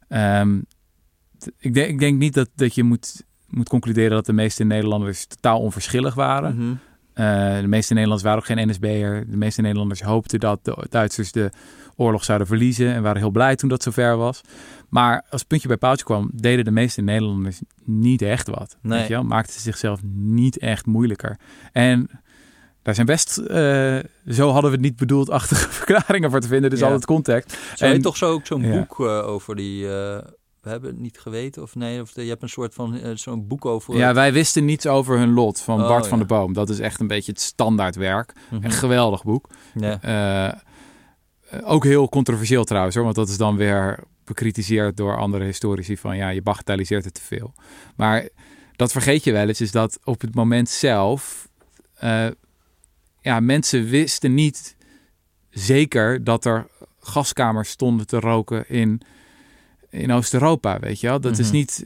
ehm, 0.09 0.61
ik, 1.59 1.75
denk, 1.75 1.89
ik 1.89 1.99
denk 1.99 2.19
niet 2.19 2.35
dat, 2.35 2.49
dat 2.55 2.75
je 2.75 2.83
moet, 2.83 3.25
moet 3.49 3.69
concluderen 3.69 4.11
dat 4.11 4.27
de 4.27 4.33
meeste 4.33 4.65
Nederlanders 4.65 5.27
totaal 5.27 5.61
onverschillig 5.61 6.15
waren. 6.15 6.57
Mhm. 6.57 6.75
Eh, 7.13 7.61
de 7.61 7.69
meeste 7.69 7.93
Nederlanders 7.93 8.23
waren 8.23 8.39
ook 8.39 8.47
geen 8.47 8.69
NSB'er. 8.69 9.31
De 9.31 9.37
meeste 9.37 9.61
Nederlanders 9.61 10.03
hoopten 10.03 10.41
dat 10.41 10.65
de 10.65 10.87
Duitsers 10.89 11.33
de 11.33 11.51
oorlog 11.97 12.25
zouden 12.25 12.47
verliezen 12.47 12.95
en 12.95 13.03
waren 13.03 13.21
heel 13.21 13.31
blij 13.31 13.57
toen 13.57 13.69
dat 13.69 13.83
zover 13.83 14.17
was. 14.17 14.41
Maar 14.89 15.23
als 15.31 15.41
het 15.41 15.49
puntje 15.49 15.69
bij 15.69 15.77
paaltje 15.77 16.05
kwam, 16.05 16.31
deden 16.35 16.65
de 16.65 16.71
meeste 16.71 17.01
Nederlanders 17.03 17.61
niet 17.85 18.23
echt 18.23 18.49
wat. 18.49 18.77
Nee. 18.83 18.99
Weet 18.99 19.09
je 19.09 19.15
wel? 19.15 19.23
Maakten 19.25 19.53
ze 19.55 19.61
zichzelf 19.61 20.01
niet 20.15 20.59
echt 20.59 20.87
moeilijker. 20.87 21.39
En 21.73 22.11
daar 22.83 22.95
zijn 22.95 23.07
best, 23.07 23.39
eh, 23.39 23.99
zo 24.29 24.51
hadden 24.51 24.71
we 24.71 24.77
het 24.77 24.81
niet 24.81 24.97
bedoeld, 24.97 25.31
achtige 25.31 25.69
verklaringen 25.81 26.31
voor 26.31 26.41
te 26.41 26.49
vinden. 26.49 26.71
Dus 26.71 26.79
Ja. 26.79 26.85
altijd 26.85 27.05
context. 27.07 27.59
Zo 27.77 27.85
heet 27.85 27.95
En- 27.95 28.03
toch 28.03 28.17
zo 28.17 28.31
ook 28.33 28.47
zo'n 28.47 28.63
Ja. 28.63 28.71
boek 28.79 29.01
eh, 29.01 29.27
over 29.27 29.57
die... 29.57 29.85
eh, 29.85 30.19
we 30.61 30.69
hebben 30.69 30.91
het 30.91 30.99
niet 30.99 31.19
geweten 31.19 31.63
of 31.63 31.75
nee, 31.75 32.01
of 32.01 32.13
de- 32.13 32.23
je 32.23 32.29
hebt 32.29 32.43
een 32.43 32.49
soort 32.49 32.75
van 32.75 33.01
zo'n 33.15 33.47
boek 33.47 33.65
over... 33.65 33.97
Ja, 33.97 34.15
wij 34.15 34.33
wisten 34.33 34.65
niets 34.65 34.87
over 34.87 35.19
hun 35.19 35.33
lot 35.33 35.61
van 35.61 35.81
Oh, 35.83 35.89
Bart 35.89 36.07
van 36.07 36.19
ja. 36.19 36.25
de 36.25 36.35
Boom. 36.35 36.53
Dat 36.53 36.69
is 36.71 36.79
echt 36.79 37.01
een 37.01 37.07
beetje 37.07 37.33
het 37.33 37.41
standaardwerk. 37.41 38.33
Mhm. 38.51 38.65
Een 38.65 38.71
geweldig 38.71 39.25
boek. 39.25 39.49
Ja. 39.75 39.99
Ook 41.65 41.85
heel 41.85 42.09
controversieel 42.09 42.65
trouwens 42.65 42.95
hoor, 42.95 43.05
want 43.05 43.17
dat 43.17 43.29
is 43.29 43.37
dan 43.37 43.57
weer 43.57 43.99
bekritiseerd 44.25 44.97
door 44.97 45.17
andere 45.17 45.45
historici 45.45 45.97
van 45.97 46.17
ja, 46.17 46.29
je 46.29 46.43
bagatelliseert 46.43 47.05
het 47.05 47.15
te 47.15 47.21
veel. 47.21 47.55
Maar 47.97 48.29
dat 48.77 48.93
vergeet 48.93 49.25
je 49.25 49.33
wel 49.33 49.49
eens, 49.49 49.61
is 49.61 49.71
dat 49.71 49.99
op 50.05 50.21
het 50.21 50.35
moment 50.35 50.69
zelf, 50.69 51.49
eh, 51.95 52.27
ja, 53.21 53.41
mensen 53.41 53.85
wisten 53.89 54.35
niet 54.35 54.77
zeker 55.51 56.25
dat 56.25 56.45
er 56.45 56.67
gaskamers 57.01 57.69
stonden 57.71 58.07
te 58.07 58.21
roken 58.21 58.69
in, 58.69 59.01
in 59.91 60.13
Oost-Europa, 60.13 60.79
weet 60.79 61.01
je 61.01 61.07
wel. 61.07 61.21
Dat 61.21 61.39
is 61.39 61.47
Mhm. 61.47 61.57
niet... 61.57 61.85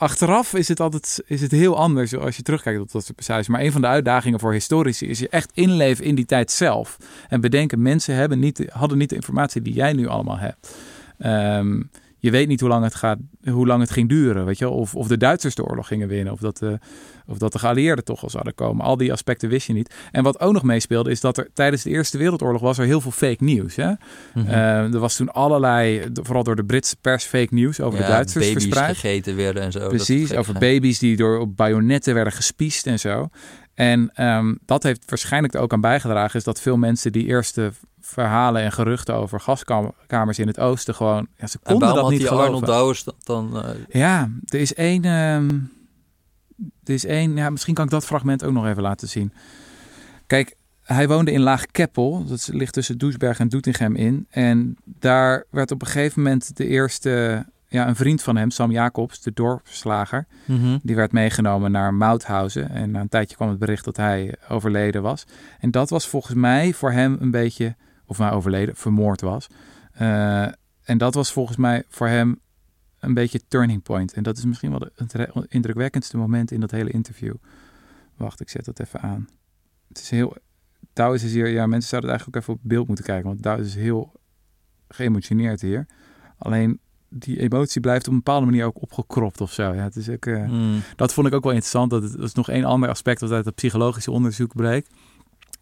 Achteraf 0.00 0.54
is 0.54 0.68
het 0.68 0.80
altijd 0.80 1.22
is 1.26 1.40
het 1.40 1.50
heel 1.50 1.76
anders 1.76 2.16
als 2.16 2.36
je 2.36 2.42
terugkijkt 2.42 2.80
op 2.80 2.92
dat 2.92 3.12
soort. 3.16 3.48
Maar 3.48 3.60
een 3.60 3.72
van 3.72 3.80
de 3.80 3.86
uitdagingen 3.86 4.40
voor 4.40 4.52
historici 4.52 5.06
is 5.06 5.18
je 5.18 5.28
echt 5.28 5.50
inleven 5.54 6.04
in 6.04 6.14
die 6.14 6.24
tijd 6.24 6.50
zelf. 6.50 6.96
En 7.28 7.40
bedenken, 7.40 7.82
mensen 7.82 8.14
hebben 8.14 8.38
niet, 8.38 8.64
hadden 8.68 8.98
niet 8.98 9.08
de 9.08 9.14
informatie 9.14 9.62
die 9.62 9.72
jij 9.72 9.92
nu 9.92 10.06
allemaal 10.06 10.38
hebt. 10.38 10.76
Ehm, 11.18 11.82
je 12.20 12.30
weet 12.30 12.48
niet 12.48 12.60
hoe 12.60 12.68
lang 12.68 12.84
het, 12.84 12.94
gaat, 12.94 13.18
hoe 13.50 13.66
lang 13.66 13.80
het 13.80 13.90
ging 13.90 14.08
duren, 14.08 14.44
weet 14.44 14.58
je? 14.58 14.68
Of, 14.68 14.94
of 14.94 15.08
de 15.08 15.16
Duitsers 15.16 15.54
de 15.54 15.64
oorlog 15.64 15.86
gingen 15.86 16.08
winnen, 16.08 16.32
of 16.32 16.40
dat, 16.40 16.58
de, 16.58 16.78
of 17.26 17.38
dat 17.38 17.52
de 17.52 17.58
geallieerden 17.58 18.04
toch 18.04 18.22
al 18.22 18.30
zouden 18.30 18.54
komen. 18.54 18.84
Al 18.84 18.96
die 18.96 19.12
aspecten 19.12 19.48
wist 19.48 19.66
je 19.66 19.72
niet. 19.72 19.94
En 20.10 20.22
wat 20.22 20.40
ook 20.40 20.52
nog 20.52 20.62
meespeelde, 20.62 21.10
is 21.10 21.20
dat 21.20 21.38
er 21.38 21.48
tijdens 21.54 21.82
de 21.82 21.90
Eerste 21.90 22.18
Wereldoorlog 22.18 22.60
was 22.60 22.78
er 22.78 22.84
heel 22.84 23.00
veel 23.00 23.10
fake 23.10 23.44
nieuws. 23.44 23.76
Hè? 23.76 23.92
Mhm. 24.34 24.46
Eh, 24.46 24.94
er 24.94 24.98
was 24.98 25.16
toen 25.16 25.32
allerlei, 25.32 26.02
vooral 26.12 26.44
door 26.44 26.56
de 26.56 26.64
Britse 26.64 26.96
pers, 27.00 27.24
fake 27.24 27.54
nieuws 27.54 27.80
over 27.80 27.98
Ja, 27.98 28.04
de 28.06 28.10
Duitsers 28.12 28.46
baby's 28.46 28.62
verspreid. 28.62 28.96
gegeten 28.96 29.36
werden 29.36 29.62
en 29.62 29.72
zo. 29.72 29.88
Precies, 29.88 30.34
over 30.34 30.58
baby's 30.58 30.98
die 30.98 31.16
door 31.16 31.38
op 31.38 31.56
bajonetten 31.56 32.14
werden 32.14 32.32
gespiest 32.32 32.86
en 32.86 32.98
zo. 32.98 33.28
En 33.74 34.10
ehm, 34.14 34.54
dat 34.66 34.82
heeft 34.82 35.02
waarschijnlijk 35.08 35.54
er 35.54 35.60
ook 35.60 35.72
aan 35.72 35.80
bijgedragen, 35.80 36.38
is 36.38 36.44
dat 36.44 36.60
veel 36.60 36.76
mensen 36.76 37.12
die 37.12 37.26
eerste 37.26 37.72
verhalen 38.10 38.62
en 38.62 38.72
geruchten 38.72 39.14
over 39.14 39.40
gaskamers 39.40 40.38
in 40.38 40.46
het 40.46 40.58
oosten 40.60 40.94
gewoon, 40.94 41.26
ja, 41.36 41.46
ze 41.46 41.58
En 41.62 41.70
konden 41.72 41.88
dat 41.88 41.96
had 41.98 42.10
niet 42.10 42.18
die 42.18 42.28
geloven. 42.28 42.46
Arnold 42.52 42.66
Douwes 42.66 43.04
dan... 43.24 43.64
eh, 43.64 43.70
Ja, 43.88 44.30
er 44.48 44.60
is 44.60 44.74
één. 44.74 45.04
ehm, 45.04 45.48
er 46.84 46.94
is 46.94 47.04
één. 47.04 47.36
Ja, 47.36 47.50
misschien 47.50 47.74
kan 47.74 47.84
ik 47.84 47.90
dat 47.90 48.04
fragment 48.06 48.44
ook 48.44 48.52
nog 48.52 48.66
even 48.66 48.82
laten 48.82 49.08
zien. 49.08 49.32
Kijk, 50.26 50.56
hij 50.82 51.08
woonde 51.08 51.32
in 51.32 51.40
Laag 51.40 51.66
Keppel. 51.66 52.24
Dat 52.24 52.48
ligt 52.52 52.72
tussen 52.72 52.98
Doesberg 52.98 53.38
en 53.38 53.48
Doetinchem 53.48 53.94
in. 53.96 54.26
En 54.30 54.76
daar 54.84 55.44
werd 55.50 55.70
op 55.70 55.80
een 55.80 55.86
gegeven 55.86 56.22
moment 56.22 56.56
de 56.56 56.66
eerste. 56.66 57.46
Ja, 57.68 57.88
een 57.88 57.96
vriend 57.96 58.22
van 58.22 58.36
hem, 58.36 58.50
Sam 58.50 58.70
Jacobs, 58.70 59.20
de 59.22 59.32
dorpsslager. 59.34 60.26
Die 60.82 60.96
werd 60.96 61.12
meegenomen 61.12 61.70
naar 61.70 61.94
Mauthausen. 61.94 62.70
En 62.70 62.90
na 62.90 63.00
een 63.00 63.08
tijdje 63.08 63.36
kwam 63.36 63.48
het 63.48 63.58
bericht 63.58 63.84
dat 63.84 63.96
hij 63.96 64.34
overleden 64.48 65.02
was. 65.02 65.24
En 65.60 65.70
dat 65.70 65.90
was 65.90 66.08
volgens 66.08 66.34
mij 66.34 66.72
voor 66.72 66.92
hem 66.92 67.16
een 67.20 67.30
beetje. 67.30 67.76
Of 68.10 68.18
hij 68.18 68.30
overleden, 68.30 68.76
vermoord 68.76 69.20
was. 69.20 69.46
Eh, 69.92 70.42
en 70.82 70.98
dat 70.98 71.14
was 71.14 71.32
volgens 71.32 71.56
mij 71.56 71.84
voor 71.88 72.06
hem 72.06 72.40
een 72.98 73.14
beetje 73.14 73.40
turning 73.48 73.82
point. 73.82 74.12
En 74.12 74.22
dat 74.22 74.38
is 74.38 74.44
misschien 74.44 74.70
wel 74.70 74.88
het 74.94 75.16
indrukwekkendste 75.48 76.16
moment 76.16 76.50
in 76.50 76.60
dat 76.60 76.70
hele 76.70 76.90
interview. 76.90 77.34
Wacht, 78.16 78.40
ik 78.40 78.48
zet 78.48 78.64
dat 78.64 78.80
even 78.80 79.00
aan. 79.00 79.28
Het 79.88 79.98
is 79.98 80.10
heel. 80.10 80.36
Douwes 80.92 81.22
is 81.22 81.32
hier. 81.32 81.48
Ja, 81.48 81.66
mensen 81.66 81.88
zouden 81.88 82.10
het 82.10 82.18
eigenlijk 82.20 82.36
ook 82.36 82.42
even 82.42 82.54
op 82.54 82.68
beeld 82.70 82.86
moeten 82.86 83.04
kijken. 83.04 83.26
Want 83.26 83.42
Douwes 83.42 83.66
is 83.66 83.74
heel 83.74 84.12
geëmotioneerd 84.88 85.60
hier. 85.60 85.86
Alleen 86.38 86.80
die 87.08 87.40
emotie 87.40 87.80
blijft 87.80 88.06
op 88.06 88.12
een 88.12 88.18
bepaalde 88.18 88.46
manier 88.46 88.64
ook 88.64 88.82
opgekropt 88.82 89.40
of 89.40 89.52
zo. 89.52 89.74
Ja, 89.74 89.82
het 89.82 89.96
is 89.96 90.08
ook, 90.08 90.26
eh, 90.26 90.48
mm, 90.48 90.82
dat 90.96 91.12
vond 91.12 91.26
ik 91.26 91.34
ook 91.34 91.42
wel 91.42 91.52
interessant. 91.52 91.90
Dat, 91.90 92.02
het, 92.02 92.12
dat 92.12 92.22
is 92.26 92.34
nog 92.34 92.48
één 92.48 92.64
ander 92.64 92.88
aspect 92.88 93.20
wat 93.20 93.30
uit 93.30 93.44
het 93.44 93.54
psychologische 93.54 94.10
onderzoek 94.10 94.54
bleek. 94.54 94.86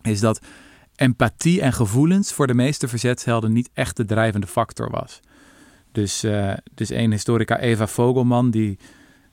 Is 0.02 0.20
dat 0.20 0.40
empathie 0.98 1.60
en 1.60 1.72
gevoelens 1.72 2.32
voor 2.32 2.46
de 2.46 2.54
meeste 2.54 2.88
verzetshelden 2.88 3.52
niet 3.52 3.70
echt 3.72 3.96
de 3.96 4.04
drijvende 4.04 4.46
factor 4.46 4.90
was. 4.90 5.20
Dus, 5.92 6.22
eh 6.22 6.52
dus 6.74 6.90
één 6.90 7.10
historica, 7.10 7.58
Eva 7.58 7.86
Vogelman, 7.86 8.50
die, 8.50 8.78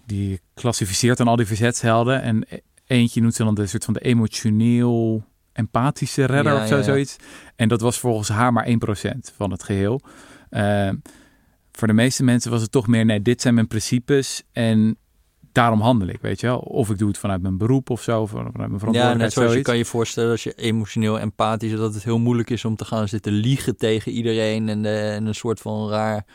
die 0.06 0.40
klassificeert 0.54 1.18
dan 1.18 1.28
al 1.28 1.36
die 1.36 1.46
verzetshelden. 1.46 2.22
En 2.22 2.46
e- 2.50 2.60
eentje 2.88 3.22
noemt 3.22 3.34
ze 3.34 3.44
dan 3.44 3.56
de 3.56 3.68
soort 3.68 3.86
van 3.86 3.94
de 3.94 4.00
emotioneel 4.00 5.24
empathische 5.54 6.26
redder 6.26 6.54
Ja, 6.54 6.62
of 6.62 6.68
zo, 6.68 6.74
ja, 6.74 6.80
ja. 6.80 6.86
zoiets. 6.86 7.16
En 7.56 7.68
dat 7.68 7.82
was 7.82 8.00
volgens 8.00 8.30
haar 8.30 8.54
maar 8.54 8.68
1% 8.68 8.72
van 9.36 9.52
het 9.52 9.64
geheel. 9.64 10.02
Eh, 10.50 10.90
voor 11.72 11.88
de 11.88 11.94
meeste 11.94 12.24
mensen 12.24 12.52
was 12.52 12.62
het 12.62 12.72
toch 12.72 12.88
meer, 12.88 13.06
nee, 13.06 13.22
dit 13.22 13.42
zijn 13.42 13.54
mijn 13.54 13.68
principes 13.68 14.44
en 14.52 14.98
daarom 15.56 15.82
handel 15.82 16.08
ik, 16.08 16.22
weet 16.22 16.40
je 16.40 16.48
wel. 16.48 16.58
Of 16.58 16.90
ik 16.90 16.98
doe 16.98 17.08
het 17.08 17.18
vanuit 17.18 17.42
mijn 17.42 17.58
beroep 17.58 17.90
of 17.90 18.02
zo, 18.02 18.26
vanuit 18.26 18.58
mijn 18.58 18.72
Ja, 18.72 18.78
verantwoordelijkheid, 18.78 19.18
net 19.18 19.34
zoals 19.34 19.54
je 19.54 19.62
kan 19.62 19.78
je 19.78 19.86
voorstellen 19.86 20.32
als 20.32 20.44
je 20.44 20.54
emotioneel 20.54 21.20
empathisch 21.20 21.72
is, 21.72 21.78
dat 21.80 21.94
het 21.94 22.04
heel 22.04 22.20
moeilijk 22.20 22.50
is 22.50 22.66
om 22.66 22.76
te 22.76 22.86
gaan 22.86 23.08
zitten 23.08 23.32
liegen 23.32 23.78
tegen 23.78 24.12
iedereen 24.12 24.70
en, 24.70 24.86
eh, 24.86 25.16
en 25.16 25.26
een 25.26 25.36
soort 25.36 25.60
van 25.60 25.90
raar 25.90 26.26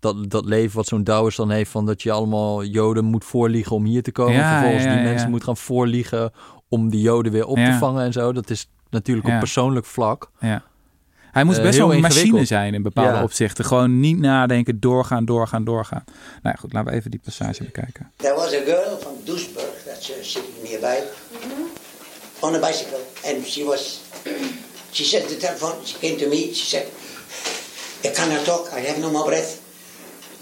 dat, 0.00 0.30
dat 0.30 0.44
leven 0.44 0.76
wat 0.76 0.86
zo'n 0.86 1.04
Douwers 1.04 1.36
dan 1.36 1.50
heeft 1.50 1.70
van 1.70 1.86
dat 1.86 2.02
je 2.02 2.10
allemaal 2.12 2.64
Joden 2.64 3.04
moet 3.04 3.24
voorliegen 3.24 3.76
om 3.76 3.84
hier 3.84 4.02
te 4.02 4.12
komen. 4.12 4.34
Ja, 4.34 4.50
Vervolgens 4.52 4.84
ja, 4.84 4.90
die 4.90 4.98
ja, 4.98 5.04
mensen 5.04 5.24
ja. 5.26 5.30
moet 5.32 5.44
gaan 5.44 5.56
voorliegen 5.56 6.32
om 6.68 6.90
die 6.90 7.00
Joden 7.00 7.32
weer 7.32 7.46
op 7.46 7.56
te 7.56 7.60
Ja. 7.60 7.78
vangen 7.78 8.04
en 8.04 8.12
zo. 8.12 8.32
Dat 8.32 8.50
is 8.50 8.70
natuurlijk 8.90 9.26
Ja. 9.26 9.32
op 9.32 9.38
persoonlijk 9.38 9.86
vlak. 9.86 10.30
Ja. 10.40 10.62
Hij 11.34 11.44
moest 11.44 11.58
Eh, 11.58 11.64
best 11.64 11.78
wel 11.78 11.92
een 11.94 12.00
machine 12.00 12.44
zijn 12.44 12.74
in 12.74 12.82
bepaalde 12.82 13.16
Ja. 13.18 13.22
opzichten. 13.22 13.64
Gewoon 13.64 14.00
niet 14.00 14.18
nadenken, 14.18 14.80
doorgaan, 14.80 15.24
doorgaan, 15.24 15.64
doorgaan. 15.64 16.04
Nou 16.06 16.14
ja, 16.42 16.52
goed, 16.60 16.72
laten 16.72 16.90
we 16.90 16.96
even 16.98 17.10
die 17.10 17.20
passage 17.24 17.62
bekijken. 17.64 18.10
There 18.16 18.34
was 18.34 18.46
a 18.54 18.62
girl 18.64 18.98
from 19.00 19.12
Duisburg 19.24 19.82
that's 19.86 20.10
uh, 20.10 20.14
sitting 20.22 20.54
nearby 20.62 20.96
on 22.40 22.54
a 22.54 22.58
bicycle, 22.58 23.00
and 23.24 23.46
she 23.46 23.64
was. 23.64 24.00
She 24.90 25.04
said 25.04 25.28
the 25.28 25.36
telephone. 25.36 25.74
She 25.84 25.98
came 25.98 26.16
to 26.16 26.28
me. 26.28 26.36
She 26.54 26.64
said, 26.66 26.86
"I 28.04 28.10
cannot 28.10 28.44
talk. 28.44 28.68
I 28.78 28.86
have 28.86 28.98
no 29.00 29.10
more 29.10 29.24
breath. 29.24 29.52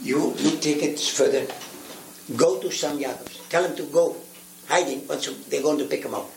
You 0.02 0.32
you 0.36 0.58
take 0.58 0.80
it 0.80 1.00
further. 1.00 1.42
Go 2.36 2.58
to 2.58 2.70
Sam 2.70 2.98
Jacobs. 2.98 3.40
Tell 3.46 3.64
him 3.64 3.74
to 3.74 3.82
go 3.92 4.16
hiding. 4.66 5.06
But 5.06 5.30
they're 5.48 5.62
going 5.62 5.78
to 5.78 5.84
pick 5.84 6.02
him 6.04 6.14
up." 6.14 6.28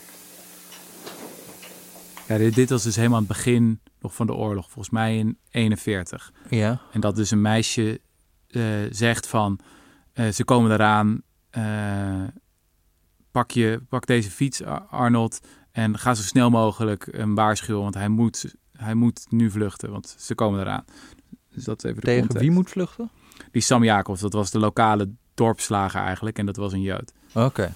Ja, 2.28 2.38
dit, 2.38 2.54
dit 2.54 2.70
was 2.70 2.82
dus 2.82 2.96
helemaal 2.96 3.18
aan 3.18 3.24
het 3.28 3.36
begin 3.36 3.80
nog 4.00 4.14
van 4.14 4.26
de 4.26 4.34
oorlog. 4.34 4.64
Volgens 4.70 4.90
mij 4.94 5.16
in 5.18 5.38
41. 5.50 6.32
Ja. 6.50 6.80
En 6.92 7.00
dat 7.00 7.16
dus 7.16 7.30
een 7.30 7.40
meisje 7.40 8.00
eh, 8.48 8.62
zegt 8.90 9.26
van... 9.26 9.58
eh, 10.12 10.28
ze 10.28 10.44
komen 10.44 10.70
eraan. 10.72 11.22
eh, 11.50 12.22
pak, 13.30 13.50
je, 13.50 13.80
pak 13.88 14.06
deze 14.06 14.30
fiets, 14.30 14.62
Ar- 14.64 14.80
Arnold. 14.90 15.40
En 15.72 15.98
ga 15.98 16.14
zo 16.14 16.22
snel 16.22 16.50
mogelijk 16.50 17.08
hem 17.10 17.34
waarschuwen. 17.34 17.82
Want 17.82 17.94
hij 17.94 18.08
moet, 18.08 18.54
hij 18.72 18.94
moet 18.94 19.26
nu 19.28 19.50
vluchten. 19.50 19.90
Want 19.90 20.14
ze 20.18 20.34
komen 20.34 20.60
eraan. 20.60 20.84
Dus 21.54 21.64
dat 21.64 21.78
is 21.84 21.90
even 21.90 22.00
de 22.00 22.06
Tegen 22.06 22.20
context. 22.20 22.42
wie 22.46 22.54
moet 22.54 22.70
vluchten? 22.70 23.10
Die 23.52 23.62
Sam 23.62 23.84
Jacobs, 23.84 24.20
dat 24.20 24.32
was 24.32 24.50
de 24.50 24.58
lokale 24.58 25.10
dorpslager 25.34 26.00
eigenlijk. 26.00 26.38
En 26.38 26.46
dat 26.46 26.56
was 26.56 26.72
een 26.72 26.80
Jood. 26.82 27.12
Oké. 27.34 27.74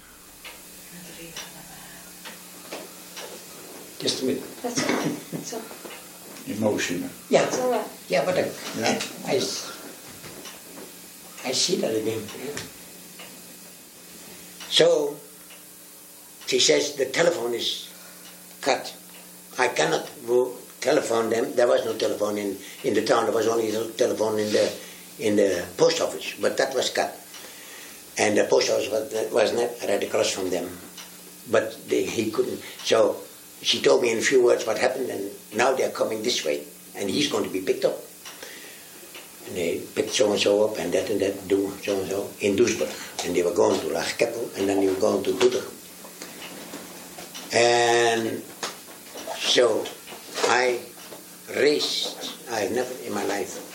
Just 3.99 4.21
a 4.21 4.25
minute. 4.25 4.43
That's 4.61 4.81
all 4.87 4.95
right. 4.95 5.29
That's 5.31 5.53
all, 5.53 5.61
Emotional. 6.47 7.09
Yeah. 7.29 7.43
that's 7.43 7.59
all 7.59 7.71
right. 7.71 7.87
Yeah, 8.09 8.25
but 8.25 8.37
I, 8.37 8.51
Yeah. 8.77 9.01
I, 9.27 9.35
I 11.43 11.51
see 11.53 11.75
that 11.77 11.95
again. 11.95 12.21
So 14.69 15.15
she 16.47 16.59
says 16.59 16.95
the 16.95 17.05
telephone 17.05 17.53
is 17.53 17.89
cut. 18.61 18.93
I 19.57 19.67
cannot 19.67 20.09
go 20.25 20.53
telephone 20.79 21.29
them. 21.29 21.53
There 21.55 21.67
was 21.67 21.85
no 21.85 21.93
telephone 21.93 22.37
in, 22.37 22.57
in 22.83 22.93
the 22.93 23.03
town. 23.03 23.25
There 23.25 23.33
was 23.33 23.47
only 23.47 23.69
a 23.75 23.85
telephone 23.91 24.39
in 24.39 24.51
the 24.51 24.71
in 25.19 25.35
the 25.35 25.65
post 25.77 26.01
office, 26.01 26.33
but 26.41 26.57
that 26.57 26.73
was 26.73 26.89
cut. 26.89 27.15
And 28.17 28.37
the 28.37 28.45
post 28.45 28.69
office 28.71 28.89
was, 28.89 29.31
was 29.31 29.53
not 29.53 29.69
right 29.87 30.03
across 30.03 30.31
from 30.31 30.49
them. 30.49 30.67
But 31.49 31.87
they, 31.87 32.03
he 32.03 32.31
couldn't. 32.31 32.61
So 32.83 33.17
she 33.61 33.81
told 33.81 34.01
me 34.01 34.11
in 34.11 34.17
a 34.17 34.21
few 34.21 34.43
words 34.43 34.65
what 34.65 34.77
happened, 34.77 35.09
and 35.09 35.29
now 35.55 35.73
they're 35.73 35.91
coming 35.91 36.23
this 36.23 36.43
way, 36.43 36.63
and 36.95 37.09
he's 37.09 37.31
going 37.31 37.43
to 37.43 37.49
be 37.49 37.61
picked 37.61 37.85
up. 37.85 37.97
And 39.47 39.55
they 39.55 39.81
picked 39.95 40.13
so 40.13 40.31
and 40.31 40.39
so 40.39 40.67
up, 40.67 40.77
and 40.77 40.91
that 40.93 41.09
and 41.09 41.21
that, 41.21 41.47
do 41.47 41.71
so 41.83 41.99
and 41.99 42.09
so 42.09 42.29
in 42.39 42.55
Duisburg. 42.55 43.25
And 43.25 43.35
they 43.35 43.43
were 43.43 43.53
going 43.53 43.79
to 43.81 43.87
Lachkeppel, 43.87 44.57
and 44.57 44.67
then 44.67 44.79
they 44.79 44.87
were 44.87 44.99
going 44.99 45.23
to 45.23 45.31
Doetinchem. 45.31 45.77
And 47.53 48.41
so 49.37 49.85
I 50.47 50.79
raced. 51.55 52.33
I've 52.49 52.71
never 52.71 52.93
in 53.05 53.13
my 53.13 53.23
life 53.25 53.67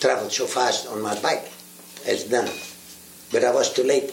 traveled 0.00 0.32
so 0.32 0.46
fast 0.46 0.86
on 0.88 1.00
my 1.00 1.18
bike 1.20 1.50
as 2.06 2.28
then. 2.28 2.50
But 3.32 3.44
I 3.44 3.52
was 3.52 3.72
too 3.72 3.84
late. 3.84 4.12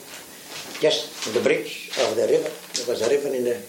Just 0.80 1.34
the 1.34 1.42
bridge 1.42 1.92
of 2.00 2.16
the 2.16 2.28
river, 2.28 2.50
there 2.74 2.88
was 2.88 3.02
a 3.02 3.10
river 3.10 3.30
in 3.30 3.44
the, 3.44 3.62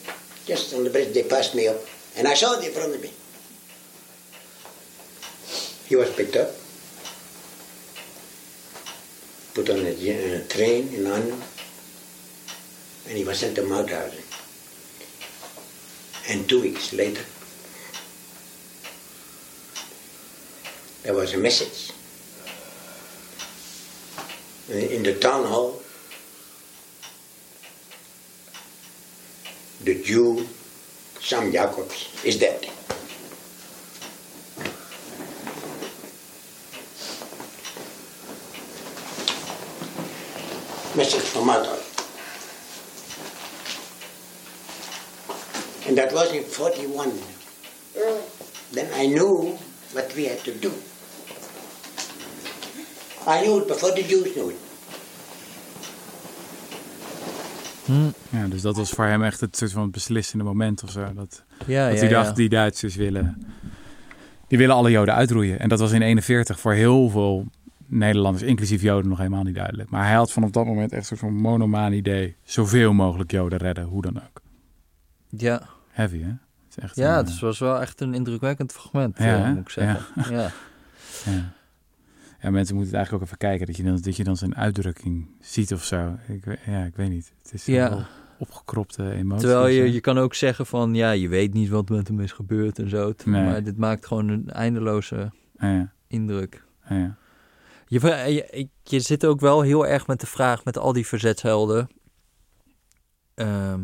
just 0.47 0.75
on 0.75 0.85
the 0.85 0.91
bridge, 0.91 1.13
they 1.15 1.25
passed 1.25 1.55
me 1.55 1.69
up. 1.69 1.77
And 2.17 2.29
I 2.29 2.35
saw 2.35 2.59
it 2.59 2.65
in 2.65 2.73
front 2.73 2.95
of 2.95 3.03
me. 3.03 3.11
He 5.89 5.97
was 5.97 6.11
picked 6.15 6.37
up, 6.37 6.51
put 9.55 9.69
on 9.69 9.85
a, 9.85 10.45
train 10.49 10.89
in 10.95 11.07
Arnhem, 11.07 11.43
and 13.09 13.19
he 13.19 13.25
was 13.25 13.39
sent 13.39 13.57
to 13.57 13.63
Mauthausen. 13.63 14.23
And 16.31 16.49
two 16.49 16.63
weeks 16.63 16.93
later, 16.93 17.25
there 21.03 21.15
was 21.15 21.35
a 21.35 21.39
message 21.39 21.93
in 24.71 25.03
the 25.03 25.15
town 25.15 25.45
hall. 25.45 25.82
The 29.85 30.01
Jew, 30.01 30.47
Sam 31.21 31.51
Jacobs, 31.51 32.09
is 32.25 32.39
dead. 32.39 32.63
Message 40.95 41.23
from 41.23 41.47
Malta. 41.47 41.83
And 45.89 45.99
that 45.99 46.13
was 46.13 46.33
in 46.33 46.45
41. 46.45 47.13
Early. 47.97 48.23
Then 48.71 48.89
I 48.95 49.07
knew 49.07 49.59
what 49.93 50.15
we 50.15 50.27
had 50.27 50.39
to 50.45 50.55
do. 50.55 50.73
I 53.27 53.43
knew 53.43 53.63
it 53.63 53.67
before 53.67 53.91
the 53.91 54.03
Jews 54.05 54.37
knew 54.37 54.51
it. 54.51 54.72
Ja, 58.31 58.47
dus 58.49 58.63
dat 58.63 58.77
was 58.77 58.91
voor 58.91 59.05
hem 59.05 59.23
echt 59.23 59.41
het 59.41 59.57
soort 59.57 59.73
van 59.73 59.91
beslissende 59.91 60.45
moment 60.45 60.83
of 60.83 60.91
zo. 60.91 61.13
Dat, 61.15 61.45
Ja, 61.67 61.89
dat 61.89 61.95
ja, 61.95 62.01
hij 62.01 62.09
dacht, 62.09 62.29
ja. 62.29 62.35
die 62.35 62.49
Duitsers 62.49 62.97
willen, 62.97 63.47
die 64.47 64.59
willen 64.59 64.75
alle 64.75 64.91
Joden 64.91 65.15
uitroeien. 65.15 65.59
En 65.59 65.69
dat 65.69 65.79
was 65.79 65.93
in 65.93 66.03
41 66.03 66.61
voor 66.61 66.73
heel 66.73 67.09
veel 67.09 67.47
Nederlanders, 67.87 68.45
inclusief 68.45 68.83
Joden, 68.83 69.09
nog 69.09 69.19
helemaal 69.19 69.43
niet 69.43 69.55
duidelijk. 69.55 69.91
Maar 69.91 70.05
hij 70.05 70.15
had 70.15 70.33
vanaf 70.33 70.51
dat 70.51 70.67
moment 70.67 70.93
echt 70.93 71.01
een 71.01 71.07
soort 71.07 71.21
van 71.21 71.41
monomaan 71.41 71.93
idee. 71.93 72.37
Zoveel 72.43 72.93
mogelijk 72.93 73.31
Joden 73.31 73.59
redden, 73.59 73.85
hoe 73.85 74.03
dan 74.03 74.17
ook. 74.17 74.41
Ja, 75.29 75.63
Heavy, 75.91 76.23
hè? 76.23 76.29
Het 76.29 76.77
is 76.77 76.83
echt 76.83 76.97
ja 76.97 77.19
een, 77.19 77.25
het 77.25 77.39
was 77.39 77.59
wel 77.59 77.81
echt 77.81 78.01
een 78.01 78.15
indrukwekkend 78.15 78.73
fragment, 78.73 79.17
eh, 79.17 79.49
moet 79.49 79.59
ik 79.59 79.69
zeggen. 79.69 80.05
Ja. 80.31 80.51
Ja. 82.43 82.49
ja, 82.49 82.51
mensen 82.51 82.75
moeten 82.75 82.95
het 82.95 83.03
eigenlijk 83.07 83.13
ook 83.15 83.23
even 83.23 83.39
kijken. 83.39 83.67
Dat 83.67 83.77
je 83.77 83.83
dan, 83.83 84.01
dat 84.01 84.17
je 84.17 84.25
dan 84.25 84.37
zijn 84.37 84.57
uitdrukking 84.57 85.27
ziet 85.41 85.73
of 85.73 85.85
zo. 85.85 86.17
Ik, 86.29 86.59
ja, 86.67 86.85
ik 86.85 86.97
weet 86.97 87.11
niet. 87.11 87.33
Het 87.43 87.53
is 87.53 87.65
Ja. 87.67 87.89
wel 87.89 88.03
opgekropte 88.39 89.11
emoties. 89.13 89.49
Terwijl 89.49 89.67
je, 89.67 89.93
je 89.93 90.01
kan 90.01 90.19
ook 90.19 90.35
zeggen 90.35 90.67
van, 90.67 90.95
ja, 90.95 91.11
je 91.11 91.29
weet 91.29 91.55
niet 91.55 91.69
wat 91.69 91.89
met 91.89 92.09
hem 92.09 92.21
is 92.21 92.33
gebeurd 92.33 92.79
en 92.79 92.89
zo. 92.89 93.13
Nee. 93.25 93.45
Maar 93.45 93.63
dit 93.63 93.77
maakt 93.77 94.07
gewoon 94.07 94.29
een 94.29 94.51
eindeloze 94.51 95.31
ja, 95.59 95.93
indruk. 96.07 96.65
ja, 96.89 96.97
ja. 96.97 97.17
Je, 97.87 98.01
je, 98.51 98.69
je 98.83 99.01
zit 99.01 99.27
ook 99.27 99.41
wel 99.41 99.61
heel 99.61 99.87
erg 99.87 100.07
met 100.07 100.21
de 100.21 100.27
vraag 100.27 100.65
met 100.65 100.79
al 100.79 100.93
die 100.93 101.07
verzetshelden. 101.07 101.89
Ehm, 103.35 103.81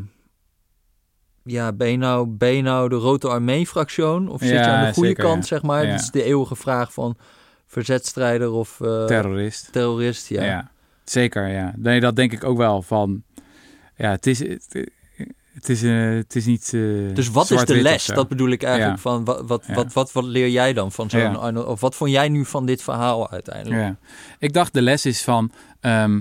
ja, 1.45 1.73
ben 1.73 1.91
je, 1.91 1.97
nou, 1.97 2.27
ben 2.29 2.55
je 2.55 2.63
nou 2.63 2.89
de 2.89 2.97
Rote 2.97 3.29
Armee-fractie 3.29 4.05
of 4.31 4.41
zit 4.41 4.49
je 4.51 4.61
aan 4.61 4.87
de 4.87 4.93
goede 4.93 5.09
zeker, 5.09 5.25
kant, 5.25 5.47
zeg 5.47 5.63
maar? 5.63 5.87
Dat 5.87 6.01
is 6.01 6.11
de 6.11 6.23
eeuwige 6.23 6.57
vraag 6.57 6.93
van 6.93 7.17
verzetstrijder 7.69 8.51
of 8.51 8.81
eh, 8.81 9.05
Terrorist. 9.05 9.73
terrorist. 9.73 10.29
Ja. 10.29 10.45
Ja. 10.45 10.71
zeker. 11.05 11.49
Ja. 11.49 11.73
Nee, 11.77 12.01
dat 12.01 12.17
denk 12.17 12.33
ik 12.33 12.45
ook 12.45 12.57
wel 12.57 12.83
van. 12.83 13.23
Ja, 13.97 14.11
het 14.11 14.27
is, 14.27 14.39
het, 14.39 14.87
het 15.53 15.69
is, 15.69 15.83
eh, 15.83 16.09
het 16.11 16.37
is 16.37 16.47
niet. 16.47 16.71
eh, 16.75 16.81
Dus 17.15 17.29
wat 17.31 17.51
is 17.51 17.65
de 17.65 17.83
les? 17.83 18.07
Dat 18.07 18.29
bedoel 18.29 18.49
ik 18.51 18.63
eigenlijk. 18.63 18.95
Ja. 18.97 19.03
Van, 19.03 19.25
wat, 19.25 19.47
wat, 19.47 19.65
Ja. 19.67 19.75
wat, 19.75 19.93
wat, 19.93 20.13
wat 20.13 20.25
leer 20.25 20.49
jij 20.49 20.73
dan 20.73 20.93
van 20.93 21.11
zo'n 21.11 21.21
Ja. 21.21 21.33
Arnold? 21.33 21.67
Of 21.67 21.81
wat 21.81 21.95
vond 21.95 22.11
jij 22.11 22.29
nu 22.29 22.45
van 22.45 22.67
dit 22.67 22.83
verhaal 22.83 23.31
uiteindelijk? 23.31 23.81
Ja. 23.83 23.97
Ik 24.39 24.53
dacht 24.53 24.73
de 24.73 24.83
les 24.83 25.07
is 25.07 25.23
van. 25.25 25.53
ehm, 25.81 26.21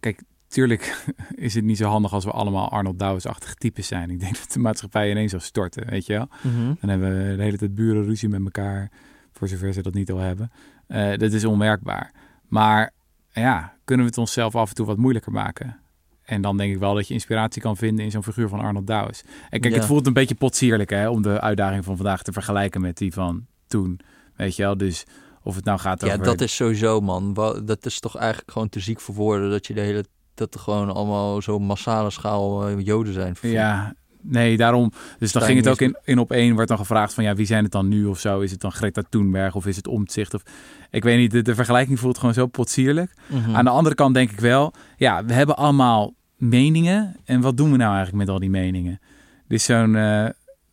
kijk, 0.00 0.22
tuurlijk 0.48 1.04
is 1.34 1.54
het 1.54 1.64
niet 1.64 1.76
zo 1.76 1.88
handig 1.88 2.12
als 2.12 2.24
we 2.24 2.30
allemaal 2.30 2.70
Arnold 2.70 2.98
Douwes-achtige 2.98 3.54
types 3.54 3.86
zijn. 3.86 4.10
Ik 4.10 4.20
denk 4.20 4.38
dat 4.38 4.52
de 4.52 4.58
maatschappij 4.58 5.10
ineens 5.10 5.30
zou 5.30 5.42
storten, 5.42 5.86
weet 5.90 6.06
je 6.06 6.12
wel. 6.12 6.28
Mhm. 6.42 6.72
Dan 6.80 6.90
hebben 6.90 7.28
we 7.30 7.36
de 7.36 7.42
hele 7.42 7.58
tijd 7.58 7.74
buren 7.74 8.04
ruzie 8.04 8.28
met 8.28 8.40
elkaar, 8.44 8.90
voor 9.34 9.48
zover 9.48 9.72
ze 9.72 9.82
dat 9.82 9.94
niet 9.94 10.10
al 10.12 10.18
hebben. 10.18 10.50
Eh, 10.86 11.18
dat 11.18 11.32
is 11.32 11.44
onmerkbaar. 11.44 12.12
Maar 12.48 12.90
ja, 13.32 13.76
kunnen 13.84 14.04
we 14.04 14.10
het 14.10 14.20
onszelf 14.20 14.54
af 14.54 14.68
en 14.68 14.74
toe 14.74 14.86
wat 14.86 14.96
moeilijker 14.96 15.32
maken? 15.32 15.78
En 16.22 16.42
dan 16.42 16.56
denk 16.56 16.72
ik 16.72 16.78
wel 16.78 16.94
dat 16.94 17.08
je 17.08 17.14
inspiratie 17.14 17.62
kan 17.62 17.76
vinden 17.76 18.04
in 18.04 18.10
zo'n 18.10 18.22
figuur 18.22 18.48
van 18.48 18.60
Arnold 18.60 18.86
Douwes. 18.86 19.22
En 19.50 19.60
kijk, 19.60 19.72
Ja. 19.72 19.78
het 19.78 19.88
voelt 19.88 20.06
een 20.06 20.12
beetje 20.12 20.34
potsierlijk 20.34 20.90
hè, 20.90 21.08
om 21.08 21.22
de 21.22 21.40
uitdaging 21.40 21.84
van 21.84 21.96
vandaag 21.96 22.22
te 22.22 22.32
vergelijken 22.32 22.80
met 22.80 22.96
die 22.96 23.12
van 23.12 23.46
toen. 23.66 24.00
Weet 24.36 24.56
je 24.56 24.62
wel, 24.62 24.76
dus 24.76 25.04
of 25.42 25.54
het 25.54 25.64
nou 25.64 25.78
gaat 25.78 26.00
Ja, 26.00 26.12
over... 26.12 26.24
dat 26.24 26.40
is 26.40 26.54
sowieso, 26.56 27.00
man. 27.00 27.34
Dat 27.64 27.86
is 27.86 28.00
toch 28.00 28.16
eigenlijk 28.16 28.50
gewoon 28.50 28.68
te 28.68 28.80
ziek 28.80 29.00
voor 29.00 29.14
woorden 29.14 29.50
dat 29.50 29.66
je 29.66 29.74
de 29.74 29.80
hele 29.80 30.04
dat 30.34 30.54
er 30.54 30.60
gewoon 30.60 30.94
allemaal 30.94 31.42
zo 31.42 31.58
massale 31.58 32.10
schaal 32.10 32.68
eh, 32.68 32.80
Joden 32.84 33.12
zijn. 33.12 33.36
Ja, 33.40 33.94
nee, 34.24 34.56
daarom. 34.56 34.92
Dus 35.18 35.32
dan 35.32 35.42
ging 35.42 35.58
het 35.58 35.68
ook 35.68 35.80
in, 35.80 35.96
in 36.04 36.18
op 36.18 36.32
één. 36.32 36.56
Werd 36.56 36.68
dan 36.68 36.78
gevraagd 36.78 37.14
van 37.14 37.24
ja, 37.24 37.34
wie 37.34 37.46
zijn 37.46 37.62
het 37.62 37.72
dan 37.72 37.88
nu 37.88 38.04
of 38.04 38.18
zo? 38.20 38.40
Is 38.40 38.50
het 38.50 38.60
dan 38.60 38.72
Greta 38.72 39.02
Thunberg 39.08 39.54
of 39.54 39.66
is 39.66 39.76
het 39.76 39.86
Omtzigt? 39.86 40.34
Of 40.34 40.42
ik 40.90 41.02
weet 41.04 41.18
niet. 41.18 41.30
De, 41.30 41.42
de 41.42 41.54
vergelijking 41.54 41.98
voelt 42.00 42.18
gewoon 42.18 42.34
zo 42.34 42.46
potsierlijk. 42.46 43.14
Mhm. 43.26 43.54
Aan 43.54 43.64
de 43.64 43.70
andere 43.70 43.94
kant 43.94 44.14
denk 44.14 44.30
ik 44.30 44.40
wel, 44.40 44.72
ja, 44.96 45.24
we 45.24 45.32
hebben 45.32 45.56
allemaal 45.56 46.14
meningen. 46.36 47.16
En 47.24 47.40
wat 47.40 47.56
doen 47.56 47.70
we 47.70 47.76
nou 47.76 47.94
eigenlijk 47.94 48.24
met 48.24 48.28
al 48.34 48.38
die 48.40 48.50
meningen? 48.50 49.00
Dit 49.48 49.58
is 49.58 49.64
zo'n 49.64 49.96
eh, 49.96 50.26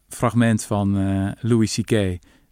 fragment 0.10 0.64
van 0.64 0.98
eh, 0.98 1.32
Louis 1.40 1.74
C.K. 1.82 1.90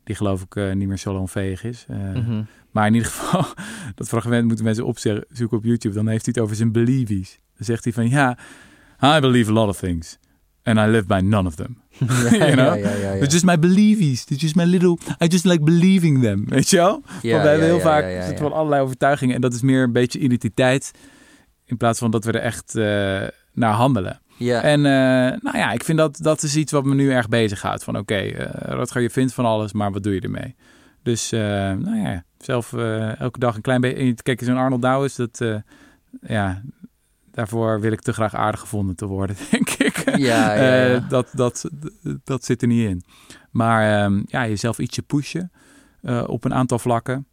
Die 0.04 0.16
geloof 0.16 0.42
ik 0.42 0.56
eh, 0.56 0.72
niet 0.74 0.88
meer 0.88 0.98
salonveeg 0.98 1.64
is. 1.64 1.86
Eh, 1.88 1.98
Mhm. 1.98 2.44
Maar 2.72 2.88
in 2.88 2.94
ieder 2.94 3.10
geval, 3.10 3.46
dat 3.96 4.08
fragment 4.08 4.46
moeten 4.48 4.66
mensen 4.66 4.86
opzoeken 4.86 5.58
op 5.58 5.64
YouTube. 5.64 5.96
Dan 5.96 6.08
heeft 6.08 6.26
hij 6.26 6.34
het 6.36 6.44
over 6.44 6.56
zijn 6.56 6.72
believies. 6.72 7.40
Dan 7.56 7.66
zegt 7.66 7.84
hij 7.84 7.94
van 7.94 8.10
ja, 8.10 8.38
I 9.04 9.20
believe 9.20 9.50
a 9.52 9.54
lot 9.54 9.68
of 9.68 9.80
things. 9.80 10.18
And 10.70 10.80
I 10.80 10.86
live 10.86 11.08
by 11.08 11.22
none 11.22 11.48
of 11.48 11.56
them. 11.56 11.82
you 12.32 12.56
know? 12.56 12.74
It's 13.22 13.34
just 13.34 13.46
my 13.46 13.58
believies. 13.58 14.26
It's 14.30 14.42
just 14.42 14.56
my 14.56 14.66
little... 14.66 14.98
I 15.20 15.28
just 15.28 15.46
like 15.46 15.64
believing 15.64 16.22
them. 16.22 16.46
Weet 16.56 16.70
je 16.70 16.76
wel? 16.76 16.92
Want 16.92 17.22
we 17.22 17.30
hebben 17.30 17.66
heel 17.66 17.80
vaak 17.80 18.04
zitten 18.04 18.36
ja. 18.36 18.42
wel 18.42 18.54
allerlei 18.54 18.82
overtuigingen. 18.82 19.36
En 19.36 19.42
dat 19.42 19.54
is 19.54 19.62
meer 19.62 19.84
een 19.84 19.92
beetje 19.92 20.20
identiteit. 20.20 20.92
In 21.66 21.78
plaats 21.78 22.00
van 22.00 22.12
dat 22.12 22.26
we 22.26 22.32
er 22.32 22.42
echt 22.42 22.76
eh, 22.76 22.84
naar 23.54 23.74
handelen. 23.74 24.22
Ja. 24.38 24.62
En 24.62 24.86
eh, 24.86 25.42
nou 25.42 25.58
ja, 25.58 25.72
ik 25.72 25.84
vind 25.84 25.98
dat 25.98 26.18
dat 26.22 26.44
is 26.44 26.56
iets 26.56 26.72
wat 26.72 26.86
me 26.86 26.96
nu 26.96 27.12
erg 27.12 27.30
bezighoudt. 27.30 27.84
Van 27.84 27.98
oké, 27.98 28.16
eh 28.16 28.74
Rutger, 28.76 29.02
je 29.02 29.10
vindt 29.10 29.34
van 29.34 29.46
alles, 29.46 29.74
maar 29.74 29.92
wat 29.92 30.04
doe 30.04 30.14
je 30.14 30.22
ermee? 30.22 30.56
Dus 31.04 31.32
eh, 31.32 31.40
nou 31.72 31.98
ja, 31.98 32.24
zelf 32.38 32.74
eh, 32.74 33.20
elke 33.20 33.40
dag 33.40 33.56
een 33.56 33.62
klein 33.62 33.82
beetje... 33.82 34.14
Kijk, 34.24 34.44
zo'n 34.44 34.58
Arnold 34.58 34.82
Douwes, 34.82 35.16
dat... 35.16 35.42
eh, 35.42 35.56
ja, 36.22 36.62
daarvoor 37.32 37.80
wil 37.82 37.92
ik 37.92 38.02
te 38.02 38.14
graag 38.14 38.34
aardig 38.36 38.60
gevonden 38.60 38.96
te 38.96 39.06
worden, 39.06 39.36
denk 39.52 39.70
ik. 39.70 39.98
Ja, 40.06 40.16
ja, 40.18 40.56
ja. 40.56 40.96
Eh, 40.96 41.10
dat, 41.10 41.28
dat, 41.34 41.70
dat 42.24 42.46
zit 42.46 42.62
er 42.62 42.68
niet 42.68 42.90
in. 42.90 43.04
Maar 43.52 44.04
ehm, 44.04 44.22
ja, 44.26 44.48
jezelf 44.48 44.80
ietsje 44.80 45.02
pushen 45.02 45.52
eh, 46.02 46.24
op 46.28 46.44
een 46.46 46.54
aantal 46.54 46.80
vlakken. 46.80 47.24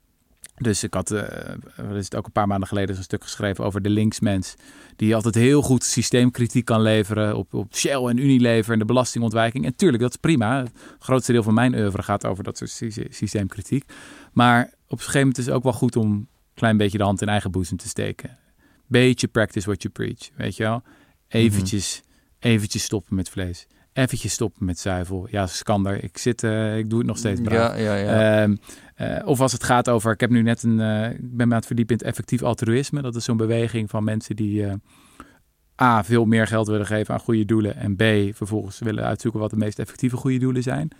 Dus 0.56 0.82
ik 0.82 0.94
had, 0.94 1.10
eh 1.10 1.54
wat 1.76 1.96
is 1.96 2.04
het 2.04 2.14
ook 2.16 2.26
een 2.26 2.32
paar 2.32 2.46
maanden 2.46 2.68
geleden, 2.68 2.94
zo'n 2.94 3.04
stuk 3.04 3.22
geschreven 3.22 3.64
over 3.64 3.82
de 3.82 3.90
linksmens. 3.90 4.54
Die 4.96 5.14
altijd 5.14 5.34
heel 5.34 5.62
goed 5.62 5.84
systeemkritiek 5.84 6.64
kan 6.64 6.80
leveren 6.82 7.36
op, 7.36 7.54
op 7.54 7.74
Shell 7.76 8.04
en 8.04 8.18
Unilever 8.18 8.72
en 8.72 8.78
de 8.78 8.84
belastingontwijking. 8.84 9.64
En 9.64 9.76
tuurlijk, 9.76 10.02
dat 10.02 10.10
is 10.10 10.16
prima. 10.16 10.58
Het 10.58 10.72
grootste 10.98 11.32
deel 11.32 11.42
van 11.42 11.54
mijn 11.54 11.74
oeuvre 11.74 12.02
gaat 12.02 12.26
over 12.26 12.44
dat 12.44 12.56
soort 12.58 12.70
sy- 12.70 13.06
systeemkritiek. 13.10 13.84
Maar 14.32 14.62
op 14.64 14.90
een 14.90 14.98
gegeven 14.98 15.18
moment 15.20 15.38
is 15.38 15.46
het 15.46 15.54
ook 15.54 15.62
wel 15.62 15.72
goed 15.72 15.96
om 15.96 16.10
een 16.12 16.28
klein 16.54 16.76
beetje 16.76 16.98
de 16.98 17.04
hand 17.04 17.22
in 17.22 17.28
eigen 17.28 17.50
boezem 17.50 17.76
te 17.76 17.88
steken. 17.88 18.38
Beetje 18.86 19.26
practice 19.26 19.66
what 19.66 19.82
you 19.82 19.94
preach, 19.94 20.30
weet 20.36 20.56
je 20.56 20.62
wel. 20.62 20.82
Eventjes, 21.28 22.02
eventjes 22.38 22.82
stoppen 22.82 23.16
met 23.16 23.28
vlees. 23.28 23.66
Eventjes 23.92 24.32
stoppen 24.32 24.64
met 24.66 24.78
zuivel. 24.78 25.26
Ja, 25.30 25.46
Skander, 25.46 26.04
ik 26.04 26.18
zit, 26.18 26.42
eh, 26.42 26.78
ik 26.78 26.90
doe 26.90 26.98
het 26.98 27.08
nog 27.08 27.18
steeds 27.18 27.40
braaf. 27.40 27.78
ja, 27.78 27.94
ja, 27.94 27.94
ja. 27.94 28.42
Ehm, 28.42 28.56
eh, 28.94 29.28
of 29.28 29.40
als 29.40 29.52
het 29.52 29.64
gaat 29.64 29.88
over, 29.88 30.12
ik 30.12 30.20
heb 30.20 30.30
nu 30.30 30.42
net 30.42 30.62
een, 30.62 30.80
eh, 30.80 31.10
ik 31.10 31.36
ben 31.36 31.48
me 31.48 31.52
aan 31.52 31.58
het 31.58 31.66
verdiepen 31.66 31.94
in 31.94 32.00
het 32.00 32.10
effectief 32.10 32.42
altruïsme. 32.42 33.02
Dat 33.02 33.16
is 33.16 33.24
zo'n 33.24 33.36
beweging 33.36 33.90
van 33.90 34.04
mensen 34.04 34.36
die 34.36 34.64
A, 35.82 36.04
veel 36.04 36.24
meer 36.24 36.46
geld 36.46 36.66
willen 36.66 36.86
geven 36.86 37.14
aan 37.14 37.20
goede 37.20 37.44
doelen. 37.44 37.76
En 37.76 37.96
B, 37.96 38.34
vervolgens 38.36 38.78
willen 38.78 39.04
uitzoeken 39.04 39.40
wat 39.40 39.50
de 39.50 39.56
meest 39.56 39.78
effectieve 39.78 40.16
goede 40.16 40.38
doelen 40.38 40.62
zijn. 40.62 40.90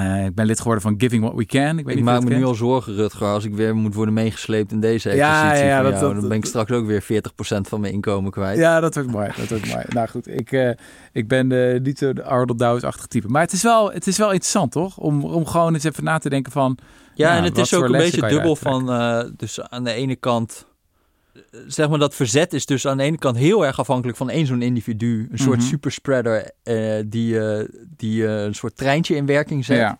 Eh, 0.00 0.24
ik 0.24 0.34
ben 0.34 0.46
lid 0.46 0.58
geworden 0.58 0.82
van 0.82 0.94
Giving 0.98 1.22
What 1.22 1.34
We 1.36 1.46
Can. 1.46 1.78
Ik, 1.78 1.84
weet 1.84 1.88
ik 1.88 1.94
niet 1.94 2.04
maak 2.04 2.24
me 2.24 2.34
nu 2.34 2.44
al 2.44 2.54
zorgen, 2.54 2.94
Rutger, 2.94 3.26
als 3.26 3.44
ik 3.44 3.54
weer 3.54 3.76
moet 3.76 3.94
worden 3.94 4.14
meegesleept 4.14 4.72
in 4.72 4.80
deze 4.80 5.14
Ja, 5.14 5.34
exercitie 5.42 5.66
ja, 5.68 5.82
van 5.82 5.90
dat- 5.90 6.00
jou. 6.00 6.12
dat- 6.12 6.20
dan 6.20 6.28
ben 6.28 6.38
ik 6.38 6.44
straks 6.44 6.70
ook 6.70 6.86
weer 6.86 7.02
40% 7.02 7.68
van 7.68 7.80
mijn 7.80 7.92
inkomen 7.92 8.30
kwijt. 8.30 8.58
Ja, 8.58 8.80
dat 8.80 8.94
wordt 8.94 9.10
mooi. 9.10 9.30
Dat 9.36 9.48
wordt 9.48 9.66
mooi. 9.68 9.84
nou 9.96 10.08
goed, 10.08 10.28
ik, 10.28 10.52
eh, 10.52 10.70
ik 11.12 11.28
ben 11.28 11.52
eh, 11.72 11.80
niet 11.80 11.98
zo 11.98 12.12
de 12.12 12.22
Arnold 12.24 12.58
Douwes-achtige 12.58 13.08
type. 13.08 13.28
Maar 13.28 13.42
het 13.42 13.52
is, 13.52 13.62
wel, 13.62 13.92
het 13.92 14.06
is 14.06 14.18
wel 14.18 14.30
interessant, 14.30 14.72
toch? 14.72 14.96
Om, 14.98 15.24
om 15.24 15.46
gewoon 15.46 15.74
eens 15.74 15.84
even 15.84 16.04
na 16.04 16.18
te 16.18 16.28
denken 16.28 16.52
van... 16.52 16.78
Ja, 17.14 17.30
Ja, 17.32 17.36
en 17.36 17.44
het 17.44 17.58
is 17.58 17.74
ook 17.74 17.84
een 17.84 17.92
beetje 17.92 18.28
dubbel 18.28 18.56
van, 18.56 18.86
dus 19.36 19.60
aan 19.60 19.84
de 19.84 19.92
ene 19.92 20.16
kant, 20.16 20.66
zeg 21.66 21.88
maar 21.88 21.98
dat 21.98 22.14
verzet 22.14 22.52
is 22.52 22.66
dus 22.66 22.86
aan 22.86 22.96
de 22.96 23.02
ene 23.02 23.18
kant 23.18 23.36
heel 23.36 23.66
erg 23.66 23.78
afhankelijk 23.78 24.18
van 24.18 24.30
één 24.30 24.46
zo'n 24.46 24.62
individu. 24.62 25.28
Een 25.30 25.38
soort 25.38 25.58
Mhm. 25.58 25.66
superspreader 25.66 26.50
eh, 26.62 26.94
die, 27.06 27.40
eh, 27.40 27.64
die 27.96 28.26
eh, 28.26 28.42
een 28.42 28.54
soort 28.54 28.76
treintje 28.76 29.14
in 29.16 29.26
werking 29.26 29.64
zet. 29.64 29.76
Ja, 29.78 29.98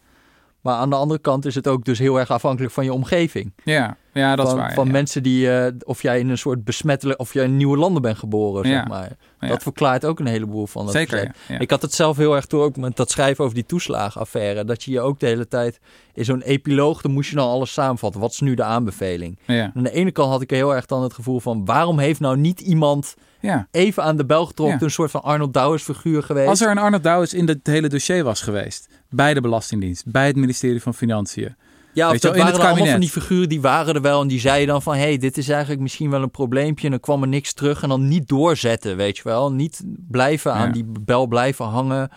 Maar 0.67 0.77
aan 0.77 0.91
de 0.91 0.97
andere 0.97 1.21
kant 1.21 1.45
is 1.45 1.55
het 1.55 1.69
ook 1.69 1.85
dus 1.85 1.99
heel 1.99 2.19
erg 2.19 2.31
afhankelijk 2.31 2.73
van 2.73 2.85
je 2.85 2.93
omgeving. 2.93 3.53
ja, 3.65 3.97
ja 4.13 4.37
dat 4.37 4.49
van 4.49 4.57
is 4.57 4.63
waar. 4.63 4.75
van 4.75 4.87
ja. 4.87 4.93
mensen 4.93 5.23
die, 5.23 5.51
eh, 5.51 5.73
of 5.85 6.03
jij 6.03 6.19
in 6.19 6.29
een 6.29 6.39
soort 6.39 6.65
besmettelijk, 6.65 7.21
of 7.21 7.33
jij 7.33 7.45
in 7.45 7.57
nieuwe 7.57 7.77
landen 7.77 8.03
bent 8.03 8.19
geboren, 8.19 8.69
Ja. 8.69 8.77
zeg 8.77 8.89
maar. 8.89 9.11
Ja. 9.41 9.49
Dat 9.49 9.63
verklaart 9.63 10.05
ook 10.05 10.19
een 10.19 10.27
heleboel 10.27 10.67
van 10.67 10.85
dat 10.85 10.95
Zeker. 10.95 11.35
Ik 11.59 11.71
had 11.71 11.83
het 11.83 11.93
zelf 11.95 12.17
heel 12.17 12.35
erg 12.35 12.47
door 12.47 12.65
ook 12.65 12.77
met 12.77 12.97
dat 12.97 13.11
schrijven 13.11 13.45
over 13.45 13.57
die 13.57 13.67
toeslagenaffaire. 13.67 14.65
Dat 14.65 14.83
je 14.83 14.91
je 14.91 15.01
ook 15.01 15.21
de 15.21 15.27
hele 15.27 15.49
tijd 15.49 15.81
in 16.15 16.25
zo'n 16.25 16.43
epiloog, 16.43 17.01
dan 17.03 17.13
moest 17.13 17.31
je 17.31 17.37
nou 17.37 17.49
alles 17.49 17.73
samenvatten. 17.73 18.21
Wat 18.21 18.31
is 18.31 18.41
nu 18.41 18.55
de 18.55 18.65
aanbeveling? 18.65 19.39
ja. 19.47 19.73
Aan 19.75 19.83
de 19.83 19.93
ene 19.93 20.11
kant 20.11 20.31
had 20.31 20.43
ik 20.43 20.51
heel 20.51 20.75
erg 20.75 20.87
dan 20.87 21.03
het 21.03 21.13
gevoel 21.15 21.41
van... 21.41 21.65
waarom 21.65 21.99
heeft 21.99 22.21
nou 22.21 22.37
niet 22.37 22.61
iemand 22.61 23.15
ja. 23.41 23.69
even 23.71 24.03
aan 24.03 24.17
de 24.17 24.27
bel 24.27 24.47
getrokken... 24.47 24.83
Een 24.83 24.91
soort 24.91 25.11
van 25.11 25.23
Arnold 25.23 25.55
Douwes 25.55 25.83
figuur 25.83 26.23
geweest? 26.23 26.49
Als 26.49 26.61
er 26.61 26.71
een 26.71 26.79
Arnold 26.79 27.03
Douwes 27.03 27.35
in 27.35 27.49
het 27.49 27.67
hele 27.67 27.89
dossier 27.89 28.25
was 28.25 28.41
geweest... 28.41 28.89
bij 29.17 29.35
de 29.35 29.41
Belastingdienst, 29.41 30.11
bij 30.11 30.27
het 30.27 30.37
ministerie 30.37 30.83
van 30.83 30.95
Financiën... 30.95 31.57
ja, 31.93 32.07
of 32.07 32.13
dat 32.13 32.23
wel, 32.23 32.33
waren 32.33 32.53
het 32.53 32.63
allemaal 32.63 32.87
van 32.87 33.01
die 33.01 33.11
figuren 33.11 33.49
die 33.49 33.61
waren 33.61 33.95
er 33.95 34.03
wel... 34.03 34.21
en 34.21 34.29
die 34.29 34.41
zeiden 34.41 34.67
dan 34.69 34.83
van... 34.83 34.95
hé, 34.95 35.01
hey, 35.01 35.19
dit 35.19 35.39
is 35.39 35.49
eigenlijk 35.49 35.81
misschien 35.81 36.11
wel 36.11 36.23
een 36.23 36.31
probleempje... 36.31 36.85
en 36.85 36.91
dan 36.91 37.01
kwam 37.01 37.23
er 37.23 37.29
niks 37.29 37.53
terug 37.53 37.83
en 37.83 37.89
dan 37.89 38.09
niet 38.09 38.29
doorzetten, 38.29 38.97
weet 38.97 39.17
je 39.17 39.23
wel. 39.23 39.53
Niet 39.53 39.83
blijven 40.09 40.53
aan 40.53 40.67
Ja. 40.67 40.73
die 40.73 40.87
bel 41.01 41.27
blijven 41.27 41.65
hangen. 41.65 42.11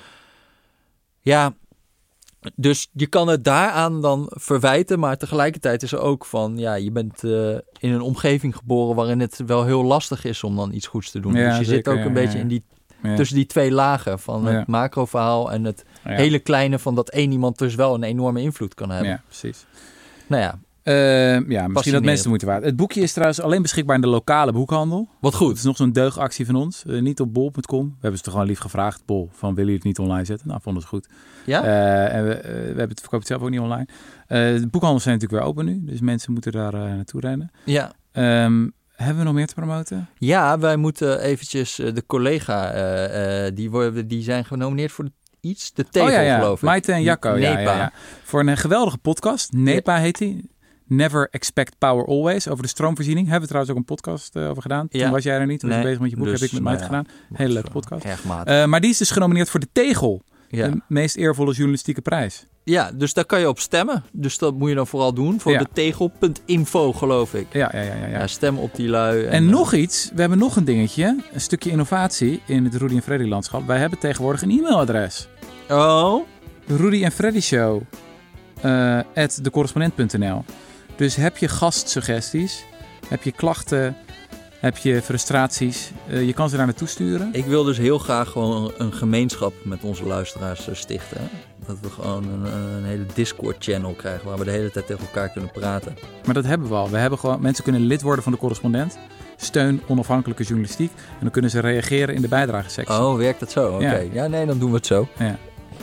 Ja, 1.22 1.54
dus 2.56 2.90
je 2.94 3.08
kan 3.08 3.28
het 3.28 3.44
daaraan 3.44 4.02
dan 4.02 4.26
verwijten... 4.30 5.00
maar 5.00 5.18
tegelijkertijd 5.18 5.84
is 5.84 5.92
er 5.92 6.00
ook 6.00 6.26
van... 6.26 6.58
ja, 6.58 6.74
je 6.74 6.92
bent 6.92 7.24
eh, 7.24 7.50
in 7.80 7.92
een 7.92 8.02
omgeving 8.02 8.56
geboren... 8.56 8.96
waarin 8.96 9.20
het 9.20 9.44
wel 9.46 9.66
heel 9.66 9.84
lastig 9.84 10.26
is 10.26 10.44
om 10.44 10.56
dan 10.56 10.74
iets 10.74 10.88
goeds 10.88 11.12
te 11.12 11.20
doen. 11.20 11.34
Ja, 11.34 11.50
dus 11.50 11.58
je 11.58 11.74
zit 11.74 11.88
ook 11.88 11.98
ja, 11.98 12.06
een 12.06 12.14
beetje 12.14 12.40
in 12.40 12.48
die 12.48 12.64
tussen 13.16 13.36
die 13.36 13.46
twee 13.46 13.72
lagen 13.72 14.20
van 14.20 14.46
het 14.46 14.68
macroverhaal 14.68 15.52
en 15.52 15.64
het 15.64 15.86
Ja. 16.04 16.12
hele 16.12 16.40
kleine 16.40 16.80
van 16.80 16.96
dat 16.96 17.10
één 17.10 17.32
iemand 17.32 17.58
dus 17.58 17.76
wel 17.76 17.94
een 17.96 18.04
enorme 18.04 18.42
invloed 18.42 18.74
kan 18.74 18.90
hebben. 18.90 19.10
Ja, 19.10 19.22
precies. 19.28 19.66
Nou 20.28 20.42
ja, 20.42 20.60
Eh, 20.84 21.50
ja, 21.50 21.68
misschien 21.68 21.94
dat 21.94 22.04
mensen 22.04 22.24
de 22.24 22.28
moeite 22.30 22.46
waard. 22.46 22.64
Het 22.64 22.76
boekje 22.76 23.02
is 23.02 23.12
trouwens 23.12 23.42
alleen 23.42 23.62
beschikbaar 23.62 23.96
in 23.96 24.02
de 24.02 24.08
lokale 24.08 24.52
boekhandel. 24.52 25.08
wat 25.22 25.32
Het 25.32 25.42
goed. 25.42 25.56
is 25.58 25.64
nog 25.64 25.76
zo'n 25.78 25.92
deugactie 25.92 26.46
van 26.46 26.56
ons. 26.56 26.84
Eh, 26.86 27.02
niet 27.02 27.20
op 27.20 27.34
bol.com. 27.34 27.86
We 27.88 27.96
hebben 28.00 28.18
ze 28.18 28.24
toch 28.24 28.34
gewoon 28.34 28.48
lief 28.48 28.60
gevraagd. 28.60 29.06
Bol, 29.06 29.30
van 29.34 29.50
willen 29.56 29.72
jullie 29.72 29.76
het 29.76 29.84
niet 29.84 30.00
online 30.00 30.26
zetten? 30.26 30.48
Nou, 30.48 30.60
vonden 30.62 30.82
ze 30.82 30.88
goed. 30.88 31.08
Ja? 31.46 31.64
Eh, 31.64 32.16
en 32.16 32.28
we, 32.28 32.34
eh, 32.34 32.52
we 32.54 32.60
hebben 32.66 32.90
het 32.90 33.00
verkoopt 33.00 33.28
het 33.28 33.28
zelf 33.28 33.42
ook 33.42 33.50
niet 33.50 33.60
online. 33.60 33.88
De 34.28 34.68
boekhandels 34.72 35.04
zijn 35.04 35.16
natuurlijk 35.16 35.42
weer 35.44 35.52
open 35.52 35.66
nu. 35.66 35.82
Dus 35.92 36.00
mensen 36.02 36.34
moeten 36.34 36.52
daar 36.52 36.74
naartoe 36.74 37.22
rennen. 37.22 37.52
ja. 37.66 37.92
Ehm, 38.12 38.68
hebben 38.96 39.18
we 39.18 39.24
nog 39.24 39.34
meer 39.34 39.48
te 39.48 39.54
promoten? 39.54 40.10
ja, 40.18 40.60
wij 40.60 40.76
moeten 40.76 41.20
eventjes 41.22 41.76
de 41.76 42.04
collega, 42.08 43.50
die, 43.50 43.70
worden, 43.72 44.08
die 44.08 44.24
zijn 44.24 44.46
genomineerd 44.46 44.92
voor 44.92 45.06
de, 45.06 45.12
iets, 45.42 45.74
de 45.74 45.84
tegel 45.90 46.08
oh 46.08 46.14
ja, 46.14 46.22
ja. 46.22 46.38
geloof 46.40 46.58
ik. 46.58 46.64
Maite 46.64 46.92
en 46.92 47.02
Jacco. 47.02 47.30
Ja, 47.38 47.54
Nepa. 47.54 47.72
ja, 47.72 47.78
ja. 47.78 47.92
Voor 48.24 48.40
een 48.48 48.58
geweldige 48.58 48.98
podcast. 48.98 49.52
Nepa 49.52 49.98
heet 49.98 50.18
die. 50.18 50.50
Never 50.86 51.28
Expect 51.32 51.78
Power 51.78 52.06
Always. 52.06 52.48
Over 52.48 52.64
de 52.64 52.70
stroomvoorziening. 52.70 53.26
Hebben 53.26 53.42
we 53.42 53.48
trouwens 53.48 53.74
ook 53.74 53.80
een 53.80 53.96
podcast 53.96 54.36
eh, 54.36 54.50
over 54.50 54.62
gedaan. 54.62 54.88
Toen 54.88 55.00
Ja. 55.02 55.10
was 55.10 55.24
jij 55.24 55.38
er 55.40 55.46
niet. 55.46 55.60
Toen 55.60 55.70
was 55.70 55.78
je 55.78 55.84
Nee, 55.84 55.94
bezig 55.94 56.02
met 56.02 56.10
je 56.10 56.16
boek. 56.18 56.26
dus, 56.26 56.40
heb 56.40 56.50
ik 56.50 56.54
met 56.56 56.64
Maite 56.64 56.82
ja. 56.82 56.88
gedaan. 56.88 57.06
Hele 57.34 57.54
leuke 57.54 57.70
podcast. 57.72 58.06
Eh, 58.46 58.66
maar 58.66 58.82
die 58.82 58.90
is 58.90 58.98
dus 58.98 59.12
genomineerd 59.12 59.50
voor 59.50 59.60
de 59.60 59.68
Tegel. 59.72 60.22
ja. 60.48 60.68
De 60.68 60.82
meest 60.88 61.16
eervolle 61.16 61.54
journalistieke 61.54 62.02
prijs. 62.02 62.46
Ja, 62.70 62.92
dus 62.94 63.14
daar 63.14 63.26
kan 63.26 63.40
je 63.40 63.48
op 63.50 63.60
stemmen. 63.60 64.04
Dus 64.12 64.38
dat 64.38 64.54
moet 64.54 64.70
je 64.70 64.76
dan 64.76 64.88
vooral 64.88 65.14
doen 65.14 65.40
voor 65.40 65.52
Ja. 65.52 65.60
de 65.60 65.68
tegel.info 65.74 66.94
geloof 66.94 67.34
ik. 67.34 67.48
Ja, 67.52 67.70
ja, 67.74 67.82
ja. 67.82 67.94
ja, 67.96 68.06
ja. 68.06 68.18
Ja, 68.20 68.28
stem 68.28 68.58
op 68.58 68.76
die 68.76 68.88
lui. 68.88 69.26
En 69.26 69.44
eh, 69.46 69.50
nog 69.50 69.74
iets, 69.74 70.10
we 70.14 70.20
hebben 70.20 70.38
nog 70.40 70.56
een 70.56 70.66
dingetje, 70.66 71.24
een 71.34 71.42
stukje 71.42 71.70
innovatie 71.70 72.42
in 72.46 72.64
het 72.64 72.76
Rudy 72.76 72.96
en 72.96 73.02
Freddy 73.02 73.26
landschap. 73.28 73.68
Wij 73.68 73.78
hebben 73.78 74.00
tegenwoordig 74.00 74.42
een 74.42 74.50
e-mailadres. 74.52 75.28
Oh, 75.70 76.26
Rudy 76.68 77.04
en 77.04 77.12
Freddy 77.12 77.40
Show 77.42 77.82
eh, 78.62 79.00
at 79.16 79.40
decorrespondent.nl. 79.42 80.44
Dus 80.96 81.16
heb 81.16 81.38
je 81.38 81.48
gastsuggesties, 81.48 82.64
heb 83.08 83.24
je 83.24 83.32
klachten, 83.32 83.96
Heb 84.60 84.78
je 84.78 85.02
frustraties? 85.02 85.92
Eh, 86.10 86.26
je 86.26 86.34
kan 86.34 86.50
ze 86.50 86.58
daar 86.58 86.66
naartoe 86.66 86.88
sturen. 86.88 87.30
Ik 87.32 87.46
wil 87.46 87.64
dus 87.64 87.78
heel 87.78 87.98
graag 87.98 88.30
gewoon 88.30 88.72
een 88.78 88.94
gemeenschap 88.94 89.54
met 89.64 89.84
onze 89.84 90.04
luisteraars 90.06 90.68
stichten. 90.72 91.30
Dat 91.70 91.78
we 91.82 91.90
gewoon 91.90 92.24
een, 92.24 92.54
een 92.76 92.86
hele 92.86 93.06
Discord-channel 93.14 93.94
krijgen 93.94 94.28
waar 94.28 94.38
we 94.38 94.44
de 94.46 94.52
hele 94.52 94.72
tijd 94.72 94.88
tegen 94.88 95.06
elkaar 95.06 95.30
kunnen 95.30 95.52
praten. 95.52 95.98
Maar 96.26 96.34
dat 96.34 96.46
hebben 96.46 96.70
we 96.70 96.76
al. 96.76 96.90
We 96.90 96.98
hebben 96.98 97.20
gewoon, 97.20 97.42
mensen 97.42 97.64
kunnen 97.64 97.82
lid 97.82 98.02
worden 98.02 98.24
van 98.24 98.32
de 98.32 98.38
correspondent. 98.38 98.98
Steun 99.36 99.82
onafhankelijke 99.88 100.44
journalistiek. 100.44 100.92
En 100.96 101.20
dan 101.20 101.32
kunnen 101.32 101.52
ze 101.52 101.60
reageren 101.60 102.16
in 102.16 102.22
de 102.22 102.28
bijdragesectie. 102.28 102.96
Oh, 102.96 103.16
werkt 103.18 103.40
dat 103.40 103.52
zo? 103.52 103.74
Oké. 103.74 103.86
Ja. 103.86 104.04
Ja. 104.12 104.28
nee, 104.28 104.46
dan 104.46 104.60
doen 104.60 104.70
we 104.70 104.76
het 104.76 104.86
zo. 104.86 105.08
Ja. 105.18 105.38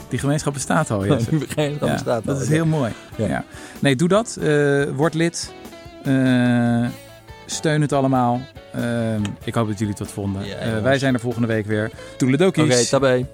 Die 0.09 0.19
gemeenschap 0.19 0.53
bestaat 0.53 0.91
al. 0.91 1.05
Jesse. 1.07 1.29
Die 1.29 1.47
gemeenschap 1.47 1.87
Ja, 1.87 1.93
bestaat 1.93 2.25
dat 2.25 2.35
al, 2.35 2.41
is 2.41 2.47
ja. 2.47 2.53
heel 2.53 2.65
mooi. 2.65 2.91
Ja. 3.17 3.45
Nee, 3.79 3.95
doe 3.95 4.07
dat. 4.07 4.37
Eh, 4.41 4.83
word 4.95 5.13
lid. 5.13 5.53
Eh, 6.03 6.85
steun 7.45 7.81
het 7.81 7.93
allemaal. 7.93 8.41
Eh, 8.71 9.15
ik 9.43 9.53
hoop 9.55 9.67
dat 9.67 9.77
jullie 9.79 9.93
het 9.93 9.99
wat 9.99 10.11
vonden. 10.11 10.59
Eh, 10.59 10.81
wij 10.81 10.99
zijn 10.99 11.13
er 11.13 11.19
volgende 11.19 11.47
week 11.47 11.65
weer. 11.65 11.91
Toedeledokies. 12.17 12.63
Oké, 12.63 12.85
tabé. 12.85 13.25